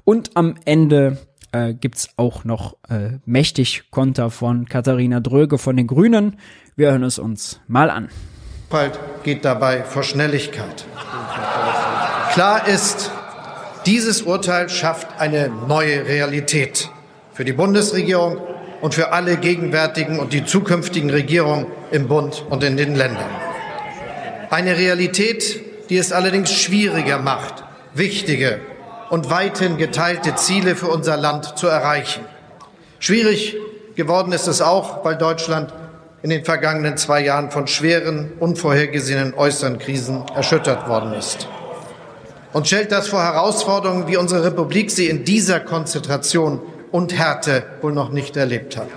Und 0.05 0.31
am 0.35 0.55
Ende 0.65 1.17
äh, 1.51 1.73
gibt's 1.73 2.09
auch 2.15 2.43
noch 2.43 2.77
äh, 2.89 3.17
mächtig 3.25 3.83
Konter 3.89 4.29
von 4.29 4.65
Katharina 4.65 5.19
Dröge 5.19 5.57
von 5.57 5.75
den 5.75 5.87
Grünen. 5.87 6.37
Wir 6.75 6.91
hören 6.91 7.03
es 7.03 7.19
uns 7.19 7.59
mal 7.67 7.89
an. 7.89 8.09
Bald 8.69 8.99
geht 9.23 9.43
dabei 9.45 9.83
vor 9.83 10.03
Schnelligkeit. 10.03 10.85
Klar 12.33 12.67
ist, 12.67 13.11
dieses 13.87 14.21
Urteil 14.21 14.69
schafft 14.69 15.19
eine 15.19 15.49
neue 15.67 16.05
Realität 16.05 16.91
für 17.33 17.43
die 17.43 17.53
Bundesregierung 17.53 18.37
und 18.81 18.93
für 18.93 19.11
alle 19.11 19.37
gegenwärtigen 19.37 20.19
und 20.19 20.33
die 20.33 20.45
zukünftigen 20.45 21.09
Regierungen 21.09 21.65
im 21.89 22.07
Bund 22.07 22.45
und 22.49 22.63
in 22.63 22.77
den 22.77 22.95
Ländern. 22.95 23.29
Eine 24.51 24.77
Realität, 24.77 25.61
die 25.89 25.97
es 25.97 26.11
allerdings 26.11 26.51
schwieriger 26.53 27.17
macht, 27.17 27.63
wichtige 27.93 28.59
und 29.09 29.29
weithin 29.29 29.77
geteilte 29.77 30.35
Ziele 30.35 30.75
für 30.75 30.87
unser 30.87 31.17
Land 31.17 31.57
zu 31.57 31.67
erreichen. 31.67 32.23
Schwierig 32.99 33.57
geworden 33.95 34.31
ist 34.31 34.47
es 34.47 34.61
auch, 34.61 35.03
weil 35.03 35.17
Deutschland 35.17 35.73
in 36.21 36.29
den 36.29 36.45
vergangenen 36.45 36.97
zwei 36.97 37.21
Jahren 37.21 37.49
von 37.49 37.67
schweren, 37.67 38.33
unvorhergesehenen 38.39 39.33
äußeren 39.33 39.79
Krisen 39.79 40.23
erschüttert 40.35 40.87
worden 40.87 41.13
ist. 41.13 41.47
und 42.51 42.65
stellt 42.67 42.91
das 42.91 43.07
vor 43.07 43.21
Herausforderungen, 43.21 44.07
wie 44.07 44.17
unsere 44.17 44.43
Republik 44.43 44.89
sie 44.89 45.07
in 45.07 45.23
dieser 45.23 45.59
Konzentration 45.59 46.61
und 46.91 47.15
Härte 47.15 47.63
wohl 47.81 47.93
noch 47.93 48.09
nicht 48.09 48.35
erlebt 48.37 48.75
hat. 48.75 48.87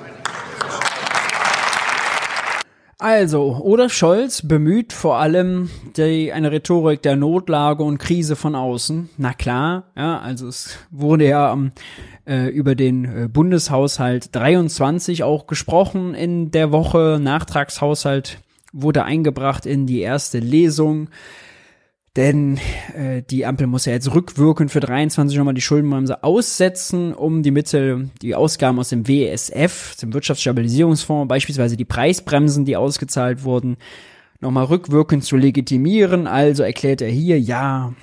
Also, 3.03 3.61
Olaf 3.65 3.93
Scholz 3.93 4.43
bemüht 4.47 4.93
vor 4.93 5.17
allem 5.17 5.71
die, 5.97 6.33
eine 6.33 6.53
Rhetorik 6.53 7.03
der 7.03 7.17
Notlage 7.17 7.83
und 7.83 7.99
Krise 7.99 8.37
von 8.37 8.55
außen. 8.55 9.11
Na 9.19 9.33
klar, 9.33 9.91
ja, 9.97 10.21
also 10.21 10.47
es 10.47 10.79
wurde 10.93 11.27
ja 11.27 11.53
ähm, 11.53 11.73
äh, 12.29 12.47
über 12.47 12.77
den 12.77 13.05
äh, 13.05 13.29
Bundeshaushalt 13.29 14.33
23 14.37 15.25
auch 15.25 15.49
gesprochen 15.49 16.15
in 16.15 16.53
der 16.53 16.71
Woche. 16.71 17.19
Nachtragshaushalt 17.21 18.39
wurde 18.73 19.03
eingebracht 19.03 19.67
in 19.67 19.89
die 19.89 19.99
erste 19.99 20.39
Lesung. 20.39 21.09
Denn 22.17 22.61
äh, 22.95 23.23
die 23.23 23.47
Ampel 23.47 23.67
muss 23.67 23.87
ja 23.87 23.95
jetzt 23.95 24.15
rückwirkend 24.15 24.71
für 24.71 24.81
23 24.81 25.39
nochmal 25.39 25.55
die 25.55 25.63
Schuldenbremse 25.63 26.23
aussetzen, 26.23 27.15
um 27.15 27.43
die 27.43 27.51
Mittel, 27.51 28.11
die 28.21 28.35
Ausgaben 28.35 28.79
aus 28.79 28.91
dem 28.91 29.09
WSF, 29.09 29.97
dem 29.97 30.13
Wirtschaftsstabilisierungsfonds, 30.13 31.29
beispielsweise 31.29 31.79
die 31.79 31.87
Preisbremsen, 31.87 32.67
die 32.67 32.77
ausgezahlt 32.77 33.45
wurden, 33.45 33.79
nochmal 34.41 34.67
rückwirkend 34.67 35.25
zu 35.25 35.37
legitimieren. 35.37 36.27
Also 36.27 36.65
erklärt 36.65 37.01
er 37.01 37.09
hier, 37.09 37.41
ja, 37.41 37.95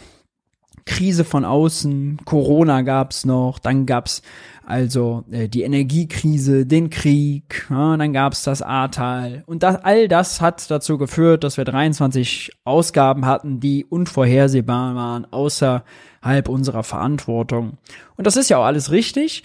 Krise 0.86 1.24
von 1.24 1.46
außen, 1.46 2.22
Corona 2.26 2.82
gab's 2.82 3.26
noch, 3.26 3.60
dann 3.60 3.86
gab's 3.86 4.24
also 4.70 5.24
äh, 5.32 5.50
die 5.50 5.64
Energiekrise, 5.64 6.66
den 6.66 6.90
Krieg, 6.90 7.66
ja, 7.70 7.98
dann 7.98 8.14
gab's 8.14 8.44
das 8.44 8.62
Ahrtal 8.62 9.44
und 9.48 9.64
das, 9.64 9.78
all 9.84 10.08
das 10.08 10.42
hat 10.42 10.70
dazu 10.70 10.98
geführt, 10.98 11.44
dass 11.44 11.58
wir 11.58 11.66
23 11.66 12.52
Ausgaben 12.66 13.26
hatten, 13.26 13.60
die 13.60 13.84
unvorhersehbar 13.84 14.96
waren, 14.96 15.26
außerhalb 15.32 16.48
unserer 16.48 16.84
Verantwortung. 16.84 17.78
Und 18.16 18.28
das 18.28 18.38
ist 18.38 18.50
ja 18.50 18.60
auch 18.60 18.66
alles 18.66 18.92
richtig. 18.92 19.44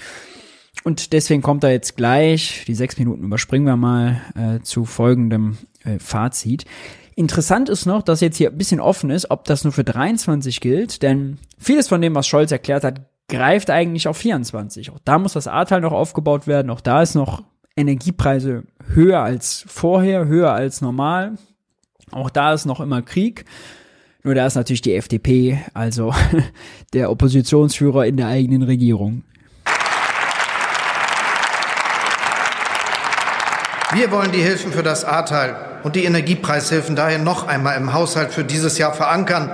Und 0.82 1.12
deswegen 1.12 1.40
kommt 1.40 1.64
da 1.64 1.70
jetzt 1.70 1.96
gleich, 1.96 2.64
die 2.66 2.74
sechs 2.74 2.98
Minuten 2.98 3.24
überspringen 3.24 3.66
wir 3.66 3.76
mal 3.76 4.20
äh, 4.34 4.60
zu 4.62 4.84
folgendem 4.84 5.56
äh, 5.84 5.98
Fazit. 5.98 6.66
Interessant 7.16 7.68
ist 7.68 7.86
noch, 7.86 8.02
dass 8.02 8.20
jetzt 8.20 8.36
hier 8.36 8.50
ein 8.50 8.58
bisschen 8.58 8.80
offen 8.80 9.08
ist, 9.08 9.30
ob 9.30 9.44
das 9.44 9.64
nur 9.64 9.72
für 9.72 9.84
23 9.84 10.60
gilt, 10.60 11.02
denn 11.02 11.38
vieles 11.58 11.88
von 11.88 12.02
dem, 12.02 12.14
was 12.14 12.26
Scholz 12.26 12.50
erklärt 12.50 12.84
hat, 12.84 13.00
greift 13.34 13.70
eigentlich 13.70 14.08
auf 14.08 14.16
24. 14.16 14.90
Auch 14.90 14.98
da 15.04 15.18
muss 15.18 15.32
das 15.32 15.48
A-Teil 15.48 15.80
noch 15.80 15.92
aufgebaut 15.92 16.46
werden. 16.46 16.70
Auch 16.70 16.80
da 16.80 17.02
ist 17.02 17.14
noch 17.14 17.42
Energiepreise 17.76 18.64
höher 18.94 19.20
als 19.20 19.64
vorher, 19.66 20.26
höher 20.26 20.52
als 20.52 20.80
normal. 20.80 21.34
Auch 22.12 22.30
da 22.30 22.52
ist 22.52 22.64
noch 22.64 22.80
immer 22.80 23.02
Krieg. 23.02 23.44
Nur 24.22 24.34
da 24.34 24.46
ist 24.46 24.54
natürlich 24.54 24.82
die 24.82 24.94
FDP, 24.94 25.58
also 25.74 26.14
der 26.92 27.10
Oppositionsführer 27.10 28.06
in 28.06 28.16
der 28.16 28.28
eigenen 28.28 28.62
Regierung. 28.62 29.24
Wir 33.92 34.10
wollen 34.10 34.32
die 34.32 34.42
Hilfen 34.42 34.72
für 34.72 34.82
das 34.82 35.04
A-Teil 35.04 35.54
und 35.82 35.94
die 35.94 36.04
Energiepreishilfen 36.04 36.96
daher 36.96 37.18
noch 37.18 37.46
einmal 37.46 37.76
im 37.76 37.92
Haushalt 37.92 38.32
für 38.32 38.44
dieses 38.44 38.78
Jahr 38.78 38.92
verankern 38.92 39.50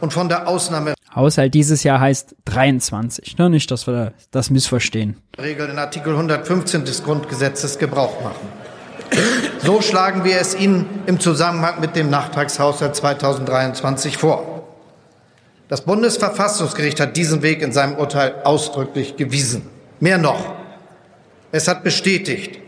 und 0.00 0.12
von 0.12 0.28
der 0.28 0.48
Ausnahme 0.48 0.94
Haushalt 1.14 1.52
dieses 1.52 1.82
Jahr 1.82 2.00
heißt 2.00 2.36
23. 2.46 3.36
Ne? 3.38 3.50
Nicht, 3.50 3.70
dass 3.70 3.86
wir 3.86 4.12
das 4.30 4.50
missverstehen. 4.50 5.18
Regeln 5.38 5.70
in 5.70 5.78
Artikel 5.78 6.14
115 6.14 6.84
des 6.84 7.04
Grundgesetzes 7.04 7.78
Gebrauch 7.78 8.22
machen. 8.22 8.48
So 9.62 9.82
schlagen 9.82 10.24
wir 10.24 10.40
es 10.40 10.54
Ihnen 10.54 10.86
im 11.06 11.20
Zusammenhang 11.20 11.80
mit 11.80 11.96
dem 11.96 12.08
Nachtragshaushalt 12.08 12.96
2023 12.96 14.16
vor. 14.16 14.66
Das 15.68 15.82
Bundesverfassungsgericht 15.82 16.98
hat 16.98 17.16
diesen 17.16 17.42
Weg 17.42 17.62
in 17.62 17.72
seinem 17.72 17.96
Urteil 17.96 18.34
ausdrücklich 18.44 19.16
gewiesen. 19.16 19.68
Mehr 20.00 20.18
noch, 20.18 20.54
es 21.52 21.68
hat 21.68 21.84
bestätigt, 21.84 22.58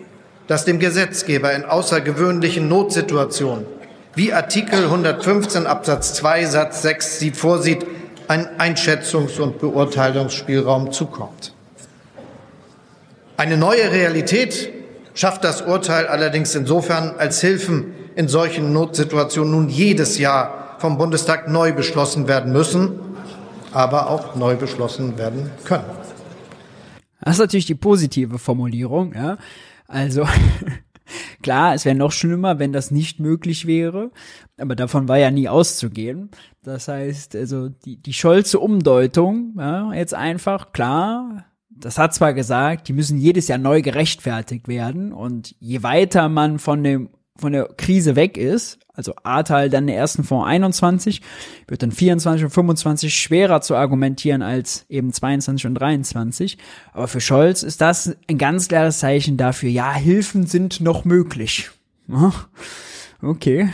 dass 0.46 0.64
dem 0.64 0.78
Gesetzgeber 0.78 1.52
in 1.52 1.64
außergewöhnlichen 1.64 2.68
Notsituationen, 2.68 3.66
wie 4.14 4.32
Artikel 4.32 4.84
115 4.84 5.66
Absatz 5.66 6.14
2 6.14 6.44
Satz 6.44 6.82
6 6.82 7.18
sie 7.18 7.30
vorsieht, 7.32 7.84
ein 8.28 8.46
Einschätzungs- 8.58 9.40
und 9.40 9.58
Beurteilungsspielraum 9.58 10.92
zukommt. 10.92 11.54
Eine 13.36 13.56
neue 13.56 13.90
Realität 13.90 14.72
schafft 15.14 15.44
das 15.44 15.62
Urteil 15.62 16.06
allerdings 16.06 16.54
insofern, 16.54 17.14
als 17.18 17.40
Hilfen 17.40 17.94
in 18.16 18.28
solchen 18.28 18.72
Notsituationen 18.72 19.52
nun 19.52 19.68
jedes 19.68 20.18
Jahr 20.18 20.76
vom 20.78 20.98
Bundestag 20.98 21.48
neu 21.48 21.72
beschlossen 21.72 22.28
werden 22.28 22.52
müssen, 22.52 23.00
aber 23.72 24.08
auch 24.10 24.36
neu 24.36 24.56
beschlossen 24.56 25.18
werden 25.18 25.50
können. 25.64 25.84
Das 27.20 27.34
ist 27.34 27.40
natürlich 27.40 27.66
die 27.66 27.74
positive 27.74 28.38
Formulierung, 28.38 29.14
ja. 29.14 29.38
Also 29.88 30.26
klar, 31.42 31.74
es 31.74 31.84
wäre 31.84 31.96
noch 31.96 32.12
schlimmer, 32.12 32.58
wenn 32.58 32.72
das 32.72 32.90
nicht 32.90 33.20
möglich 33.20 33.66
wäre, 33.66 34.10
aber 34.58 34.74
davon 34.74 35.08
war 35.08 35.18
ja 35.18 35.30
nie 35.30 35.48
auszugehen. 35.48 36.30
Das 36.62 36.88
heißt, 36.88 37.36
also 37.36 37.68
die, 37.68 37.96
die 37.96 38.12
Scholze 38.12 38.58
Umdeutung, 38.60 39.54
ja, 39.58 39.92
jetzt 39.92 40.14
einfach, 40.14 40.72
klar, 40.72 41.44
das 41.70 41.98
hat 41.98 42.14
zwar 42.14 42.34
gesagt, 42.34 42.88
die 42.88 42.92
müssen 42.92 43.18
jedes 43.18 43.48
Jahr 43.48 43.58
neu 43.58 43.82
gerechtfertigt 43.82 44.68
werden 44.68 45.12
und 45.12 45.54
je 45.58 45.82
weiter 45.82 46.28
man 46.28 46.58
von 46.58 46.82
dem 46.82 47.10
von 47.36 47.52
der 47.52 47.68
Krise 47.76 48.16
weg 48.16 48.36
ist, 48.36 48.78
also 48.94 49.14
A-Teil 49.24 49.68
dann 49.70 49.88
der 49.88 49.96
ersten 49.96 50.22
Fonds 50.22 50.46
21, 50.46 51.20
wird 51.66 51.82
dann 51.82 51.90
24 51.90 52.44
und 52.44 52.50
25 52.50 53.14
schwerer 53.14 53.60
zu 53.60 53.74
argumentieren 53.74 54.42
als 54.42 54.86
eben 54.88 55.12
22 55.12 55.66
und 55.66 55.74
23. 55.74 56.58
Aber 56.92 57.08
für 57.08 57.20
Scholz 57.20 57.64
ist 57.64 57.80
das 57.80 58.16
ein 58.28 58.38
ganz 58.38 58.68
klares 58.68 59.00
Zeichen 59.00 59.36
dafür, 59.36 59.68
ja, 59.68 59.92
Hilfen 59.92 60.46
sind 60.46 60.80
noch 60.80 61.04
möglich. 61.04 61.70
Okay. 63.20 63.70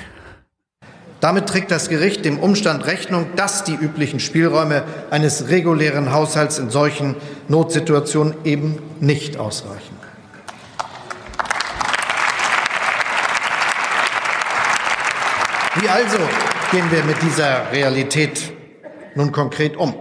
Damit 1.20 1.46
trägt 1.46 1.70
das 1.70 1.90
Gericht 1.90 2.24
dem 2.24 2.38
Umstand 2.38 2.86
Rechnung, 2.86 3.26
dass 3.36 3.62
die 3.62 3.74
üblichen 3.74 4.20
Spielräume 4.20 4.84
eines 5.10 5.48
regulären 5.48 6.12
Haushalts 6.12 6.58
in 6.58 6.70
solchen 6.70 7.14
Notsituationen 7.48 8.32
eben 8.44 8.78
nicht 9.00 9.36
ausreichen. 9.36 9.89
Wie 15.76 15.88
also 15.88 16.18
gehen 16.72 16.90
wir 16.90 17.04
mit 17.04 17.22
dieser 17.22 17.70
Realität 17.70 18.52
nun 19.14 19.30
konkret 19.30 19.76
um? 19.76 19.94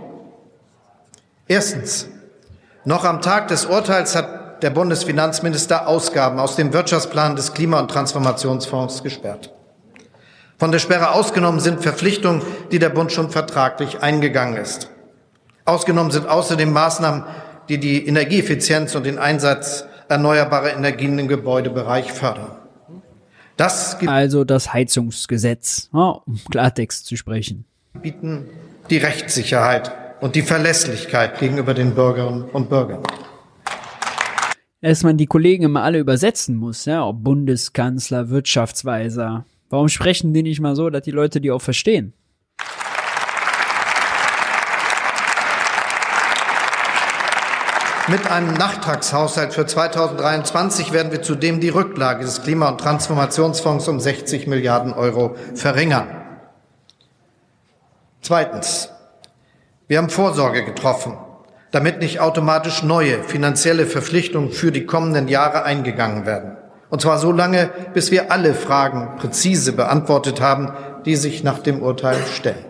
Erstens. 1.48 2.08
Noch 2.86 3.04
am 3.06 3.22
Tag 3.22 3.50
des 3.50 3.66
Urteils 3.66 4.16
hat 4.16 4.64
der 4.64 4.72
Bundesfinanzminister 4.72 5.88
Ausgaben 5.88 6.40
aus 6.40 6.56
dem 6.56 6.74
Wirtschaftsplan 6.74 7.36
des 7.36 7.54
Klima- 7.54 7.80
und 7.80 7.92
Transformationsfonds 7.92 9.04
gesperrt. 9.04 9.54
Von 10.58 10.72
der 10.72 10.80
Sperre 10.80 11.12
ausgenommen 11.12 11.60
sind 11.60 11.84
Verpflichtungen, 11.84 12.42
die 12.72 12.80
der 12.80 12.90
Bund 12.90 13.12
schon 13.12 13.30
vertraglich 13.30 14.02
eingegangen 14.02 14.58
ist. 14.58 14.90
Ausgenommen 15.66 16.10
sind 16.10 16.28
außerdem 16.28 16.74
Maßnahmen, 16.74 17.26
die 17.70 17.78
die 17.78 18.08
Energieeffizienz 18.08 18.96
und 18.96 19.06
den 19.06 19.20
Einsatz 19.20 19.86
erneuerbarer 20.08 20.74
Energien 20.74 21.20
im 21.20 21.28
Gebäudebereich 21.28 22.12
fördern. 22.12 22.60
Das 23.60 23.98
also 24.08 24.46
das 24.46 24.72
Heizungsgesetz, 24.72 25.90
um 25.92 26.40
Klartext 26.50 27.06
zu 27.06 27.18
sprechen. 27.18 27.66
Bieten 28.02 28.46
die 28.90 29.00
Rechtssicherheit 29.00 29.92
und 30.22 30.36
die 30.36 30.44
Verlässlichkeit 30.44 31.38
gegenüber 31.40 31.74
den 31.74 31.94
Bürgerinnen 31.94 32.44
und 32.44 32.70
Bürgern. 32.70 33.04
Dass 34.80 35.04
man 35.04 35.18
die 35.18 35.26
Kollegen 35.26 35.66
immer 35.66 35.84
alle 35.84 36.00
übersetzen 36.00 36.56
muss, 36.56 36.86
ja, 36.86 37.06
ob 37.06 37.22
Bundeskanzler, 37.22 38.30
Wirtschaftsweiser. 38.30 39.44
Warum 39.70 39.90
sprechen 39.90 40.34
die 40.34 40.42
nicht 40.42 40.62
mal 40.62 40.78
so, 40.78 40.90
dass 40.90 41.04
die 41.04 41.12
Leute 41.12 41.42
die 41.42 41.52
auch 41.52 41.62
verstehen? 41.62 42.14
Mit 48.10 48.26
einem 48.26 48.56
Nachtragshaushalt 48.56 49.54
für 49.54 49.68
2023 49.68 50.94
werden 50.94 51.12
wir 51.12 51.22
zudem 51.22 51.60
die 51.60 51.70
Rücklage 51.70 52.26
des 52.26 52.42
Klima- 52.42 52.70
und 52.70 52.80
Transformationsfonds 52.80 53.88
um 53.88 54.00
60 54.00 54.48
Milliarden 54.48 54.94
Euro 54.94 55.36
verringern. 55.54 56.08
Zweitens. 58.22 58.90
Wir 59.88 60.00
haben 60.00 60.10
Vorsorge 60.10 60.66
getroffen, 60.66 61.20
damit 61.70 62.00
nicht 62.00 62.20
automatisch 62.20 62.82
neue 62.82 63.24
finanzielle 63.24 63.86
Verpflichtungen 63.86 64.52
für 64.52 64.72
die 64.72 64.88
kommenden 64.88 65.28
Jahre 65.28 65.64
eingegangen 65.64 66.26
werden. 66.26 66.58
Und 66.90 67.02
zwar 67.02 67.20
so 67.20 67.32
lange, 67.32 67.70
bis 67.94 68.10
wir 68.10 68.32
alle 68.32 68.56
Fragen 68.56 69.18
präzise 69.18 69.74
beantwortet 69.74 70.42
haben, 70.42 70.74
die 71.06 71.16
sich 71.16 71.44
nach 71.44 71.60
dem 71.60 71.84
Urteil 71.84 72.18
stellen 72.34 72.69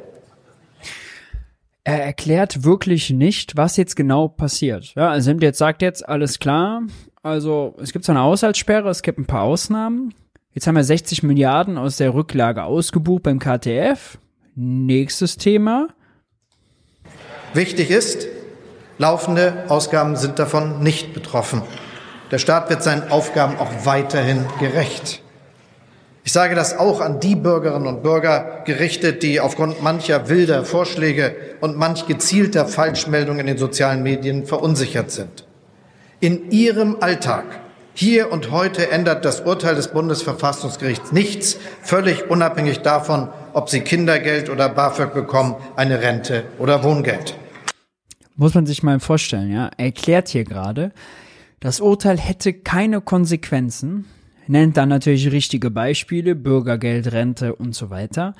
er 1.90 2.04
erklärt 2.04 2.64
wirklich 2.64 3.10
nicht, 3.10 3.58
was 3.58 3.76
jetzt 3.76 3.96
genau 3.96 4.28
passiert. 4.28 4.94
Ja, 4.96 5.10
also 5.10 5.32
jetzt 5.32 5.58
sagt 5.58 5.82
jetzt, 5.82 6.08
alles 6.08 6.40
klar, 6.40 6.84
also 7.24 7.76
es 7.82 7.92
gibt 7.92 8.06
so 8.06 8.12
eine 8.12 8.22
Haushaltssperre, 8.22 8.90
es 8.90 9.02
gibt 9.02 9.18
ein 9.18 9.26
paar 9.26 9.44
Ausnahmen. 9.44 10.14
Jetzt 10.54 10.68
haben 10.68 10.76
wir 10.76 10.84
60 10.84 11.24
Milliarden 11.24 11.78
aus 11.78 11.98
der 11.98 12.14
Rücklage 12.14 12.64
ausgebucht 12.64 13.24
beim 13.24 13.40
KTF. 13.40 14.20
Nächstes 14.56 15.38
Thema. 15.38 15.88
Wichtig 17.54 17.90
ist, 17.90 18.28
laufende 19.00 19.66
Ausgaben 19.70 20.16
sind 20.16 20.38
davon 20.38 20.84
nicht 20.84 21.14
betroffen. 21.14 21.64
Der 22.30 22.38
Staat 22.38 22.70
wird 22.70 22.84
seinen 22.84 23.10
Aufgaben 23.10 23.58
auch 23.58 23.86
weiterhin 23.86 24.46
gerecht. 24.60 25.24
Ich 26.24 26.34
sage 26.34 26.54
das 26.54 26.78
auch 26.78 27.02
an 27.02 27.20
die 27.20 27.36
Bürgerinnen 27.36 27.88
und 27.88 28.04
Bürger 28.04 28.62
gerichtet, 28.66 29.24
die 29.24 29.40
aufgrund 29.40 29.82
mancher 29.82 30.30
wilder 30.30 30.66
Vorschläge 30.66 31.36
und 31.62 31.78
manch 31.78 32.08
gezielter 32.08 32.68
Falschmeldungen 32.68 33.42
in 33.42 33.48
den 33.48 33.58
sozialen 33.58 34.04
Medien 34.04 34.46
verunsichert 34.46 35.12
sind. 35.12 35.46
In 36.20 36.52
ihrem 36.52 36.98
Alltag, 37.00 37.46
hier 37.94 38.32
und 38.32 38.52
heute, 38.52 38.92
ändert 38.92 39.24
das 39.26 39.42
Urteil 39.42 39.76
des 39.76 39.88
Bundesverfassungsgerichts 39.90 41.12
nichts, 41.12 41.58
völlig 41.82 42.30
unabhängig 42.30 42.80
davon, 42.80 43.30
ob 43.54 43.70
sie 43.70 43.82
Kindergeld 43.82 44.50
oder 44.50 44.70
BAföG 44.70 45.14
bekommen, 45.14 45.56
eine 45.76 46.02
Rente 46.02 46.44
oder 46.60 46.84
Wohngeld. 46.84 47.36
Muss 48.36 48.54
man 48.54 48.66
sich 48.66 48.84
mal 48.84 49.00
vorstellen, 49.00 49.52
ja. 49.52 49.70
Er 49.78 49.86
erklärt 49.88 50.30
hier 50.30 50.44
gerade, 50.44 50.92
das 51.60 51.82
Urteil 51.82 52.18
hätte 52.18 52.54
keine 52.54 53.02
Konsequenzen, 53.02 54.06
nennt 54.50 54.78
dann 54.78 54.90
natürlich 54.90 55.32
richtige 55.32 55.70
Beispiele, 55.70 56.36
Bürgergeld, 56.36 57.12
Rente 57.12 57.56
und 57.56 57.76
so 57.76 57.90
weiter. 57.92 58.34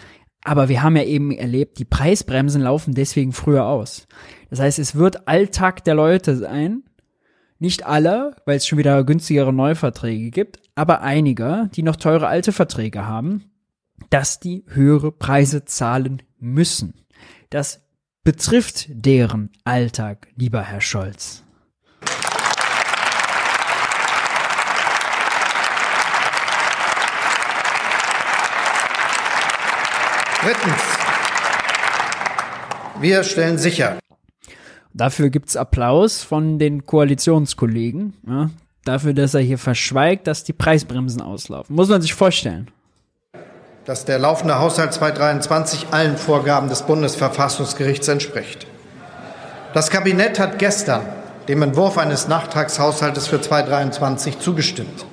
Aber 0.44 0.68
wir 0.68 0.82
haben 0.82 0.96
ja 0.96 1.04
eben 1.04 1.32
erlebt, 1.32 1.78
die 1.78 1.86
Preisbremsen 1.86 2.64
laufen 2.64 2.96
deswegen 2.96 3.32
früher 3.32 3.66
aus. 3.66 4.08
Das 4.50 4.60
heißt, 4.60 4.80
es 4.80 4.96
wird 4.96 5.28
Alltag 5.28 5.84
der 5.84 5.96
Leute 5.96 6.36
sein, 6.36 6.84
nicht 7.60 7.86
alle, 7.86 8.36
weil 8.46 8.58
es 8.58 8.66
schon 8.66 8.80
wieder 8.80 9.04
günstigere 9.04 9.54
Neuverträge 9.54 10.32
gibt, 10.32 10.60
aber 10.76 11.02
einige, 11.02 11.70
die 11.76 11.84
noch 11.84 11.98
teure 11.98 12.28
alte 12.28 12.54
Verträge 12.54 13.06
haben, 13.06 13.52
dass 14.10 14.40
die 14.40 14.64
höhere 14.68 15.12
Preise 15.12 15.66
zahlen 15.66 16.24
müssen. 16.40 16.94
Das 17.50 17.84
betrifft 18.24 18.88
deren 18.90 19.52
Alltag, 19.64 20.30
lieber 20.36 20.64
Herr 20.64 20.82
Scholz. 20.82 21.44
Drittens. 30.42 30.82
Wir 33.02 33.24
stellen 33.24 33.58
sicher. 33.58 34.00
Dafür 34.94 35.30
gibt's 35.30 35.58
Applaus 35.58 36.24
von 36.24 36.60
den 36.60 36.86
Koalitionskollegen. 36.86 38.14
Ja, 38.26 38.50
dafür, 38.86 39.14
dass 39.14 39.34
er 39.34 39.42
hier 39.42 39.58
verschweigt, 39.58 40.28
dass 40.28 40.46
die 40.46 40.54
Preisbremsen 40.54 41.22
auslaufen. 41.22 41.76
Muss 41.76 41.90
man 41.90 42.02
sich 42.02 42.14
vorstellen. 42.14 42.72
Dass 43.84 44.06
der 44.06 44.18
laufende 44.20 44.60
Haushalt 44.60 44.94
2023 44.94 45.88
allen 45.92 46.16
Vorgaben 46.18 46.70
des 46.70 46.84
Bundesverfassungsgerichts 46.84 48.08
entspricht. 48.08 48.66
Das 49.74 49.90
Kabinett 49.90 50.40
hat 50.40 50.58
gestern 50.58 51.02
dem 51.50 51.62
Entwurf 51.64 51.98
eines 51.98 52.28
Nachtragshaushaltes 52.28 53.28
für 53.28 53.42
2023 53.42 54.40
zugestimmt. 54.40 55.06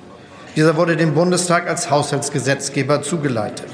Dieser 0.55 0.77
wurde 0.77 0.95
dem 0.95 1.13
Bundestag 1.13 1.67
als 1.67 1.91
Haushaltsgesetzgeber 1.91 3.01
zugeleitet. 3.01 3.69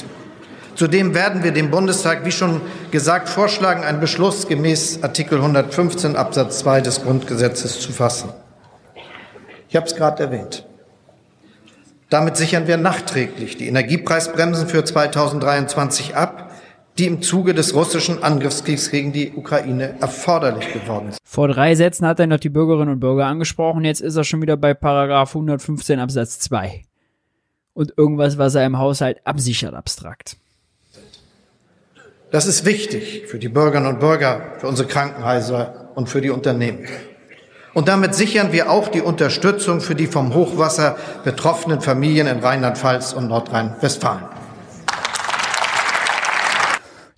Zudem 0.83 1.15
werden 1.15 1.45
wir 1.45 1.53
dem 1.53 1.71
Bundestag, 1.71 2.25
wie 2.25 2.31
schon 2.33 2.59
gesagt, 2.91 3.29
vorschlagen, 3.29 3.85
einen 3.85 4.01
Beschluss 4.01 4.49
gemäß 4.49 5.01
Artikel 5.01 5.37
115 5.37 6.17
Absatz 6.17 6.59
2 6.59 6.81
des 6.81 7.03
Grundgesetzes 7.03 7.79
zu 7.79 7.93
fassen. 7.93 8.33
Ich 9.69 9.77
habe 9.77 9.85
es 9.85 9.95
gerade 9.95 10.21
erwähnt. 10.23 10.67
Damit 12.09 12.35
sichern 12.35 12.67
wir 12.67 12.75
nachträglich 12.75 13.55
die 13.55 13.69
Energiepreisbremsen 13.69 14.67
für 14.67 14.83
2023 14.83 16.17
ab, 16.17 16.51
die 16.97 17.05
im 17.05 17.21
Zuge 17.21 17.53
des 17.53 17.73
russischen 17.73 18.21
Angriffskriegs 18.21 18.91
gegen 18.91 19.13
die 19.13 19.31
Ukraine 19.31 19.95
erforderlich 20.01 20.73
geworden 20.73 21.11
sind. 21.11 21.19
Vor 21.23 21.47
drei 21.47 21.75
Sätzen 21.75 22.05
hat 22.05 22.19
er 22.19 22.27
noch 22.27 22.41
die 22.41 22.49
Bürgerinnen 22.49 22.91
und 22.91 22.99
Bürger 22.99 23.27
angesprochen, 23.27 23.85
jetzt 23.85 24.01
ist 24.01 24.17
er 24.17 24.25
schon 24.25 24.41
wieder 24.41 24.57
bei 24.57 24.73
Paragraph 24.73 25.33
115 25.33 26.01
Absatz 26.01 26.39
2. 26.39 26.83
Und 27.71 27.93
irgendwas, 27.95 28.37
was 28.37 28.55
er 28.55 28.65
im 28.65 28.79
Haushalt 28.79 29.25
absichert, 29.25 29.75
abstrakt. 29.75 30.35
Das 32.33 32.47
ist 32.47 32.65
wichtig 32.65 33.27
für 33.27 33.37
die 33.37 33.47
Bürgerinnen 33.47 33.85
und 33.85 33.99
Bürger, 33.99 34.55
für 34.57 34.67
unsere 34.67 34.87
Krankenhäuser 34.87 35.91
und 35.93 36.09
für 36.09 36.19
die 36.19 36.31
Unternehmen. 36.31 36.79
Und 37.75 37.87
damit 37.87 38.15
sichern 38.15 38.51
wir 38.51 38.71
auch 38.71 38.87
die 38.87 39.01
Unterstützung 39.01 39.81
für 39.81 39.93
die 39.93 40.07
vom 40.07 40.33
Hochwasser 40.33 40.97
betroffenen 41.23 41.79
Familien 41.79 42.25
in 42.25 42.39
Rheinland-Pfalz 42.39 43.13
und 43.13 43.27
Nordrhein-Westfalen. 43.27 44.23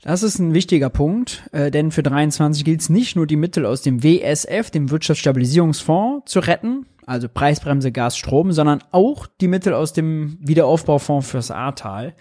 Das 0.02 0.22
ist 0.22 0.38
ein 0.40 0.54
wichtiger 0.54 0.90
Punkt, 0.90 1.44
äh, 1.54 1.72
denn 1.72 1.92
für 1.92 2.04
23 2.04 2.66
gilt 2.66 2.82
es 2.82 2.90
nicht 2.90 3.16
nur 3.16 3.26
die 3.26 3.38
Mittel 3.38 3.66
aus 3.66 3.84
dem 3.84 4.04
WSF, 4.04 4.70
dem 4.70 4.92
Wirtschaftsstabilisierungsfonds, 4.92 6.30
zu 6.30 6.42
retten, 6.42 6.88
also 7.06 7.30
Preisbremse, 7.30 7.94
Gas, 7.94 8.18
Strom, 8.18 8.52
sondern 8.52 8.84
auch 8.92 9.28
die 9.40 9.48
Mittel 9.48 9.76
aus 9.76 9.94
dem 9.94 10.38
Wiederaufbaufonds 10.42 11.30
fürs 11.30 11.52
Ahrtal. 11.52 12.16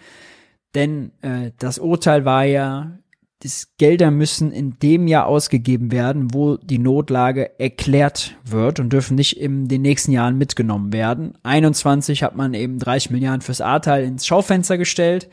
Denn 0.75 1.11
äh, 1.21 1.51
das 1.57 1.79
Urteil 1.79 2.25
war 2.25 2.43
ja, 2.43 2.99
das 3.41 3.75
Gelder 3.77 4.11
müssen 4.11 4.51
in 4.51 4.77
dem 4.79 5.07
Jahr 5.07 5.27
ausgegeben 5.27 5.91
werden, 5.91 6.33
wo 6.33 6.57
die 6.57 6.79
Notlage 6.79 7.59
erklärt 7.59 8.35
wird 8.43 8.79
und 8.79 8.91
dürfen 8.91 9.15
nicht 9.15 9.39
in 9.39 9.67
den 9.67 9.81
nächsten 9.81 10.11
Jahren 10.11 10.37
mitgenommen 10.37 10.91
werden. 10.93 11.37
21 11.43 12.23
hat 12.23 12.35
man 12.35 12.53
eben 12.53 12.79
30 12.79 13.11
Milliarden 13.11 13.41
fürs 13.41 13.61
Ahrtal 13.61 14.03
ins 14.03 14.25
Schaufenster 14.25 14.77
gestellt. 14.77 15.29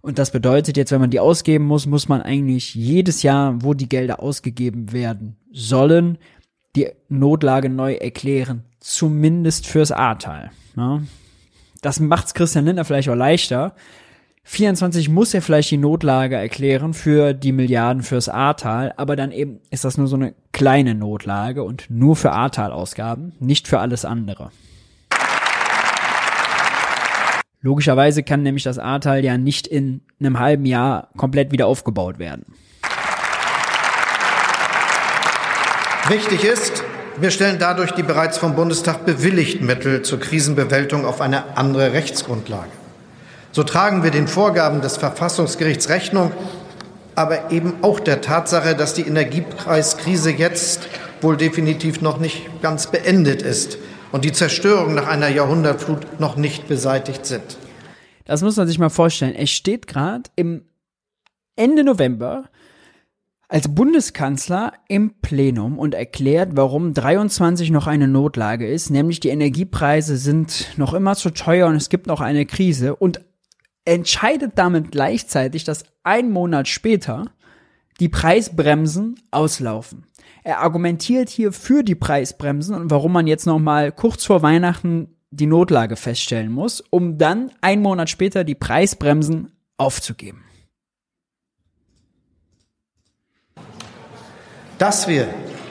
Und 0.00 0.18
das 0.18 0.30
bedeutet 0.30 0.76
jetzt, 0.76 0.92
wenn 0.92 1.00
man 1.00 1.10
die 1.10 1.20
ausgeben 1.20 1.66
muss, 1.66 1.86
muss 1.86 2.08
man 2.08 2.22
eigentlich 2.22 2.74
jedes 2.74 3.22
Jahr, 3.22 3.62
wo 3.62 3.74
die 3.74 3.88
Gelder 3.88 4.22
ausgegeben 4.22 4.92
werden 4.92 5.36
sollen, 5.52 6.18
die 6.76 6.88
Notlage 7.08 7.68
neu 7.68 7.94
erklären. 7.94 8.64
Zumindest 8.78 9.66
fürs 9.66 9.92
Ahrtal. 9.92 10.52
Ja. 10.76 11.02
Das 11.82 12.00
macht's 12.00 12.34
Christian 12.34 12.64
Lindner 12.64 12.84
vielleicht 12.84 13.08
auch 13.08 13.14
leichter, 13.14 13.74
24 14.44 15.08
muss 15.08 15.34
er 15.34 15.42
vielleicht 15.42 15.70
die 15.70 15.76
Notlage 15.76 16.36
erklären 16.36 16.94
für 16.94 17.34
die 17.34 17.52
Milliarden 17.52 18.02
fürs 18.02 18.28
Ahrtal, 18.28 18.92
aber 18.96 19.14
dann 19.14 19.32
eben 19.32 19.60
ist 19.70 19.84
das 19.84 19.98
nur 19.98 20.06
so 20.06 20.16
eine 20.16 20.34
kleine 20.52 20.94
Notlage 20.94 21.62
und 21.62 21.86
nur 21.88 22.16
für 22.16 22.32
Ahrtal-Ausgaben, 22.32 23.32
nicht 23.38 23.68
für 23.68 23.78
alles 23.78 24.04
andere. 24.04 24.50
Logischerweise 27.62 28.22
kann 28.22 28.42
nämlich 28.42 28.64
das 28.64 28.78
Ahrtal 28.78 29.22
ja 29.22 29.36
nicht 29.36 29.66
in 29.66 30.00
einem 30.18 30.38
halben 30.38 30.64
Jahr 30.64 31.10
komplett 31.16 31.52
wieder 31.52 31.66
aufgebaut 31.66 32.18
werden. 32.18 32.46
Wichtig 36.08 36.44
ist, 36.44 36.82
wir 37.18 37.30
stellen 37.30 37.58
dadurch 37.58 37.92
die 37.92 38.02
bereits 38.02 38.38
vom 38.38 38.56
Bundestag 38.56 39.04
bewilligten 39.04 39.66
Mittel 39.66 40.00
zur 40.02 40.18
Krisenbewältigung 40.18 41.04
auf 41.04 41.20
eine 41.20 41.56
andere 41.58 41.92
Rechtsgrundlage. 41.92 42.79
So 43.52 43.64
tragen 43.64 44.04
wir 44.04 44.12
den 44.12 44.28
Vorgaben 44.28 44.80
des 44.80 44.96
Verfassungsgerichts 44.96 45.88
Rechnung, 45.88 46.30
aber 47.16 47.50
eben 47.50 47.74
auch 47.82 47.98
der 47.98 48.20
Tatsache, 48.20 48.76
dass 48.76 48.94
die 48.94 49.02
Energiepreiskrise 49.02 50.30
jetzt 50.30 50.88
wohl 51.20 51.36
definitiv 51.36 52.00
noch 52.00 52.18
nicht 52.18 52.62
ganz 52.62 52.86
beendet 52.86 53.42
ist 53.42 53.78
und 54.12 54.24
die 54.24 54.32
Zerstörung 54.32 54.94
nach 54.94 55.08
einer 55.08 55.28
Jahrhundertflut 55.28 56.20
noch 56.20 56.36
nicht 56.36 56.68
beseitigt 56.68 57.26
sind. 57.26 57.58
Das 58.24 58.42
muss 58.42 58.56
man 58.56 58.68
sich 58.68 58.78
mal 58.78 58.88
vorstellen. 58.88 59.34
Er 59.34 59.48
steht 59.48 59.88
gerade 59.88 60.30
im 60.36 60.66
Ende 61.56 61.82
November 61.82 62.44
als 63.48 63.74
Bundeskanzler 63.74 64.74
im 64.86 65.14
Plenum 65.20 65.76
und 65.76 65.94
erklärt, 65.94 66.50
warum 66.52 66.94
23 66.94 67.72
noch 67.72 67.88
eine 67.88 68.06
Notlage 68.06 68.68
ist, 68.68 68.90
nämlich 68.90 69.18
die 69.18 69.30
Energiepreise 69.30 70.16
sind 70.16 70.68
noch 70.76 70.94
immer 70.94 71.16
zu 71.16 71.30
teuer 71.30 71.66
und 71.66 71.74
es 71.74 71.88
gibt 71.88 72.06
noch 72.06 72.20
eine 72.20 72.46
Krise 72.46 72.94
und 72.94 73.20
entscheidet 73.84 74.52
damit 74.56 74.90
gleichzeitig, 74.90 75.64
dass 75.64 75.84
ein 76.02 76.30
Monat 76.30 76.68
später 76.68 77.24
die 77.98 78.08
Preisbremsen 78.08 79.20
auslaufen. 79.30 80.06
Er 80.42 80.60
argumentiert 80.60 81.28
hier 81.28 81.52
für 81.52 81.82
die 81.82 81.94
Preisbremsen 81.94 82.74
und 82.74 82.90
warum 82.90 83.12
man 83.12 83.26
jetzt 83.26 83.46
noch 83.46 83.58
mal 83.58 83.92
kurz 83.92 84.24
vor 84.24 84.42
Weihnachten 84.42 85.16
die 85.30 85.46
Notlage 85.46 85.96
feststellen 85.96 86.50
muss, 86.50 86.82
um 86.90 87.18
dann 87.18 87.52
ein 87.60 87.82
Monat 87.82 88.10
später 88.10 88.42
die 88.42 88.54
Preisbremsen 88.54 89.52
aufzugeben. 89.76 90.44
Dass 94.78 95.08
wir 95.08 95.28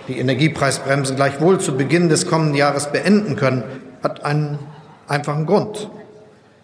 die 0.08 0.20
Energiepreisbremsen 0.20 1.16
gleichwohl 1.16 1.60
zu 1.60 1.76
Beginn 1.76 2.10
des 2.10 2.28
kommenden 2.28 2.56
Jahres 2.56 2.92
beenden 2.92 3.36
können, 3.36 3.64
hat 4.04 4.24
einen 4.24 4.60
einfachen 5.08 5.46
Grund. 5.46 5.90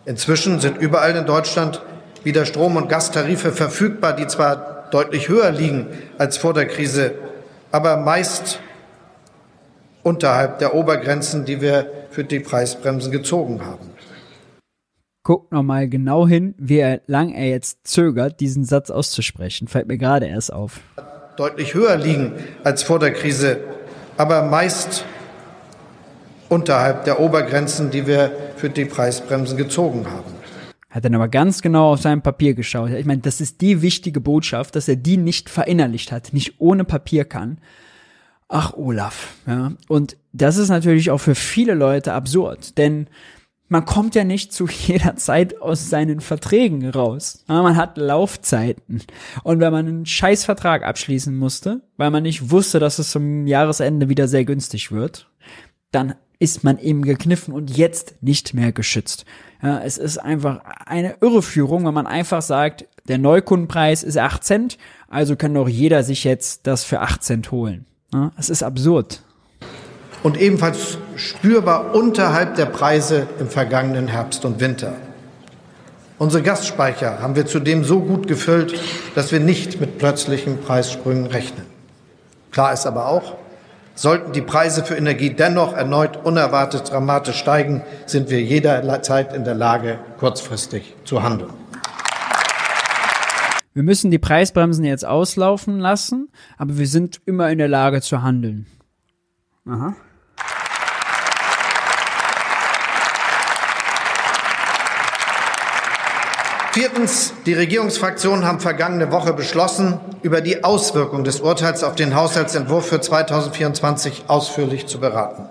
Inzwischen 0.05 0.59
sind 0.59 0.77
überall 0.77 1.15
in 1.15 1.25
Deutschland 1.25 1.81
wieder 2.23 2.45
Strom- 2.45 2.75
und 2.75 2.89
Gastarife 2.89 3.51
verfügbar, 3.51 4.13
die 4.13 4.27
zwar 4.27 4.87
deutlich 4.91 5.29
höher 5.29 5.51
liegen 5.51 5.87
als 6.17 6.37
vor 6.37 6.53
der 6.53 6.67
Krise, 6.67 7.15
aber 7.71 7.97
meist 7.97 8.59
unterhalb 10.03 10.59
der 10.59 10.75
Obergrenzen, 10.75 11.45
die 11.45 11.61
wir 11.61 11.89
für 12.11 12.23
die 12.23 12.39
Preisbremsen 12.39 13.11
gezogen 13.11 13.65
haben. 13.65 13.89
Guckt 15.23 15.51
nochmal 15.51 15.89
genau 15.89 16.27
hin, 16.27 16.53
wie 16.59 16.99
lang 17.07 17.31
er 17.33 17.49
jetzt 17.49 17.87
zögert, 17.87 18.39
diesen 18.39 18.63
Satz 18.63 18.91
auszusprechen. 18.91 19.67
Fällt 19.67 19.87
mir 19.87 19.97
gerade 19.97 20.27
erst 20.27 20.53
auf. 20.53 20.81
deutlich 21.35 21.73
höher 21.73 21.97
liegen 21.97 22.33
als 22.63 22.83
vor 22.83 22.99
der 22.99 23.11
Krise, 23.11 23.59
aber 24.17 24.43
meist 24.43 25.03
unterhalb 26.49 27.05
der 27.05 27.19
Obergrenzen, 27.19 27.91
die 27.91 28.07
wir 28.07 28.31
für 28.55 28.69
die 28.69 28.85
Preisbremsen 28.85 29.57
gezogen 29.57 30.05
haben. 30.09 30.33
Hat 30.89 31.03
dann 31.03 31.15
aber 31.15 31.27
ganz 31.27 31.61
genau 31.61 31.91
auf 31.91 32.01
sein 32.01 32.21
Papier 32.21 32.53
geschaut. 32.53 32.91
Ich 32.91 33.05
meine, 33.05 33.21
das 33.21 33.41
ist 33.41 33.59
die 33.59 33.81
wichtige 33.81 34.21
Botschaft, 34.21 34.75
dass 34.75 34.87
er 34.87 34.95
die 34.95 35.17
nicht 35.17 35.49
verinnerlicht 35.49 36.11
hat, 36.11 36.31
nicht 36.31 36.55
ohne 36.59 36.85
Papier 36.85 37.25
kann. 37.25 37.59
Ach, 38.47 38.73
Olaf, 38.75 39.33
ja. 39.45 39.73
Und 39.87 40.17
das 40.31 40.57
ist 40.57 40.69
natürlich 40.69 41.11
auch 41.11 41.17
für 41.17 41.35
viele 41.35 41.73
Leute 41.73 42.13
absurd, 42.13 42.77
denn 42.77 43.07
man 43.67 43.85
kommt 43.85 44.15
ja 44.15 44.23
nicht 44.23 44.53
zu 44.53 44.67
jeder 44.87 45.15
Zeit 45.15 45.61
aus 45.61 45.89
seinen 45.89 46.21
Verträgen 46.21 46.89
raus. 46.89 47.43
Man 47.47 47.75
hat 47.75 47.97
Laufzeiten. 47.97 49.01
Und 49.43 49.59
wenn 49.59 49.73
man 49.73 49.87
einen 49.87 50.05
Scheißvertrag 50.05 50.83
abschließen 50.83 51.35
musste, 51.35 51.81
weil 51.97 52.11
man 52.11 52.23
nicht 52.23 52.51
wusste, 52.51 52.79
dass 52.79 52.99
es 52.99 53.11
zum 53.11 53.47
Jahresende 53.47 54.07
wieder 54.07 54.27
sehr 54.27 54.45
günstig 54.45 54.91
wird, 54.91 55.29
dann 55.91 56.15
ist 56.39 56.63
man 56.63 56.79
eben 56.79 57.03
gekniffen 57.03 57.53
und 57.53 57.75
jetzt 57.75 58.15
nicht 58.21 58.53
mehr 58.53 58.71
geschützt. 58.71 59.25
Ja, 59.61 59.81
es 59.81 59.97
ist 59.97 60.17
einfach 60.17 60.61
eine 60.85 61.15
Irreführung, 61.21 61.85
wenn 61.85 61.93
man 61.93 62.07
einfach 62.07 62.41
sagt, 62.41 62.85
der 63.07 63.17
Neukundenpreis 63.17 64.03
ist 64.03 64.17
8 64.17 64.43
Cent, 64.43 64.77
also 65.07 65.35
kann 65.35 65.53
doch 65.53 65.67
jeder 65.67 66.03
sich 66.03 66.23
jetzt 66.23 66.67
das 66.67 66.83
für 66.83 67.01
8 67.01 67.23
Cent 67.23 67.51
holen. 67.51 67.85
Ja, 68.13 68.31
es 68.37 68.49
ist 68.49 68.63
absurd. 68.63 69.21
Und 70.23 70.39
ebenfalls 70.41 70.97
spürbar 71.15 71.93
unterhalb 71.93 72.55
der 72.55 72.65
Preise 72.65 73.27
im 73.39 73.47
vergangenen 73.47 74.07
Herbst 74.07 74.43
und 74.43 74.59
Winter. 74.59 74.95
Unsere 76.17 76.41
Gasspeicher 76.41 77.19
haben 77.19 77.35
wir 77.35 77.45
zudem 77.45 77.83
so 77.83 77.99
gut 77.99 78.27
gefüllt, 78.27 78.79
dass 79.15 79.31
wir 79.31 79.39
nicht 79.39 79.81
mit 79.81 79.97
plötzlichen 79.97 80.59
Preissprüngen 80.61 81.27
rechnen. 81.27 81.65
Klar 82.51 82.71
ist 82.73 82.87
aber 82.87 83.07
auch, 83.09 83.35
Sollten 83.95 84.33
die 84.33 84.41
Preise 84.41 84.83
für 84.83 84.95
Energie 84.95 85.29
dennoch 85.29 85.73
erneut 85.73 86.17
unerwartet 86.25 86.91
dramatisch 86.91 87.37
steigen, 87.37 87.81
sind 88.05 88.29
wir 88.29 88.41
jederzeit 88.41 89.33
in 89.33 89.45
der 89.45 89.55
Lage, 89.55 89.99
kurzfristig 90.17 90.95
zu 91.05 91.23
handeln. 91.23 91.51
Wir 93.73 93.83
müssen 93.83 94.11
die 94.11 94.19
Preisbremsen 94.19 94.83
jetzt 94.85 95.05
auslaufen 95.05 95.79
lassen, 95.79 96.29
aber 96.57 96.77
wir 96.77 96.87
sind 96.87 97.21
immer 97.25 97.49
in 97.49 97.57
der 97.57 97.67
Lage 97.67 98.01
zu 98.01 98.21
handeln. 98.21 98.67
Aha. 99.65 99.95
Viertens, 106.75 107.33
die 107.45 107.53
Regierungsfraktionen 107.53 108.43
haben 108.43 108.59
vergangene 108.59 109.09
Woche 109.09 109.31
beschlossen, 109.31 109.97
über 110.23 110.41
die 110.41 110.65
Auswirkungen 110.65 111.23
des 111.23 111.39
Urteils 111.39 111.85
auf 111.85 111.95
den 111.95 112.13
Haushaltsentwurf 112.13 112.87
für 112.87 112.99
2024 112.99 114.25
ausführlich 114.27 114.85
zu 114.85 114.99
beraten. 114.99 115.45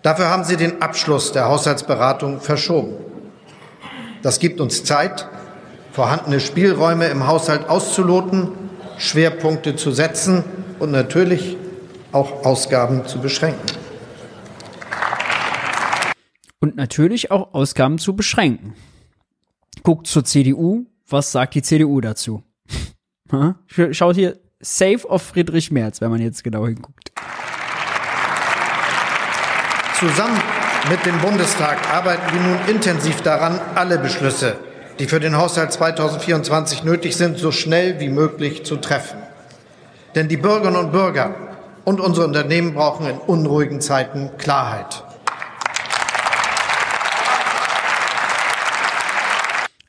Dafür 0.00 0.30
haben 0.30 0.44
sie 0.44 0.56
den 0.56 0.80
Abschluss 0.80 1.32
der 1.32 1.48
Haushaltsberatung 1.48 2.40
verschoben. 2.40 2.94
Das 4.22 4.38
gibt 4.38 4.62
uns 4.62 4.84
Zeit, 4.84 5.28
vorhandene 5.90 6.40
Spielräume 6.40 7.08
im 7.08 7.26
Haushalt 7.26 7.68
auszuloten, 7.68 8.52
Schwerpunkte 8.96 9.76
zu 9.76 9.90
setzen 9.90 10.44
und 10.78 10.92
natürlich 10.92 11.58
auch 12.12 12.46
Ausgaben 12.46 13.04
zu 13.06 13.20
beschränken. 13.20 13.66
Und 16.58 16.76
natürlich 16.76 17.30
auch 17.30 17.52
Ausgaben 17.52 17.98
zu 17.98 18.16
beschränken 18.16 18.74
guckt 19.82 20.06
zur 20.06 20.24
CDU, 20.24 20.86
was 21.08 21.32
sagt 21.32 21.54
die 21.54 21.62
CDU 21.62 22.00
dazu? 22.00 22.42
Schaut 23.92 24.16
hier 24.16 24.38
safe 24.60 25.08
auf 25.08 25.22
Friedrich 25.22 25.70
Merz, 25.70 26.00
wenn 26.00 26.10
man 26.10 26.20
jetzt 26.20 26.44
genau 26.44 26.66
hinguckt. 26.66 27.12
Zusammen 29.98 30.40
mit 30.90 31.04
dem 31.06 31.18
Bundestag 31.20 31.78
arbeiten 31.92 32.32
wir 32.32 32.40
nun 32.40 32.58
intensiv 32.68 33.20
daran, 33.22 33.60
alle 33.74 33.98
Beschlüsse, 33.98 34.56
die 34.98 35.06
für 35.06 35.20
den 35.20 35.36
Haushalt 35.36 35.72
2024 35.72 36.82
nötig 36.82 37.16
sind, 37.16 37.38
so 37.38 37.52
schnell 37.52 38.00
wie 38.00 38.08
möglich 38.08 38.64
zu 38.64 38.76
treffen. 38.76 39.18
Denn 40.14 40.28
die 40.28 40.36
Bürgerinnen 40.36 40.76
und 40.76 40.92
Bürger 40.92 41.34
und 41.84 42.00
unsere 42.00 42.26
Unternehmen 42.26 42.74
brauchen 42.74 43.06
in 43.06 43.18
unruhigen 43.18 43.80
Zeiten 43.80 44.30
Klarheit. 44.38 45.04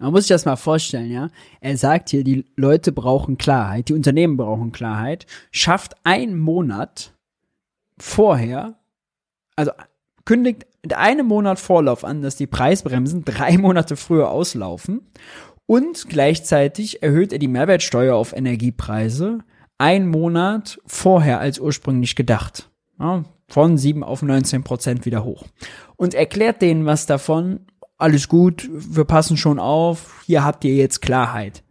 Man 0.03 0.11
muss 0.11 0.23
sich 0.23 0.35
das 0.35 0.43
mal 0.43 0.57
vorstellen, 0.57 1.09
ja. 1.09 1.29
Er 1.61 1.77
sagt 1.77 2.09
hier, 2.09 2.25
die 2.25 2.43
Leute 2.57 2.91
brauchen 2.91 3.37
Klarheit, 3.37 3.87
die 3.87 3.93
Unternehmen 3.93 4.35
brauchen 4.35 4.73
Klarheit, 4.73 5.25
schafft 5.49 5.93
einen 6.03 6.37
Monat 6.37 7.13
vorher, 7.97 8.75
also 9.55 9.71
kündigt 10.25 10.65
mit 10.81 10.93
einem 10.93 11.25
Monat 11.27 11.57
Vorlauf 11.57 12.03
an, 12.03 12.21
dass 12.21 12.35
die 12.35 12.47
Preisbremsen 12.47 13.23
drei 13.23 13.57
Monate 13.57 13.95
früher 13.95 14.29
auslaufen 14.29 15.09
und 15.67 16.09
gleichzeitig 16.09 17.01
erhöht 17.01 17.31
er 17.31 17.39
die 17.39 17.47
Mehrwertsteuer 17.47 18.13
auf 18.13 18.33
Energiepreise 18.33 19.39
einen 19.77 20.09
Monat 20.09 20.81
vorher 20.85 21.39
als 21.39 21.59
ursprünglich 21.59 22.17
gedacht. 22.17 22.69
Ja, 22.99 23.23
von 23.47 23.77
7 23.77 24.03
auf 24.03 24.21
19 24.21 24.65
Prozent 24.65 25.05
wieder 25.05 25.23
hoch. 25.23 25.45
Und 25.95 26.13
erklärt 26.13 26.61
denen 26.61 26.85
was 26.85 27.05
davon, 27.05 27.61
alles 28.03 28.27
gut, 28.27 28.69
wir 28.69 29.05
passen 29.05 29.37
schon 29.37 29.59
auf, 29.59 30.23
hier 30.25 30.43
habt 30.43 30.65
ihr 30.65 30.75
jetzt 30.75 31.01
Klarheit. 31.01 31.63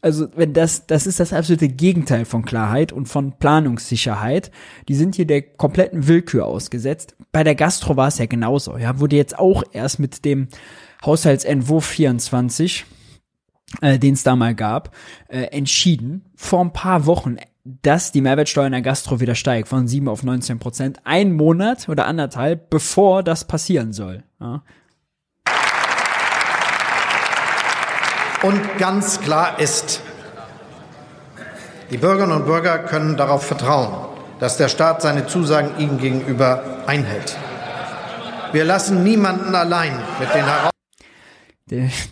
Also, 0.00 0.28
wenn 0.36 0.52
das, 0.52 0.86
das 0.86 1.06
ist 1.08 1.18
das 1.18 1.32
absolute 1.32 1.68
Gegenteil 1.68 2.24
von 2.24 2.44
Klarheit 2.44 2.92
und 2.92 3.06
von 3.06 3.38
Planungssicherheit. 3.38 4.50
Die 4.88 4.94
sind 4.94 5.14
hier 5.14 5.26
der 5.26 5.42
kompletten 5.42 6.08
Willkür 6.08 6.46
ausgesetzt. 6.46 7.16
Bei 7.30 7.44
der 7.44 7.54
Gastro 7.54 7.96
war 7.96 8.08
es 8.08 8.18
ja 8.18 8.26
genauso. 8.26 8.76
Ja, 8.78 8.98
wurde 9.00 9.16
jetzt 9.16 9.38
auch 9.38 9.62
erst 9.72 9.98
mit 9.98 10.24
dem 10.24 10.48
Haushaltsentwurf 11.04 11.84
24, 11.84 12.84
äh, 13.80 13.98
den 13.98 14.14
es 14.14 14.22
da 14.22 14.34
mal 14.36 14.54
gab, 14.54 14.94
äh, 15.28 15.42
entschieden, 15.46 16.24
vor 16.34 16.60
ein 16.60 16.72
paar 16.72 17.06
Wochen, 17.06 17.36
dass 17.64 18.10
die 18.12 18.20
Mehrwertsteuer 18.20 18.66
in 18.66 18.72
der 18.72 18.82
Gastro 18.82 19.20
wieder 19.20 19.36
steigt, 19.36 19.68
von 19.68 19.86
7 19.86 20.08
auf 20.08 20.22
19 20.22 20.58
Prozent, 20.58 20.98
ein 21.04 21.32
Monat 21.32 21.88
oder 21.88 22.06
anderthalb, 22.06 22.70
bevor 22.70 23.22
das 23.22 23.46
passieren 23.46 23.92
soll. 23.92 24.24
Ja. 24.40 24.62
Und 28.42 28.78
ganz 28.78 29.20
klar 29.20 29.60
ist, 29.60 30.00
die 31.90 31.98
Bürgerinnen 31.98 32.36
und 32.36 32.46
Bürger 32.46 32.78
können 32.78 33.16
darauf 33.16 33.46
vertrauen, 33.46 34.08
dass 34.40 34.56
der 34.56 34.68
Staat 34.68 35.02
seine 35.02 35.26
Zusagen 35.26 35.78
ihnen 35.78 35.98
gegenüber 35.98 36.82
einhält. 36.86 37.36
Wir 38.52 38.64
lassen 38.64 39.04
niemanden 39.04 39.54
allein 39.54 39.92
mit 40.18 40.28
den 40.34 40.44
Herausforderungen. 40.44 40.72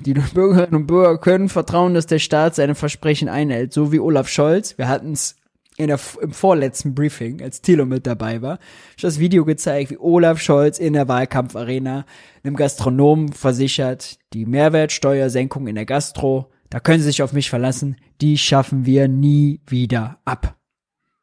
Die 0.00 0.14
Bürgerinnen 0.14 0.74
und 0.74 0.86
Bürger 0.86 1.18
können 1.18 1.48
vertrauen, 1.48 1.94
dass 1.94 2.06
der 2.06 2.18
Staat 2.18 2.54
seine 2.54 2.74
Versprechen 2.74 3.28
einhält, 3.28 3.72
so 3.72 3.92
wie 3.92 3.98
Olaf 3.98 4.28
Scholz. 4.28 4.78
Wir 4.78 4.88
hatten 4.88 5.12
es 5.12 5.36
in 5.80 5.86
der, 5.86 5.98
im 6.20 6.32
vorletzten 6.32 6.94
Briefing, 6.94 7.40
als 7.40 7.62
Thilo 7.62 7.86
mit 7.86 8.06
dabei 8.06 8.42
war, 8.42 8.58
ich 8.96 9.02
das 9.02 9.18
Video 9.18 9.46
gezeigt, 9.46 9.90
wie 9.90 9.98
Olaf 9.98 10.38
Scholz 10.40 10.78
in 10.78 10.92
der 10.92 11.08
Wahlkampfarena 11.08 12.04
einem 12.44 12.56
Gastronomen 12.56 13.32
versichert, 13.32 14.18
die 14.34 14.44
Mehrwertsteuersenkung 14.44 15.66
in 15.66 15.76
der 15.76 15.86
Gastro, 15.86 16.50
da 16.68 16.80
können 16.80 17.00
Sie 17.00 17.06
sich 17.06 17.22
auf 17.22 17.32
mich 17.32 17.48
verlassen, 17.48 17.96
die 18.20 18.36
schaffen 18.36 18.84
wir 18.84 19.08
nie 19.08 19.60
wieder 19.66 20.18
ab. 20.26 20.56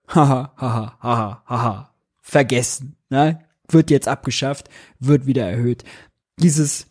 Haha, 0.10 0.54
haha, 0.58 0.98
haha, 1.02 1.44
haha. 1.46 1.94
Vergessen. 2.22 2.96
Ne? 3.10 3.40
Wird 3.70 3.92
jetzt 3.92 4.08
abgeschafft, 4.08 4.70
wird 5.00 5.28
wieder 5.28 5.48
erhöht. 5.48 5.84
Dieses, 6.40 6.88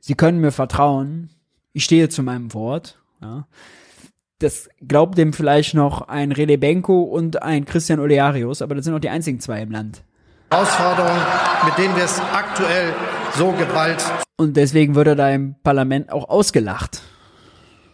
Sie 0.00 0.14
können 0.14 0.40
mir 0.40 0.52
vertrauen, 0.52 1.30
ich 1.72 1.84
stehe 1.84 2.08
zu 2.08 2.24
meinem 2.24 2.52
Wort. 2.54 3.00
Ja 3.22 3.46
das 4.38 4.68
glaubt 4.86 5.16
dem 5.18 5.32
vielleicht 5.32 5.74
noch 5.74 6.08
ein 6.08 6.32
Rele 6.32 6.58
Benko 6.58 7.02
und 7.02 7.42
ein 7.42 7.64
Christian 7.64 8.00
Olearius, 8.00 8.62
aber 8.62 8.74
das 8.74 8.84
sind 8.84 8.94
auch 8.94 9.00
die 9.00 9.08
einzigen 9.08 9.40
zwei 9.40 9.62
im 9.62 9.70
Land. 9.70 10.02
Herausforderungen, 10.50 11.20
mit 11.64 11.78
denen 11.78 11.96
wir 11.96 12.04
es 12.04 12.20
aktuell 12.32 12.94
so 13.36 13.52
geballt 13.52 14.04
und 14.38 14.56
deswegen 14.56 14.94
wird 14.94 15.08
er 15.08 15.16
da 15.16 15.30
im 15.30 15.54
Parlament 15.62 16.12
auch 16.12 16.28
ausgelacht. 16.28 17.00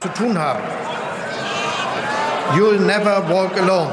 Zu 0.00 0.08
tun 0.08 0.36
haben. 0.36 0.60
You'll 2.56 2.80
never 2.80 3.28
walk 3.28 3.56
alone. 3.60 3.92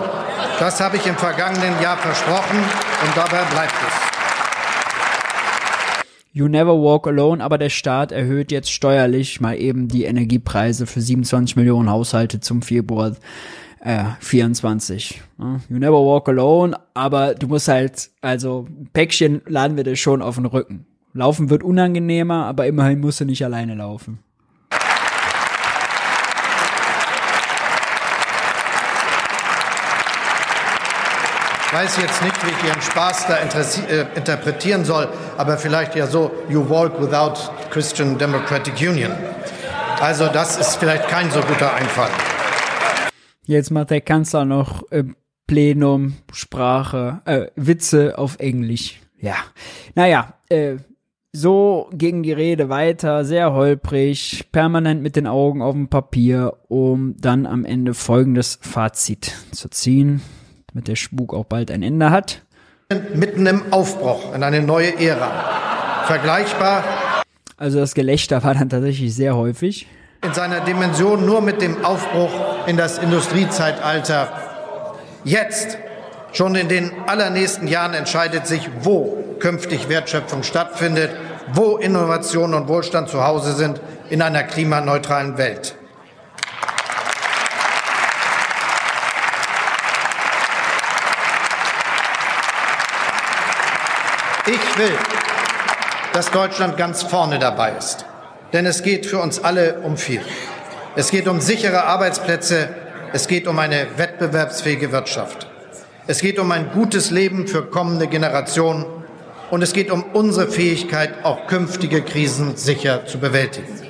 Das 0.59 0.81
habe 0.81 0.97
ich 0.97 1.05
im 1.05 1.15
vergangenen 1.15 1.79
Jahr 1.79 1.97
versprochen 1.97 2.57
und 2.57 3.15
dabei 3.15 3.43
bleibt 3.51 3.75
es. 3.87 4.18
You 6.31 6.47
Never 6.47 6.73
Walk 6.73 7.07
Alone, 7.07 7.43
aber 7.43 7.57
der 7.57 7.69
Staat 7.69 8.11
erhöht 8.11 8.51
jetzt 8.51 8.71
steuerlich 8.71 9.41
mal 9.41 9.55
eben 9.57 9.87
die 9.87 10.03
Energiepreise 10.03 10.85
für 10.85 11.01
27 11.01 11.55
Millionen 11.55 11.89
Haushalte 11.89 12.39
zum 12.39 12.61
Februar 12.61 13.15
äh, 13.81 14.03
24. 14.19 15.21
You 15.69 15.79
Never 15.79 16.05
Walk 16.05 16.29
Alone, 16.29 16.77
aber 16.93 17.33
du 17.33 17.47
musst 17.47 17.67
halt, 17.67 18.11
also 18.21 18.67
Päckchen 18.93 19.41
laden 19.47 19.75
wir 19.75 19.83
dir 19.83 19.95
schon 19.95 20.21
auf 20.21 20.35
den 20.35 20.45
Rücken. 20.45 20.85
Laufen 21.13 21.49
wird 21.49 21.63
unangenehmer, 21.63 22.45
aber 22.45 22.67
immerhin 22.67 22.99
musst 22.99 23.19
du 23.19 23.25
nicht 23.25 23.43
alleine 23.43 23.73
laufen. 23.73 24.19
Ich 31.71 31.75
weiß 31.75 31.97
jetzt 31.97 32.23
nicht, 32.23 32.35
wie 32.43 32.49
ich 32.49 32.67
Ihren 32.67 32.81
Spaß 32.81 33.27
da 33.27 33.37
äh, 33.37 34.07
interpretieren 34.15 34.83
soll, 34.83 35.07
aber 35.37 35.55
vielleicht 35.55 35.93
ja 35.95 36.07
so, 36.07 36.31
you 36.49 36.67
walk 36.67 36.99
without 36.99 37.35
Christian 37.69 38.17
Democratic 38.17 38.73
Union. 38.81 39.11
Also 40.01 40.29
das 40.29 40.57
ist 40.57 40.77
vielleicht 40.77 41.07
kein 41.09 41.29
so 41.29 41.41
guter 41.41 41.71
Einfall. 41.75 42.09
Jetzt 43.45 43.69
macht 43.69 43.91
der 43.91 44.01
Kanzler 44.01 44.45
noch 44.45 44.91
äh, 44.91 45.03
Plenum, 45.45 46.15
Sprache, 46.33 47.21
äh, 47.25 47.45
Witze 47.55 48.17
auf 48.17 48.39
Englisch. 48.39 48.99
Ja, 49.19 49.35
naja, 49.93 50.33
äh, 50.49 50.77
so 51.33 51.87
ging 51.93 52.23
die 52.23 52.33
Rede 52.33 52.69
weiter, 52.69 53.23
sehr 53.25 53.53
holprig, 53.53 54.49
permanent 54.51 55.03
mit 55.03 55.15
den 55.15 55.27
Augen 55.27 55.61
auf 55.61 55.75
dem 55.75 55.87
Papier, 55.87 56.55
um 56.67 57.15
dann 57.19 57.45
am 57.45 57.63
Ende 57.63 57.93
folgendes 57.93 58.57
Fazit 58.59 59.35
zu 59.51 59.69
ziehen, 59.69 60.23
damit 60.71 60.87
der 60.87 60.95
Spuk 60.95 61.33
auch 61.33 61.45
bald 61.45 61.71
ein 61.71 61.83
Ende 61.83 62.09
hat. 62.09 62.41
Mitten 63.13 63.45
im 63.45 63.71
Aufbruch 63.71 64.33
in 64.33 64.43
eine 64.43 64.61
neue 64.61 64.99
Ära. 64.99 66.05
Vergleichbar. 66.05 66.83
Also 67.57 67.79
das 67.79 67.93
Gelächter 67.93 68.43
war 68.43 68.53
dann 68.55 68.69
tatsächlich 68.69 69.13
sehr 69.13 69.35
häufig. 69.35 69.87
In 70.23 70.33
seiner 70.33 70.61
Dimension 70.61 71.25
nur 71.25 71.41
mit 71.41 71.61
dem 71.61 71.85
Aufbruch 71.85 72.31
in 72.67 72.77
das 72.77 72.97
Industriezeitalter. 72.97 74.31
Jetzt 75.23 75.77
Schon 76.31 76.55
in 76.55 76.69
den 76.69 76.91
allernächsten 77.07 77.67
Jahren 77.67 77.93
entscheidet 77.93 78.45
sich, 78.45 78.69
wo 78.81 79.17
künftig 79.39 79.89
Wertschöpfung 79.89 80.43
stattfindet, 80.43 81.09
wo 81.53 81.77
Innovation 81.77 82.53
und 82.53 82.67
Wohlstand 82.67 83.09
zu 83.09 83.25
Hause 83.25 83.53
sind 83.53 83.81
in 84.09 84.21
einer 84.21 84.43
klimaneutralen 84.43 85.37
Welt. 85.37 85.75
Ich 94.51 94.79
will, 94.79 94.97
dass 96.11 96.31
Deutschland 96.31 96.75
ganz 96.75 97.03
vorne 97.03 97.37
dabei 97.37 97.73
ist. 97.77 98.05
Denn 98.51 98.65
es 98.65 98.81
geht 98.81 99.05
für 99.05 99.19
uns 99.19 99.43
alle 99.43 99.81
um 99.81 99.95
viel. 99.95 100.23
Es 100.95 101.11
geht 101.11 101.27
um 101.27 101.39
sichere 101.39 101.83
Arbeitsplätze. 101.83 102.69
Es 103.13 103.27
geht 103.27 103.47
um 103.47 103.59
eine 103.59 103.85
wettbewerbsfähige 103.97 104.91
Wirtschaft. 104.91 105.47
Es 106.07 106.19
geht 106.19 106.39
um 106.39 106.51
ein 106.51 106.71
gutes 106.71 107.11
Leben 107.11 107.47
für 107.47 107.61
kommende 107.61 108.07
Generationen 108.07 108.87
und 109.51 109.61
es 109.61 109.71
geht 109.71 109.91
um 109.91 110.01
unsere 110.13 110.47
Fähigkeit, 110.47 111.23
auch 111.23 111.45
künftige 111.45 112.01
Krisen 112.01 112.55
sicher 112.55 113.05
zu 113.05 113.19
bewältigen. 113.19 113.88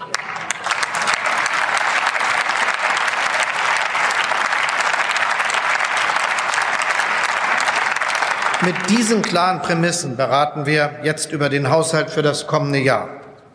Mit 8.62 8.76
diesen 8.90 9.22
klaren 9.22 9.62
Prämissen 9.62 10.18
beraten 10.18 10.66
wir 10.66 11.00
jetzt 11.04 11.32
über 11.32 11.48
den 11.48 11.70
Haushalt 11.70 12.10
für 12.10 12.22
das 12.22 12.46
kommende 12.46 12.80
Jahr 12.80 13.08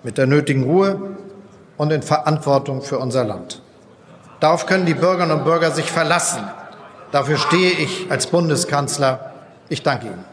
mit 0.03 0.17
der 0.17 0.27
nötigen 0.27 0.63
Ruhe 0.63 1.19
und 1.77 1.93
in 1.93 2.01
Verantwortung 2.03 2.81
für 2.81 2.99
unser 2.99 3.23
Land. 3.23 3.61
Darauf 4.41 4.65
können 4.65 4.87
die 4.87 4.95
Bürgerinnen 4.95 5.39
und 5.39 5.45
Bürger 5.45 5.73
sich 5.73 5.91
verlassen. 5.91 6.43
Dafür 7.13 7.37
stehe 7.37 7.73
ich 7.73 8.11
als 8.11 8.29
Bundeskanzler. 8.29 9.35
Ich 9.69 9.83
danke 9.83 10.07
Ihnen. 10.07 10.25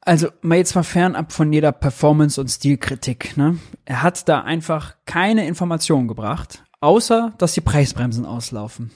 Also 0.00 0.28
mal 0.40 0.58
jetzt 0.58 0.74
mal 0.74 0.82
fernab 0.82 1.32
von 1.32 1.52
jeder 1.52 1.70
Performance- 1.70 2.40
und 2.40 2.48
Stilkritik. 2.48 3.36
Ne? 3.36 3.60
Er 3.84 4.02
hat 4.02 4.28
da 4.28 4.40
einfach 4.40 4.96
keine 5.06 5.46
Informationen 5.46 6.08
gebracht, 6.08 6.64
außer 6.80 7.32
dass 7.38 7.52
die 7.52 7.60
Preisbremsen 7.60 8.26
auslaufen. 8.26 8.90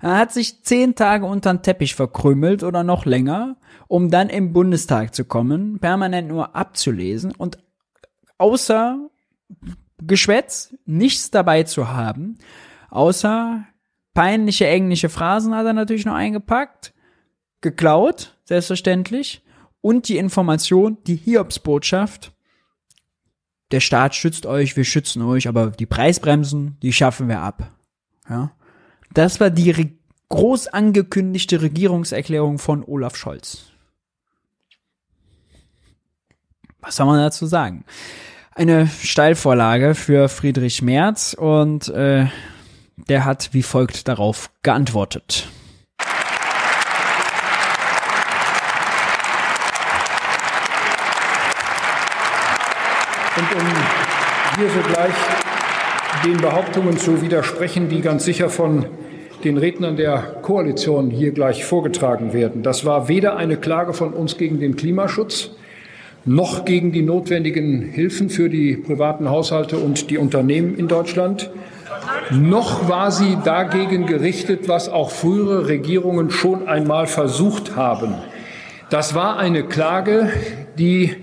Er 0.00 0.16
hat 0.16 0.32
sich 0.32 0.62
zehn 0.62 0.94
Tage 0.94 1.26
unter 1.26 1.52
den 1.52 1.62
Teppich 1.62 1.94
verkrümelt 1.94 2.62
oder 2.62 2.82
noch 2.82 3.04
länger, 3.04 3.56
um 3.86 4.10
dann 4.10 4.28
im 4.30 4.52
Bundestag 4.52 5.14
zu 5.14 5.24
kommen, 5.24 5.78
permanent 5.78 6.28
nur 6.28 6.56
abzulesen 6.56 7.32
und 7.36 7.58
außer 8.38 8.98
Geschwätz 9.98 10.74
nichts 10.86 11.30
dabei 11.30 11.64
zu 11.64 11.88
haben 11.88 12.38
Außer 12.90 13.64
peinliche 14.14 14.66
englische 14.66 15.08
Phrasen 15.08 15.54
hat 15.54 15.64
er 15.64 15.72
natürlich 15.72 16.04
noch 16.04 16.14
eingepackt. 16.14 16.92
Geklaut, 17.60 18.36
selbstverständlich. 18.44 19.42
Und 19.80 20.08
die 20.08 20.18
Information, 20.18 20.98
die 21.06 21.16
Hiobsbotschaft. 21.16 22.32
Der 23.70 23.80
Staat 23.80 24.16
schützt 24.16 24.46
euch, 24.46 24.76
wir 24.76 24.84
schützen 24.84 25.22
euch, 25.22 25.46
aber 25.46 25.70
die 25.70 25.86
Preisbremsen, 25.86 26.76
die 26.82 26.92
schaffen 26.92 27.28
wir 27.28 27.40
ab. 27.40 27.70
Ja. 28.28 28.52
Das 29.12 29.40
war 29.40 29.50
die 29.50 29.70
Re 29.70 29.90
groß 30.28 30.68
angekündigte 30.68 31.60
Regierungserklärung 31.60 32.60
von 32.60 32.84
Olaf 32.84 33.16
Scholz. 33.16 33.64
Was 36.80 36.94
soll 36.94 37.06
man 37.06 37.18
dazu 37.18 37.46
sagen? 37.46 37.84
Eine 38.54 38.86
Steilvorlage 38.86 39.96
für 39.96 40.28
Friedrich 40.28 40.82
Merz 40.82 41.34
und 41.34 41.88
äh, 41.88 42.26
der 43.08 43.24
hat 43.24 43.52
wie 43.52 43.64
folgt 43.64 44.06
darauf 44.06 44.50
geantwortet. 44.62 45.48
Und 53.36 53.54
um 53.54 53.66
hier 54.56 54.70
sogleich 54.70 55.49
den 56.24 56.36
Behauptungen 56.36 56.98
zu 56.98 57.22
widersprechen, 57.22 57.88
die 57.88 58.00
ganz 58.00 58.24
sicher 58.24 58.50
von 58.50 58.84
den 59.44 59.56
Rednern 59.56 59.96
der 59.96 60.18
Koalition 60.42 61.10
hier 61.10 61.32
gleich 61.32 61.64
vorgetragen 61.64 62.32
werden. 62.32 62.62
Das 62.62 62.84
war 62.84 63.08
weder 63.08 63.36
eine 63.36 63.56
Klage 63.56 63.94
von 63.94 64.12
uns 64.12 64.36
gegen 64.36 64.60
den 64.60 64.76
Klimaschutz, 64.76 65.50
noch 66.26 66.66
gegen 66.66 66.92
die 66.92 67.02
notwendigen 67.02 67.80
Hilfen 67.80 68.28
für 68.28 68.50
die 68.50 68.76
privaten 68.76 69.30
Haushalte 69.30 69.78
und 69.78 70.10
die 70.10 70.18
Unternehmen 70.18 70.76
in 70.76 70.88
Deutschland, 70.88 71.50
noch 72.30 72.88
war 72.88 73.10
sie 73.10 73.38
dagegen 73.42 74.06
gerichtet, 74.06 74.68
was 74.68 74.88
auch 74.88 75.10
frühere 75.10 75.68
Regierungen 75.68 76.30
schon 76.30 76.68
einmal 76.68 77.06
versucht 77.06 77.76
haben. 77.76 78.14
Das 78.90 79.14
war 79.14 79.38
eine 79.38 79.64
Klage, 79.64 80.30
die 80.78 81.16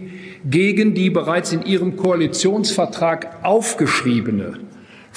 gegen 0.49 0.93
die 0.93 1.09
bereits 1.09 1.51
in 1.51 1.63
ihrem 1.63 1.97
Koalitionsvertrag 1.97 3.43
aufgeschriebene, 3.43 4.53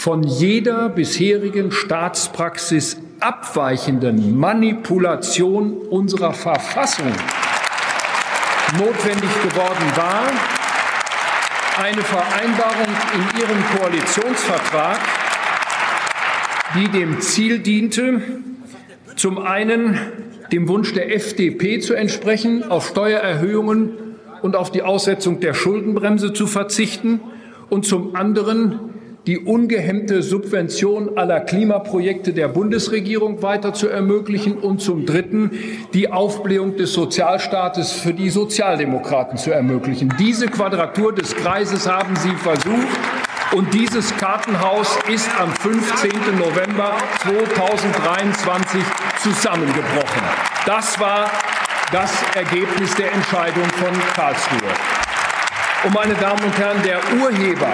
von 0.01 0.23
jeder 0.23 0.89
bisherigen 0.89 1.71
Staatspraxis 1.71 2.97
abweichenden 3.21 4.39
Manipulation 4.39 5.75
unserer 5.91 6.33
Verfassung 6.33 7.13
notwendig 8.79 9.31
geworden 9.43 9.93
war, 9.97 10.23
eine 11.85 12.01
Vereinbarung 12.01 12.89
in 13.15 13.41
ihrem 13.41 13.63
Koalitionsvertrag 13.77 15.01
die 16.77 16.89
dem 16.89 17.21
Ziel 17.21 17.59
diente, 17.59 18.23
zum 19.17 19.37
einen 19.37 19.99
dem 20.51 20.67
Wunsch 20.69 20.95
der 20.95 21.15
FDP 21.15 21.81
zu 21.81 21.93
entsprechen, 21.93 22.71
auf 22.71 22.89
Steuererhöhungen 22.89 23.91
und 24.41 24.57
auf 24.57 24.71
die 24.71 24.83
Aussetzung 24.83 25.41
der 25.41 25.53
Schuldenbremse 25.53 26.33
zu 26.33 26.47
verzichten 26.47 27.21
und 27.69 27.85
zum 27.85 28.17
anderen 28.17 28.90
die 29.27 29.39
ungehemmte 29.39 30.23
Subvention 30.23 31.19
aller 31.19 31.41
Klimaprojekte 31.41 32.33
der 32.33 32.49
Bundesregierung 32.49 33.43
weiter 33.43 33.75
zu 33.75 33.89
ermöglichen 33.89 34.57
und 34.59 34.81
zum 34.81 35.05
Dritten 35.05 35.51
die 35.93 36.11
Aufblähung 36.11 36.77
des 36.77 36.93
Sozialstaates 36.95 37.93
für 37.93 38.15
die 38.15 38.31
Sozialdemokraten 38.31 39.37
zu 39.37 39.51
ermöglichen. 39.51 40.13
Diese 40.19 40.47
Quadratur 40.47 41.15
des 41.15 41.37
Kreises 41.37 41.89
haben 41.89 42.17
Sie 42.17 42.35
versucht. 42.37 42.99
Und 43.53 43.75
dieses 43.75 44.17
Kartenhaus 44.17 44.97
ist 45.13 45.29
am 45.41 45.51
15. 45.51 46.11
November 46.39 46.95
2023 47.23 48.81
zusammengebrochen. 49.21 50.23
Das 50.67 51.01
war 51.01 51.29
das 51.91 52.13
Ergebnis 52.37 52.95
der 52.95 53.13
Entscheidung 53.13 53.65
von 53.65 53.91
Karlsruhe. 54.15 54.71
Und 55.83 55.95
meine 55.95 56.15
Damen 56.15 56.45
und 56.45 56.57
Herren, 56.59 56.81
der 56.85 57.01
Urheber 57.21 57.73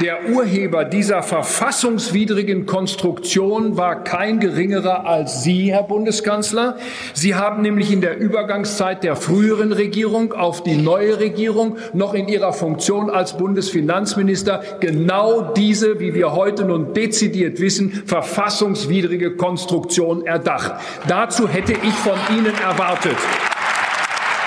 der 0.00 0.30
Urheber 0.30 0.84
dieser 0.84 1.22
verfassungswidrigen 1.22 2.66
Konstruktion 2.66 3.76
war 3.76 4.02
kein 4.04 4.40
geringerer 4.40 5.06
als 5.06 5.42
Sie, 5.42 5.72
Herr 5.72 5.82
Bundeskanzler. 5.82 6.76
Sie 7.12 7.34
haben 7.34 7.62
nämlich 7.62 7.92
in 7.92 8.00
der 8.00 8.18
Übergangszeit 8.18 9.04
der 9.04 9.16
früheren 9.16 9.72
Regierung 9.72 10.32
auf 10.32 10.62
die 10.62 10.76
neue 10.76 11.20
Regierung 11.20 11.76
noch 11.92 12.14
in 12.14 12.28
Ihrer 12.28 12.52
Funktion 12.52 13.10
als 13.10 13.36
Bundesfinanzminister 13.36 14.62
genau 14.80 15.52
diese, 15.52 16.00
wie 16.00 16.14
wir 16.14 16.32
heute 16.32 16.64
nun 16.64 16.94
dezidiert 16.94 17.60
wissen, 17.60 17.92
verfassungswidrige 18.06 19.36
Konstruktion 19.36 20.24
erdacht. 20.24 20.72
Dazu 21.06 21.48
hätte 21.48 21.72
ich 21.72 21.94
von 21.94 22.18
Ihnen 22.36 22.54
erwartet, 22.62 23.16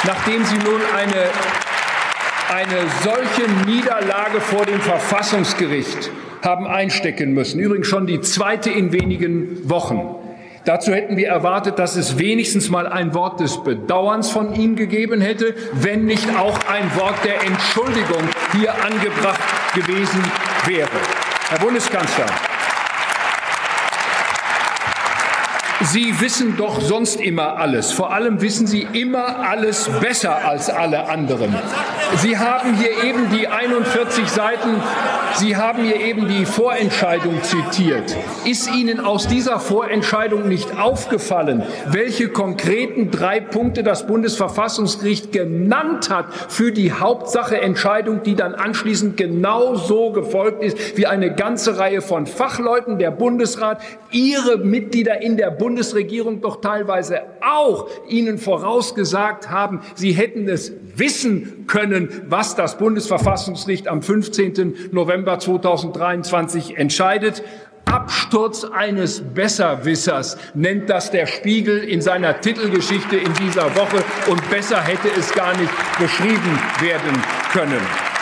nachdem 0.06 0.44
Sie 0.44 0.58
nun 0.58 0.82
eine 0.96 1.65
eine 2.54 2.78
solche 3.04 3.50
Niederlage 3.66 4.42
vor 4.42 4.66
dem 4.66 4.80
Verfassungsgericht 4.80 6.12
haben 6.44 6.68
einstecken 6.68 7.34
müssen. 7.34 7.60
Übrigens 7.60 7.88
schon 7.88 8.06
die 8.08 8.22
zweite 8.22 8.70
in 8.70 8.92
wenigen 8.92 9.70
Wochen. 9.70 10.16
Dazu 10.66 10.94
hätten 10.94 11.16
wir 11.16 11.28
erwartet, 11.28 11.78
dass 11.78 11.96
es 11.96 12.18
wenigstens 12.18 12.70
mal 12.70 12.88
ein 12.88 13.14
Wort 13.14 13.40
des 13.40 13.64
Bedauerns 13.64 14.32
von 14.32 14.56
ihm 14.56 14.76
gegeben 14.76 15.22
hätte, 15.22 15.54
wenn 15.74 16.06
nicht 16.06 16.28
auch 16.38 16.58
ein 16.68 16.96
Wort 17.00 17.24
der 17.24 17.44
Entschuldigung 17.44 18.24
hier 18.52 18.74
angebracht 18.84 19.42
gewesen 19.76 20.24
wäre. 20.66 20.90
Herr 21.50 21.60
Bundeskanzler, 21.60 22.26
Sie 25.92 26.20
wissen 26.20 26.58
doch 26.58 26.82
sonst 26.82 27.22
immer 27.22 27.58
alles. 27.58 27.92
Vor 27.92 28.12
allem 28.12 28.42
wissen 28.42 28.66
Sie 28.66 28.88
immer 28.94 29.48
alles 29.48 29.88
besser 30.02 30.44
als 30.44 30.70
alle 30.70 31.08
anderen. 31.08 31.56
Sie 32.18 32.38
haben 32.38 32.76
hier 32.76 33.04
eben 33.04 33.30
die 33.30 33.48
41 33.48 34.28
Seiten, 34.28 34.82
Sie 35.36 35.58
haben 35.58 35.84
hier 35.84 36.00
eben 36.00 36.28
die 36.28 36.46
Vorentscheidung 36.46 37.44
zitiert. 37.44 38.16
Ist 38.46 38.74
Ihnen 38.74 39.00
aus 39.00 39.28
dieser 39.28 39.60
Vorentscheidung 39.60 40.48
nicht 40.48 40.80
aufgefallen, 40.80 41.64
welche 41.88 42.30
konkreten 42.30 43.12
drei 43.12 43.40
Punkte 43.40 43.84
das 43.84 44.08
Bundesverfassungsgericht 44.08 45.32
genannt 45.32 46.10
hat 46.10 46.34
für 46.34 46.72
die 46.72 46.94
Hauptsacheentscheidung, 46.94 48.24
die 48.24 48.36
dann 48.36 48.56
anschließend 48.56 49.18
genau 49.18 49.76
so 49.76 50.12
gefolgt 50.12 50.64
ist 50.64 50.98
wie 50.98 51.06
eine 51.06 51.36
ganze 51.36 51.78
Reihe 51.78 52.02
von 52.02 52.28
Fachleuten, 52.28 52.98
der 52.98 53.12
Bundesrat, 53.12 53.82
Ihre 54.12 54.58
Mitglieder 54.58 55.22
in 55.22 55.36
der 55.36 55.52
Bundesregierung, 55.52 55.75
Bundesregierung 55.76 56.40
doch 56.40 56.62
teilweise 56.62 57.24
auch 57.42 57.90
Ihnen 58.08 58.38
vorausgesagt 58.38 59.50
haben, 59.50 59.82
Sie 59.94 60.14
hätten 60.14 60.48
es 60.48 60.72
wissen 60.96 61.68
können, 61.68 62.22
was 62.30 62.56
das 62.56 62.78
Bundesverfassungsgericht 62.78 63.90
am 63.90 64.02
15. 64.02 64.92
November 64.94 65.38
2023 65.38 66.78
entscheidet. 66.78 67.44
Absturz 67.84 68.64
eines 68.64 69.20
Besserwissers 69.20 70.38
nennt 70.54 70.90
das 70.90 71.12
der 71.12 71.26
Spiegel 71.26 71.80
in 71.80 72.00
seiner 72.00 72.40
Titelgeschichte 72.40 73.18
in 73.18 73.34
dieser 73.34 73.76
Woche 73.76 74.02
und 74.30 74.50
besser 74.50 74.82
hätte 74.82 75.10
es 75.20 75.34
gar 75.34 75.58
nicht 75.58 75.74
beschrieben 76.00 76.58
werden 76.80 77.22
können. 77.52 78.15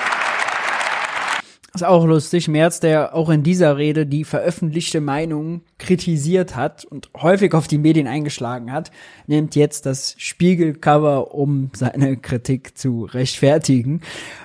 Ist 1.76 1.84
auch 1.84 2.06
lustig. 2.06 2.48
Merz, 2.48 2.80
der 2.80 3.16
auch 3.16 3.32
in 3.32 3.42
dieser 3.42 3.78
Rede 3.78 4.06
die 4.06 4.26
veröffentlichte 4.26 5.02
Meinung 5.02 5.62
kritisiert 5.80 6.56
hat 6.56 6.86
und 6.86 7.10
häufig 7.18 7.56
auf 7.56 7.68
die 7.68 7.80
Medien 7.80 8.06
eingeschlagen 8.06 8.72
hat, 8.72 8.92
nimmt 9.26 9.56
jetzt 9.56 9.88
das 9.88 10.14
Spiegelcover, 10.20 11.34
um 11.34 11.72
seine 11.74 12.18
Kritik 12.18 12.78
zu 12.78 13.06
rechtfertigen. 13.06 14.02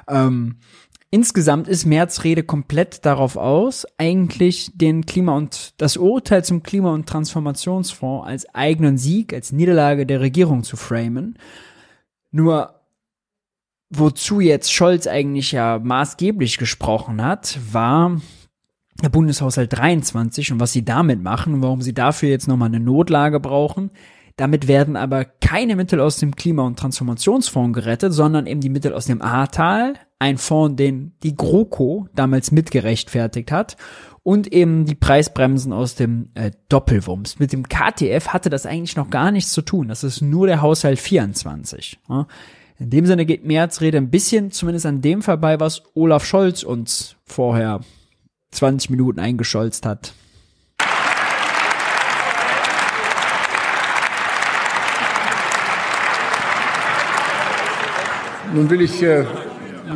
Ähm, 0.09 0.57
insgesamt 1.11 1.69
ist 1.69 1.85
Merz 1.85 2.25
Rede 2.25 2.45
komplett 2.45 3.05
darauf 3.05 3.37
aus, 3.37 3.87
eigentlich 3.99 4.71
den 4.75 5.05
Klima- 5.05 5.37
und 5.37 5.75
das 5.77 5.99
Urteil 5.99 6.43
zum 6.45 6.63
Klima- 6.63 6.95
und 6.95 7.07
Transformationsfonds 7.07 8.27
als 8.27 8.55
eigenen 8.55 8.97
Sieg, 8.97 9.35
als 9.35 9.53
Niederlage 9.53 10.07
der 10.07 10.23
Regierung 10.23 10.63
zu 10.63 10.79
framen. 10.79 11.39
Nur 12.31 12.78
wozu 13.91 14.41
jetzt 14.41 14.73
Scholz 14.73 15.07
eigentlich 15.07 15.53
ja 15.53 15.79
maßgeblich 15.79 16.59
gesprochen 16.59 17.25
hat, 17.25 17.59
war 17.73 18.21
der 19.03 19.09
Bundeshaushalt 19.09 19.73
23 19.73 20.53
und 20.53 20.61
was 20.61 20.73
sie 20.73 20.85
damit 20.85 21.23
machen 21.23 21.55
und 21.55 21.63
warum 21.63 21.83
sie 21.83 21.95
dafür 21.95 22.29
jetzt 22.29 22.49
nochmal 22.49 22.69
eine 22.69 22.81
Notlage 22.81 23.41
brauchen. 23.41 23.91
Damit 24.37 24.69
werden 24.69 24.97
aber 24.97 25.25
keine 25.25 25.75
Mittel 25.75 26.01
aus 26.01 26.19
dem 26.19 26.37
Klima- 26.37 26.65
und 26.65 26.79
Transformationsfonds 26.79 27.75
gerettet, 27.75 28.13
sondern 28.13 28.47
eben 28.47 28.61
die 28.61 28.69
Mittel 28.69 28.93
aus 28.93 29.07
dem 29.07 29.21
Ahrtal, 29.21 29.95
ein 30.21 30.39
Fonds, 30.39 30.77
den 30.77 31.13
die 31.25 31.35
GroKo 31.35 32.09
damals 32.15 32.53
mitgerechtfertigt 32.53 33.51
hat 33.51 33.77
und 34.23 34.53
eben 34.53 34.85
die 34.85 34.95
Preisbremsen 34.95 35.73
aus 35.73 35.95
dem 35.95 36.31
äh, 36.35 36.51
Doppelwumms. 36.69 37.39
Mit 37.39 37.53
dem 37.53 37.69
KTF 37.69 38.29
hatte 38.29 38.51
das 38.51 38.67
eigentlich 38.67 38.97
noch 38.97 39.11
gar 39.11 39.33
nichts 39.33 39.53
zu 39.53 39.63
tun. 39.63 39.89
Das 39.89 40.05
ist 40.05 40.21
nur 40.21 40.47
der 40.47 40.61
Haushalt 40.61 40.99
24. 41.01 41.99
Ja. 42.09 42.27
In 42.81 42.91
dem 42.91 43.07
Sinne 43.07 43.27
geht 43.27 43.45
Merz 43.45 43.81
Rede 43.81 43.99
ein 43.99 44.09
bisschen 44.09 44.53
zumindest 44.53 44.87
an 44.87 45.01
dem 45.01 45.21
vorbei, 45.21 45.59
was 45.59 45.83
Olaf 45.95 46.25
Scholz 46.25 46.63
uns 46.63 47.17
vorher 47.25 47.81
20 48.53 48.91
Minuten 48.91 49.19
eingescholzt 49.19 49.85
hat. 49.85 50.13
Nun 58.55 58.71
will 58.71 58.81
ich 58.81 59.03
äh, 59.03 59.25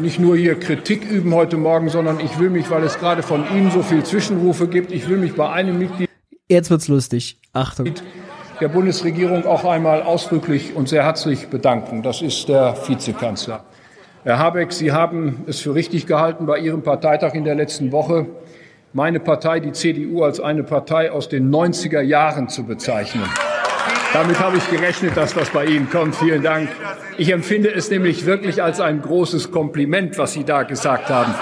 nicht 0.01 0.19
nur 0.19 0.37
hier 0.37 0.59
Kritik 0.59 1.09
üben 1.09 1.33
heute 1.35 1.57
Morgen, 1.57 1.89
sondern 1.89 2.19
ich 2.19 2.39
will 2.41 2.51
mich, 2.51 2.69
weil 2.69 2.83
es 2.83 2.99
gerade 2.99 3.23
von 3.23 3.45
Ihnen 3.57 3.71
so 3.71 3.83
viel 3.83 4.03
Zwischenrufe 4.03 4.67
gibt, 4.67 4.91
ich 4.91 5.09
will 5.09 5.19
mich 5.19 5.35
bei 5.35 5.49
einem 5.49 5.79
Mitglied. 5.79 6.11
Jetzt 6.49 6.69
wird's 6.69 6.89
lustig. 6.89 7.39
Achtung 7.53 7.95
der 8.63 8.69
Bundesregierung 8.69 9.45
auch 9.45 9.65
einmal 9.65 10.03
ausdrücklich 10.03 10.77
und 10.77 10.89
sehr 10.89 11.03
herzlich 11.03 11.49
bedanken. 11.49 12.05
Das 12.05 12.23
ist 12.23 12.49
der 12.49 12.77
Vizekanzler. 12.87 13.65
Herr 14.23 14.39
Habeck, 14.39 14.73
Sie 14.73 14.93
haben 14.93 15.43
es 15.49 15.59
für 15.59 15.75
richtig 15.75 16.07
gehalten, 16.07 16.47
bei 16.47 16.59
Ihrem 16.59 16.83
Parteitag 16.83 17.35
in 17.35 17.43
der 17.43 17.57
letzten 17.57 17.91
Woche 17.91 18.27
meine 18.93 19.19
Partei, 19.19 19.59
die 19.59 19.73
CDU, 19.73 20.23
als 20.23 20.39
eine 20.39 20.63
Partei 20.63 21.11
aus 21.11 21.29
den 21.29 21.53
90er 21.53 22.03
Jahren 22.03 22.49
zu 22.49 22.63
bezeichnen. 22.63 23.25
Damit 24.13 24.39
habe 24.39 24.59
ich 24.59 24.71
gerechnet, 24.71 25.17
dass 25.17 25.35
das 25.35 25.51
bei 25.51 25.65
Ihnen 25.65 25.91
kommt. 25.91 26.15
Vielen 26.15 26.45
Dank. 26.45 26.69
Ich 27.19 27.33
empfinde 27.33 27.75
es 27.75 27.91
nämlich 27.91 28.27
wirklich 28.27 28.63
als 28.63 28.79
ein 28.79 29.03
großes 29.03 29.51
Kompliment, 29.51 30.19
was 30.19 30.35
Sie 30.35 30.45
da 30.45 30.63
gesagt 30.63 31.09
haben. 31.09 31.35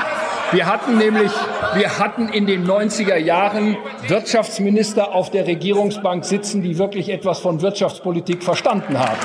Wir 0.53 0.67
hatten 0.67 0.99
nämlich, 0.99 1.31
wir 1.75 1.99
hatten 1.99 2.29
in 2.29 2.45
den 2.45 2.67
90er 2.67 3.17
Jahren 3.17 3.77
Wirtschaftsminister 4.09 5.15
auf 5.15 5.31
der 5.31 5.47
Regierungsbank 5.47 6.25
sitzen, 6.25 6.61
die 6.61 6.77
wirklich 6.77 7.09
etwas 7.09 7.39
von 7.39 7.63
Wirtschaftspolitik 7.63 8.43
verstanden 8.43 8.99
haben. 8.99 9.19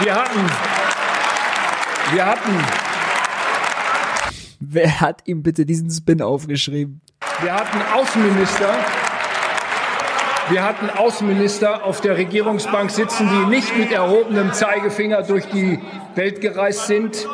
Wir 0.00 0.14
hatten, 0.14 0.50
wir 2.12 2.26
hatten. 2.26 2.64
Wer 4.58 5.00
hat 5.00 5.22
ihm 5.26 5.44
bitte 5.44 5.64
diesen 5.64 5.90
Spin 5.90 6.22
aufgeschrieben? 6.22 7.00
Wir 7.40 7.54
hatten 7.54 7.78
Außenminister, 7.94 8.74
wir 10.50 10.64
hatten 10.64 10.88
Außenminister 10.90 11.84
auf 11.84 12.00
der 12.00 12.16
Regierungsbank 12.16 12.90
sitzen, 12.90 13.28
die 13.28 13.50
nicht 13.50 13.76
mit 13.76 13.92
erhobenem 13.92 14.52
Zeigefinger 14.52 15.22
durch 15.22 15.46
die 15.46 15.78
Welt 16.14 16.40
gereist 16.40 16.86
sind, 16.86 17.26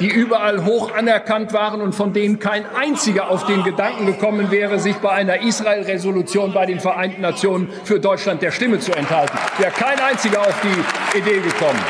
die 0.00 0.08
überall 0.08 0.64
hoch 0.64 0.94
anerkannt 0.94 1.52
waren 1.52 1.82
und 1.82 1.94
von 1.94 2.12
denen 2.12 2.38
kein 2.38 2.64
einziger 2.74 3.30
auf 3.30 3.44
den 3.46 3.62
Gedanken 3.62 4.06
gekommen 4.06 4.50
wäre, 4.50 4.78
sich 4.78 4.96
bei 4.96 5.10
einer 5.10 5.42
Israel-Resolution 5.42 6.52
bei 6.52 6.66
den 6.66 6.80
Vereinten 6.80 7.20
Nationen 7.20 7.70
für 7.84 8.00
Deutschland 8.00 8.40
der 8.42 8.50
Stimme 8.50 8.78
zu 8.78 8.92
enthalten. 8.92 9.36
Wäre 9.58 9.72
kein 9.72 10.00
einziger 10.00 10.40
auf 10.40 10.54
die 10.62 11.18
Idee 11.18 11.40
gekommen. 11.40 11.80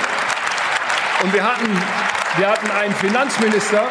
Und 1.22 1.32
wir 1.32 1.44
hatten, 1.44 1.68
wir 2.38 2.48
hatten 2.48 2.70
einen 2.70 2.94
Finanzminister, 2.94 3.84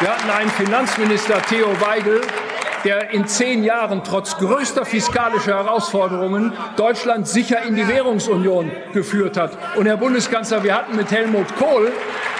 wir 0.00 0.08
hatten 0.08 0.30
einen 0.30 0.50
Finanzminister 0.50 1.42
Theo 1.42 1.68
Weigel, 1.80 2.20
der 2.86 3.10
in 3.10 3.26
zehn 3.26 3.64
Jahren 3.64 4.04
trotz 4.04 4.36
größter 4.38 4.84
fiskalischer 4.84 5.56
Herausforderungen 5.56 6.52
Deutschland 6.76 7.26
sicher 7.26 7.62
in 7.62 7.74
die 7.74 7.88
Währungsunion 7.88 8.70
geführt 8.92 9.36
hat. 9.36 9.58
Und 9.74 9.86
Herr 9.86 9.96
Bundeskanzler, 9.96 10.62
wir 10.62 10.76
hatten 10.76 10.94
mit 10.94 11.10
Helmut 11.10 11.46
Kohl 11.56 11.92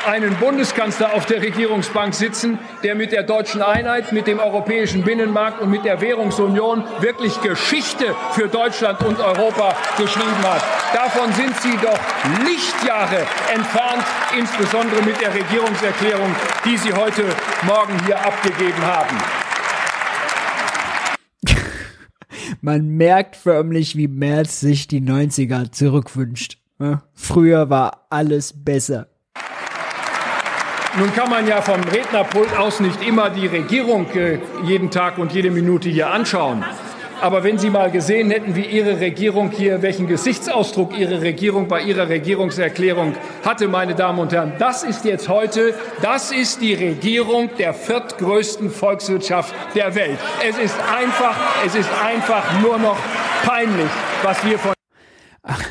einen 0.06 0.36
Bundeskanzler 0.36 1.14
auf 1.14 1.27
der 1.27 1.43
Regierungsbank 1.43 2.14
sitzen, 2.14 2.60
der 2.85 2.94
mit 2.94 3.10
der 3.10 3.24
deutschen 3.24 3.60
Einheit, 3.60 4.12
mit 4.12 4.28
dem 4.28 4.39
europäischen 4.39 5.02
Binnenmarkt 5.02 5.60
und 5.60 5.68
mit 5.68 5.85
der 5.85 6.01
Währungsunion 6.01 6.85
wirklich 7.01 7.40
Geschichte 7.40 8.14
für 8.31 8.47
Deutschland 8.47 9.02
und 9.02 9.18
Europa 9.18 9.74
geschrieben 9.98 10.44
hat. 10.44 10.62
Davon 10.94 11.32
sind 11.32 11.60
Sie 11.60 11.77
doch 11.82 11.98
Lichtjahre 12.44 13.18
entfernt, 13.52 14.05
insbesondere 14.39 15.02
mit 15.02 15.20
der 15.20 15.35
Regierungserklärung, 15.35 16.32
die 16.64 16.77
Sie 16.77 16.93
heute 16.93 17.24
Morgen 17.66 18.01
hier 18.06 18.24
abgegeben 18.24 18.86
haben. 18.86 19.45
Man 22.66 22.88
merkt 22.88 23.36
förmlich, 23.36 23.94
wie 23.94 24.09
Merz 24.09 24.59
sich 24.59 24.88
die 24.88 25.01
90er 25.01 25.70
zurückwünscht. 25.70 26.59
Früher 27.14 27.70
war 27.70 28.09
alles 28.10 28.64
besser. 28.64 29.06
Nun 30.98 31.12
kann 31.14 31.30
man 31.30 31.47
ja 31.47 31.62
vom 31.62 31.80
Rednerpult 31.82 32.56
aus 32.59 32.80
nicht 32.80 33.06
immer 33.06 33.30
die 33.30 33.47
Regierung 33.47 34.10
äh, 34.16 34.40
jeden 34.64 34.90
Tag 34.90 35.18
und 35.18 35.32
jede 35.32 35.52
Minute 35.52 35.88
hier 35.88 36.10
anschauen. 36.10 36.64
Aber 37.20 37.44
wenn 37.44 37.59
Sie 37.59 37.70
mal 37.70 37.90
gesehen 37.90 38.30
hätten, 38.30 38.55
wie 38.55 38.64
Ihre 38.64 39.01
Regierung 39.01 39.51
hier, 39.51 39.82
welchen 39.82 40.06
Gesichtsausdruck 40.06 40.98
Ihre 40.98 41.22
Regierung 41.22 41.66
bei 41.66 41.82
Ihrer 41.82 42.09
Regierungserklärung 42.09 43.14
hatte, 43.44 43.68
meine 43.68 43.94
Damen 43.94 44.18
und 44.18 44.32
Herren, 44.32 44.52
das 44.59 44.82
ist 44.82 45.05
jetzt 45.05 45.28
heute, 45.28 45.74
das 46.02 46.30
ist 46.30 46.60
die 46.60 46.74
Regierung 46.74 47.51
der 47.59 47.72
viertgrößten 47.72 48.70
Volkswirtschaft 48.70 49.55
der 49.74 49.94
Welt. 49.94 50.18
Es 50.47 50.59
ist 50.59 50.76
einfach, 50.94 51.36
es 51.64 51.74
ist 51.74 51.90
einfach 52.05 52.60
nur 52.60 52.78
noch 52.78 52.98
peinlich, 53.44 53.90
was 54.22 54.44
wir 54.44 54.59
von 54.59 54.74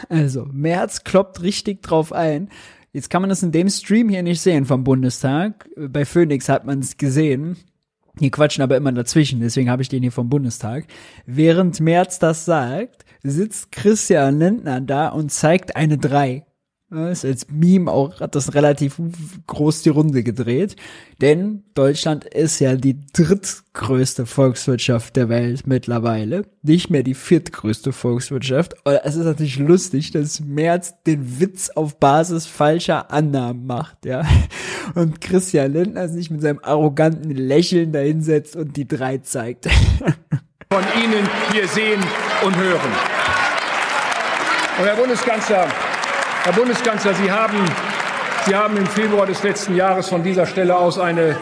also, 0.07 0.47
Merz 0.51 1.03
kloppt 1.03 1.41
richtig 1.41 1.81
drauf 1.81 2.13
ein. 2.13 2.49
Jetzt 2.93 3.09
kann 3.09 3.21
man 3.21 3.29
das 3.29 3.43
in 3.43 3.51
dem 3.51 3.69
Stream 3.69 4.07
hier 4.07 4.23
nicht 4.23 4.39
sehen 4.39 4.65
vom 4.65 4.85
Bundestag. 4.85 5.67
Bei 5.75 6.05
Phoenix 6.05 6.47
hat 6.47 6.65
man 6.65 6.79
es 6.79 6.95
gesehen. 6.95 7.57
Die 8.19 8.31
quatschen 8.31 8.63
aber 8.63 8.77
immer 8.77 8.91
dazwischen, 8.91 9.41
deswegen 9.41 9.69
habe 9.69 9.81
ich 9.81 9.89
den 9.89 10.01
hier 10.01 10.11
vom 10.11 10.29
Bundestag. 10.29 10.85
Während 11.25 11.79
Merz 11.79 12.17
das 12.19 12.45
sagt, 12.45 13.05
sitzt 13.23 13.71
Christian 13.71 14.39
Lindner 14.39 14.81
da 14.81 15.09
und 15.09 15.31
zeigt 15.31 15.75
eine 15.75 15.97
3. 15.97 16.45
Ist 16.91 17.25
als 17.25 17.47
Meme 17.49 17.91
auch, 17.91 18.19
hat 18.19 18.35
das 18.35 18.53
relativ 18.53 19.01
groß 19.47 19.81
die 19.81 19.89
Runde 19.89 20.21
gedreht. 20.21 20.75
Denn 21.19 21.63
Deutschland 21.73 22.25
ist 22.25 22.59
ja 22.59 22.75
die 22.75 23.07
drittgrößte 23.11 24.27
Volkswirtschaft 24.27 25.15
der 25.15 25.27
Welt 25.27 25.65
mittlerweile. 25.65 26.43
Nicht 26.61 26.91
mehr 26.91 27.01
die 27.01 27.15
viertgrößte 27.15 27.91
Volkswirtschaft. 27.91 28.75
Es 29.03 29.15
ist 29.15 29.25
natürlich 29.25 29.57
lustig, 29.57 30.11
dass 30.11 30.41
Merz 30.41 30.93
den 31.07 31.39
Witz 31.39 31.71
auf 31.71 31.99
Basis 31.99 32.45
falscher 32.45 33.11
Annahmen 33.11 33.65
macht, 33.65 34.05
ja. 34.05 34.23
Und 34.93 35.21
Christian 35.21 35.73
Lindner 35.73 36.07
sich 36.07 36.29
mit 36.29 36.43
seinem 36.43 36.59
arroganten 36.61 37.31
Lächeln 37.31 37.93
dahinsetzt 37.93 38.55
und 38.55 38.77
die 38.77 38.87
drei 38.87 39.17
zeigt. 39.17 39.65
Von 40.71 40.83
Ihnen 41.03 41.27
hier 41.51 41.67
sehen 41.67 42.01
und 42.45 42.55
hören. 42.55 42.91
Und 44.77 44.85
Herr 44.85 44.95
Bundeskanzler, 44.95 45.67
Herr 46.45 46.53
Bundeskanzler, 46.53 47.15
Sie 47.15 47.31
haben, 47.31 47.57
Sie 48.45 48.55
haben 48.55 48.77
im 48.77 48.85
Februar 48.85 49.25
des 49.25 49.41
letzten 49.41 49.75
Jahres 49.75 50.09
von 50.09 50.21
dieser 50.21 50.45
Stelle 50.45 50.77
aus 50.77 50.99
eine 50.99 51.35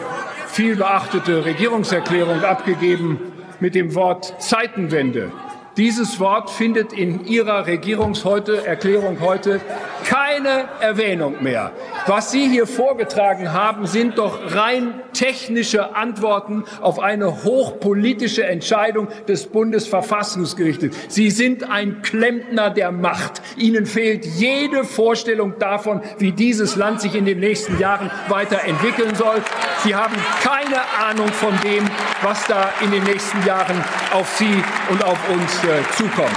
vielbeachtete 0.46 1.44
Regierungserklärung 1.44 2.42
abgegeben 2.42 3.20
mit 3.60 3.74
dem 3.74 3.94
Wort 3.94 4.34
Zeitenwende. 4.40 5.30
Dieses 5.76 6.20
Wort 6.20 6.50
findet 6.50 6.92
in 6.92 7.26
Ihrer 7.26 7.66
Regierungserklärung 7.66 9.18
heute 9.20 9.60
keine 10.04 10.68
Erwähnung 10.80 11.42
mehr. 11.42 11.72
Was 12.06 12.30
Sie 12.30 12.48
hier 12.48 12.68
vorgetragen 12.68 13.52
haben, 13.52 13.86
sind 13.86 14.18
doch 14.18 14.54
rein 14.54 15.00
technische 15.14 15.96
Antworten 15.96 16.64
auf 16.80 17.00
eine 17.00 17.44
hochpolitische 17.44 18.44
Entscheidung 18.44 19.08
des 19.26 19.46
Bundesverfassungsgerichtes. 19.46 20.94
Sie 21.08 21.30
sind 21.30 21.68
ein 21.68 22.02
Klempner 22.02 22.70
der 22.70 22.92
Macht. 22.92 23.42
Ihnen 23.56 23.86
fehlt 23.86 24.26
jede 24.26 24.84
Vorstellung 24.84 25.58
davon, 25.58 26.02
wie 26.18 26.32
dieses 26.32 26.76
Land 26.76 27.00
sich 27.00 27.14
in 27.16 27.24
den 27.24 27.40
nächsten 27.40 27.78
Jahren 27.80 28.10
weiterentwickeln 28.28 29.14
soll. 29.16 29.42
Sie 29.82 29.94
haben 29.94 30.14
keine 30.42 30.82
Ahnung 31.04 31.28
von 31.28 31.54
dem, 31.64 31.84
was 32.22 32.46
da 32.46 32.72
in 32.82 32.90
den 32.90 33.02
nächsten 33.04 33.44
Jahren 33.44 33.82
auf 34.12 34.36
Sie 34.36 34.62
und 34.90 35.02
auf 35.04 35.18
uns 35.30 35.63
äh, 35.64 35.82
zukommt. 35.96 36.36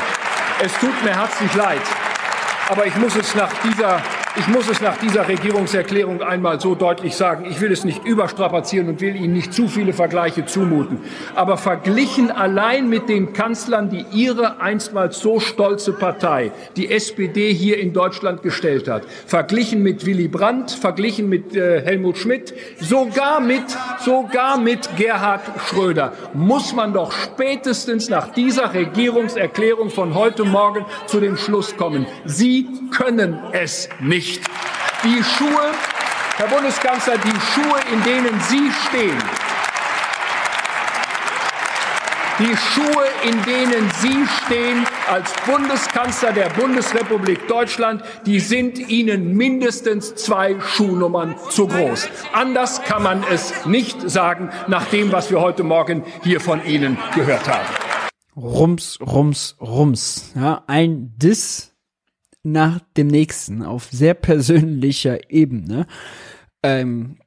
Es 0.63 0.73
tut 0.79 1.03
mir 1.03 1.15
herzlich 1.15 1.53
leid, 1.53 1.81
aber 2.69 2.85
ich 2.85 2.95
muss 2.95 3.15
es 3.15 3.35
nach 3.35 3.51
dieser 3.63 4.01
ich 4.37 4.47
muss 4.47 4.69
es 4.69 4.81
nach 4.81 4.97
dieser 4.97 5.27
Regierungserklärung 5.27 6.21
einmal 6.21 6.59
so 6.61 6.75
deutlich 6.75 7.15
sagen. 7.15 7.45
Ich 7.49 7.59
will 7.59 7.71
es 7.71 7.83
nicht 7.83 8.05
überstrapazieren 8.05 8.87
und 8.87 9.01
will 9.01 9.15
Ihnen 9.15 9.33
nicht 9.33 9.53
zu 9.53 9.67
viele 9.67 9.93
Vergleiche 9.93 10.45
zumuten. 10.45 10.99
Aber 11.35 11.57
verglichen 11.57 12.29
allein 12.29 12.87
mit 12.87 13.09
den 13.09 13.33
Kanzlern, 13.33 13.89
die 13.89 14.05
Ihre 14.11 14.61
einstmals 14.61 15.19
so 15.19 15.39
stolze 15.39 15.93
Partei, 15.93 16.51
die 16.75 16.91
SPD, 16.91 17.53
hier 17.53 17.79
in 17.79 17.93
Deutschland 17.93 18.43
gestellt 18.43 18.87
hat, 18.87 19.03
verglichen 19.25 19.81
mit 19.81 20.05
Willy 20.05 20.27
Brandt, 20.27 20.71
verglichen 20.71 21.29
mit 21.29 21.55
äh, 21.55 21.81
Helmut 21.81 22.17
Schmidt, 22.17 22.53
sogar 22.79 23.39
mit, 23.39 23.65
sogar 23.99 24.59
mit 24.59 24.89
Gerhard 24.97 25.41
Schröder, 25.67 26.13
muss 26.33 26.73
man 26.73 26.93
doch 26.93 27.11
spätestens 27.11 28.09
nach 28.09 28.33
dieser 28.33 28.73
Regierungserklärung 28.73 29.89
von 29.89 30.13
heute 30.13 30.43
Morgen 30.45 30.85
zu 31.07 31.19
dem 31.19 31.37
Schluss 31.37 31.75
kommen. 31.75 32.05
Sie 32.25 32.67
können 32.91 33.39
es 33.53 33.89
nicht 33.99 34.26
nicht. 34.27 34.41
Die 35.03 35.23
Schuhe, 35.23 35.71
Herr 36.37 36.47
Bundeskanzler, 36.47 37.17
die 37.17 37.29
Schuhe, 37.29 37.79
in 37.91 38.03
denen 38.03 38.39
Sie 38.41 38.71
stehen, 38.87 39.17
die 42.39 42.55
Schuhe, 42.55 43.05
in 43.23 43.41
denen 43.43 43.89
Sie 43.99 44.27
stehen 44.45 44.85
als 45.11 45.33
Bundeskanzler 45.47 46.33
der 46.33 46.49
Bundesrepublik 46.49 47.47
Deutschland, 47.47 48.03
die 48.27 48.39
sind 48.39 48.77
Ihnen 48.77 49.35
mindestens 49.35 50.13
zwei 50.13 50.59
Schuhnummern 50.59 51.35
zu 51.49 51.67
groß. 51.67 52.07
Anders 52.33 52.83
kann 52.83 53.01
man 53.01 53.23
es 53.31 53.65
nicht 53.65 54.07
sagen, 54.07 54.51
nach 54.67 54.85
dem, 54.85 55.11
was 55.11 55.31
wir 55.31 55.41
heute 55.41 55.63
Morgen 55.63 56.03
hier 56.23 56.39
von 56.39 56.63
Ihnen 56.63 56.97
gehört 57.15 57.47
haben. 57.47 57.67
Rums, 58.35 58.99
rums, 59.01 59.55
rums. 59.59 60.31
Ja, 60.35 60.63
ein 60.67 61.15
Diss 61.17 61.76
nach 62.43 62.79
dem 62.95 63.07
nächsten 63.07 63.63
auf 63.63 63.89
sehr 63.91 64.13
persönlicher 64.13 65.31
Ebene. 65.31 65.87
Ähm, 66.63 67.17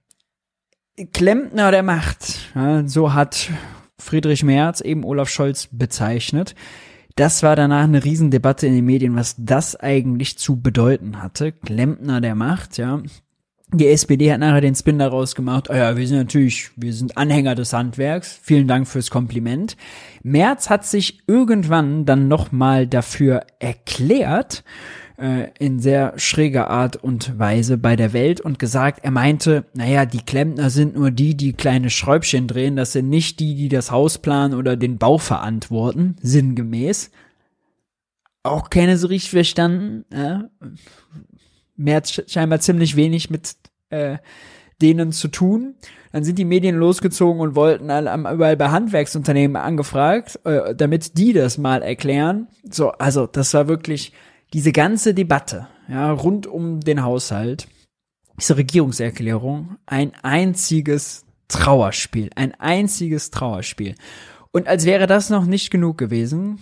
Klempner 1.13 1.71
der 1.71 1.83
Macht, 1.83 2.51
ja, 2.55 2.87
so 2.87 3.15
hat 3.15 3.51
Friedrich 3.99 4.43
Merz 4.43 4.81
eben 4.81 5.05
Olaf 5.05 5.29
Scholz 5.29 5.69
bezeichnet. 5.71 6.55
Das 7.17 7.43
war 7.43 7.57
danach 7.57 7.85
eine 7.85 8.05
Riesendebatte 8.05 8.67
in 8.67 8.75
den 8.75 8.85
Medien, 8.85 9.17
was 9.17 9.35
das 9.39 9.77
eigentlich 9.77 10.39
zu 10.39 10.61
bedeuten 10.61 11.23
hatte. 11.23 11.53
Klempner 11.53 12.21
der 12.21 12.35
Macht, 12.35 12.79
ja. 12.79 13.03
Die 13.73 13.87
SPD 13.87 14.33
hat 14.33 14.41
nachher 14.41 14.61
den 14.61 14.75
Spin 14.75 14.99
daraus 14.99 15.37
gemacht, 15.37 15.71
oh 15.71 15.75
ja, 15.75 15.97
wir 15.97 16.07
sind 16.07 16.19
natürlich, 16.19 16.71
wir 16.75 16.93
sind 16.93 17.17
Anhänger 17.17 17.55
des 17.55 17.73
Handwerks. 17.73 18.39
Vielen 18.43 18.67
Dank 18.67 18.89
fürs 18.89 19.11
Kompliment. 19.11 19.77
Merz 20.25 20.69
hat 20.71 20.85
sich 20.85 21.21
irgendwann 21.29 22.05
dann 22.05 22.27
nochmal 22.27 22.89
dafür 22.89 23.43
erklärt, 23.61 24.65
äh, 25.19 25.51
in 25.61 25.79
sehr 25.79 26.15
schräger 26.17 26.69
Art 26.69 26.97
und 26.97 27.39
Weise 27.39 27.79
bei 27.79 27.95
der 27.95 28.13
Welt 28.13 28.41
und 28.41 28.59
gesagt, 28.59 29.01
er 29.05 29.13
meinte, 29.13 29.65
naja, 29.75 30.05
die 30.05 30.23
Klempner 30.23 30.71
sind 30.71 30.97
nur 30.97 31.13
die, 31.13 31.37
die 31.37 31.53
kleine 31.53 31.91
Schräubchen 31.91 32.49
drehen, 32.49 32.75
das 32.75 32.93
sind 32.93 33.09
nicht 33.09 33.39
die, 33.39 33.55
die 33.55 33.69
das 33.69 33.93
Haus 33.93 34.19
planen 34.19 34.55
oder 34.55 34.77
den 34.77 34.99
Bau 34.99 35.19
verantworten, 35.19 36.17
sinngemäß. 36.23 37.13
Auch 38.43 38.71
keine 38.71 38.97
so 38.97 39.09
richtig 39.09 39.31
verstanden. 39.31 40.07
Äh? 40.11 40.39
Mehr 41.81 42.03
scheinbar 42.05 42.61
ziemlich 42.61 42.97
wenig 42.97 43.31
mit 43.31 43.57
äh, 43.89 44.19
denen 44.81 45.13
zu 45.13 45.29
tun. 45.29 45.75
Dann 46.13 46.25
sind 46.25 46.39
die 46.39 46.45
Medien 46.45 46.77
losgezogen 46.77 47.41
und 47.41 47.55
wollten 47.55 47.85
überall 47.85 48.57
bei 48.57 48.71
Handwerksunternehmen 48.71 49.57
angefragt, 49.57 50.41
äh, 50.45 50.75
damit 50.75 51.19
die 51.19 51.33
das 51.33 51.59
mal 51.59 51.83
erklären. 51.83 52.49
So, 52.69 52.91
also 52.93 53.27
das 53.27 53.55
war 53.55 53.69
wirklich 53.69 54.13
diese 54.53 54.73
ganze 54.73 55.15
Debatte, 55.15 55.69
ja, 55.89 56.11
rund 56.11 56.47
um 56.47 56.81
den 56.81 57.05
Haushalt, 57.05 57.69
diese 58.39 58.57
Regierungserklärung, 58.57 59.77
ein 59.87 60.13
einziges 60.23 61.25
Trauerspiel, 61.49 62.31
ein 62.35 62.55
einziges 62.59 63.31
Trauerspiel. 63.31 63.95
Und 64.53 64.67
als 64.67 64.85
wäre 64.85 65.07
das 65.07 65.31
noch 65.31 65.47
nicht 65.47 65.71
genug 65.71 65.99
gewesen, 65.99 66.59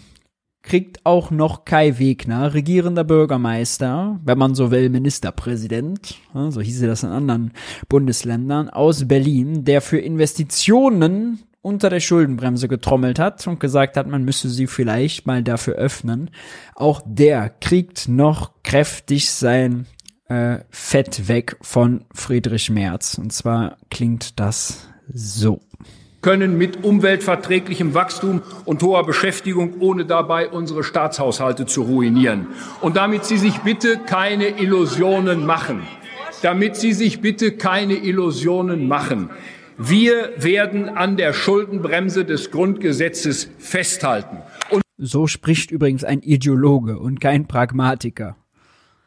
kriegt 0.69 1.07
auch 1.07 1.31
noch 1.31 1.65
Kai 1.65 1.99
Wegner, 1.99 2.53
regierender 2.53 3.03
Bürgermeister, 3.03 4.21
wenn 4.23 4.37
man 4.37 4.55
so 4.55 4.71
will, 4.71 4.91
Ministerpräsident, 4.91 6.17
so 6.51 6.61
hieße 6.61 6.87
das 6.87 7.05
in 7.05 7.09
anderen 7.09 7.53
Bundesländern, 7.89 8.69
aus 8.69 9.09
Berlin, 9.09 9.65
der 9.65 9.81
für 9.81 9.99
Investitionen 9.99 11.43
unter 11.63 11.89
der 11.89 12.01
Schuldenbremse 12.01 12.69
getrommelt 12.69 13.19
hat 13.19 13.47
und 13.47 13.61
gesagt 13.61 13.97
hat, 13.97 14.09
man 14.09 14.25
müsse 14.25 14.51
sie 14.51 14.67
vielleicht 14.67 15.27
mal 15.27 15.43
dafür 15.43 15.77
öffnen. 15.77 16.31
Auch 16.75 17.01
der 17.07 17.49
kriegt 17.49 18.07
noch 18.07 18.63
kräftig 18.63 19.31
sein 19.31 19.87
äh, 20.29 20.59
Fett 20.69 21.29
weg 21.29 21.57
von 21.63 22.05
Friedrich 22.13 22.69
Merz. 22.69 23.17
Und 23.17 23.33
zwar 23.33 23.79
klingt 23.91 24.39
das 24.39 24.87
so 25.11 25.61
können 26.21 26.59
mit 26.59 26.85
umweltverträglichem 26.85 27.95
Wachstum 27.95 28.43
und 28.65 28.83
hoher 28.83 29.07
Beschäftigung, 29.07 29.75
ohne 29.81 30.05
dabei 30.05 30.49
unsere 30.49 30.83
Staatshaushalte 30.83 31.67
zu 31.67 31.83
ruinieren. 31.83 32.49
Und 32.81 32.97
damit 32.97 33.25
Sie 33.25 33.39
sich 33.39 33.59
bitte 33.59 33.99
keine 33.99 34.59
Illusionen 34.61 35.47
machen. 35.47 35.83
Damit 36.43 36.77
Sie 36.77 36.93
sich 36.93 37.21
bitte 37.21 37.53
keine 37.53 37.95
Illusionen 37.95 38.89
machen. 38.89 39.31
Wir 39.77 40.33
werden 40.37 40.89
an 40.89 41.17
der 41.17 41.33
Schuldenbremse 41.33 42.25
des 42.25 42.51
Grundgesetzes 42.51 43.49
festhalten. 43.59 44.39
Und 44.71 44.83
so 44.97 45.29
spricht 45.29 45.71
übrigens 45.71 46.03
ein 46.03 46.21
Ideologe 46.21 46.99
und 46.99 47.21
kein 47.21 47.47
Pragmatiker. 47.47 48.37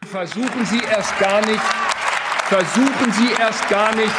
Versuchen 0.05 0.65
Sie 0.65 0.79
erst 0.89 1.19
gar 1.19 1.45
nicht, 1.45 1.59
versuchen 2.45 3.11
Sie 3.11 3.33
erst 3.38 3.69
gar 3.69 3.93
nicht, 3.95 4.13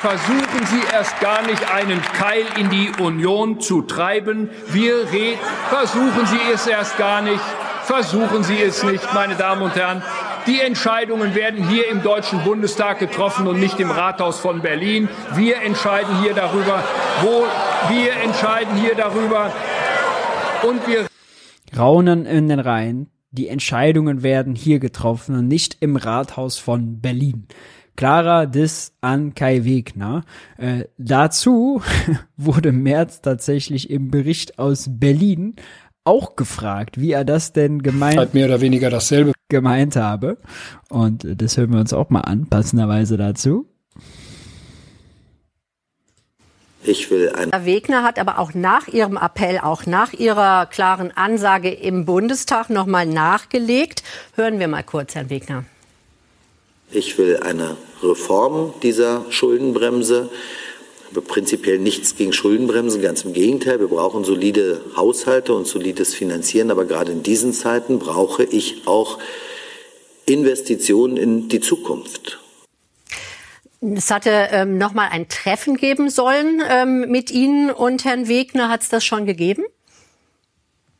versuchen 0.00 0.66
Sie 0.66 0.82
erst 0.92 1.18
gar 1.20 1.42
nicht 1.46 1.72
einen 1.72 2.00
Keil 2.00 2.44
in 2.56 2.70
die 2.70 2.90
Union 3.00 3.60
zu 3.60 3.82
treiben. 3.82 4.50
Wir 4.68 5.10
reden, 5.10 5.40
versuchen 5.68 6.26
Sie 6.26 6.52
es 6.52 6.66
erst 6.66 6.96
gar 6.98 7.20
nicht, 7.20 7.42
versuchen 7.82 8.44
Sie 8.44 8.60
es 8.62 8.84
nicht, 8.84 9.12
meine 9.12 9.34
Damen 9.34 9.62
und 9.62 9.74
Herren. 9.74 10.02
Die 10.46 10.60
Entscheidungen 10.60 11.34
werden 11.34 11.68
hier 11.68 11.88
im 11.88 12.02
Deutschen 12.02 12.42
Bundestag 12.44 13.00
getroffen 13.00 13.46
und 13.48 13.58
nicht 13.58 13.80
im 13.80 13.90
Rathaus 13.90 14.38
von 14.38 14.62
Berlin. 14.62 15.08
Wir 15.34 15.60
entscheiden 15.62 16.22
hier 16.22 16.32
darüber, 16.32 16.82
wo 17.22 17.44
wir 17.92 18.12
entscheiden 18.24 18.76
hier 18.76 18.94
darüber 18.94 19.52
und 20.66 20.86
wir 20.86 21.06
Raunen 21.76 22.24
in 22.24 22.48
den 22.48 22.60
Reihen. 22.60 23.10
Die 23.30 23.48
Entscheidungen 23.48 24.22
werden 24.22 24.54
hier 24.54 24.78
getroffen 24.78 25.36
und 25.36 25.48
nicht 25.48 25.76
im 25.80 25.96
Rathaus 25.96 26.56
von 26.56 27.00
Berlin. 27.02 27.46
Klarer 27.98 28.46
Diss 28.46 28.92
an 29.00 29.34
Kai 29.34 29.64
Wegner. 29.64 30.22
Äh, 30.56 30.84
dazu 30.98 31.82
wurde 32.36 32.70
Merz 32.70 33.22
tatsächlich 33.22 33.90
im 33.90 34.12
Bericht 34.12 34.60
aus 34.60 34.86
Berlin 34.88 35.56
auch 36.04 36.36
gefragt, 36.36 37.00
wie 37.00 37.10
er 37.10 37.24
das 37.24 37.52
denn 37.52 37.82
gemeint 37.82 38.16
Halt 38.16 38.34
mehr 38.34 38.46
oder 38.46 38.60
weniger 38.60 38.88
dasselbe 38.88 39.32
gemeint 39.48 39.96
habe. 39.96 40.38
Und 40.88 41.26
das 41.42 41.56
hören 41.56 41.72
wir 41.72 41.80
uns 41.80 41.92
auch 41.92 42.08
mal 42.08 42.20
an, 42.20 42.46
passenderweise 42.46 43.16
dazu. 43.16 43.66
Ich 46.84 47.10
will 47.10 47.30
ein 47.30 47.50
Herr 47.50 47.64
Wegner 47.64 48.04
hat 48.04 48.20
aber 48.20 48.38
auch 48.38 48.54
nach 48.54 48.86
ihrem 48.86 49.16
Appell, 49.16 49.58
auch 49.58 49.86
nach 49.86 50.12
ihrer 50.12 50.66
klaren 50.66 51.10
Ansage 51.16 51.70
im 51.70 52.04
Bundestag 52.04 52.70
nochmal 52.70 53.06
nachgelegt. 53.06 54.04
Hören 54.36 54.60
wir 54.60 54.68
mal 54.68 54.84
kurz, 54.84 55.16
Herrn 55.16 55.30
Wegner. 55.30 55.64
Ich 56.90 57.18
will 57.18 57.38
eine 57.38 57.76
Reform 58.02 58.72
dieser 58.82 59.26
Schuldenbremse. 59.30 60.30
Ich 61.10 61.16
habe 61.16 61.20
prinzipiell 61.20 61.78
nichts 61.78 62.16
gegen 62.16 62.32
Schuldenbremsen, 62.32 63.02
ganz 63.02 63.22
im 63.22 63.32
Gegenteil. 63.34 63.80
Wir 63.80 63.88
brauchen 63.88 64.24
solide 64.24 64.80
Haushalte 64.96 65.54
und 65.54 65.66
solides 65.66 66.14
Finanzieren. 66.14 66.70
Aber 66.70 66.86
gerade 66.86 67.12
in 67.12 67.22
diesen 67.22 67.52
Zeiten 67.52 67.98
brauche 67.98 68.44
ich 68.44 68.86
auch 68.86 69.18
Investitionen 70.26 71.16
in 71.16 71.48
die 71.48 71.60
Zukunft. 71.60 72.38
Es 73.80 74.10
hatte 74.10 74.48
ähm, 74.50 74.76
noch 74.76 74.92
mal 74.92 75.08
ein 75.08 75.28
Treffen 75.28 75.76
geben 75.76 76.10
sollen 76.10 76.62
ähm, 76.68 77.06
mit 77.08 77.30
Ihnen 77.30 77.70
und 77.70 78.04
Herrn 78.04 78.28
Wegner. 78.28 78.70
Hat 78.70 78.82
es 78.82 78.88
das 78.88 79.04
schon 79.04 79.24
gegeben? 79.24 79.64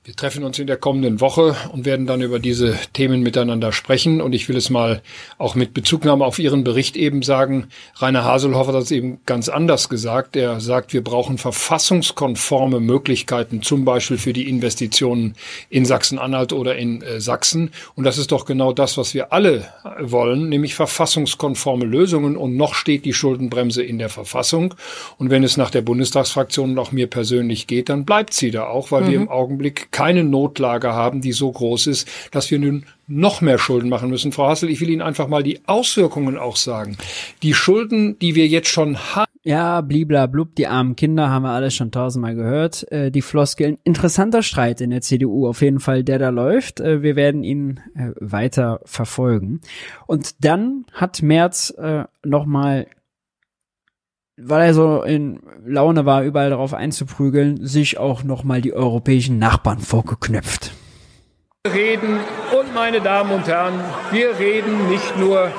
Wir 0.09 0.16
treffen 0.16 0.43
uns 0.43 0.59
in 0.59 0.66
der 0.66 0.78
kommenden 0.78 1.20
Woche 1.20 1.55
und 1.70 1.85
werden 1.85 2.06
dann 2.06 2.22
über 2.22 2.39
diese 2.39 2.78
Themen 2.94 3.20
miteinander 3.22 3.72
sprechen. 3.72 4.22
Und 4.22 4.32
ich 4.32 4.48
will 4.48 4.56
es 4.56 4.70
mal 4.70 5.02
auch 5.36 5.55
mit 5.55 5.74
Bezugnahme 5.74 6.24
auf 6.24 6.39
Ihren 6.39 6.64
Bericht 6.64 6.97
eben 6.97 7.20
sagen. 7.20 7.66
Rainer 7.97 8.24
Haselhoff 8.24 8.68
hat 8.68 8.74
das 8.74 8.90
eben 8.90 9.20
ganz 9.26 9.51
anders 9.51 9.90
gesagt. 9.90 10.35
Er 10.35 10.60
sagt, 10.60 10.94
wir 10.94 11.05
brauchen 11.05 11.36
verfassungskonforme 11.36 12.80
Möglichkeiten, 12.80 13.60
zum 13.60 13.85
Beispiel 13.85 14.16
für 14.16 14.32
die 14.32 14.48
Investitionen 14.48 15.35
in 15.68 15.85
Sachsen-Anhalt 15.85 16.55
oder 16.55 16.76
in 16.76 17.02
äh, 17.02 17.20
Sachsen. 17.20 17.70
Und 17.94 18.05
das 18.05 18.16
ist 18.16 18.32
doch 18.32 18.47
genau 18.47 18.72
das, 18.72 18.97
was 18.97 19.12
wir 19.12 19.35
alle 19.35 19.68
wollen, 20.01 20.48
nämlich 20.48 20.74
verfassungskonforme 20.74 21.85
Lösungen. 21.85 22.39
Und 22.39 22.56
noch 22.56 22.72
steht 22.72 23.05
die 23.05 23.12
Schuldenbremse 23.12 23.82
in 23.82 23.98
der 23.98 24.09
Verfassung. 24.09 24.72
Und 25.18 25.28
wenn 25.28 25.44
es 25.44 25.59
nach 25.59 25.70
der 25.70 25.82
Bundestagsfraktion 25.82 26.70
und 26.70 26.78
auch 26.78 26.93
mir 26.93 27.09
persönlich 27.09 27.66
geht, 27.66 27.90
dann 27.90 28.06
bleibt 28.06 28.32
sie 28.32 28.51
da 28.51 28.68
auch, 28.68 28.90
weil 28.90 29.02
mhm. 29.02 29.09
wir 29.09 29.16
im 29.16 29.28
Augenblick 29.28 29.93
keine 29.99 30.23
Notlage 30.23 30.93
haben, 30.93 31.20
die 31.20 31.33
so 31.33 31.51
groß 31.51 31.89
ist, 31.89 32.09
dass 32.31 32.53
wir 32.53 32.61
nun 32.61 32.85
noch 33.09 33.41
mehr 33.41 33.59
Schulden 33.59 33.89
machen 33.89 34.11
müssen. 34.11 34.31
Frau 34.31 34.49
Hassel, 34.49 34.70
ich 34.70 34.81
will 34.81 34.91
Ihnen 34.91 35.03
einfach 35.03 35.27
mal 35.27 35.43
die 35.43 35.59
Auswirkungen 35.66 36.39
auch 36.39 36.55
sagen. 36.55 36.97
Die 37.43 37.53
Schulden, 37.53 38.16
die 38.20 38.37
wir 38.37 38.47
jetzt 38.47 38.69
schon 38.69 38.97
haben. 38.97 39.27
Ja, 39.43 39.81
bliblablub, 39.81 40.55
die 40.55 40.69
armen 40.69 40.95
Kinder 40.95 41.31
haben 41.31 41.43
wir 41.43 41.51
alles 41.51 41.75
schon 41.75 41.91
tausendmal 41.91 42.37
gehört. 42.37 42.87
Äh, 42.93 43.11
die 43.11 43.23
Floskeln. 43.23 43.79
Interessanter 43.83 44.45
Streit 44.45 44.81
in 44.81 44.91
der 44.91 45.01
CDU, 45.01 45.49
auf 45.49 45.62
jeden 45.62 45.81
Fall, 45.81 46.05
der 46.05 46.20
da 46.20 46.29
läuft. 46.29 46.79
Äh, 46.79 47.03
wir 47.03 47.16
werden 47.16 47.43
ihn 47.43 47.81
äh, 47.97 48.11
weiter 48.20 48.79
verfolgen. 48.85 49.62
Und 50.07 50.45
dann 50.45 50.85
hat 50.93 51.23
Merz 51.23 51.70
äh, 51.77 52.05
nochmal 52.25 52.87
weil 54.40 54.69
er 54.69 54.74
so 54.74 55.02
in 55.02 55.40
Laune 55.66 56.06
war, 56.06 56.23
überall 56.23 56.51
darauf 56.51 56.74
einzuprügeln, 56.74 57.66
sich 57.66 57.98
auch 57.98 58.23
nochmal 58.23 58.60
die 58.60 58.73
europäischen 58.73 59.39
Nachbarn 59.39 59.81
vorgeknöpft. 59.81 60.73
Wir 61.65 61.74
reden, 61.74 62.19
und 62.59 62.74
meine 62.74 63.01
Damen 63.01 63.32
und 63.32 63.47
Herren, 63.47 63.74
wir 64.12 64.39
reden 64.39 64.89
nicht 64.89 65.19
nur 65.19 65.51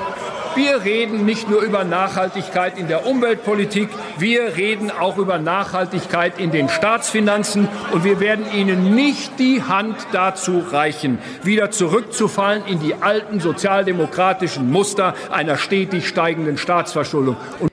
wir 0.56 0.84
reden 0.84 1.26
nicht 1.26 1.48
nur 1.48 1.62
über 1.62 1.84
Nachhaltigkeit 1.84 2.78
in 2.78 2.88
der 2.88 3.06
Umweltpolitik, 3.06 3.88
wir 4.18 4.58
reden 4.58 4.90
auch 4.90 5.18
über 5.18 5.38
Nachhaltigkeit 5.38 6.40
in 6.40 6.50
den 6.52 6.70
Staatsfinanzen 6.70 7.68
und 7.94 8.04
wir 8.04 8.20
werden 8.20 8.46
Ihnen 8.52 8.96
nicht 8.96 9.38
die 9.38 9.62
Hand 9.62 9.96
dazu 10.12 10.64
reichen, 10.72 11.20
wieder 11.44 11.70
zurückzufallen 11.70 12.66
in 12.66 12.80
die 12.80 12.96
alten 12.96 13.40
sozialdemokratischen 13.40 14.72
Muster 14.72 15.14
einer 15.32 15.56
stetig 15.56 16.08
steigenden 16.08 16.58
Staatsverschuldung. 16.58 17.38
Und 17.60 17.69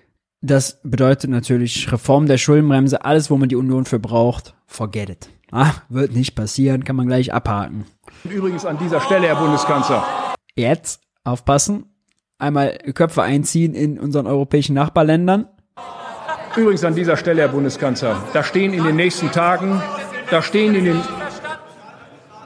das 0.47 0.81
bedeutet 0.83 1.31
natürlich 1.31 1.91
Reform 1.93 2.27
der 2.27 2.39
Schuldenbremse, 2.39 3.05
alles, 3.05 3.31
wo 3.31 3.37
man 3.37 3.49
die 3.49 3.57
Union 3.57 3.85
für 3.85 3.99
braucht, 3.99 4.55
forget 4.67 5.11
it. 5.11 5.29
Ah, 5.53 5.73
wird 5.89 6.13
nicht 6.13 6.35
passieren, 6.35 6.85
kann 6.85 6.97
man 6.97 7.07
gleich 7.07 7.33
abhaken. 7.33 7.87
Übrigens 8.25 8.65
an 8.65 8.79
dieser 8.79 9.01
Stelle, 9.01 9.29
Herr 9.29 9.37
Bundeskanzler. 9.37 10.05
Jetzt 10.57 11.01
aufpassen, 11.25 11.87
einmal 12.39 12.79
Köpfe 12.95 13.23
einziehen 13.23 13.75
in 13.75 13.99
unseren 13.99 14.27
europäischen 14.27 14.75
Nachbarländern. 14.75 15.47
Übrigens 16.57 16.85
an 16.85 16.95
dieser 16.95 17.17
Stelle, 17.17 17.43
Herr 17.43 17.49
Bundeskanzler, 17.49 18.23
da 18.33 18.43
stehen 18.43 18.73
in 18.73 18.85
den 18.85 18.97
nächsten 18.97 19.31
Tagen, 19.31 19.81
da 20.31 20.43
stehen 20.43 20.75
in 20.75 20.87
den, 20.87 21.01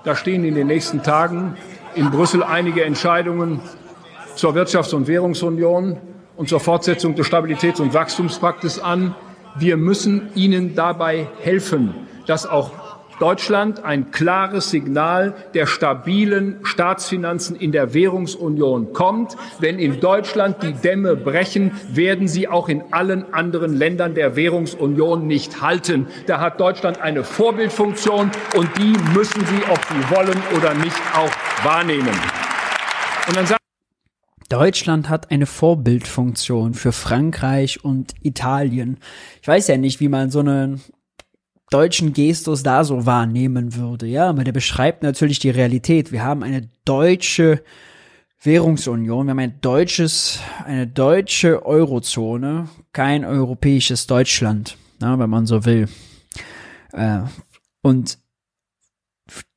da 0.05 0.17
stehen 0.17 0.45
in 0.45 0.55
den 0.55 0.67
nächsten 0.67 1.03
Tagen 1.03 1.57
in 1.95 2.11
Brüssel 2.11 2.43
einige 2.43 2.85
Entscheidungen 2.85 3.61
zur 4.35 4.55
Wirtschafts- 4.55 4.95
und 4.95 5.07
Währungsunion 5.07 5.99
und 6.37 6.49
zur 6.49 6.61
Fortsetzung 6.61 7.15
des 7.15 7.27
Stabilitäts- 7.27 7.81
und 7.81 7.95
Wachstumspaktes 7.95 8.81
an. 8.81 9.15
Wir 9.59 9.77
müssen 9.77 10.31
ihnen 10.35 10.75
dabei 10.75 11.29
helfen, 11.41 11.95
dass 12.27 12.47
auch 12.47 12.71
Deutschland 13.21 13.85
ein 13.85 14.11
klares 14.13 14.71
Signal 14.71 15.35
der 15.53 15.67
stabilen 15.67 16.61
Staatsfinanzen 16.63 17.55
in 17.55 17.71
der 17.71 17.93
Währungsunion 17.93 18.95
kommt. 18.95 19.37
Wenn 19.59 19.79
in 19.79 20.01
Deutschland 20.01 20.63
die 20.63 20.73
Dämme 20.73 21.17
brechen, 21.17 21.73
werden 21.93 22.29
sie 22.29 22.49
auch 22.49 22.71
in 22.71 22.83
allen 22.93 23.35
anderen 23.35 23.77
Ländern 23.77 24.15
der 24.15 24.37
Währungsunion 24.37 25.27
nicht 25.27 25.61
halten. 25.61 26.07
Da 26.27 26.41
hat 26.41 26.59
Deutschland 26.61 27.03
eine 27.03 27.23
Vorbildfunktion 27.23 28.31
und 28.57 28.79
die 28.79 28.95
müssen 29.15 29.45
sie, 29.45 29.63
ob 29.71 29.81
sie 29.85 30.17
wollen 30.17 30.43
oder 30.57 30.73
nicht, 30.73 30.97
auch 31.15 31.31
wahrnehmen. 31.63 32.09
Deutschland 34.51 35.09
hat 35.09 35.31
eine 35.31 35.47
Vorbildfunktion 35.47 36.75
für 36.75 36.91
Frankreich 36.91 37.85
und 37.85 38.15
Italien. 38.23 38.99
Ich 39.41 39.49
weiß 39.49 39.69
ja 39.69 39.77
nicht, 39.77 40.01
wie 40.01 40.09
man 40.09 40.31
so 40.31 40.41
einen 40.41 40.81
deutschen 41.71 42.13
Gestus 42.13 42.65
da 42.65 42.83
so 42.83 43.07
wahrnehmen 43.07 43.77
würde, 43.77 44.07
ja, 44.07 44.29
aber 44.29 44.43
der 44.43 44.51
beschreibt 44.51 45.05
natürlich 45.05 45.39
die 45.39 45.51
Realität. 45.51 46.11
Wir 46.11 46.25
haben 46.25 46.43
eine 46.43 46.69
deutsche 46.85 47.63
Währungsunion, 48.43 49.27
wir 49.27 49.31
haben 49.31 49.39
ein 49.39 49.61
deutsches, 49.61 50.41
eine 50.65 50.89
deutsche 50.89 51.65
Eurozone, 51.65 52.69
kein 52.93 53.25
europäisches 53.25 54.09
Deutschland, 54.09 54.77
na, 54.99 55.17
wenn 55.17 55.31
man 55.31 55.47
so 55.47 55.65
will. 55.65 55.89
Äh, 56.93 57.21
und 57.83 58.19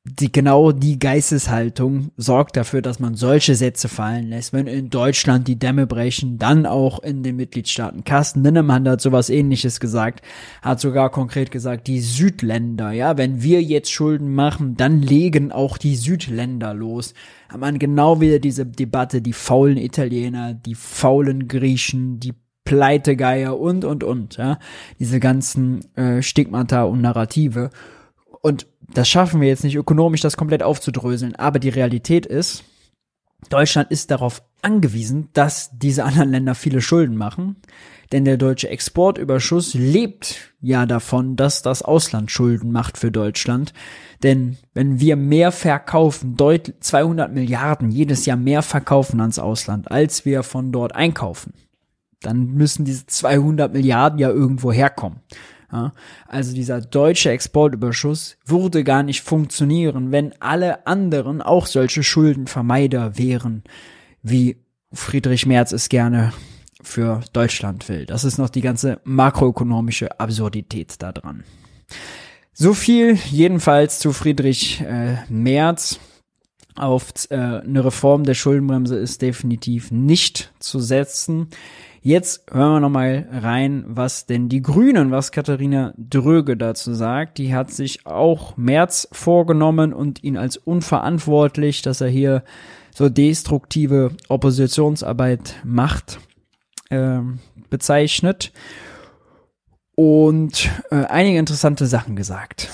die 0.06 0.30
genau 0.30 0.70
die 0.70 0.98
Geisteshaltung 0.98 2.10
sorgt 2.18 2.58
dafür, 2.58 2.82
dass 2.82 3.00
man 3.00 3.14
solche 3.14 3.54
Sätze 3.54 3.88
fallen 3.88 4.28
lässt. 4.28 4.52
Wenn 4.52 4.66
in 4.66 4.90
Deutschland 4.90 5.48
die 5.48 5.58
Dämme 5.58 5.86
brechen, 5.86 6.38
dann 6.38 6.66
auch 6.66 7.02
in 7.02 7.22
den 7.22 7.36
Mitgliedstaaten. 7.36 8.04
Carsten 8.04 8.42
Ninnemann 8.42 8.86
hat 8.86 9.00
sowas 9.00 9.30
ähnliches 9.30 9.80
gesagt, 9.80 10.22
hat 10.60 10.78
sogar 10.78 11.10
konkret 11.10 11.50
gesagt, 11.50 11.86
die 11.86 12.00
Südländer, 12.00 12.92
ja, 12.92 13.16
wenn 13.16 13.42
wir 13.42 13.62
jetzt 13.62 13.90
Schulden 13.90 14.34
machen, 14.34 14.76
dann 14.76 15.00
legen 15.00 15.52
auch 15.52 15.78
die 15.78 15.96
Südländer 15.96 16.74
los. 16.74 17.14
Hat 17.48 17.60
man 17.60 17.78
genau 17.78 18.20
wieder 18.20 18.40
diese 18.40 18.66
Debatte, 18.66 19.22
die 19.22 19.32
faulen 19.32 19.78
Italiener, 19.78 20.52
die 20.52 20.74
faulen 20.74 21.48
Griechen, 21.48 22.20
die 22.20 22.34
Pleitegeier 22.64 23.58
und, 23.58 23.86
und, 23.86 24.04
und, 24.04 24.36
ja. 24.36 24.58
Diese 24.98 25.18
ganzen 25.18 25.80
äh, 25.96 26.20
Stigmata 26.20 26.84
und 26.84 27.00
Narrative. 27.00 27.70
Und 28.42 28.66
das 28.94 29.08
schaffen 29.08 29.40
wir 29.40 29.48
jetzt 29.48 29.64
nicht 29.64 29.76
ökonomisch, 29.76 30.20
das 30.20 30.36
komplett 30.36 30.62
aufzudröseln. 30.62 31.34
Aber 31.36 31.58
die 31.58 31.68
Realität 31.68 32.26
ist, 32.26 32.64
Deutschland 33.50 33.90
ist 33.90 34.10
darauf 34.10 34.42
angewiesen, 34.62 35.28
dass 35.32 35.70
diese 35.76 36.04
anderen 36.04 36.30
Länder 36.30 36.54
viele 36.54 36.80
Schulden 36.80 37.16
machen. 37.16 37.56
Denn 38.12 38.24
der 38.24 38.36
deutsche 38.36 38.68
Exportüberschuss 38.68 39.74
lebt 39.74 40.52
ja 40.60 40.86
davon, 40.86 41.36
dass 41.36 41.62
das 41.62 41.82
Ausland 41.82 42.30
Schulden 42.30 42.70
macht 42.70 42.96
für 42.96 43.10
Deutschland. 43.10 43.72
Denn 44.22 44.56
wenn 44.72 45.00
wir 45.00 45.16
mehr 45.16 45.52
verkaufen, 45.52 46.36
200 46.38 47.32
Milliarden 47.32 47.90
jedes 47.90 48.26
Jahr 48.26 48.36
mehr 48.36 48.62
verkaufen 48.62 49.20
ans 49.20 49.38
Ausland, 49.38 49.90
als 49.90 50.24
wir 50.24 50.42
von 50.42 50.70
dort 50.70 50.94
einkaufen, 50.94 51.54
dann 52.20 52.54
müssen 52.54 52.84
diese 52.84 53.06
200 53.06 53.72
Milliarden 53.72 54.18
ja 54.18 54.30
irgendwo 54.30 54.72
herkommen. 54.72 55.20
Ja, 55.72 55.92
also 56.26 56.54
dieser 56.54 56.80
deutsche 56.80 57.30
Exportüberschuss 57.30 58.36
würde 58.44 58.84
gar 58.84 59.02
nicht 59.02 59.22
funktionieren, 59.22 60.12
wenn 60.12 60.32
alle 60.40 60.86
anderen 60.86 61.42
auch 61.42 61.66
solche 61.66 62.02
Schuldenvermeider 62.02 63.18
wären, 63.18 63.64
wie 64.22 64.58
Friedrich 64.92 65.46
Merz 65.46 65.72
es 65.72 65.88
gerne 65.88 66.32
für 66.82 67.22
Deutschland 67.32 67.88
will. 67.88 68.06
Das 68.06 68.24
ist 68.24 68.38
noch 68.38 68.50
die 68.50 68.60
ganze 68.60 69.00
makroökonomische 69.04 70.20
Absurdität 70.20 70.94
da 70.98 71.12
dran. 71.12 71.44
So 72.52 72.72
viel 72.72 73.14
jedenfalls 73.30 73.98
zu 73.98 74.12
Friedrich 74.12 74.80
äh, 74.80 75.16
Merz. 75.28 75.98
auf 76.76 77.12
äh, 77.30 77.36
eine 77.36 77.84
Reform 77.84 78.24
der 78.24 78.34
Schuldenbremse 78.34 78.96
ist 78.96 79.22
definitiv 79.22 79.90
nicht 79.90 80.52
zu 80.58 80.80
setzen. 80.80 81.48
Jetzt 82.06 82.52
hören 82.52 82.74
wir 82.74 82.80
noch 82.80 82.90
mal 82.90 83.26
rein, 83.32 83.82
was 83.86 84.26
denn 84.26 84.50
die 84.50 84.60
Grünen, 84.60 85.10
was 85.10 85.32
Katharina 85.32 85.94
Dröge 85.96 86.54
dazu 86.54 86.92
sagt. 86.92 87.38
Die 87.38 87.54
hat 87.54 87.70
sich 87.70 88.04
auch 88.04 88.58
März 88.58 89.08
vorgenommen 89.10 89.94
und 89.94 90.22
ihn 90.22 90.36
als 90.36 90.58
unverantwortlich, 90.58 91.80
dass 91.80 92.02
er 92.02 92.08
hier 92.08 92.44
so 92.94 93.08
destruktive 93.08 94.10
Oppositionsarbeit 94.28 95.54
macht, 95.64 96.18
äh, 96.90 97.20
bezeichnet 97.70 98.52
und 99.94 100.68
äh, 100.90 101.06
einige 101.06 101.38
interessante 101.38 101.86
Sachen 101.86 102.16
gesagt. 102.16 102.68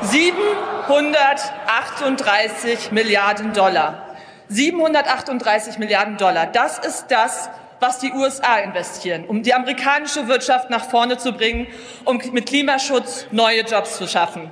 738 0.00 2.92
Milliarden 2.92 3.52
Dollar. 3.52 4.16
738 4.48 5.78
Milliarden 5.78 6.16
Dollar. 6.16 6.46
Das 6.46 6.78
ist 6.78 7.08
das, 7.10 7.50
was 7.82 7.98
die 7.98 8.12
USA 8.12 8.58
investieren, 8.58 9.24
um 9.26 9.42
die 9.42 9.52
amerikanische 9.52 10.28
Wirtschaft 10.28 10.70
nach 10.70 10.88
vorne 10.88 11.18
zu 11.18 11.32
bringen, 11.32 11.66
um 12.04 12.20
mit 12.32 12.46
Klimaschutz 12.46 13.26
neue 13.32 13.62
Jobs 13.62 13.98
zu 13.98 14.06
schaffen. 14.06 14.50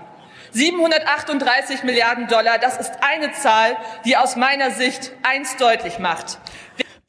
738 0.52 1.84
Milliarden 1.84 2.26
Dollar, 2.26 2.58
das 2.58 2.76
ist 2.78 2.92
eine 3.00 3.32
Zahl, 3.32 3.76
die 4.04 4.16
aus 4.16 4.34
meiner 4.34 4.72
Sicht 4.72 5.12
eins 5.22 5.56
deutlich 5.56 6.00
macht. 6.00 6.38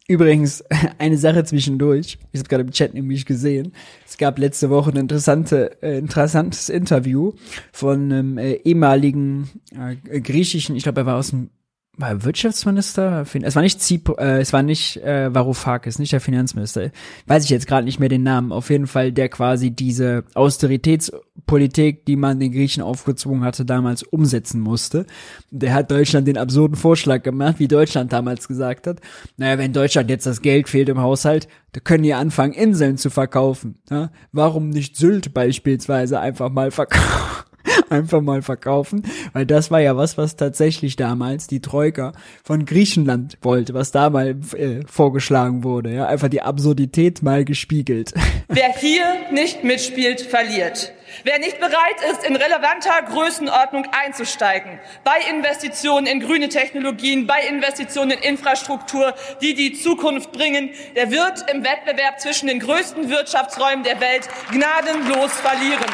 Übrigens, 0.07 0.63
eine 0.99 1.17
Sache 1.17 1.43
zwischendurch. 1.43 2.19
Ich 2.31 2.39
habe 2.39 2.49
gerade 2.49 2.63
im 2.63 2.71
Chat 2.71 2.93
nämlich 2.93 3.25
gesehen. 3.25 3.73
Es 4.07 4.17
gab 4.17 4.37
letzte 4.37 4.69
Woche 4.69 4.91
ein 4.91 4.97
interessante, 4.97 5.81
äh, 5.81 5.97
interessantes 5.97 6.69
Interview 6.69 7.33
von 7.71 8.11
einem 8.11 8.37
äh, 8.37 8.53
ehemaligen 8.63 9.49
äh, 9.75 10.19
griechischen, 10.19 10.75
ich 10.75 10.83
glaube, 10.83 11.01
er 11.01 11.05
war 11.07 11.17
aus 11.17 11.31
dem 11.31 11.49
war 11.97 12.23
Wirtschaftsminister? 12.23 13.25
Es 13.43 13.55
war 13.55 13.61
nicht 13.61 13.81
Zip, 13.81 14.09
äh, 14.17 14.39
es 14.39 14.53
war 14.53 14.63
nicht 14.63 14.97
äh, 14.97 15.33
Varoufakis, 15.33 15.99
nicht 15.99 16.13
der 16.13 16.21
Finanzminister. 16.21 16.91
Weiß 17.27 17.43
ich 17.43 17.49
jetzt 17.49 17.67
gerade 17.67 17.85
nicht 17.85 17.99
mehr 17.99 18.09
den 18.09 18.23
Namen. 18.23 18.51
Auf 18.51 18.69
jeden 18.69 18.87
Fall 18.87 19.11
der 19.11 19.29
quasi 19.29 19.71
diese 19.71 20.23
Austeritätspolitik, 20.33 22.05
die 22.05 22.15
man 22.15 22.39
den 22.39 22.51
Griechen 22.51 22.81
aufgezwungen 22.81 23.43
hatte, 23.43 23.65
damals 23.65 24.03
umsetzen 24.03 24.61
musste. 24.61 25.05
Der 25.51 25.73
hat 25.73 25.91
Deutschland 25.91 26.27
den 26.27 26.37
absurden 26.37 26.75
Vorschlag 26.75 27.23
gemacht, 27.23 27.55
wie 27.59 27.67
Deutschland 27.67 28.11
damals 28.13 28.47
gesagt 28.47 28.87
hat. 28.87 28.99
Naja, 29.37 29.57
wenn 29.57 29.73
Deutschland 29.73 30.09
jetzt 30.09 30.25
das 30.25 30.41
Geld 30.41 30.69
fehlt 30.69 30.89
im 30.89 31.01
Haushalt, 31.01 31.47
da 31.73 31.81
können 31.81 32.03
die 32.03 32.13
anfangen, 32.13 32.53
Inseln 32.53 32.97
zu 32.97 33.09
verkaufen. 33.09 33.79
Ja? 33.89 34.11
Warum 34.31 34.69
nicht 34.69 34.97
Sylt 34.97 35.33
beispielsweise 35.33 36.19
einfach 36.19 36.49
mal 36.49 36.71
verkaufen? 36.71 37.50
einfach 37.89 38.21
mal 38.21 38.41
verkaufen, 38.41 39.03
weil 39.33 39.45
das 39.45 39.71
war 39.71 39.79
ja 39.79 39.97
was, 39.97 40.17
was 40.17 40.35
tatsächlich 40.35 40.95
damals 40.95 41.47
die 41.47 41.61
Troika 41.61 42.13
von 42.43 42.65
Griechenland 42.65 43.37
wollte, 43.41 43.73
was 43.73 43.91
da 43.91 44.09
mal 44.09 44.35
äh, 44.55 44.81
vorgeschlagen 44.87 45.63
wurde, 45.63 45.93
ja, 45.93 46.07
einfach 46.07 46.29
die 46.29 46.41
Absurdität 46.41 47.21
mal 47.21 47.45
gespiegelt. 47.45 48.13
Wer 48.47 48.73
hier 48.73 49.05
nicht 49.31 49.63
mitspielt, 49.63 50.21
verliert. 50.21 50.93
Wer 51.23 51.39
nicht 51.39 51.59
bereit 51.59 51.97
ist, 52.09 52.23
in 52.23 52.35
relevanter 52.35 53.01
Größenordnung 53.09 53.85
einzusteigen, 53.91 54.79
bei 55.03 55.17
Investitionen 55.29 56.07
in 56.07 56.19
grüne 56.19 56.49
Technologien, 56.49 57.27
bei 57.27 57.41
Investitionen 57.47 58.11
in 58.11 58.19
Infrastruktur, 58.19 59.13
die 59.41 59.53
die 59.53 59.73
Zukunft 59.73 60.31
bringen, 60.31 60.71
der 60.95 61.11
wird 61.11 61.43
im 61.51 61.63
Wettbewerb 61.63 62.19
zwischen 62.19 62.47
den 62.47 62.59
größten 62.59 63.09
Wirtschaftsräumen 63.09 63.83
der 63.83 63.99
Welt 63.99 64.27
gnadenlos 64.51 65.31
verlieren. 65.33 65.85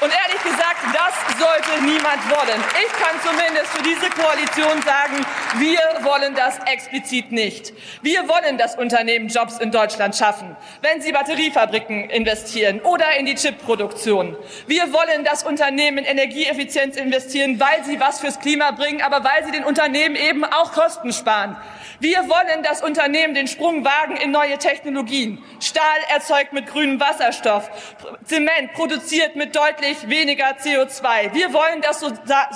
Und 0.00 0.12
ehrlich 0.12 0.42
gesagt, 0.42 0.76
das 0.92 1.38
sollte 1.38 1.82
niemand 1.82 2.20
wollen. 2.28 2.62
Ich 2.84 2.92
kann 2.92 3.18
zumindest 3.24 3.68
für 3.68 3.82
diese 3.82 4.10
Koalition 4.10 4.82
sagen, 4.82 5.24
wir 5.58 5.80
wollen 6.04 6.34
das 6.34 6.58
explizit 6.66 7.32
nicht. 7.32 7.72
Wir 8.02 8.28
wollen, 8.28 8.58
dass 8.58 8.76
Unternehmen 8.76 9.28
Jobs 9.28 9.56
in 9.58 9.70
Deutschland 9.70 10.14
schaffen, 10.14 10.54
wenn 10.82 11.00
sie 11.00 11.12
Batteriefabriken 11.12 12.10
investieren 12.10 12.80
oder 12.80 13.16
in 13.18 13.24
die 13.24 13.36
Chipproduktion. 13.36 14.36
Wir 14.66 14.92
wollen, 14.92 15.24
dass 15.24 15.44
Unternehmen 15.44 15.98
in 15.98 16.04
Energieeffizienz 16.04 16.96
investieren, 16.96 17.58
weil 17.58 17.82
sie 17.84 17.98
was 17.98 18.20
fürs 18.20 18.38
Klima 18.38 18.72
bringen, 18.72 19.00
aber 19.00 19.24
weil 19.24 19.46
sie 19.46 19.52
den 19.52 19.64
Unternehmen 19.64 20.14
eben 20.14 20.44
auch 20.44 20.72
Kosten 20.72 21.12
sparen. 21.14 21.56
Wir 22.00 22.18
wollen, 22.28 22.62
dass 22.62 22.82
Unternehmen 22.82 23.34
den 23.34 23.46
Sprung 23.46 23.82
wagen 23.82 24.16
in 24.18 24.30
neue 24.30 24.58
Technologien. 24.58 25.42
Stahl 25.60 25.98
erzeugt 26.10 26.52
mit 26.52 26.66
grünem 26.66 27.00
Wasserstoff, 27.00 27.70
Zement 28.24 28.74
produziert 28.74 29.36
mit 29.36 29.56
deutlich 29.56 29.85
weniger 30.08 30.56
CO2. 30.58 31.32
Wir 31.34 31.52
wollen, 31.52 31.80
dass 31.82 32.00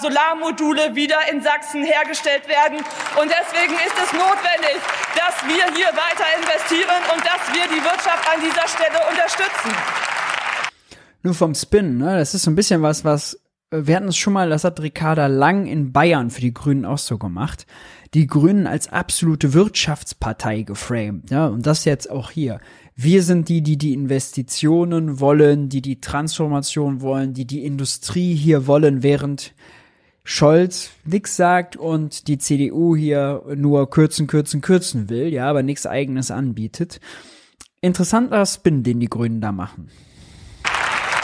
Solarmodule 0.01 0.95
wieder 0.95 1.17
in 1.31 1.43
Sachsen 1.43 1.85
hergestellt 1.85 2.49
werden. 2.49 2.79
Und 3.21 3.31
deswegen 3.31 3.75
ist 3.75 3.97
es 4.03 4.13
notwendig, 4.13 4.81
dass 5.15 5.37
wir 5.47 5.65
hier 5.77 5.87
weiter 5.87 6.27
investieren 6.39 7.03
und 7.15 7.23
dass 7.25 7.43
wir 7.55 7.67
die 7.69 7.83
Wirtschaft 7.83 8.27
an 8.35 8.41
dieser 8.41 8.67
Stelle 8.67 8.99
unterstützen. 9.11 9.71
Nur 11.23 11.35
vom 11.35 11.55
Spin, 11.55 11.99
ne? 11.99 12.19
Das 12.19 12.35
ist 12.35 12.43
so 12.43 12.51
ein 12.51 12.57
bisschen 12.57 12.83
was, 12.83 13.05
was 13.05 13.35
äh, 13.71 13.83
wir 13.83 13.97
hatten 13.97 14.09
es 14.09 14.17
schon 14.17 14.33
mal, 14.33 14.49
das 14.49 14.65
hat 14.65 14.81
Ricarda 14.81 15.27
Lang 15.27 15.67
in 15.67 15.93
Bayern 15.93 16.31
für 16.31 16.41
die 16.41 16.55
Grünen 16.55 16.85
auch 16.85 16.99
so 16.99 17.19
gemacht 17.19 17.67
die 18.15 18.27
Grünen 18.27 18.67
als 18.67 18.89
absolute 18.89 19.53
Wirtschaftspartei 19.53 20.63
geframed. 20.63 21.31
Ja, 21.31 21.47
und 21.47 21.67
das 21.67 21.85
jetzt 21.85 22.11
auch 22.11 22.31
hier. 22.31 22.61
Wir 23.03 23.23
sind 23.23 23.49
die, 23.49 23.63
die 23.63 23.79
die 23.79 23.95
Investitionen 23.95 25.21
wollen, 25.21 25.71
die 25.71 25.81
die 25.81 26.03
Transformation 26.03 27.01
wollen, 27.01 27.33
die 27.33 27.47
die 27.47 27.65
Industrie 27.65 28.35
hier 28.35 28.67
wollen, 28.67 29.03
während 29.03 29.55
Scholz 30.23 30.91
nix 31.07 31.35
sagt 31.35 31.79
und 31.79 32.29
die 32.29 32.37
CDU 32.37 32.95
hier 32.95 33.43
nur 33.57 33.89
kürzen, 33.89 34.27
kürzen, 34.27 34.61
kürzen 34.61 35.09
will, 35.09 35.33
ja, 35.33 35.49
aber 35.49 35.63
nichts 35.63 35.87
eigenes 35.87 36.31
anbietet. 36.31 37.01
Interessanter 37.81 38.45
Spin, 38.45 38.83
den 38.83 39.01
die 39.01 39.09
Grünen 39.09 39.41
da 39.41 39.51
machen. 39.51 39.89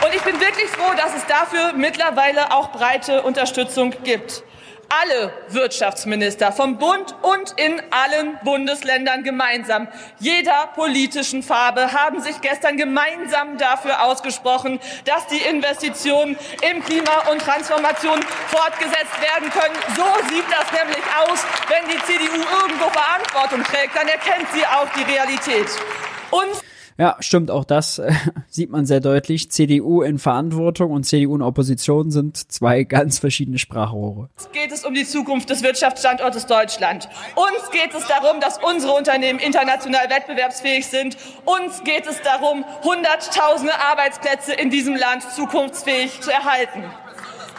Und 0.03 0.15
ich 0.15 0.23
bin 0.23 0.41
wirklich 0.41 0.69
froh, 0.69 0.97
dass 0.97 1.15
es 1.15 1.27
dafür 1.27 1.75
mittlerweile 1.77 2.55
auch 2.55 2.73
breite 2.73 3.21
Unterstützung 3.21 3.93
gibt 4.03 4.45
alle 4.89 5.33
Wirtschaftsminister 5.49 6.53
vom 6.53 6.79
Bund 6.79 7.15
und 7.23 7.55
in 7.57 7.81
allen 7.91 8.39
Bundesländern 8.45 9.25
gemeinsam, 9.25 9.89
jeder 10.19 10.69
politischen 10.75 11.43
Farbe, 11.43 11.93
haben 11.93 12.21
sich 12.21 12.41
gestern 12.41 12.77
gemeinsam 12.77 13.59
dafür 13.59 14.03
ausgesprochen, 14.03 14.81
dass 15.05 15.27
die 15.27 15.39
Investitionen 15.39 16.39
im 16.71 16.85
Klima 16.85 17.29
und 17.31 17.41
Transformation 17.41 18.21
fortgesetzt 18.49 19.21
werden 19.21 19.51
können. 19.51 19.77
So 19.97 20.07
sieht 20.29 20.45
das 20.51 20.71
nämlich 20.73 21.05
aus, 21.21 21.45
wenn 21.69 21.89
die 21.89 22.03
CDU 22.05 22.43
irgendwo 22.63 22.89
Verantwortung 22.91 23.63
trägt, 23.65 23.97
dann 23.97 24.09
erkennt 24.09 24.47
sie 24.53 24.65
auch 24.67 24.89
die 24.97 25.03
Realität. 25.03 25.67
Und 26.31 26.63
ja, 26.99 27.17
stimmt, 27.21 27.51
auch 27.51 27.65
das 27.65 27.99
äh, 27.99 28.13
sieht 28.49 28.71
man 28.71 28.87
sehr 28.87 29.01
deutlich. 29.01 29.51
CDU 29.51 30.03
in 30.03 30.19
Verantwortung 30.19 30.93
und 30.93 31.05
CDU 31.05 31.37
in 31.37 31.43
Opposition 31.43 32.11
sind 32.11 32.37
zwei 32.51 32.85
ganz 32.85 33.19
verschiedene 33.19 33.59
Sprachrohre. 33.59 34.31
Uns 34.37 34.51
geht 34.53 34.73
es 34.73 34.85
um 34.85 34.95
die 34.95 35.05
Zukunft 35.05 35.51
des 35.51 35.63
Wirtschaftsstandortes 35.63 36.47
Deutschland. 36.47 37.09
Uns 37.35 37.71
geht 37.71 37.95
es 37.95 38.07
darum, 38.07 38.41
dass 38.41 38.59
unsere 38.59 38.93
Unternehmen 38.95 39.39
international 39.39 40.09
wettbewerbsfähig 40.09 40.87
sind. 40.87 41.17
Uns 41.45 41.85
geht 41.85 42.07
es 42.07 42.23
darum, 42.23 42.65
Hunderttausende 42.83 43.73
Arbeitsplätze 43.91 44.55
in 44.55 44.71
diesem 44.71 44.97
Land 44.97 45.23
zukunftsfähig 45.23 46.21
zu 46.21 46.31
erhalten. 46.31 46.85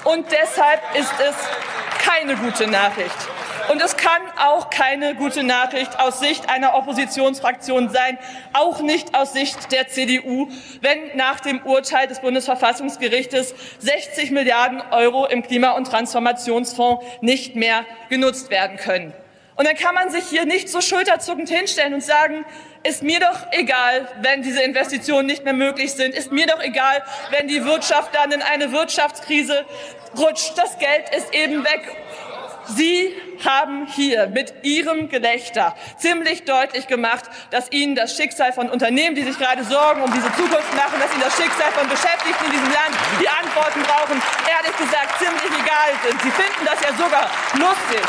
Und 0.07 0.25
deshalb 0.31 0.79
ist 0.95 1.13
es 1.19 1.35
keine 1.99 2.37
gute 2.37 2.65
Nachricht, 2.65 3.27
und 3.69 3.81
es 3.81 3.97
kann 3.97 4.21
auch 4.37 4.69
keine 4.69 5.13
gute 5.15 5.43
Nachricht 5.43 5.99
aus 5.99 6.21
Sicht 6.21 6.49
einer 6.49 6.75
Oppositionsfraktion 6.75 7.89
sein, 7.89 8.17
auch 8.53 8.79
nicht 8.79 9.13
aus 9.13 9.33
Sicht 9.33 9.73
der 9.73 9.89
CDU, 9.89 10.47
wenn 10.79 11.17
nach 11.17 11.41
dem 11.41 11.61
Urteil 11.65 12.07
des 12.07 12.21
Bundesverfassungsgerichtes 12.21 13.53
60 13.79 14.31
Milliarden 14.31 14.81
Euro 14.91 15.25
im 15.25 15.43
Klima- 15.43 15.71
und 15.71 15.85
Transformationsfonds 15.85 17.03
nicht 17.19 17.57
mehr 17.57 17.85
genutzt 18.07 18.49
werden 18.49 18.77
können. 18.77 19.13
Und 19.57 19.67
dann 19.67 19.75
kann 19.75 19.95
man 19.95 20.11
sich 20.11 20.23
hier 20.29 20.45
nicht 20.45 20.69
so 20.69 20.79
schulterzuckend 20.79 21.49
hinstellen 21.49 21.95
und 21.95 22.03
sagen, 22.03 22.45
ist 22.87 23.03
mir 23.03 23.19
doch 23.19 23.47
egal, 23.51 24.07
wenn 24.21 24.41
diese 24.41 24.61
Investitionen 24.61 25.27
nicht 25.27 25.43
mehr 25.43 25.53
möglich 25.53 25.93
sind, 25.93 26.15
ist 26.15 26.31
mir 26.31 26.47
doch 26.47 26.61
egal, 26.61 27.03
wenn 27.31 27.47
die 27.47 27.63
Wirtschaft 27.65 28.15
dann 28.15 28.31
in 28.31 28.41
eine 28.41 28.71
Wirtschaftskrise 28.71 29.65
rutscht, 30.17 30.57
das 30.57 30.77
Geld 30.79 31.09
ist 31.15 31.33
eben 31.33 31.63
weg 31.63 31.81
Sie 32.75 33.15
haben 33.45 33.87
hier 33.87 34.27
mit 34.27 34.53
Ihrem 34.63 35.09
Gelächter 35.09 35.75
ziemlich 35.97 36.43
deutlich 36.43 36.87
gemacht, 36.87 37.25
dass 37.49 37.71
Ihnen 37.71 37.95
das 37.95 38.15
Schicksal 38.15 38.51
von 38.51 38.69
Unternehmen, 38.69 39.15
die 39.15 39.23
sich 39.23 39.37
gerade 39.37 39.63
Sorgen 39.63 40.01
um 40.01 40.11
diese 40.11 40.31
Zukunft 40.33 40.73
machen, 40.75 40.99
dass 40.99 41.11
Ihnen 41.13 41.21
das 41.21 41.37
Schicksal 41.37 41.71
von 41.71 41.87
Beschäftigten 41.87 42.45
in 42.45 42.51
diesem 42.51 42.71
Land, 42.71 42.95
die 43.21 43.29
Antworten 43.29 43.81
brauchen, 43.83 44.21
ehrlich 44.49 44.77
gesagt 44.77 45.19
ziemlich 45.19 45.63
egal 45.63 45.91
sind. 46.03 46.21
Sie 46.21 46.31
finden 46.31 46.65
das 46.65 46.81
ja 46.81 46.91
sogar 46.97 47.29
lustig. 47.53 48.03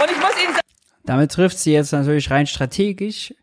Und 0.00 0.10
ich 0.10 0.16
muss 0.18 0.42
Ihnen 0.42 0.54
sagen, 0.54 0.67
damit 1.08 1.32
trifft 1.32 1.58
sie 1.58 1.72
jetzt 1.72 1.92
natürlich 1.92 2.30
rein 2.30 2.46
strategisch 2.46 3.34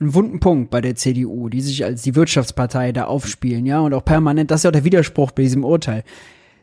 einen 0.00 0.14
wunden 0.14 0.40
Punkt 0.40 0.70
bei 0.70 0.80
der 0.80 0.96
CDU, 0.96 1.48
die 1.48 1.60
sich 1.60 1.84
als 1.84 2.02
die 2.02 2.14
Wirtschaftspartei 2.14 2.92
da 2.92 3.04
aufspielen, 3.04 3.66
ja, 3.66 3.80
und 3.80 3.92
auch 3.92 4.04
permanent, 4.04 4.50
das 4.50 4.60
ist 4.60 4.64
ja 4.64 4.70
auch 4.70 4.72
der 4.72 4.84
Widerspruch 4.84 5.30
bei 5.32 5.42
diesem 5.42 5.64
Urteil 5.64 6.04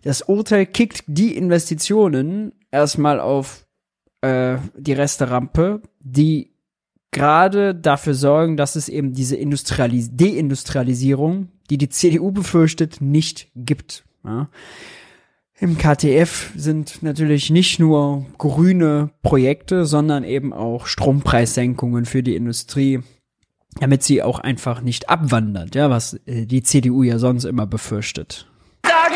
Das 0.02 0.24
Urteil 0.24 0.66
kickt 0.66 1.04
die 1.06 1.38
Investitionen 1.38 2.54
erstmal 2.72 3.20
auf 3.20 3.68
äh, 4.22 4.58
die 4.76 4.94
Resterampe, 4.94 5.84
die 6.00 6.54
gerade 7.12 7.76
dafür 7.76 8.16
sorgen, 8.16 8.58
dass 8.58 8.76
es 8.76 8.90
eben 8.90 9.14
diese 9.14 9.36
Industrialis 9.36 10.10
Deindustrialisierung, 10.16 11.50
die 11.70 11.78
die 11.78 11.90
CDU 11.90 12.32
befürchtet, 12.32 13.02
nicht 13.02 13.50
gibt. 13.56 14.04
Ja. 14.26 14.50
Im 15.60 15.80
KTF 15.80 16.52
sind 16.56 17.02
natürlich 17.02 17.50
nicht 17.50 17.80
nur 17.80 18.28
grüne 18.38 19.10
Projekte, 19.24 19.88
sondern 19.88 20.24
eben 20.24 20.54
auch 20.54 20.86
Strompreissenkungen 20.86 22.06
für 22.06 22.22
die 22.22 22.36
Industrie, 22.36 23.00
damit 23.80 24.04
sie 24.04 24.22
auch 24.22 24.38
einfach 24.38 24.82
nicht 24.82 25.10
abwandert, 25.10 25.74
ja, 25.74 25.90
was 25.90 26.20
äh, 26.28 26.46
die 26.46 26.62
CDU 26.62 27.02
ja 27.02 27.18
sonst 27.18 27.46
immer 27.46 27.66
befürchtet. 27.66 28.48
Sagen, 28.86 29.16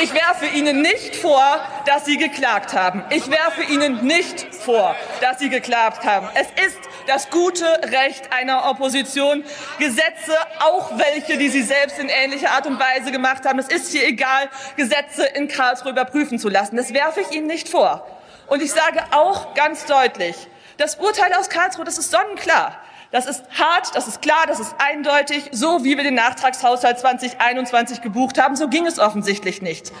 ich 0.00 0.14
werfe 0.14 0.46
Ihnen 0.56 0.82
nicht 0.82 1.16
vor, 1.16 1.58
dass 1.86 2.04
Sie 2.04 2.16
geklagt 2.16 2.72
haben. 2.72 3.02
Ich 3.10 3.28
werfe 3.28 3.62
Ihnen 3.72 4.06
nicht 4.06 4.54
vor, 4.54 4.94
dass 5.20 5.40
Sie 5.40 5.48
geklagt 5.48 6.04
haben. 6.04 6.28
Es 6.34 6.46
ist 6.64 6.78
das 7.06 7.30
gute 7.30 7.64
Recht 7.64 8.32
einer 8.32 8.68
Opposition, 8.70 9.44
Gesetze, 9.78 10.36
auch 10.60 10.98
welche, 10.98 11.38
die 11.38 11.48
Sie 11.48 11.62
selbst 11.62 11.98
in 11.98 12.08
ähnlicher 12.08 12.50
Art 12.50 12.66
und 12.66 12.78
Weise 12.78 13.12
gemacht 13.12 13.44
haben, 13.44 13.58
es 13.58 13.68
ist 13.68 13.92
hier 13.92 14.06
egal, 14.06 14.48
Gesetze 14.76 15.24
in 15.24 15.48
Karlsruhe 15.48 15.92
überprüfen 15.92 16.38
zu 16.38 16.48
lassen. 16.48 16.76
Das 16.76 16.92
werfe 16.92 17.20
ich 17.20 17.30
Ihnen 17.36 17.46
nicht 17.46 17.68
vor. 17.68 18.06
Und 18.46 18.62
ich 18.62 18.72
sage 18.72 19.02
auch 19.10 19.54
ganz 19.54 19.86
deutlich, 19.86 20.36
das 20.78 20.96
Urteil 20.96 21.32
aus 21.34 21.48
Karlsruhe, 21.48 21.84
das 21.84 21.98
ist 21.98 22.10
sonnenklar. 22.10 22.78
Das 23.12 23.26
ist 23.26 23.44
hart, 23.56 23.94
das 23.94 24.08
ist 24.08 24.20
klar, 24.20 24.46
das 24.46 24.60
ist 24.60 24.74
eindeutig. 24.78 25.48
So 25.52 25.84
wie 25.84 25.96
wir 25.96 26.04
den 26.04 26.14
Nachtragshaushalt 26.14 26.98
2021 26.98 28.02
gebucht 28.02 28.40
haben, 28.40 28.56
so 28.56 28.68
ging 28.68 28.86
es 28.86 28.98
offensichtlich 28.98 29.62
nicht. 29.62 29.92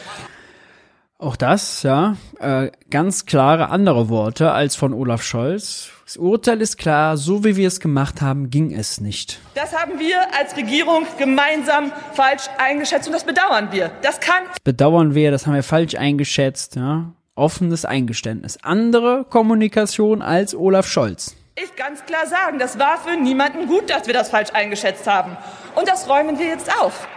Auch 1.18 1.36
das, 1.36 1.82
ja, 1.82 2.16
äh, 2.40 2.70
ganz 2.90 3.24
klare 3.24 3.70
andere 3.70 4.10
Worte 4.10 4.52
als 4.52 4.76
von 4.76 4.92
Olaf 4.92 5.22
Scholz. 5.22 5.88
Das 6.04 6.18
Urteil 6.18 6.60
ist 6.60 6.76
klar, 6.76 7.16
so 7.16 7.42
wie 7.42 7.56
wir 7.56 7.66
es 7.66 7.80
gemacht 7.80 8.20
haben, 8.20 8.50
ging 8.50 8.72
es 8.72 9.00
nicht. 9.00 9.40
Das 9.54 9.74
haben 9.74 9.98
wir 9.98 10.18
als 10.38 10.54
Regierung 10.56 11.06
gemeinsam 11.18 11.90
falsch 12.12 12.44
eingeschätzt 12.58 13.06
und 13.08 13.14
das 13.14 13.24
bedauern 13.24 13.68
wir. 13.70 13.90
Das 14.02 14.20
kann. 14.20 14.44
Das 14.48 14.60
bedauern 14.60 15.14
wir, 15.14 15.30
das 15.30 15.46
haben 15.46 15.54
wir 15.54 15.62
falsch 15.62 15.94
eingeschätzt, 15.94 16.76
ja. 16.76 17.12
Offenes 17.34 17.84
Eingeständnis. 17.84 18.58
Andere 18.62 19.24
Kommunikation 19.28 20.22
als 20.22 20.54
Olaf 20.54 20.86
Scholz 20.86 21.34
ich 21.56 21.74
ganz 21.74 22.04
klar 22.04 22.26
sagen, 22.26 22.58
das 22.58 22.78
war 22.78 22.98
für 22.98 23.16
niemanden 23.16 23.66
gut, 23.66 23.88
dass 23.88 24.06
wir 24.06 24.14
das 24.14 24.28
falsch 24.28 24.50
eingeschätzt 24.52 25.06
haben. 25.06 25.36
Und 25.74 25.88
das 25.88 26.08
räumen 26.08 26.38
wir 26.38 26.46
jetzt 26.46 26.70
auf. 26.80 27.08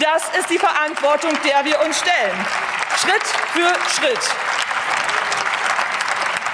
Das 0.00 0.22
ist 0.38 0.48
die 0.48 0.58
Verantwortung, 0.58 1.32
der 1.44 1.64
wir 1.64 1.78
uns 1.86 1.98
stellen. 1.98 2.38
Schritt 3.02 3.26
für 3.52 3.74
Schritt. 3.90 4.20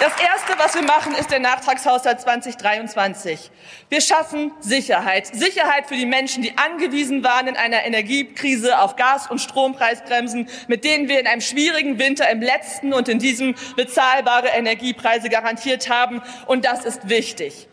Das 0.00 0.12
Erste, 0.18 0.54
was 0.56 0.74
wir 0.74 0.82
machen, 0.82 1.14
ist 1.14 1.30
der 1.30 1.40
Nachtragshaushalt 1.40 2.22
2023. 2.22 3.50
Wir 3.90 4.00
schaffen 4.00 4.52
Sicherheit. 4.60 5.26
Sicherheit 5.26 5.88
für 5.88 5.96
die 5.96 6.06
Menschen, 6.06 6.42
die 6.42 6.56
angewiesen 6.56 7.22
waren 7.22 7.48
in 7.48 7.56
einer 7.58 7.84
Energiekrise 7.84 8.78
auf 8.78 8.96
Gas- 8.96 9.30
und 9.30 9.40
Strompreisbremsen, 9.40 10.48
mit 10.68 10.84
denen 10.84 11.10
wir 11.10 11.20
in 11.20 11.26
einem 11.26 11.42
schwierigen 11.42 11.98
Winter 11.98 12.30
im 12.30 12.40
letzten 12.40 12.94
und 12.94 13.10
in 13.10 13.18
diesem 13.18 13.54
bezahlbare 13.76 14.48
Energiepreise 14.48 15.28
garantiert 15.28 15.90
haben. 15.90 16.22
Und 16.46 16.64
das 16.64 16.86
ist 16.86 17.10
wichtig. 17.10 17.68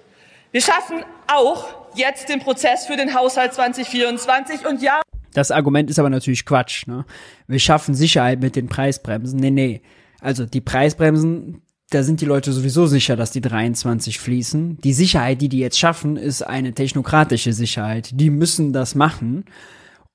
Wir 0.51 0.61
schaffen 0.61 1.05
auch 1.27 1.65
jetzt 1.95 2.27
den 2.27 2.41
Prozess 2.41 2.87
für 2.87 2.97
den 2.97 3.13
Haushalt 3.13 3.53
2024 3.53 4.65
und 4.65 4.81
ja. 4.81 5.04
Das 5.35 5.51
Argument 5.51 5.89
ist 5.89 5.99
aber 5.99 6.09
natürlich 6.09 6.45
Quatsch. 6.45 6.87
Ne? 6.87 7.05
Wir 7.47 7.59
schaffen 7.59 7.93
Sicherheit 7.93 8.39
mit 8.39 8.55
den 8.55 8.67
Preisbremsen. 8.67 9.37
Nee, 9.37 9.51
nee. 9.51 9.81
Also 10.21 10.45
die 10.45 10.61
Preisbremsen, 10.61 11.61
da 11.89 12.03
sind 12.03 12.21
die 12.21 12.25
Leute 12.25 12.53
sowieso 12.53 12.87
sicher, 12.87 13.17
dass 13.17 13.31
die 13.31 13.41
23 13.41 14.17
fließen. 14.17 14.77
Die 14.81 14.93
Sicherheit, 14.93 15.41
die 15.41 15.49
die 15.49 15.59
jetzt 15.59 15.77
schaffen, 15.77 16.15
ist 16.15 16.41
eine 16.41 16.73
technokratische 16.73 17.51
Sicherheit. 17.51 18.09
Die 18.13 18.29
müssen 18.29 18.71
das 18.71 18.95
machen, 18.95 19.43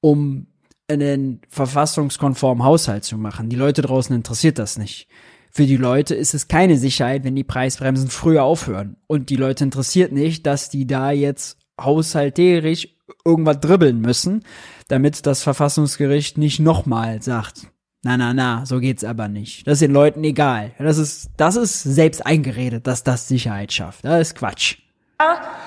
um 0.00 0.46
einen 0.88 1.42
verfassungskonformen 1.50 2.64
Haushalt 2.64 3.04
zu 3.04 3.18
machen. 3.18 3.50
Die 3.50 3.56
Leute 3.56 3.82
draußen 3.82 4.16
interessiert 4.16 4.58
das 4.58 4.78
nicht. 4.78 5.06
Für 5.52 5.66
die 5.66 5.76
Leute 5.76 6.14
ist 6.14 6.32
es 6.32 6.48
keine 6.48 6.78
Sicherheit, 6.78 7.24
wenn 7.24 7.36
die 7.36 7.44
Preisbremsen 7.44 8.08
früher 8.08 8.42
aufhören. 8.42 8.96
Und 9.06 9.28
die 9.28 9.36
Leute 9.36 9.64
interessiert 9.64 10.12
nicht, 10.12 10.46
dass 10.46 10.70
die 10.70 10.86
da 10.86 11.10
jetzt 11.10 11.58
haushalterisch 11.78 12.88
irgendwas 13.24 13.60
dribbeln 13.60 14.00
müssen, 14.00 14.44
damit 14.90 15.26
das 15.26 15.42
Verfassungsgericht 15.42 16.38
nicht 16.38 16.60
nochmal 16.60 17.22
sagt, 17.22 17.68
na, 18.02 18.16
na, 18.16 18.32
na, 18.32 18.64
so 18.64 18.80
geht's 18.80 19.04
aber 19.04 19.28
nicht. 19.28 19.66
Das 19.66 19.74
ist 19.74 19.82
den 19.82 19.92
Leuten 19.92 20.24
egal. 20.24 20.72
Das 20.78 20.96
ist, 20.96 21.30
das 21.36 21.56
ist 21.56 21.82
selbst 21.82 22.24
eingeredet, 22.24 22.86
dass 22.86 23.04
das 23.04 23.28
Sicherheit 23.28 23.72
schafft. 23.72 24.04
Das 24.04 24.28
ist 24.28 24.34
Quatsch. 24.34 24.78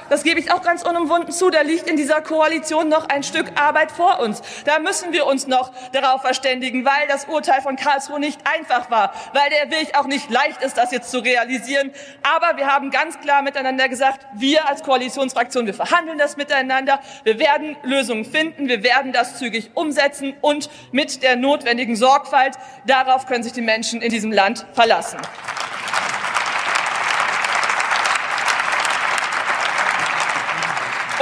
Das 0.10 0.24
gebe 0.24 0.40
ich 0.40 0.52
auch 0.52 0.62
ganz 0.62 0.84
unumwunden 0.84 1.32
zu. 1.32 1.50
Da 1.50 1.62
liegt 1.62 1.90
in 1.90 1.98
dieser 1.98 2.22
Koalition 2.22 2.90
noch 2.90 3.10
ein 3.10 3.24
Stück 3.24 3.52
Arbeit 3.60 3.92
vor 3.92 4.20
uns. 4.20 4.42
Da 4.66 4.80
müssen 4.80 5.12
wir 5.12 5.26
uns 5.26 5.48
noch 5.48 5.72
darauf 5.92 6.22
verständigen, 6.22 6.86
weil 6.86 7.08
das 7.08 7.26
Urteil 7.26 7.62
von 7.62 7.76
Karlsruhe 7.76 8.20
nicht 8.20 8.40
einfach 8.46 8.92
war, 8.92 9.14
weil 9.34 9.50
der 9.50 9.72
Weg 9.72 9.98
auch 9.98 10.06
nicht 10.06 10.30
leicht 10.30 10.62
ist, 10.62 10.78
das 10.78 10.92
jetzt 10.92 11.10
zu 11.10 11.20
realisieren. 11.20 11.92
Aber 12.22 12.58
wir 12.58 12.68
haben 12.68 12.92
ganz 12.92 13.20
klar 13.22 13.42
miteinander 13.42 13.90
gesagt, 13.90 14.26
wir 14.34 14.68
als 14.68 14.84
Koalitionsfraktion, 14.84 15.66
wir 15.66 15.74
verhandeln 15.74 16.18
das 16.18 16.38
miteinander. 16.38 17.00
Wir 17.24 17.40
werden 17.40 17.76
Lösungen 17.84 18.26
finden. 18.26 18.68
Wir 18.68 18.84
werden 18.84 19.14
das 19.14 19.40
zügig 19.40 19.72
umsetzen 19.74 20.36
und 20.42 20.70
mit 20.92 21.24
der 21.24 21.36
notwendigen 21.36 21.96
Sorgfalt. 21.96 22.56
Darauf 22.86 23.26
können 23.26 23.44
sich 23.44 23.54
die 23.54 23.62
Menschen 23.62 24.02
in 24.02 24.12
diesem 24.12 24.32
Land 24.32 24.66
verlassen. 24.74 25.18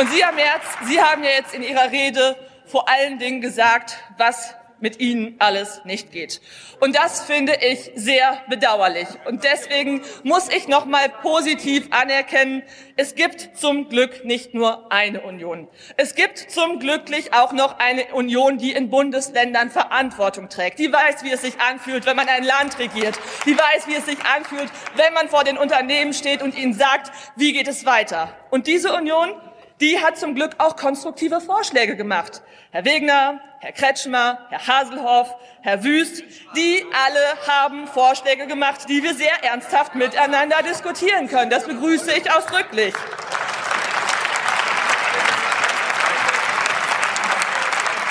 Und 0.02 0.10
Sie, 0.10 0.23
Herr 0.23 0.32
Merz, 0.32 0.64
Sie 0.88 0.99
haben 0.99 1.23
ja 1.23 1.30
jetzt 1.30 1.53
in 1.53 1.61
Ihrer 1.61 1.91
Rede 1.91 2.36
vor 2.65 2.90
allen 2.90 3.19
Dingen 3.19 3.40
gesagt, 3.40 3.99
was 4.18 4.56
mit 4.80 4.99
Ihnen 4.99 5.36
alles 5.38 5.82
nicht 5.86 6.11
geht. 6.11 6.41
Und 6.80 6.95
das 6.95 7.22
finde 7.22 7.53
ich 7.61 7.91
sehr 7.94 8.41
bedauerlich. 8.49 9.07
Und 9.26 9.44
deswegen 9.44 10.02
muss 10.23 10.49
ich 10.49 10.68
noch 10.68 10.86
mal 10.86 11.07
positiv 11.07 11.90
anerkennen, 11.91 12.64
es 12.95 13.14
gibt 13.14 13.56
zum 13.56 13.90
Glück 13.90 14.26
nicht 14.26 14.56
nur 14.56 14.91
eine 14.91 15.22
Union. 15.22 15.68
Es 15.98 16.15
gibt 16.15 16.40
zum 16.40 16.80
Glück 16.80 17.03
auch 17.32 17.52
noch 17.52 17.78
eine 17.78 18.06
Union, 18.14 18.57
die 18.57 18.72
in 18.72 18.90
Bundesländern 18.90 19.69
Verantwortung 19.69 20.49
trägt. 20.49 20.80
Die 20.80 20.91
weiß, 20.91 21.23
wie 21.23 21.30
es 21.30 21.44
sich 21.44 21.60
anfühlt, 21.60 22.07
wenn 22.07 22.15
man 22.15 22.28
ein 22.28 22.44
Land 22.44 22.80
regiert. 22.80 23.19
Die 23.45 23.56
weiß, 23.56 23.88
wie 23.88 23.94
es 23.94 24.07
sich 24.07 24.18
anfühlt, 24.26 24.72
wenn 24.95 25.14
man 25.14 25.30
vor 25.30 25.44
den 25.44 25.60
Unternehmen 25.60 26.14
steht 26.14 26.41
und 26.41 26.57
ihnen 26.57 26.73
sagt, 26.73 27.11
wie 27.36 27.53
geht 27.53 27.68
es 27.68 27.86
weiter. 27.86 28.36
Und 28.49 28.65
diese 28.65 28.94
Union 28.94 29.36
die 29.82 29.99
hat 29.99 30.18
zum 30.18 30.36
Glück 30.36 30.56
auch 30.60 30.76
konstruktive 30.76 31.41
Vorschläge 31.41 31.95
gemacht. 31.95 32.41
Herr 32.72 32.86
Wegner, 32.86 33.41
Herr 33.60 33.72
Kretschmer, 33.72 34.40
Herr 34.49 34.68
Haselhoff, 34.68 35.36
Herr 35.62 35.84
Wüst, 35.84 36.24
die 36.56 36.86
alle 37.06 37.48
haben 37.48 37.88
Vorschläge 37.88 38.48
gemacht, 38.48 38.82
die 38.88 39.03
wir 39.03 39.16
sehr 39.16 39.44
ernsthaft 39.44 39.95
miteinander 39.95 40.58
diskutieren 40.64 41.28
können. 41.28 41.49
Das 41.49 41.66
begrüße 41.66 42.12
ich 42.16 42.32
ausdrücklich. 42.32 42.94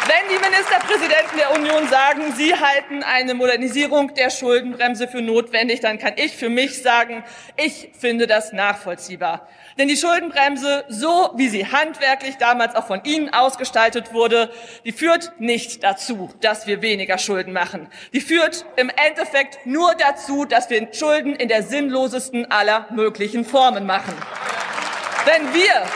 Wenn 0.07 0.29
die 0.29 0.45
Ministerpräsidenten 0.45 1.37
der 1.39 1.53
Union 1.53 1.89
sagen, 1.89 2.33
sie 2.37 2.53
halten 2.53 3.05
eine 3.05 3.35
Modernisierung 3.35 4.13
der 4.15 4.31
Schuldenbremse 4.31 5.07
für 5.07 5.23
notwendig, 5.23 5.79
dann 5.81 5.99
kann 5.99 6.15
ich 6.17 6.37
für 6.37 6.49
mich 6.49 6.83
sagen, 6.83 7.23
ich 7.57 7.91
finde 7.97 8.27
das 8.27 8.53
nachvollziehbar. 8.53 9.47
Denn 9.79 9.89
die 9.89 9.97
Schuldenbremse, 9.97 10.85
so 10.89 11.31
wie 11.37 11.49
sie 11.49 11.67
handwerklich 11.67 12.37
damals 12.37 12.75
auch 12.75 12.87
von 12.87 13.03
Ihnen 13.05 13.33
ausgestaltet 13.33 14.13
wurde, 14.13 14.51
die 14.85 14.93
führt 14.93 15.33
nicht 15.39 15.85
dazu, 15.85 16.31
dass 16.41 16.67
wir 16.67 16.83
weniger 16.83 17.19
Schulden 17.19 17.53
machen. 17.53 17.89
Die 18.13 18.21
führt 18.21 18.65
im 18.77 18.91
Endeffekt 18.91 19.65
nur 19.67 19.95
dazu, 19.95 20.45
dass 20.45 20.71
wir 20.71 20.89
Schulden 20.93 21.35
in 21.35 21.49
der 21.49 21.63
sinnlosesten 21.63 22.51
aller 22.51 22.87
möglichen 22.91 23.45
Formen 23.45 23.87
machen. 23.87 24.15
Wenn 25.25 25.55
wir 25.55 25.87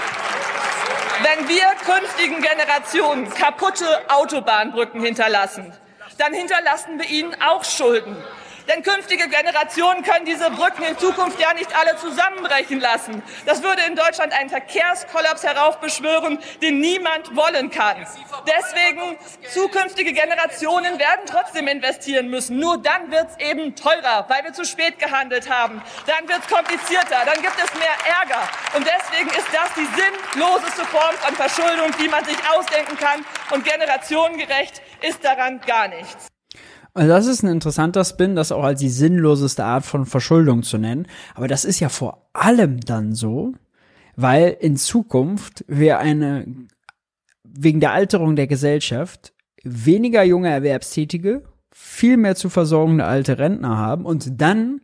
wenn 1.23 1.49
wir 1.49 1.65
künftigen 1.87 2.43
Generationen 2.43 3.31
kaputte 3.31 3.87
Autobahnbrücken 4.09 5.01
hinterlassen, 5.01 5.73
dann 6.19 6.35
hinterlassen 6.35 6.99
wir 6.99 7.09
ihnen 7.09 7.35
auch 7.41 7.65
Schulden. 7.65 8.17
Denn 8.69 8.83
künftige 8.83 9.29
Generationen 9.29 10.03
können 10.03 10.25
diese 10.25 10.51
Brücken 10.51 10.85
in 10.85 10.99
Zukunft 10.99 11.39
ja 11.39 11.53
nicht 11.53 11.77
alle 11.77 11.97
zusammenbrechen 11.97 12.81
lassen. 12.81 13.23
Das 13.45 13.63
würde 13.63 13.83
in 13.83 13.95
Deutschland 13.95 14.33
einen 14.33 14.49
Verkehrskollaps 14.49 15.43
heraufbeschwören, 15.43 16.39
den 16.63 16.81
niemand 16.81 17.37
wollen 17.37 17.71
kann. 17.71 18.07
Deswegen, 18.47 19.19
zukünftige 19.53 20.13
Generationen 20.13 20.99
werden 20.99 21.27
trotzdem 21.27 21.69
investieren 21.69 22.29
müssen. 22.29 22.59
Nur 22.59 22.79
dann 22.79 23.11
wird 23.11 23.29
es 23.31 23.47
eben 23.47 23.77
teurer, 23.77 24.25
weil 24.29 24.45
wir 24.45 24.53
zu 24.53 24.65
spät 24.65 24.99
gehandelt 24.99 25.51
haben. 25.51 25.83
Dann 26.07 26.27
wird 26.29 26.41
es 26.41 26.49
komplizierter, 26.49 27.23
dann 27.27 27.43
gibt 27.43 27.57
es 27.63 27.75
mehr 27.75 27.97
Ärger. 28.21 28.49
Und 28.75 28.87
deswegen 28.87 29.29
ist 29.29 29.49
das 29.53 29.69
die 29.77 29.87
sinnloseste 30.01 30.85
Form 30.87 31.15
von 31.17 31.35
Verschuldung, 31.35 31.91
die 32.01 32.09
man 32.09 32.25
sich 32.25 32.37
ausdenken 32.51 32.97
kann. 32.97 33.25
Und 33.51 33.65
generationengerecht 33.65 34.81
ist 35.03 35.23
daran 35.23 35.61
gar 35.67 35.89
nichts. 35.89 36.34
Also 36.95 37.09
das 37.09 37.27
ist 37.27 37.43
ein 37.43 37.51
interessanter 37.51 38.05
Spin, 38.05 38.37
das 38.37 38.53
auch 38.53 38.63
als 38.63 38.79
die 38.79 38.89
sinnloseste 38.89 39.65
Art 39.65 39.85
von 39.85 40.07
Verschuldung 40.07 40.63
zu 40.63 40.79
nennen. 40.79 41.07
Aber 41.35 41.49
das 41.49 41.65
ist 41.65 41.81
ja 41.81 41.89
vor 41.89 42.29
allem 42.33 42.81
dann 42.81 43.13
so, 43.13 43.53
weil 44.15 44.57
in 44.61 44.77
Zukunft 44.77 45.65
wir 45.67 45.99
eine, 45.99 46.47
wegen 47.43 47.81
der 47.81 47.93
Alterung 47.93 48.37
der 48.37 48.47
Gesellschaft, 48.47 49.35
weniger 49.65 50.23
junge 50.23 50.51
Erwerbstätige, 50.51 51.43
viel 51.73 52.17
mehr 52.17 52.37
zu 52.37 52.49
versorgende 52.49 53.05
alte 53.05 53.39
Rentner 53.39 53.77
haben 53.77 54.07
und 54.07 54.41
dann 54.41 54.81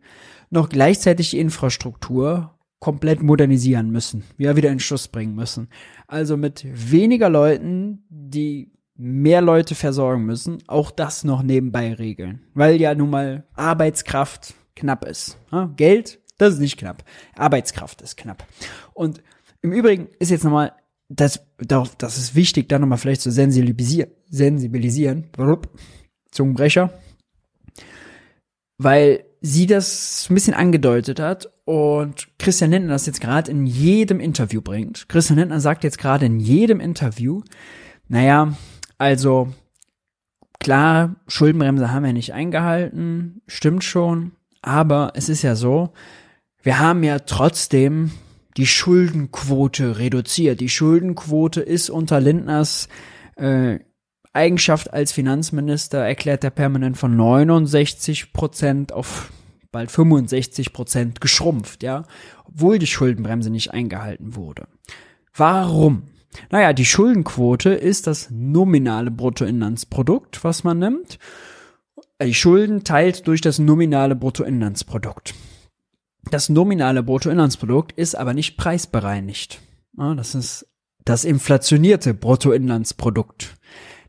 noch 0.51 0.69
gleichzeitig 0.69 1.31
die 1.31 1.39
Infrastruktur 1.39 2.59
komplett 2.81 3.23
modernisieren 3.23 3.91
müssen, 3.91 4.25
ja 4.37 4.57
wieder 4.57 4.71
in 4.71 4.81
Schuss 4.81 5.07
bringen 5.07 5.37
müssen. 5.37 5.69
Also 6.09 6.37
mit 6.37 6.67
weniger 6.67 7.29
Leuten, 7.29 8.05
die 8.09 8.73
mehr 9.01 9.41
Leute 9.41 9.75
versorgen 9.75 10.25
müssen, 10.27 10.59
auch 10.67 10.91
das 10.91 11.25
noch 11.25 11.43
nebenbei 11.43 11.95
regeln, 11.95 12.43
weil 12.53 12.79
ja 12.79 12.95
nun 12.95 13.09
mal 13.09 13.45
Arbeitskraft 13.55 14.55
knapp 14.77 15.07
ist. 15.07 15.39
Ja, 15.51 15.73
Geld, 15.77 16.21
das 16.37 16.55
ist 16.55 16.61
nicht 16.61 16.77
knapp. 16.77 17.03
Arbeitskraft 17.35 18.03
ist 18.03 18.19
knapp. 18.19 18.47
Und 18.93 19.23
im 19.63 19.73
Übrigen 19.73 20.09
ist 20.19 20.31
jetzt 20.31 20.45
nochmal, 20.45 20.73
das, 21.09 21.41
das 21.57 22.19
ist 22.19 22.35
wichtig, 22.35 22.69
da 22.69 22.79
nochmal 22.79 22.99
vielleicht 22.99 23.23
zu 23.23 23.31
sensibilisieren, 23.31 24.11
sensibilisieren, 24.29 25.29
Zungenbrecher, 26.31 26.93
weil 28.77 29.25
sie 29.41 29.67
das 29.67 30.27
ein 30.29 30.35
bisschen 30.35 30.55
angedeutet 30.55 31.21
hat 31.21 31.51
und 31.65 32.29
Christian 32.39 32.71
Lindner 32.71 32.93
das 32.93 33.07
jetzt 33.07 33.23
gerade 33.23 33.51
in 33.51 33.65
jedem 33.65 34.21
Interview 34.21 34.61
bringt. 34.61 35.09
Christian 35.09 35.39
Lindner 35.39 35.61
sagt 35.61 35.85
jetzt 35.85 35.99
gerade 35.99 36.27
in 36.27 36.39
jedem 36.39 36.81
Interview, 36.81 37.43
naja, 38.09 38.55
also 39.01 39.49
klar, 40.59 41.17
Schuldenbremse 41.27 41.91
haben 41.91 42.05
wir 42.05 42.13
nicht 42.13 42.35
eingehalten, 42.35 43.41
stimmt 43.47 43.83
schon, 43.83 44.33
aber 44.61 45.13
es 45.15 45.31
ist 45.31 45.41
ja 45.41 45.57
so, 45.57 45.95
wir 46.63 46.79
haben 46.79 47.03
ja 47.03 47.21
trotzdem 47.21 48.11
die 48.59 48.67
Schuldenquote 48.67 49.99
reduziert. 49.99 50.61
Die 50.61 50.69
Schuldenquote 50.69 51.63
ist 51.63 51.89
unter 51.89 52.21
Lindners 52.21 52.89
äh, 53.37 53.79
Eigenschaft 54.35 54.93
als 54.93 55.13
Finanzminister 55.13 56.01
erklärt 56.01 56.45
er 56.45 56.51
permanent 56.51 56.99
von 56.99 57.17
69 57.17 58.35
Prozent 58.35 58.93
auf 58.93 59.33
bald 59.73 59.91
65 59.91 60.75
Prozent 60.75 61.23
geschrumpft, 61.23 61.83
ja, 61.83 62.05
obwohl 62.45 62.79
die 62.79 62.87
Schuldenbremse 62.87 63.49
nicht 63.49 63.73
eingehalten 63.73 64.37
wurde. 64.37 64.69
Warum? 65.33 66.03
Naja, 66.51 66.73
die 66.73 66.85
Schuldenquote 66.85 67.71
ist 67.71 68.07
das 68.07 68.29
nominale 68.31 69.11
Bruttoinlandsprodukt, 69.11 70.45
was 70.45 70.65
man 70.65 70.79
nimmt. 70.79 71.19
Die 72.23 72.35
Schulden 72.35 72.85
teilt 72.85 73.27
durch 73.27 73.41
das 73.41 73.59
nominale 73.59 74.15
Bruttoinlandsprodukt. 74.15 75.35
Das 76.31 76.49
nominale 76.49 77.03
Bruttoinlandsprodukt 77.03 77.93
ist 77.93 78.15
aber 78.15 78.35
nicht 78.35 78.57
preisbereinigt. 78.57 79.61
Das 79.95 80.35
ist 80.35 80.67
das 81.05 81.25
inflationierte 81.25 82.15
Bruttoinlandsprodukt. 82.15 83.57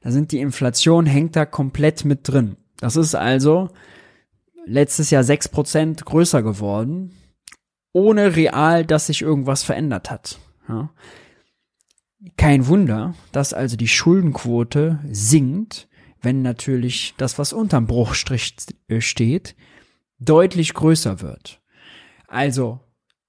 Da 0.01 0.11
sind 0.11 0.31
die 0.31 0.39
Inflation 0.39 1.05
hängt 1.05 1.35
da 1.35 1.45
komplett 1.45 2.05
mit 2.05 2.27
drin. 2.27 2.57
Das 2.77 2.95
ist 2.95 3.15
also 3.15 3.69
letztes 4.65 5.09
Jahr 5.09 5.23
sechs 5.23 5.47
Prozent 5.47 6.05
größer 6.05 6.43
geworden, 6.43 7.13
ohne 7.93 8.35
real, 8.35 8.85
dass 8.85 9.07
sich 9.07 9.21
irgendwas 9.21 9.63
verändert 9.63 10.11
hat. 10.11 10.39
Kein 12.37 12.67
Wunder, 12.67 13.15
dass 13.31 13.53
also 13.53 13.75
die 13.75 13.87
Schuldenquote 13.87 14.99
sinkt, 15.09 15.87
wenn 16.21 16.41
natürlich 16.41 17.15
das, 17.17 17.39
was 17.39 17.51
unterm 17.51 17.87
Bruchstrich 17.87 18.55
äh, 18.87 19.01
steht, 19.01 19.55
deutlich 20.19 20.73
größer 20.73 21.21
wird. 21.21 21.61
Also, 22.27 22.79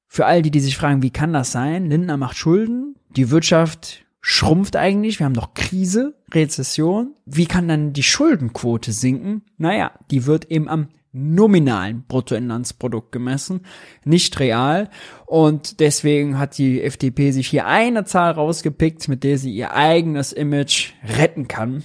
für 0.06 0.27
all 0.27 0.43
die, 0.43 0.51
die 0.51 0.60
sich 0.60 0.77
fragen, 0.77 1.02
wie 1.02 1.10
kann 1.10 1.32
das 1.32 1.52
sein? 1.52 1.86
Lindner 1.86 2.19
macht 2.19 2.36
Schulden, 2.36 2.97
die 3.16 3.31
Wirtschaft 3.31 4.05
schrumpft 4.20 4.77
eigentlich, 4.77 5.19
wir 5.19 5.27
haben 5.27 5.35
doch 5.35 5.55
Krise, 5.55 6.14
Rezession. 6.32 7.14
Wie 7.27 7.47
kann 7.47 7.69
dann 7.69 7.93
die 7.93 8.02
Schuldenquote 8.05 8.93
sinken? 8.93 9.43
Naja, 9.59 9.93
die 10.10 10.27
wird 10.27 10.44
eben 10.51 10.69
am 10.69 10.89
nominalen 11.13 12.05
Bruttoinlandsprodukt 12.09 13.13
gemessen, 13.13 13.61
nicht 14.05 14.41
real. 14.41 14.91
Und 15.27 15.81
deswegen 15.81 16.39
hat 16.39 16.59
die 16.59 16.83
FDP 16.83 17.31
sich 17.31 17.49
hier 17.49 17.67
eine 17.67 18.05
Zahl 18.05 18.33
rausgepickt, 18.33 19.09
mit 19.09 19.25
der 19.25 19.39
sie 19.39 19.55
ihr 19.55 19.75
eigenes 19.75 20.33
Image 20.33 20.93
retten 21.05 21.49
kann. 21.49 21.85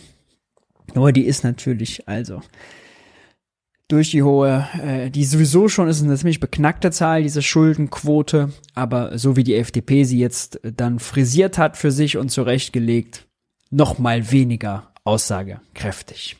Nur 0.95 1.11
die 1.11 1.25
ist 1.25 1.43
natürlich 1.43 2.07
also 2.07 2.41
durch 3.87 4.11
die 4.11 4.23
hohe, 4.23 4.67
äh, 4.81 5.09
die 5.09 5.23
sowieso 5.23 5.69
schon 5.69 5.87
ist 5.87 6.03
eine 6.03 6.17
ziemlich 6.17 6.39
beknackte 6.39 6.91
Zahl, 6.91 7.23
diese 7.23 7.41
Schuldenquote, 7.41 8.51
aber 8.73 9.17
so 9.17 9.35
wie 9.35 9.43
die 9.43 9.55
FDP 9.55 10.03
sie 10.03 10.19
jetzt 10.19 10.59
dann 10.63 10.99
frisiert 10.99 11.57
hat 11.57 11.77
für 11.77 11.91
sich 11.91 12.17
und 12.17 12.29
zurechtgelegt, 12.29 13.27
noch 13.69 13.97
mal 13.97 14.31
weniger 14.31 14.91
aussagekräftig. 15.03 16.37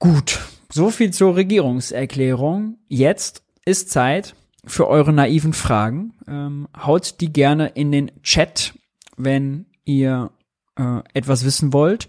Gut, 0.00 0.40
so 0.74 0.90
viel 0.90 1.12
zur 1.12 1.36
Regierungserklärung. 1.36 2.78
Jetzt 2.88 3.44
ist 3.64 3.90
Zeit 3.90 4.34
für 4.66 4.88
eure 4.88 5.12
naiven 5.12 5.52
Fragen. 5.52 6.14
Ähm, 6.26 6.66
haut 6.76 7.20
die 7.20 7.32
gerne 7.32 7.68
in 7.68 7.92
den 7.92 8.10
Chat, 8.24 8.74
wenn 9.16 9.66
ihr 9.84 10.32
äh, 10.76 10.98
etwas 11.12 11.44
wissen 11.44 11.72
wollt. 11.72 12.08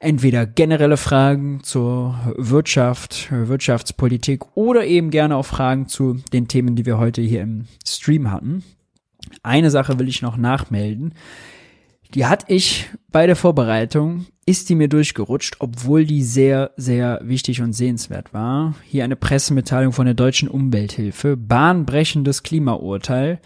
Entweder 0.00 0.44
generelle 0.44 0.96
Fragen 0.96 1.62
zur 1.62 2.18
Wirtschaft, 2.36 3.28
Wirtschaftspolitik 3.30 4.56
oder 4.56 4.84
eben 4.86 5.10
gerne 5.10 5.36
auch 5.36 5.46
Fragen 5.46 5.86
zu 5.86 6.14
den 6.32 6.48
Themen, 6.48 6.74
die 6.74 6.86
wir 6.86 6.98
heute 6.98 7.22
hier 7.22 7.42
im 7.42 7.66
Stream 7.86 8.32
hatten. 8.32 8.64
Eine 9.44 9.70
Sache 9.70 10.00
will 10.00 10.08
ich 10.08 10.20
noch 10.20 10.36
nachmelden. 10.36 11.14
Die 12.14 12.26
hatte 12.26 12.46
ich 12.48 12.90
bei 13.12 13.28
der 13.28 13.36
Vorbereitung, 13.36 14.26
ist 14.50 14.68
die 14.68 14.74
mir 14.74 14.88
durchgerutscht, 14.88 15.58
obwohl 15.60 16.04
die 16.04 16.24
sehr, 16.24 16.72
sehr 16.76 17.20
wichtig 17.22 17.62
und 17.62 17.72
sehenswert 17.72 18.34
war. 18.34 18.74
Hier 18.84 19.04
eine 19.04 19.14
Pressemitteilung 19.14 19.92
von 19.92 20.06
der 20.06 20.14
Deutschen 20.14 20.48
Umwelthilfe. 20.48 21.36
Bahnbrechendes 21.36 22.42
Klimaurteil. 22.42 23.38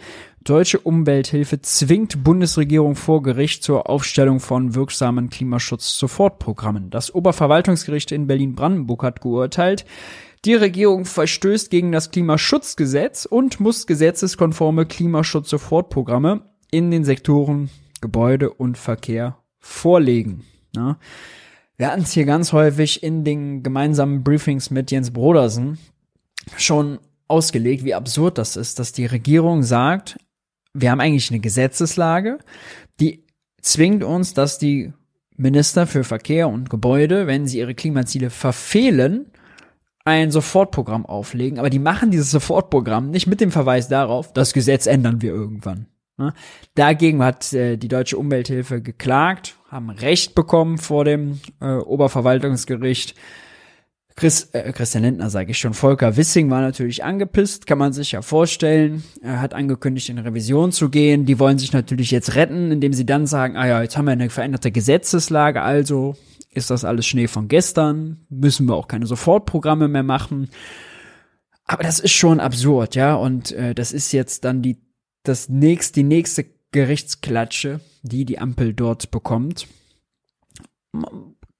Deutsche 0.43 0.79
Umwelthilfe 0.79 1.61
zwingt 1.61 2.23
Bundesregierung 2.23 2.95
vor 2.95 3.21
Gericht 3.21 3.63
zur 3.63 3.87
Aufstellung 3.87 4.39
von 4.39 4.73
wirksamen 4.73 5.29
Klimaschutz-Sofortprogrammen. 5.29 6.89
Das 6.89 7.13
Oberverwaltungsgericht 7.13 8.11
in 8.11 8.25
Berlin-Brandenburg 8.25 9.03
hat 9.03 9.21
geurteilt, 9.21 9.85
die 10.43 10.55
Regierung 10.55 11.05
verstößt 11.05 11.69
gegen 11.69 11.91
das 11.91 12.09
Klimaschutzgesetz 12.09 13.25
und 13.25 13.59
muss 13.59 13.85
gesetzeskonforme 13.85 14.87
Klimaschutz-Sofortprogramme 14.87 16.41
in 16.71 16.89
den 16.89 17.03
Sektoren 17.03 17.69
Gebäude 18.01 18.49
und 18.49 18.79
Verkehr 18.79 19.37
vorlegen. 19.59 20.43
Ja. 20.75 20.97
Wir 21.77 21.91
hatten 21.91 22.03
es 22.03 22.11
hier 22.11 22.25
ganz 22.25 22.53
häufig 22.53 23.03
in 23.03 23.23
den 23.23 23.63
gemeinsamen 23.63 24.23
Briefings 24.23 24.69
mit 24.71 24.91
Jens 24.91 25.11
Brodersen 25.11 25.77
schon 26.57 26.99
ausgelegt, 27.27 27.83
wie 27.83 27.93
absurd 27.93 28.37
das 28.37 28.55
ist, 28.55 28.79
dass 28.79 28.91
die 28.91 29.05
Regierung 29.05 29.63
sagt, 29.63 30.17
wir 30.73 30.91
haben 30.91 31.01
eigentlich 31.01 31.31
eine 31.31 31.39
Gesetzeslage, 31.39 32.37
die 32.99 33.25
zwingt 33.61 34.03
uns, 34.03 34.33
dass 34.33 34.57
die 34.57 34.93
Minister 35.37 35.87
für 35.87 36.03
Verkehr 36.03 36.47
und 36.47 36.69
Gebäude, 36.69 37.27
wenn 37.27 37.47
sie 37.47 37.59
ihre 37.59 37.75
Klimaziele 37.75 38.29
verfehlen, 38.29 39.31
ein 40.05 40.31
Sofortprogramm 40.31 41.05
auflegen. 41.05 41.59
Aber 41.59 41.69
die 41.69 41.79
machen 41.79 42.11
dieses 42.11 42.31
Sofortprogramm 42.31 43.09
nicht 43.09 43.27
mit 43.27 43.41
dem 43.41 43.51
Verweis 43.51 43.89
darauf, 43.89 44.31
das 44.31 44.53
Gesetz 44.53 44.85
ändern 44.85 45.21
wir 45.21 45.33
irgendwann. 45.33 45.87
Ne? 46.17 46.33
Dagegen 46.75 47.23
hat 47.23 47.51
äh, 47.53 47.77
die 47.77 47.87
Deutsche 47.87 48.17
Umwelthilfe 48.17 48.81
geklagt, 48.81 49.57
haben 49.69 49.89
Recht 49.89 50.35
bekommen 50.35 50.77
vor 50.77 51.05
dem 51.05 51.39
äh, 51.61 51.75
Oberverwaltungsgericht. 51.75 53.15
Chris, 54.15 54.49
äh, 54.53 54.71
Christian 54.71 55.03
Lindner, 55.03 55.29
sage 55.29 55.51
ich 55.51 55.57
schon, 55.57 55.73
Volker 55.73 56.15
Wissing 56.15 56.49
war 56.49 56.61
natürlich 56.61 57.03
angepisst, 57.03 57.67
kann 57.67 57.77
man 57.77 57.91
sich 57.91 58.13
ja 58.13 58.21
vorstellen. 58.21 59.03
Er 59.21 59.41
hat 59.41 59.53
angekündigt, 59.53 60.07
in 60.07 60.17
Revision 60.17 60.71
zu 60.71 60.89
gehen. 60.89 61.25
Die 61.25 61.37
wollen 61.37 61.57
sich 61.57 61.73
natürlich 61.73 62.11
jetzt 62.11 62.35
retten, 62.35 62.71
indem 62.71 62.93
sie 62.93 63.05
dann 63.05 63.27
sagen, 63.27 63.57
ah 63.57 63.67
ja, 63.67 63.81
jetzt 63.81 63.97
haben 63.97 64.05
wir 64.05 64.13
eine 64.13 64.29
veränderte 64.29 64.71
Gesetzeslage, 64.71 65.61
also 65.61 66.15
ist 66.53 66.69
das 66.69 66.85
alles 66.85 67.05
Schnee 67.05 67.27
von 67.27 67.49
gestern, 67.49 68.21
müssen 68.29 68.67
wir 68.67 68.75
auch 68.75 68.87
keine 68.87 69.05
Sofortprogramme 69.05 69.89
mehr 69.89 70.03
machen. 70.03 70.49
Aber 71.65 71.83
das 71.83 71.99
ist 71.99 72.13
schon 72.13 72.39
absurd, 72.39 72.95
ja, 72.95 73.15
und 73.15 73.51
äh, 73.51 73.75
das 73.75 73.91
ist 73.91 74.13
jetzt 74.13 74.45
dann 74.45 74.61
die 74.61 74.77
das 75.27 75.49
nächste, 75.49 75.93
die 75.99 76.03
nächste 76.03 76.45
Gerichtsklatsche, 76.71 77.79
die 78.01 78.25
die 78.25 78.39
Ampel 78.39 78.73
dort 78.73 79.11
bekommt. 79.11 79.67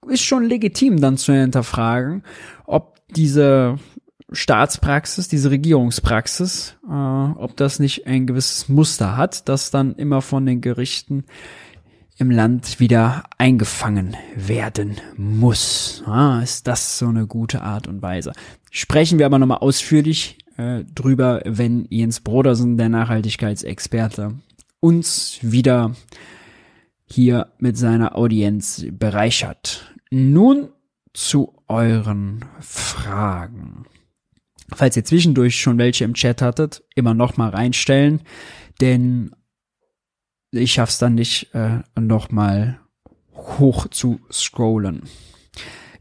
Ist 0.07 0.23
schon 0.23 0.43
legitim 0.43 1.01
dann 1.01 1.17
zu 1.17 1.33
hinterfragen, 1.33 2.23
ob 2.65 3.01
diese 3.09 3.79
Staatspraxis, 4.31 5.27
diese 5.27 5.51
Regierungspraxis, 5.51 6.75
äh, 6.87 6.91
ob 6.91 7.55
das 7.57 7.79
nicht 7.79 8.07
ein 8.07 8.27
gewisses 8.27 8.69
Muster 8.69 9.17
hat, 9.17 9.47
das 9.47 9.71
dann 9.71 9.95
immer 9.95 10.21
von 10.21 10.45
den 10.45 10.61
Gerichten 10.61 11.25
im 12.17 12.31
Land 12.31 12.79
wieder 12.79 13.23
eingefangen 13.37 14.15
werden 14.35 14.97
muss. 15.17 16.03
Ah, 16.05 16.41
ist 16.41 16.67
das 16.67 16.97
so 16.97 17.07
eine 17.07 17.27
gute 17.27 17.61
Art 17.61 17.87
und 17.87 18.01
Weise? 18.01 18.31
Sprechen 18.71 19.19
wir 19.19 19.25
aber 19.25 19.37
nochmal 19.37 19.57
ausführlich 19.59 20.37
äh, 20.57 20.83
drüber, 20.83 21.41
wenn 21.45 21.87
Jens 21.89 22.19
Brodersen, 22.19 22.77
der 22.77 22.89
Nachhaltigkeitsexperte, 22.89 24.35
uns 24.79 25.39
wieder 25.41 25.95
hier 27.05 27.51
mit 27.59 27.77
seiner 27.77 28.17
Audienz 28.17 28.85
bereichert. 28.91 29.93
Nun 30.11 30.69
zu 31.13 31.55
euren 31.67 32.45
Fragen. 32.59 33.85
Falls 34.73 34.97
ihr 34.97 35.05
zwischendurch 35.05 35.59
schon 35.59 35.77
welche 35.77 36.03
im 36.03 36.13
Chat 36.13 36.41
hattet, 36.41 36.83
immer 36.95 37.13
noch 37.13 37.37
mal 37.37 37.49
reinstellen, 37.49 38.21
denn 38.81 39.31
ich 40.51 40.73
schaff's 40.73 40.97
dann 40.97 41.15
nicht, 41.15 41.53
äh, 41.53 41.79
noch 41.99 42.31
mal 42.31 42.79
hoch 43.33 43.87
zu 43.89 44.19
scrollen. 44.31 45.03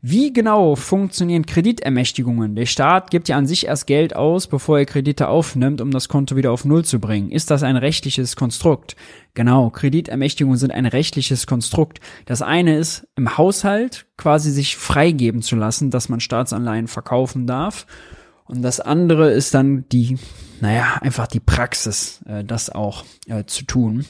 Wie 0.06 0.34
genau 0.34 0.76
funktionieren 0.76 1.46
Kreditermächtigungen? 1.46 2.56
Der 2.56 2.66
Staat 2.66 3.10
gibt 3.10 3.30
ja 3.30 3.38
an 3.38 3.46
sich 3.46 3.68
erst 3.68 3.86
Geld 3.86 4.14
aus, 4.14 4.48
bevor 4.48 4.78
er 4.78 4.84
Kredite 4.84 5.28
aufnimmt, 5.28 5.80
um 5.80 5.90
das 5.90 6.10
Konto 6.10 6.36
wieder 6.36 6.52
auf 6.52 6.66
Null 6.66 6.84
zu 6.84 6.98
bringen. 7.00 7.30
Ist 7.30 7.50
das 7.50 7.62
ein 7.62 7.78
rechtliches 7.78 8.36
Konstrukt? 8.36 8.96
Genau, 9.32 9.70
Kreditermächtigungen 9.70 10.58
sind 10.58 10.72
ein 10.72 10.84
rechtliches 10.84 11.46
Konstrukt. 11.46 12.00
Das 12.26 12.42
eine 12.42 12.76
ist, 12.76 13.06
im 13.16 13.38
Haushalt 13.38 14.04
quasi 14.18 14.50
sich 14.50 14.76
freigeben 14.76 15.40
zu 15.40 15.56
lassen, 15.56 15.90
dass 15.90 16.10
man 16.10 16.20
Staatsanleihen 16.20 16.86
verkaufen 16.86 17.46
darf. 17.46 17.86
Und 18.44 18.60
das 18.60 18.80
andere 18.80 19.30
ist 19.30 19.54
dann 19.54 19.88
die, 19.88 20.18
naja, 20.60 20.98
einfach 21.00 21.28
die 21.28 21.40
Praxis, 21.40 22.20
äh, 22.26 22.44
das 22.44 22.68
auch 22.68 23.06
äh, 23.26 23.44
zu 23.46 23.64
tun. 23.64 24.04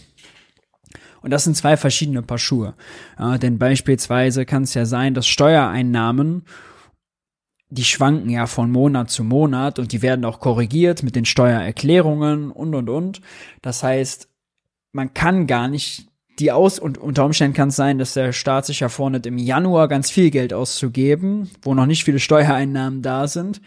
Und 1.22 1.30
das 1.30 1.44
sind 1.44 1.56
zwei 1.56 1.76
verschiedene 1.76 2.22
Paar 2.22 2.38
Schuhe. 2.38 2.74
Ja, 3.18 3.38
denn 3.38 3.58
beispielsweise 3.58 4.44
kann 4.44 4.64
es 4.64 4.74
ja 4.74 4.84
sein, 4.84 5.14
dass 5.14 5.26
Steuereinnahmen, 5.26 6.44
die 7.70 7.84
schwanken 7.84 8.30
ja 8.30 8.46
von 8.46 8.70
Monat 8.70 9.10
zu 9.10 9.24
Monat 9.24 9.78
und 9.78 9.92
die 9.92 10.02
werden 10.02 10.24
auch 10.24 10.40
korrigiert 10.40 11.02
mit 11.02 11.16
den 11.16 11.24
Steuererklärungen 11.24 12.50
und, 12.50 12.74
und, 12.74 12.88
und. 12.88 13.20
Das 13.62 13.82
heißt, 13.82 14.28
man 14.92 15.14
kann 15.14 15.46
gar 15.46 15.68
nicht 15.68 16.08
die 16.38 16.52
aus 16.52 16.78
und 16.78 16.98
unter 16.98 17.24
Umständen 17.24 17.56
kann 17.56 17.68
es 17.68 17.76
sein, 17.76 17.98
dass 17.98 18.14
der 18.14 18.32
Staat 18.32 18.66
sich 18.66 18.80
ja 18.80 18.88
vornimmt, 18.88 19.26
im 19.26 19.38
Januar 19.38 19.88
ganz 19.88 20.10
viel 20.10 20.30
Geld 20.30 20.52
auszugeben, 20.52 21.50
wo 21.62 21.74
noch 21.74 21.86
nicht 21.86 22.04
viele 22.04 22.18
Steuereinnahmen 22.18 23.02
da 23.02 23.28
sind. 23.28 23.60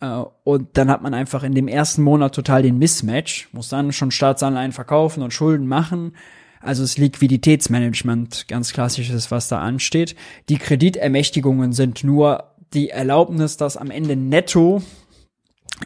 Äh, 0.00 0.22
und 0.44 0.76
dann 0.76 0.90
hat 0.90 1.02
man 1.02 1.14
einfach 1.14 1.42
in 1.42 1.54
dem 1.54 1.68
ersten 1.68 2.02
Monat 2.02 2.34
total 2.34 2.62
den 2.62 2.78
Mismatch, 2.78 3.48
muss 3.52 3.68
dann 3.68 3.92
schon 3.92 4.10
Staatsanleihen 4.10 4.72
verkaufen 4.72 5.22
und 5.22 5.32
Schulden 5.32 5.66
machen. 5.66 6.14
Also 6.62 6.82
das 6.82 6.96
Liquiditätsmanagement, 6.96 8.46
ganz 8.48 8.72
klassisches, 8.72 9.30
was 9.30 9.48
da 9.48 9.60
ansteht. 9.60 10.14
Die 10.48 10.58
Kreditermächtigungen 10.58 11.72
sind 11.72 12.04
nur 12.04 12.54
die 12.72 12.90
Erlaubnis, 12.90 13.56
dass 13.56 13.76
am 13.76 13.90
Ende 13.90 14.16
netto 14.16 14.82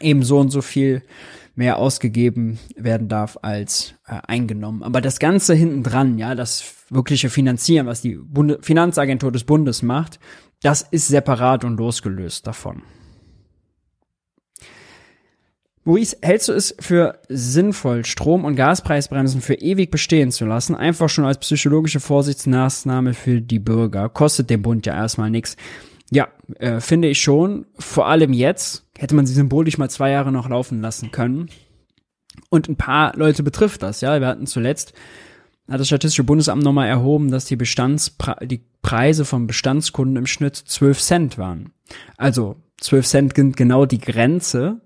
eben 0.01 0.23
so 0.23 0.39
und 0.39 0.49
so 0.49 0.61
viel 0.61 1.01
mehr 1.55 1.79
ausgegeben 1.79 2.59
werden 2.75 3.07
darf 3.07 3.39
als 3.41 3.95
äh, 4.05 4.19
eingenommen. 4.27 4.83
Aber 4.83 5.01
das 5.01 5.17
Ganze 5.17 5.55
hinten 5.55 5.81
dran, 5.81 6.19
ja, 6.19 6.35
das 6.35 6.75
wirkliche 6.89 7.29
Finanzieren, 7.29 7.87
was 7.87 8.01
die 8.01 8.15
Bunde 8.15 8.59
Finanzagentur 8.61 9.31
des 9.31 9.43
Bundes 9.43 9.81
macht, 9.81 10.19
das 10.61 10.83
ist 10.83 11.07
separat 11.07 11.65
und 11.65 11.77
losgelöst 11.77 12.45
davon. 12.45 12.83
Luis, 15.87 16.17
hältst 16.21 16.49
du 16.49 16.51
es 16.51 16.75
für 16.81 17.17
sinnvoll, 17.29 18.03
Strom- 18.03 18.43
und 18.43 18.57
Gaspreisbremsen 18.57 19.39
für 19.39 19.53
ewig 19.53 19.89
bestehen 19.89 20.33
zu 20.33 20.45
lassen? 20.45 20.75
Einfach 20.75 21.07
schon 21.07 21.23
als 21.23 21.37
psychologische 21.37 22.01
Vorsichtsmaßnahme 22.01 23.13
für 23.13 23.39
die 23.39 23.59
Bürger. 23.59 24.09
Kostet 24.09 24.49
dem 24.49 24.63
Bund 24.63 24.85
ja 24.85 24.93
erstmal 24.93 25.29
nichts. 25.29 25.55
Ja, 26.11 26.27
äh, 26.59 26.81
finde 26.81 27.07
ich 27.07 27.21
schon. 27.21 27.67
Vor 27.79 28.07
allem 28.07 28.33
jetzt 28.33 28.83
hätte 28.97 29.15
man 29.15 29.25
sie 29.25 29.33
symbolisch 29.33 29.77
mal 29.77 29.89
zwei 29.89 30.11
Jahre 30.11 30.33
noch 30.33 30.49
laufen 30.49 30.81
lassen 30.81 31.11
können. 31.11 31.47
Und 32.49 32.67
ein 32.67 32.75
paar 32.75 33.15
Leute 33.15 33.41
betrifft 33.41 33.81
das, 33.81 34.01
ja. 34.01 34.19
Wir 34.19 34.27
hatten 34.27 34.45
zuletzt, 34.45 34.91
hat 35.69 35.79
das 35.79 35.87
Statistische 35.87 36.25
Bundesamt 36.25 36.63
nochmal 36.63 36.89
erhoben, 36.89 37.31
dass 37.31 37.45
die 37.45 37.55
Bestandspre 37.55 38.45
die 38.45 38.59
Preise 38.81 39.23
von 39.23 39.47
Bestandskunden 39.47 40.17
im 40.17 40.27
Schnitt 40.27 40.57
12 40.57 40.99
Cent 40.99 41.37
waren. 41.37 41.71
Also 42.17 42.57
12 42.81 43.07
Cent 43.07 43.35
sind 43.37 43.55
genau 43.55 43.85
die 43.85 43.99
Grenze, 43.99 44.81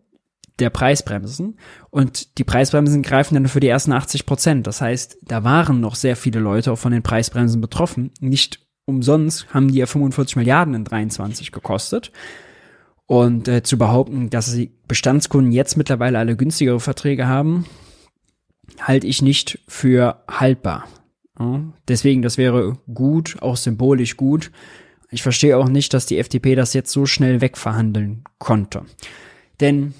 der 0.61 0.69
Preisbremsen. 0.69 1.57
Und 1.89 2.37
die 2.37 2.43
Preisbremsen 2.43 3.01
greifen 3.01 3.33
dann 3.35 3.47
für 3.47 3.59
die 3.59 3.67
ersten 3.67 3.91
80 3.91 4.25
Prozent. 4.25 4.67
Das 4.67 4.79
heißt, 4.81 5.17
da 5.23 5.43
waren 5.43 5.81
noch 5.81 5.95
sehr 5.95 6.15
viele 6.15 6.39
Leute 6.39 6.71
auch 6.71 6.77
von 6.77 6.91
den 6.91 7.03
Preisbremsen 7.03 7.59
betroffen. 7.59 8.11
Nicht 8.19 8.59
umsonst 8.85 9.53
haben 9.53 9.69
die 9.69 9.79
ja 9.79 9.85
45 9.85 10.35
Milliarden 10.37 10.73
in 10.73 10.83
23 10.83 11.51
gekostet. 11.51 12.11
Und 13.05 13.47
äh, 13.49 13.61
zu 13.61 13.77
behaupten, 13.77 14.29
dass 14.29 14.53
die 14.53 14.71
Bestandskunden 14.87 15.51
jetzt 15.51 15.75
mittlerweile 15.75 16.17
alle 16.17 16.37
günstigere 16.37 16.79
Verträge 16.79 17.27
haben, 17.27 17.65
halte 18.79 19.07
ich 19.07 19.21
nicht 19.21 19.59
für 19.67 20.23
haltbar. 20.29 20.87
Ja, 21.37 21.61
deswegen, 21.87 22.21
das 22.21 22.37
wäre 22.37 22.77
gut, 22.93 23.37
auch 23.41 23.57
symbolisch 23.57 24.15
gut. 24.15 24.51
Ich 25.09 25.23
verstehe 25.23 25.57
auch 25.57 25.67
nicht, 25.67 25.93
dass 25.93 26.05
die 26.05 26.19
FDP 26.19 26.55
das 26.55 26.73
jetzt 26.73 26.91
so 26.91 27.05
schnell 27.05 27.41
wegverhandeln 27.41 28.23
konnte. 28.39 28.85
Denn 29.59 29.93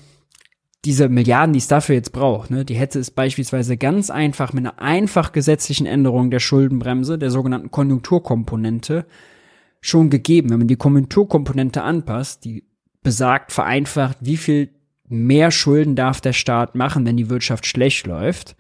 diese 0.86 1.10
Milliarden, 1.10 1.54
die 1.54 1.60
es 1.60 1.68
dafür 1.68 1.96
jetzt 1.96 2.12
braucht, 2.12 2.50
ne, 2.50 2.66
die 2.66 2.76
hätte 2.76 3.00
es 3.00 3.12
beispielsweise 3.12 3.78
ganz 3.78 4.10
einfach 4.10 4.52
mit 4.54 4.66
einer 4.66 4.80
einfach 4.80 5.32
gesetzlichen 5.32 5.86
Änderung 5.86 6.32
der 6.32 6.40
Schuldenbremse, 6.40 7.20
der 7.20 7.30
sogenannten 7.30 7.70
Konjunkturkomponente, 7.70 9.06
schon 9.80 10.10
gegeben. 10.10 10.50
Wenn 10.50 10.60
man 10.60 10.68
die 10.68 10.76
Konjunkturkomponente 10.76 11.84
anpasst, 11.84 12.46
die 12.46 12.64
besagt 13.04 13.52
vereinfacht, 13.52 14.18
wie 14.22 14.38
viel 14.38 14.70
mehr 15.08 15.52
Schulden 15.52 15.96
darf 15.96 16.22
der 16.22 16.34
Staat 16.34 16.76
machen, 16.76 17.06
wenn 17.06 17.18
die 17.18 17.30
Wirtschaft 17.30 17.66
schlecht 17.66 18.08
läuft. 18.08 18.56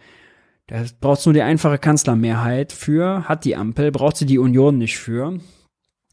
Da 0.68 0.84
braucht 1.00 1.26
nur 1.26 1.34
die 1.34 1.42
einfache 1.42 1.78
Kanzlermehrheit 1.78 2.72
für, 2.72 3.28
hat 3.28 3.46
die 3.46 3.56
Ampel, 3.56 3.92
braucht 3.92 4.18
sie 4.18 4.26
die 4.26 4.40
Union 4.40 4.78
nicht 4.78 4.98
für 4.98 5.40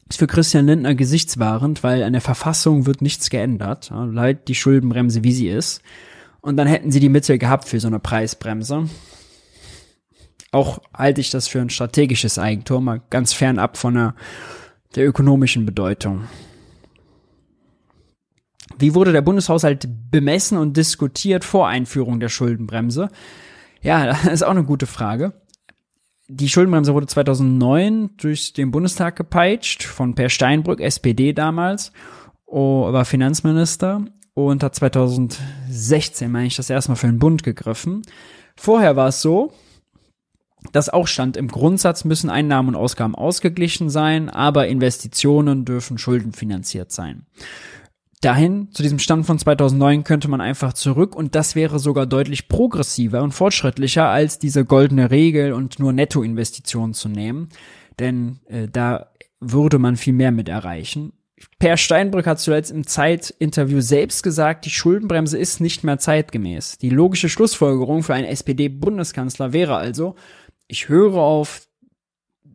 ist 0.09 0.17
für 0.17 0.27
Christian 0.27 0.65
Lindner 0.65 0.95
gesichtswahrend, 0.95 1.83
weil 1.83 2.03
an 2.03 2.13
der 2.13 2.21
Verfassung 2.21 2.87
wird 2.87 3.01
nichts 3.01 3.29
geändert. 3.29 3.91
Ja, 3.91 4.05
bleibt 4.05 4.47
die 4.47 4.55
Schuldenbremse, 4.55 5.23
wie 5.23 5.31
sie 5.31 5.47
ist. 5.47 5.81
Und 6.41 6.57
dann 6.57 6.67
hätten 6.67 6.91
sie 6.91 6.99
die 6.99 7.09
Mittel 7.09 7.37
gehabt 7.37 7.67
für 7.67 7.79
so 7.79 7.87
eine 7.87 7.99
Preisbremse. 7.99 8.89
Auch 10.51 10.79
halte 10.95 11.21
ich 11.21 11.29
das 11.29 11.47
für 11.47 11.61
ein 11.61 11.69
strategisches 11.69 12.39
Eigentum, 12.39 12.85
mal 12.85 13.01
ganz 13.11 13.33
fernab 13.33 13.77
von 13.77 13.93
der, 13.93 14.15
der 14.95 15.07
ökonomischen 15.07 15.67
Bedeutung. 15.67 16.23
Wie 18.79 18.95
wurde 18.95 19.11
der 19.11 19.21
Bundeshaushalt 19.21 19.87
bemessen 20.09 20.57
und 20.57 20.75
diskutiert 20.75 21.43
vor 21.43 21.67
Einführung 21.67 22.19
der 22.19 22.29
Schuldenbremse? 22.29 23.09
Ja, 23.81 24.05
das 24.23 24.25
ist 24.25 24.43
auch 24.43 24.51
eine 24.51 24.63
gute 24.63 24.87
Frage 24.87 25.33
die 26.29 26.47
Schuldenbremse 26.47 26.93
wurde 26.93 27.07
2009 27.07 28.11
durch 28.17 28.53
den 28.53 28.69
Bundestag 28.69 29.15
gepeitscht 29.15 29.83
von 29.83 30.13
Per 30.13 30.29
Steinbrück, 30.29 30.79
SPD 30.79 31.33
damals, 31.33 31.91
oh, 32.45 32.93
war 32.93 33.03
Finanzminister 33.03 34.05
und 34.35 34.61
hat 34.61 34.75
2016, 34.75 36.31
meine 36.31 36.45
ich, 36.45 36.55
das 36.55 36.69
erstmal 36.69 36.97
für 36.97 37.07
den 37.07 37.17
Bund 37.17 37.43
gegriffen. 37.43 38.03
Vorher 38.55 38.95
war 38.95 39.07
es 39.07 39.23
so, 39.23 39.51
dass 40.71 40.89
auch 40.89 41.07
stand, 41.07 41.35
im 41.35 41.47
Grundsatz 41.47 42.05
müssen 42.05 42.29
Einnahmen 42.29 42.69
und 42.69 42.75
Ausgaben 42.75 43.15
ausgeglichen 43.15 43.89
sein, 43.89 44.29
aber 44.29 44.67
Investitionen 44.67 45.65
dürfen 45.65 45.97
schuldenfinanziert 45.97 46.91
sein 46.91 47.25
dahin, 48.21 48.69
zu 48.71 48.83
diesem 48.83 48.99
Stand 48.99 49.25
von 49.25 49.39
2009, 49.39 50.03
könnte 50.03 50.27
man 50.27 50.41
einfach 50.41 50.73
zurück 50.73 51.15
und 51.15 51.35
das 51.35 51.55
wäre 51.55 51.79
sogar 51.79 52.05
deutlich 52.05 52.47
progressiver 52.47 53.23
und 53.23 53.31
fortschrittlicher 53.31 54.07
als 54.07 54.39
diese 54.39 54.65
goldene 54.65 55.11
Regel 55.11 55.53
und 55.53 55.79
nur 55.79 55.93
Nettoinvestitionen 55.93 56.93
zu 56.93 57.09
nehmen. 57.09 57.49
Denn 57.99 58.39
äh, 58.47 58.67
da 58.67 59.11
würde 59.39 59.79
man 59.79 59.95
viel 59.95 60.13
mehr 60.13 60.31
mit 60.31 60.49
erreichen. 60.49 61.13
Per 61.57 61.77
Steinbrück 61.77 62.27
hat 62.27 62.39
zuletzt 62.39 62.71
im 62.71 62.85
Zeitinterview 62.85 63.79
selbst 63.79 64.23
gesagt, 64.23 64.65
die 64.65 64.69
Schuldenbremse 64.69 65.37
ist 65.37 65.61
nicht 65.61 65.85
mehr 65.85 65.97
zeitgemäß. 65.97 66.77
Die 66.77 66.89
logische 66.89 67.29
Schlussfolgerung 67.29 68.03
für 68.03 68.13
einen 68.13 68.27
SPD-Bundeskanzler 68.27 69.53
wäre 69.53 69.77
also, 69.77 70.15
ich 70.67 70.89
höre 70.89 71.15
auf 71.15 71.67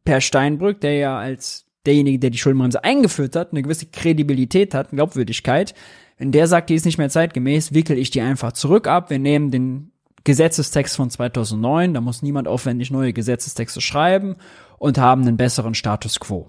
Per 0.04 0.20
Steinbrück, 0.20 0.82
der 0.82 0.96
ja 0.96 1.18
als 1.18 1.63
derjenige, 1.86 2.18
der 2.18 2.30
die 2.30 2.38
Schuldenbremse 2.38 2.82
eingeführt 2.82 3.36
hat, 3.36 3.52
eine 3.52 3.62
gewisse 3.62 3.86
Kredibilität 3.86 4.74
hat, 4.74 4.90
Glaubwürdigkeit, 4.90 5.74
wenn 6.18 6.32
der 6.32 6.46
sagt, 6.46 6.70
die 6.70 6.74
ist 6.74 6.84
nicht 6.84 6.98
mehr 6.98 7.10
zeitgemäß, 7.10 7.74
wickel 7.74 7.98
ich 7.98 8.10
die 8.10 8.20
einfach 8.20 8.52
zurück 8.52 8.86
ab. 8.86 9.10
Wir 9.10 9.18
nehmen 9.18 9.50
den 9.50 9.92
Gesetzestext 10.22 10.96
von 10.96 11.10
2009, 11.10 11.94
da 11.94 12.00
muss 12.00 12.22
niemand 12.22 12.48
aufwendig 12.48 12.90
neue 12.90 13.12
Gesetzestexte 13.12 13.80
schreiben 13.80 14.36
und 14.78 14.96
haben 14.96 15.22
einen 15.22 15.36
besseren 15.36 15.74
Status 15.74 16.20
quo. 16.20 16.48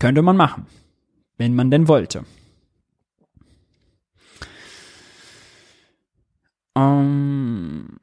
Könnte 0.00 0.22
man 0.22 0.36
machen, 0.36 0.66
wenn 1.36 1.54
man 1.54 1.70
denn 1.70 1.86
wollte. 1.86 2.24
Ähm, 6.76 7.98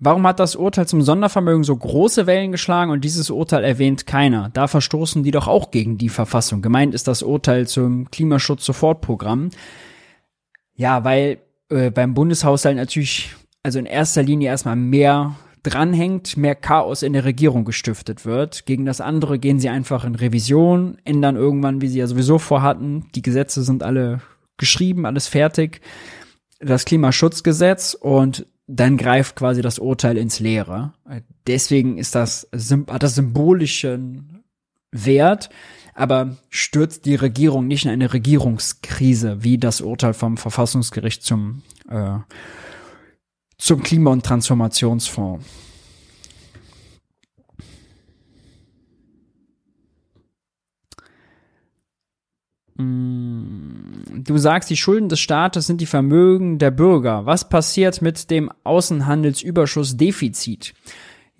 warum 0.00 0.26
hat 0.26 0.40
das 0.40 0.56
Urteil 0.56 0.86
zum 0.86 1.02
Sondervermögen 1.02 1.64
so 1.64 1.76
große 1.76 2.26
Wellen 2.26 2.52
geschlagen 2.52 2.90
und 2.90 3.04
dieses 3.04 3.30
Urteil 3.30 3.64
erwähnt 3.64 4.06
keiner? 4.06 4.50
Da 4.52 4.66
verstoßen 4.66 5.22
die 5.22 5.30
doch 5.30 5.48
auch 5.48 5.70
gegen 5.70 5.98
die 5.98 6.08
Verfassung. 6.08 6.62
Gemeint 6.62 6.94
ist 6.94 7.08
das 7.08 7.22
Urteil 7.22 7.66
zum 7.66 8.10
Klimaschutz-Sofortprogramm. 8.10 9.50
Ja, 10.74 11.04
weil 11.04 11.38
äh, 11.70 11.90
beim 11.90 12.14
Bundeshaushalt 12.14 12.76
natürlich, 12.76 13.34
also 13.62 13.78
in 13.78 13.86
erster 13.86 14.22
Linie 14.22 14.48
erstmal 14.48 14.76
mehr 14.76 15.36
dranhängt, 15.64 16.36
mehr 16.36 16.54
Chaos 16.54 17.02
in 17.02 17.12
der 17.12 17.24
Regierung 17.24 17.64
gestiftet 17.64 18.24
wird. 18.24 18.64
Gegen 18.66 18.86
das 18.86 19.00
andere 19.00 19.38
gehen 19.38 19.58
sie 19.58 19.68
einfach 19.68 20.04
in 20.04 20.14
Revision, 20.14 20.98
ändern 21.04 21.36
irgendwann, 21.36 21.80
wie 21.80 21.88
sie 21.88 21.98
ja 21.98 22.06
sowieso 22.06 22.38
vorhatten. 22.38 23.06
Die 23.14 23.22
Gesetze 23.22 23.62
sind 23.62 23.82
alle 23.82 24.20
geschrieben, 24.56 25.04
alles 25.04 25.26
fertig 25.26 25.80
das 26.60 26.84
Klimaschutzgesetz 26.84 27.94
und 27.94 28.46
dann 28.68 28.98
greift 28.98 29.34
quasi 29.34 29.62
das 29.62 29.78
Urteil 29.78 30.18
ins 30.18 30.40
Leere. 30.40 30.92
Deswegen 31.46 31.96
ist 31.96 32.14
das, 32.14 32.48
hat 32.52 33.02
das 33.02 33.14
symbolischen 33.14 34.44
Wert, 34.92 35.48
aber 35.94 36.36
stürzt 36.50 37.06
die 37.06 37.14
Regierung 37.14 37.66
nicht 37.66 37.86
in 37.86 37.90
eine 37.90 38.12
Regierungskrise, 38.12 39.42
wie 39.42 39.58
das 39.58 39.80
Urteil 39.80 40.12
vom 40.12 40.36
Verfassungsgericht 40.36 41.22
zum, 41.22 41.62
äh, 41.88 42.18
zum 43.56 43.82
Klima- 43.82 44.12
und 44.12 44.24
Transformationsfonds. 44.24 45.44
Mm, 52.78 53.67
du 54.12 54.38
sagst, 54.38 54.70
die 54.70 54.76
Schulden 54.76 55.08
des 55.08 55.20
Staates 55.20 55.66
sind 55.66 55.80
die 55.80 55.86
Vermögen 55.86 56.58
der 56.58 56.70
Bürger. 56.70 57.26
Was 57.26 57.48
passiert 57.48 58.02
mit 58.02 58.30
dem 58.30 58.50
Außenhandelsüberschussdefizit? 58.64 60.74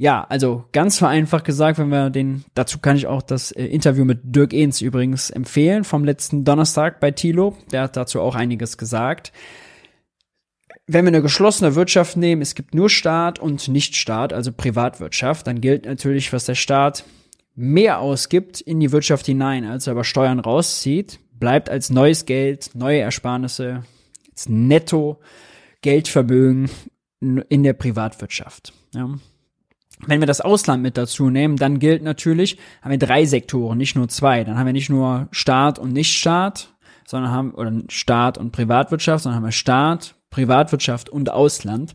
Ja, 0.00 0.24
also 0.28 0.64
ganz 0.70 0.96
vereinfacht 0.96 1.44
gesagt, 1.44 1.78
wenn 1.78 1.88
wir 1.88 2.10
den, 2.10 2.44
dazu 2.54 2.78
kann 2.78 2.96
ich 2.96 3.08
auch 3.08 3.20
das 3.20 3.50
äh, 3.50 3.64
Interview 3.64 4.04
mit 4.04 4.20
Dirk 4.22 4.52
Ehns 4.52 4.80
übrigens 4.80 5.30
empfehlen 5.30 5.82
vom 5.82 6.04
letzten 6.04 6.44
Donnerstag 6.44 7.00
bei 7.00 7.10
Thilo. 7.10 7.56
Der 7.72 7.82
hat 7.82 7.96
dazu 7.96 8.20
auch 8.20 8.36
einiges 8.36 8.78
gesagt. 8.78 9.32
Wenn 10.86 11.04
wir 11.04 11.08
eine 11.08 11.20
geschlossene 11.20 11.74
Wirtschaft 11.74 12.16
nehmen, 12.16 12.42
es 12.42 12.54
gibt 12.54 12.76
nur 12.76 12.88
Staat 12.88 13.40
und 13.40 13.66
Nichtstaat, 13.66 14.32
also 14.32 14.52
Privatwirtschaft, 14.52 15.48
dann 15.48 15.60
gilt 15.60 15.84
natürlich, 15.84 16.32
was 16.32 16.44
der 16.44 16.54
Staat 16.54 17.04
mehr 17.56 17.98
ausgibt 17.98 18.60
in 18.60 18.78
die 18.78 18.92
Wirtschaft 18.92 19.26
hinein, 19.26 19.64
als 19.64 19.88
er 19.88 19.94
über 19.94 20.04
Steuern 20.04 20.38
rauszieht, 20.38 21.18
bleibt 21.38 21.70
als 21.70 21.90
neues 21.90 22.26
Geld, 22.26 22.70
neue 22.74 23.00
Ersparnisse, 23.00 23.84
als 24.30 24.48
Netto 24.48 25.20
Geldvermögen 25.80 26.70
in 27.20 27.62
der 27.62 27.72
Privatwirtschaft. 27.72 28.72
Ja. 28.94 29.08
Wenn 30.06 30.20
wir 30.20 30.26
das 30.26 30.40
Ausland 30.40 30.82
mit 30.82 30.96
dazu 30.96 31.28
nehmen, 31.30 31.56
dann 31.56 31.80
gilt 31.80 32.02
natürlich, 32.02 32.58
haben 32.82 32.92
wir 32.92 32.98
drei 32.98 33.24
Sektoren, 33.24 33.78
nicht 33.78 33.96
nur 33.96 34.08
zwei. 34.08 34.44
Dann 34.44 34.56
haben 34.56 34.66
wir 34.66 34.72
nicht 34.72 34.90
nur 34.90 35.28
Staat 35.32 35.78
und 35.78 35.92
Nichtstaat, 35.92 36.72
sondern 37.06 37.32
haben, 37.32 37.52
oder 37.52 37.72
Staat 37.88 38.38
und 38.38 38.52
Privatwirtschaft, 38.52 39.24
sondern 39.24 39.36
haben 39.36 39.48
wir 39.48 39.52
Staat, 39.52 40.14
Privatwirtschaft 40.30 41.08
und 41.08 41.30
Ausland. 41.30 41.94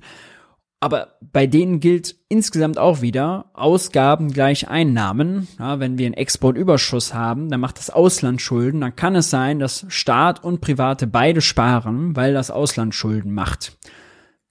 Aber 0.83 1.13
bei 1.21 1.47
denen 1.47 1.79
gilt 1.79 2.17
insgesamt 2.27 2.77
auch 2.77 2.99
wieder 2.99 3.45
Ausgaben 3.53 4.33
gleich 4.33 4.67
Einnahmen. 4.67 5.47
Ja, 5.57 5.79
wenn 5.79 5.97
wir 5.97 6.07
einen 6.07 6.13
Exportüberschuss 6.13 7.13
haben, 7.13 7.47
dann 7.47 7.61
macht 7.61 7.77
das 7.77 7.89
Ausland 7.89 8.41
Schulden. 8.41 8.81
Dann 8.81 8.93
kann 8.93 9.15
es 9.15 9.29
sein, 9.29 9.59
dass 9.59 9.85
Staat 9.87 10.43
und 10.43 10.59
Private 10.59 11.07
beide 11.07 11.39
sparen, 11.39 12.17
weil 12.17 12.33
das 12.33 12.51
Ausland 12.51 12.93
Schulden 12.93 13.33
macht. 13.33 13.77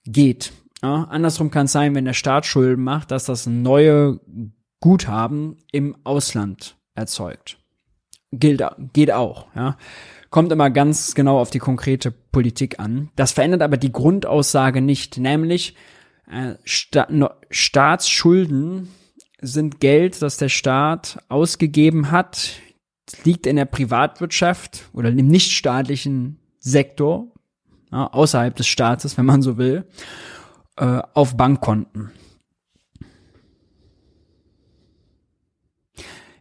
Geht. 0.06 0.54
Ja, 0.82 1.04
andersrum 1.10 1.50
kann 1.50 1.66
es 1.66 1.72
sein, 1.72 1.94
wenn 1.94 2.06
der 2.06 2.14
Staat 2.14 2.46
Schulden 2.46 2.82
macht, 2.82 3.10
dass 3.10 3.26
das 3.26 3.46
neue 3.46 4.18
Guthaben 4.80 5.58
im 5.70 5.98
Ausland 6.02 6.76
erzeugt. 6.94 7.58
Gilt, 8.30 8.64
geht 8.94 9.12
auch. 9.12 9.48
Ja. 9.54 9.76
Kommt 10.30 10.50
immer 10.50 10.70
ganz 10.70 11.14
genau 11.14 11.38
auf 11.38 11.50
die 11.50 11.58
konkrete 11.58 12.10
Politik 12.10 12.80
an. 12.80 13.10
Das 13.16 13.32
verändert 13.32 13.60
aber 13.60 13.76
die 13.76 13.92
Grundaussage 13.92 14.80
nicht, 14.80 15.18
nämlich 15.18 15.76
äh, 16.30 16.54
Sta 16.64 17.08
Staatsschulden 17.50 18.88
sind 19.40 19.80
Geld, 19.80 20.22
das 20.22 20.36
der 20.36 20.48
Staat 20.48 21.18
ausgegeben 21.28 22.10
hat, 22.10 22.52
liegt 23.24 23.46
in 23.46 23.56
der 23.56 23.64
Privatwirtschaft 23.64 24.88
oder 24.92 25.08
im 25.08 25.26
nichtstaatlichen 25.26 26.38
Sektor, 26.60 27.32
ja, 27.90 28.06
außerhalb 28.06 28.54
des 28.54 28.68
Staates, 28.68 29.18
wenn 29.18 29.26
man 29.26 29.42
so 29.42 29.58
will, 29.58 29.84
äh, 30.76 31.02
auf 31.12 31.36
Bankkonten. 31.36 32.12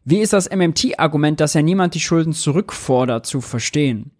Wie 0.04 0.20
ist 0.20 0.34
das 0.34 0.50
MMT-Argument, 0.50 1.40
dass 1.40 1.54
ja 1.54 1.62
niemand 1.62 1.94
die 1.94 2.00
Schulden 2.00 2.34
zurückfordert, 2.34 3.26
zu 3.26 3.42
verstehen? 3.42 4.12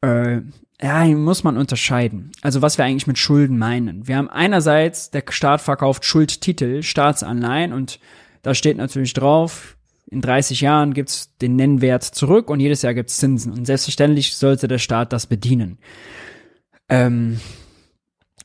Äh, 0.00 0.40
ja, 0.80 1.02
hier 1.02 1.16
muss 1.16 1.42
man 1.42 1.56
unterscheiden. 1.56 2.32
Also 2.42 2.60
was 2.62 2.76
wir 2.76 2.84
eigentlich 2.84 3.06
mit 3.06 3.18
Schulden 3.18 3.58
meinen. 3.58 4.06
Wir 4.06 4.16
haben 4.16 4.28
einerseits, 4.28 5.10
der 5.10 5.24
Staat 5.30 5.60
verkauft 5.60 6.04
Schuldtitel, 6.04 6.82
Staatsanleihen 6.82 7.72
und 7.72 7.98
da 8.42 8.54
steht 8.54 8.76
natürlich 8.76 9.14
drauf, 9.14 9.76
in 10.08 10.20
30 10.20 10.60
Jahren 10.60 10.94
gibt's 10.94 11.36
den 11.38 11.56
Nennwert 11.56 12.04
zurück 12.04 12.48
und 12.50 12.60
jedes 12.60 12.82
Jahr 12.82 12.94
gibt's 12.94 13.16
Zinsen. 13.18 13.52
Und 13.52 13.64
selbstverständlich 13.64 14.36
sollte 14.36 14.68
der 14.68 14.78
Staat 14.78 15.12
das 15.12 15.26
bedienen. 15.26 15.78
Ähm, 16.88 17.40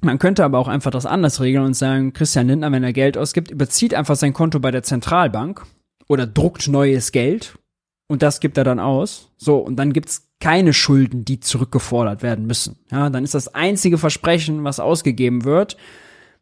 man 0.01 0.17
könnte 0.17 0.43
aber 0.43 0.57
auch 0.57 0.67
einfach 0.67 0.89
das 0.89 1.05
anders 1.05 1.39
regeln 1.39 1.63
und 1.63 1.75
sagen, 1.75 2.13
Christian 2.13 2.47
Lindner, 2.47 2.71
wenn 2.71 2.83
er 2.83 2.93
Geld 2.93 3.17
ausgibt, 3.17 3.51
überzieht 3.51 3.93
einfach 3.93 4.15
sein 4.15 4.33
Konto 4.33 4.59
bei 4.59 4.71
der 4.71 4.81
Zentralbank 4.81 5.63
oder 6.07 6.25
druckt 6.25 6.67
neues 6.67 7.11
Geld 7.11 7.59
und 8.07 8.23
das 8.23 8.39
gibt 8.39 8.57
er 8.57 8.63
dann 8.63 8.79
aus. 8.79 9.29
So, 9.37 9.59
und 9.59 9.75
dann 9.75 9.93
gibt's 9.93 10.30
keine 10.41 10.73
Schulden, 10.73 11.23
die 11.23 11.39
zurückgefordert 11.39 12.23
werden 12.23 12.45
müssen. 12.45 12.77
Ja, 12.91 13.09
dann 13.09 13.23
ist 13.23 13.33
das 13.33 13.53
einzige 13.55 13.97
Versprechen, 13.97 14.65
was 14.65 14.81
ausgegeben 14.81 15.45
wird, 15.45 15.77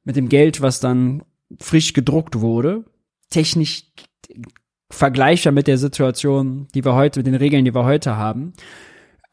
mit 0.03 0.15
dem 0.15 0.29
Geld, 0.29 0.61
was 0.61 0.79
dann 0.79 1.23
frisch 1.59 1.93
gedruckt 1.93 2.39
wurde, 2.39 2.85
technisch 3.29 3.83
vergleichbar 4.89 5.53
mit 5.53 5.67
der 5.67 5.77
Situation, 5.77 6.67
die 6.73 6.83
wir 6.83 6.95
heute, 6.95 7.19
mit 7.19 7.27
den 7.27 7.35
Regeln, 7.35 7.65
die 7.65 7.75
wir 7.75 7.83
heute 7.83 8.15
haben. 8.15 8.53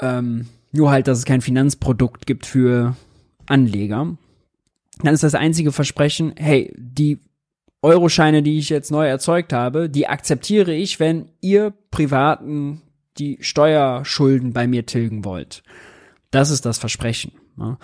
Ähm, 0.00 0.48
nur 0.72 0.90
halt, 0.90 1.08
dass 1.08 1.18
es 1.18 1.24
kein 1.24 1.40
Finanzprodukt 1.40 2.26
gibt 2.26 2.44
für 2.44 2.96
Anleger. 3.46 4.16
Dann 5.02 5.14
ist 5.14 5.22
das 5.22 5.34
einzige 5.34 5.72
Versprechen, 5.72 6.34
hey, 6.36 6.74
die 6.76 7.20
Euroscheine, 7.82 8.42
die 8.42 8.58
ich 8.58 8.68
jetzt 8.68 8.90
neu 8.90 9.06
erzeugt 9.06 9.52
habe, 9.52 9.88
die 9.88 10.08
akzeptiere 10.08 10.74
ich, 10.74 10.98
wenn 10.98 11.28
ihr 11.40 11.72
Privaten 11.90 12.82
die 13.18 13.38
Steuerschulden 13.40 14.52
bei 14.52 14.66
mir 14.66 14.86
tilgen 14.86 15.24
wollt. 15.24 15.62
Das 16.30 16.50
ist 16.50 16.66
das 16.66 16.78
Versprechen. 16.78 17.32
Ja. 17.58 17.78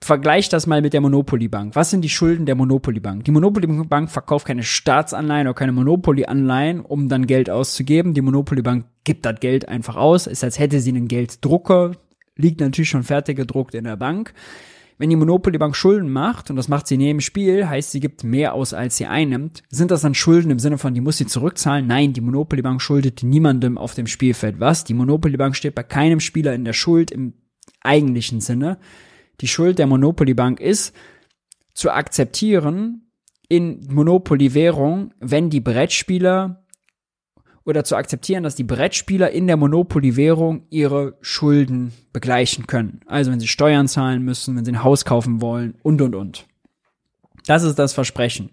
Vergleich 0.00 0.50
das 0.50 0.66
mal 0.66 0.82
mit 0.82 0.92
der 0.92 1.00
Monopoly 1.00 1.48
Bank. 1.48 1.76
Was 1.76 1.88
sind 1.90 2.02
die 2.02 2.10
Schulden 2.10 2.44
der 2.44 2.56
Monopoly 2.56 3.00
Bank? 3.00 3.24
Die 3.24 3.30
Monopoly 3.30 3.66
Bank 3.84 4.10
verkauft 4.10 4.46
keine 4.46 4.62
Staatsanleihen 4.62 5.46
oder 5.46 5.54
keine 5.54 5.72
Monopoly 5.72 6.26
Anleihen, 6.26 6.80
um 6.80 7.08
dann 7.08 7.26
Geld 7.26 7.48
auszugeben. 7.48 8.12
Die 8.12 8.20
Monopoly 8.20 8.60
Bank 8.60 8.84
gibt 9.04 9.24
das 9.24 9.40
Geld 9.40 9.66
einfach 9.66 9.96
aus. 9.96 10.26
Ist 10.26 10.44
als 10.44 10.58
hätte 10.58 10.80
sie 10.80 10.90
einen 10.90 11.08
Gelddrucker. 11.08 11.92
Liegt 12.36 12.60
natürlich 12.60 12.90
schon 12.90 13.02
fertig 13.02 13.36
gedruckt 13.36 13.74
in 13.74 13.84
der 13.84 13.96
Bank. 13.96 14.34
Wenn 14.96 15.10
die 15.10 15.16
Monopoly 15.16 15.58
Bank 15.58 15.74
Schulden 15.74 16.10
macht, 16.10 16.50
und 16.50 16.56
das 16.56 16.68
macht 16.68 16.86
sie 16.86 16.96
neben 16.96 17.20
Spiel, 17.20 17.68
heißt 17.68 17.90
sie 17.90 18.00
gibt 18.00 18.22
mehr 18.22 18.54
aus, 18.54 18.72
als 18.72 18.96
sie 18.96 19.06
einnimmt, 19.06 19.62
sind 19.68 19.90
das 19.90 20.02
dann 20.02 20.14
Schulden 20.14 20.50
im 20.50 20.60
Sinne 20.60 20.78
von, 20.78 20.94
die 20.94 21.00
muss 21.00 21.18
sie 21.18 21.26
zurückzahlen? 21.26 21.86
Nein, 21.86 22.12
die 22.12 22.20
Monopoly 22.20 22.62
Bank 22.62 22.80
schuldet 22.80 23.22
niemandem 23.22 23.76
auf 23.76 23.94
dem 23.94 24.06
Spielfeld 24.06 24.60
was. 24.60 24.84
Die 24.84 24.94
Monopoly 24.94 25.36
Bank 25.36 25.56
steht 25.56 25.74
bei 25.74 25.82
keinem 25.82 26.20
Spieler 26.20 26.54
in 26.54 26.64
der 26.64 26.74
Schuld 26.74 27.10
im 27.10 27.34
eigentlichen 27.80 28.40
Sinne. 28.40 28.78
Die 29.40 29.48
Schuld 29.48 29.78
der 29.78 29.88
Monopoly 29.88 30.34
Bank 30.34 30.60
ist, 30.60 30.94
zu 31.74 31.90
akzeptieren 31.90 33.10
in 33.48 33.86
Monopoly 33.90 34.54
Währung, 34.54 35.12
wenn 35.18 35.50
die 35.50 35.60
Brettspieler 35.60 36.64
oder 37.64 37.84
zu 37.84 37.96
akzeptieren, 37.96 38.42
dass 38.42 38.54
die 38.54 38.64
Brettspieler 38.64 39.30
in 39.30 39.46
der 39.46 39.56
Monopoly-Währung 39.56 40.66
ihre 40.70 41.16
Schulden 41.20 41.92
begleichen 42.14 42.66
können. 42.66 43.00
Also 43.06 43.30
wenn 43.30 43.40
sie 43.40 43.48
Steuern 43.48 43.88
zahlen 43.88 44.22
müssen, 44.22 44.56
wenn 44.56 44.64
sie 44.64 44.72
ein 44.72 44.84
Haus 44.84 45.04
kaufen 45.04 45.42
wollen 45.42 45.74
und, 45.82 46.00
und, 46.00 46.14
und. 46.14 46.46
Das 47.44 47.64
ist 47.64 47.78
das 47.78 47.92
Versprechen. 47.92 48.50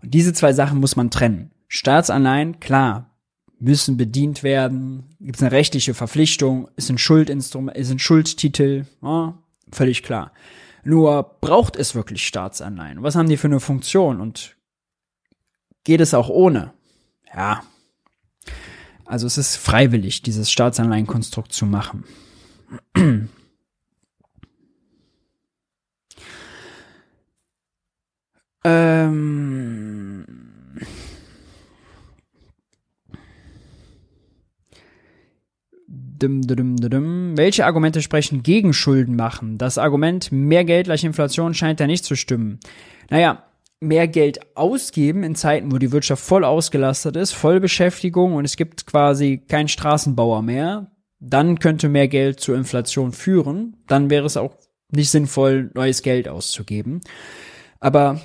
Und 0.00 0.14
diese 0.14 0.32
zwei 0.32 0.54
Sachen 0.54 0.78
muss 0.78 0.96
man 0.96 1.10
trennen. 1.10 1.50
Staatsanleihen, 1.68 2.60
klar, 2.60 3.10
müssen 3.58 3.96
bedient 3.96 4.42
werden, 4.42 5.16
gibt 5.20 5.36
es 5.36 5.42
eine 5.42 5.52
rechtliche 5.52 5.94
Verpflichtung, 5.94 6.68
ist 6.76 6.90
ein 6.90 6.98
Schuldinstrument, 6.98 7.76
ist 7.76 7.90
ein 7.90 7.98
Schuldtitel, 7.98 8.86
ja, 9.02 9.38
völlig 9.70 10.02
klar. 10.02 10.32
Nur 10.84 11.36
braucht 11.40 11.76
es 11.76 11.94
wirklich 11.94 12.26
Staatsanleihen? 12.26 13.02
Was 13.02 13.16
haben 13.16 13.28
die 13.28 13.36
für 13.36 13.48
eine 13.48 13.60
Funktion 13.60 14.20
und 14.20 14.56
geht 15.84 16.00
es 16.00 16.14
auch 16.14 16.28
ohne? 16.28 16.72
Ja. 17.34 17.62
Also 19.04 19.26
es 19.26 19.38
ist 19.38 19.56
freiwillig, 19.56 20.22
dieses 20.22 20.50
Staatsanleihenkonstrukt 20.50 21.52
zu 21.52 21.66
machen. 21.66 22.04
Ähm 28.64 30.24
Dum, 36.22 36.40
dum, 36.42 36.76
dum, 36.76 37.36
Welche 37.36 37.66
Argumente 37.66 38.00
sprechen 38.00 38.44
gegen 38.44 38.72
Schulden 38.72 39.16
machen? 39.16 39.58
Das 39.58 39.76
Argument 39.76 40.30
mehr 40.30 40.64
Geld 40.64 40.86
gleich 40.86 41.02
Inflation 41.02 41.52
scheint 41.52 41.80
ja 41.80 41.88
nicht 41.88 42.04
zu 42.04 42.14
stimmen. 42.14 42.60
Naja, 43.10 43.42
mehr 43.80 44.06
Geld 44.06 44.38
ausgeben 44.56 45.24
in 45.24 45.34
Zeiten, 45.34 45.72
wo 45.72 45.78
die 45.78 45.90
Wirtschaft 45.90 46.24
voll 46.24 46.44
ausgelastet 46.44 47.16
ist, 47.16 47.32
Vollbeschäftigung 47.32 48.34
und 48.34 48.44
es 48.44 48.56
gibt 48.56 48.86
quasi 48.86 49.38
keinen 49.38 49.66
Straßenbauer 49.66 50.42
mehr, 50.42 50.92
dann 51.24 51.58
könnte 51.58 51.88
mehr 51.88 52.08
Geld 52.08 52.40
zur 52.40 52.56
Inflation 52.56 53.12
führen. 53.12 53.76
Dann 53.86 54.10
wäre 54.10 54.26
es 54.26 54.36
auch 54.36 54.54
nicht 54.90 55.10
sinnvoll, 55.10 55.70
neues 55.74 56.02
Geld 56.02 56.28
auszugeben. 56.28 57.00
Aber 57.80 58.20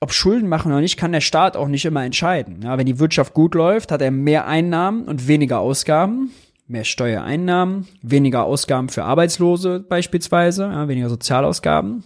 ob 0.00 0.12
Schulden 0.12 0.48
machen 0.48 0.70
oder 0.70 0.80
nicht, 0.80 0.98
kann 0.98 1.12
der 1.12 1.20
Staat 1.20 1.56
auch 1.56 1.68
nicht 1.68 1.84
immer 1.84 2.04
entscheiden. 2.04 2.60
Ja, 2.62 2.78
wenn 2.78 2.86
die 2.86 2.98
Wirtschaft 2.98 3.32
gut 3.34 3.54
läuft, 3.54 3.90
hat 3.90 4.02
er 4.02 4.10
mehr 4.10 4.46
Einnahmen 4.46 5.04
und 5.04 5.28
weniger 5.28 5.60
Ausgaben 5.60 6.30
mehr 6.66 6.84
Steuereinnahmen, 6.84 7.86
weniger 8.02 8.44
Ausgaben 8.44 8.88
für 8.88 9.04
Arbeitslose 9.04 9.80
beispielsweise, 9.80 10.64
ja, 10.64 10.88
weniger 10.88 11.10
Sozialausgaben, 11.10 12.04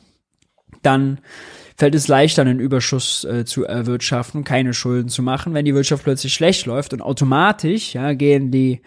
dann 0.83 1.19
fällt 1.77 1.95
es 1.95 2.09
leichter, 2.09 2.43
einen 2.43 2.59
Überschuss 2.59 3.25
äh, 3.25 3.45
zu 3.45 3.65
erwirtschaften, 3.65 4.43
keine 4.43 4.75
Schulden 4.75 5.09
zu 5.09 5.23
machen, 5.23 5.55
wenn 5.55 5.65
die 5.65 5.75
Wirtschaft 5.75 6.03
plötzlich 6.03 6.35
schlecht 6.35 6.67
läuft 6.67 6.93
und 6.93 7.03
automatisch 7.03 7.95
ja, 7.95 8.15
gehen 8.15 8.51
die 8.51 8.81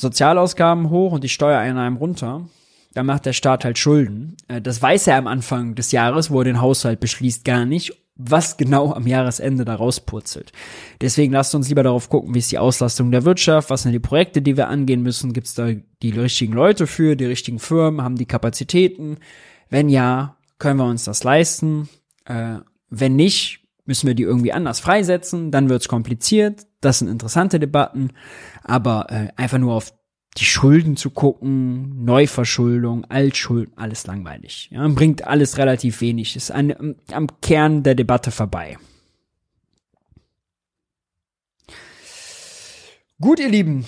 Sozialausgaben 0.00 0.90
hoch 0.90 1.12
und 1.12 1.24
die 1.24 1.28
Steuereinnahmen 1.28 1.98
runter. 1.98 2.48
Dann 2.94 3.06
macht 3.06 3.26
der 3.26 3.32
Staat 3.32 3.64
halt 3.64 3.78
Schulden. 3.78 4.36
Äh, 4.48 4.60
das 4.60 4.80
weiß 4.80 5.06
er 5.06 5.16
am 5.16 5.26
Anfang 5.26 5.74
des 5.74 5.92
Jahres, 5.92 6.30
wo 6.30 6.40
er 6.40 6.44
den 6.44 6.60
Haushalt 6.60 7.00
beschließt, 7.00 7.44
gar 7.44 7.64
nicht 7.64 7.92
was 8.18 8.56
genau 8.56 8.92
am 8.92 9.06
Jahresende 9.06 9.64
da 9.64 9.76
rauspurzelt. 9.76 10.52
Deswegen 11.00 11.32
lasst 11.32 11.54
uns 11.54 11.68
lieber 11.68 11.84
darauf 11.84 12.10
gucken, 12.10 12.34
wie 12.34 12.40
ist 12.40 12.50
die 12.50 12.58
Auslastung 12.58 13.12
der 13.12 13.24
Wirtschaft, 13.24 13.70
was 13.70 13.84
sind 13.84 13.92
die 13.92 14.00
Projekte, 14.00 14.42
die 14.42 14.56
wir 14.56 14.68
angehen 14.68 15.02
müssen, 15.02 15.32
gibt 15.32 15.46
es 15.46 15.54
da 15.54 15.70
die 16.02 16.10
richtigen 16.10 16.52
Leute 16.52 16.88
für, 16.88 17.14
die 17.14 17.26
richtigen 17.26 17.60
Firmen, 17.60 18.02
haben 18.02 18.16
die 18.16 18.26
Kapazitäten? 18.26 19.18
Wenn 19.70 19.88
ja, 19.88 20.36
können 20.58 20.80
wir 20.80 20.86
uns 20.86 21.04
das 21.04 21.22
leisten? 21.22 21.88
Äh, 22.24 22.56
wenn 22.90 23.14
nicht, 23.14 23.60
müssen 23.86 24.08
wir 24.08 24.14
die 24.14 24.24
irgendwie 24.24 24.52
anders 24.52 24.80
freisetzen, 24.80 25.52
dann 25.52 25.68
wird's 25.68 25.88
kompliziert. 25.88 26.66
Das 26.80 27.00
sind 27.00 27.08
interessante 27.08 27.58
Debatten, 27.58 28.10
aber 28.62 29.06
äh, 29.10 29.28
einfach 29.36 29.58
nur 29.58 29.74
auf 29.74 29.92
die 30.36 30.44
Schulden 30.44 30.96
zu 30.96 31.10
gucken, 31.10 32.04
Neuverschuldung, 32.04 33.04
Altschulden, 33.06 33.76
alles 33.76 34.06
langweilig. 34.06 34.68
Ja, 34.70 34.86
bringt 34.88 35.26
alles 35.26 35.58
relativ 35.58 36.00
wenig. 36.00 36.36
Ist 36.36 36.50
an, 36.50 36.96
am 37.10 37.26
Kern 37.40 37.82
der 37.82 37.94
Debatte 37.94 38.30
vorbei. 38.30 38.78
Gut, 43.20 43.40
ihr 43.40 43.48
Lieben. 43.48 43.84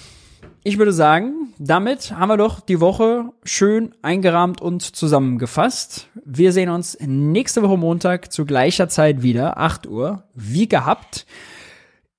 Ich 0.65 0.77
würde 0.77 0.93
sagen, 0.93 1.55
damit 1.59 2.13
haben 2.13 2.29
wir 2.29 2.37
doch 2.37 2.61
die 2.61 2.81
Woche 2.81 3.33
schön 3.45 3.95
eingerahmt 4.03 4.61
und 4.61 4.83
zusammengefasst. 4.83 6.09
Wir 6.25 6.53
sehen 6.53 6.69
uns 6.69 6.99
nächste 7.01 7.63
Woche 7.63 7.79
Montag 7.79 8.33
zu 8.33 8.45
gleicher 8.45 8.89
Zeit 8.89 9.23
wieder, 9.23 9.57
8 9.57 9.87
Uhr, 9.87 10.25
wie 10.35 10.69
gehabt. 10.69 11.27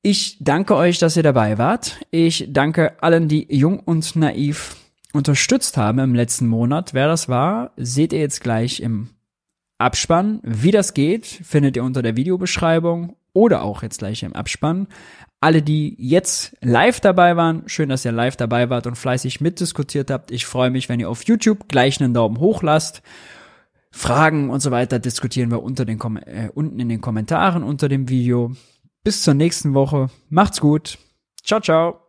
Ich 0.04 0.38
danke 0.40 0.76
euch, 0.76 0.98
dass 0.98 1.16
ihr 1.16 1.22
dabei 1.22 1.60
wart. 1.60 2.00
Ich 2.10 2.48
danke 2.50 3.02
allen, 3.04 3.28
die 3.28 3.46
jung 3.56 3.80
und 3.80 4.16
naiv 4.16 4.76
unterstützt 5.14 5.78
haben 5.78 6.00
im 6.00 6.16
letzten 6.16 6.48
Monat. 6.48 6.96
Wer 6.96 7.08
das 7.08 7.30
war, 7.30 7.72
seht 7.78 8.12
ihr 8.12 8.20
jetzt 8.20 8.42
gleich 8.42 8.80
im 8.80 9.10
Abspann. 9.78 10.40
Wie 10.42 10.72
das 10.72 10.96
geht, 10.96 11.28
findet 11.28 11.76
ihr 11.76 11.84
unter 11.84 12.02
der 12.02 12.16
Videobeschreibung 12.16 13.16
oder 13.34 13.62
auch 13.62 13.84
jetzt 13.84 14.00
gleich 14.00 14.24
im 14.24 14.34
Abspann. 14.34 14.88
Alle, 15.40 15.62
die 15.62 15.96
jetzt 16.00 16.58
live 16.62 17.00
dabei 17.00 17.36
waren, 17.36 17.64
schön, 17.68 17.90
dass 17.90 18.04
ihr 18.04 18.12
live 18.12 18.36
dabei 18.36 18.72
wart 18.72 18.88
und 18.88 18.96
fleißig 18.96 19.40
mitdiskutiert 19.40 20.10
habt. 20.10 20.32
Ich 20.32 20.48
freue 20.48 20.72
mich, 20.72 20.90
wenn 20.90 21.00
ihr 21.00 21.10
auf 21.10 21.26
YouTube 21.26 21.68
gleich 21.68 22.02
einen 22.02 22.16
Daumen 22.16 22.40
hoch 22.40 22.64
lasst. 22.64 23.04
Fragen 23.92 24.50
und 24.50 24.62
so 24.62 24.72
weiter 24.72 24.98
diskutieren 24.98 25.52
wir 25.52 25.62
unter 25.62 25.86
den 25.86 26.00
äh, 26.26 26.50
unten 26.54 26.80
in 26.80 26.90
den 26.90 27.02
Kommentaren 27.02 27.62
unter 27.62 27.88
dem 27.88 28.10
Video. 28.10 28.54
Bis 29.04 29.24
zur 29.24 29.34
nächsten 29.34 29.74
Woche. 29.74 30.10
Macht's 30.30 30.62
gut. 30.62 31.00
Ciao, 31.44 31.60
ciao. 31.60 32.01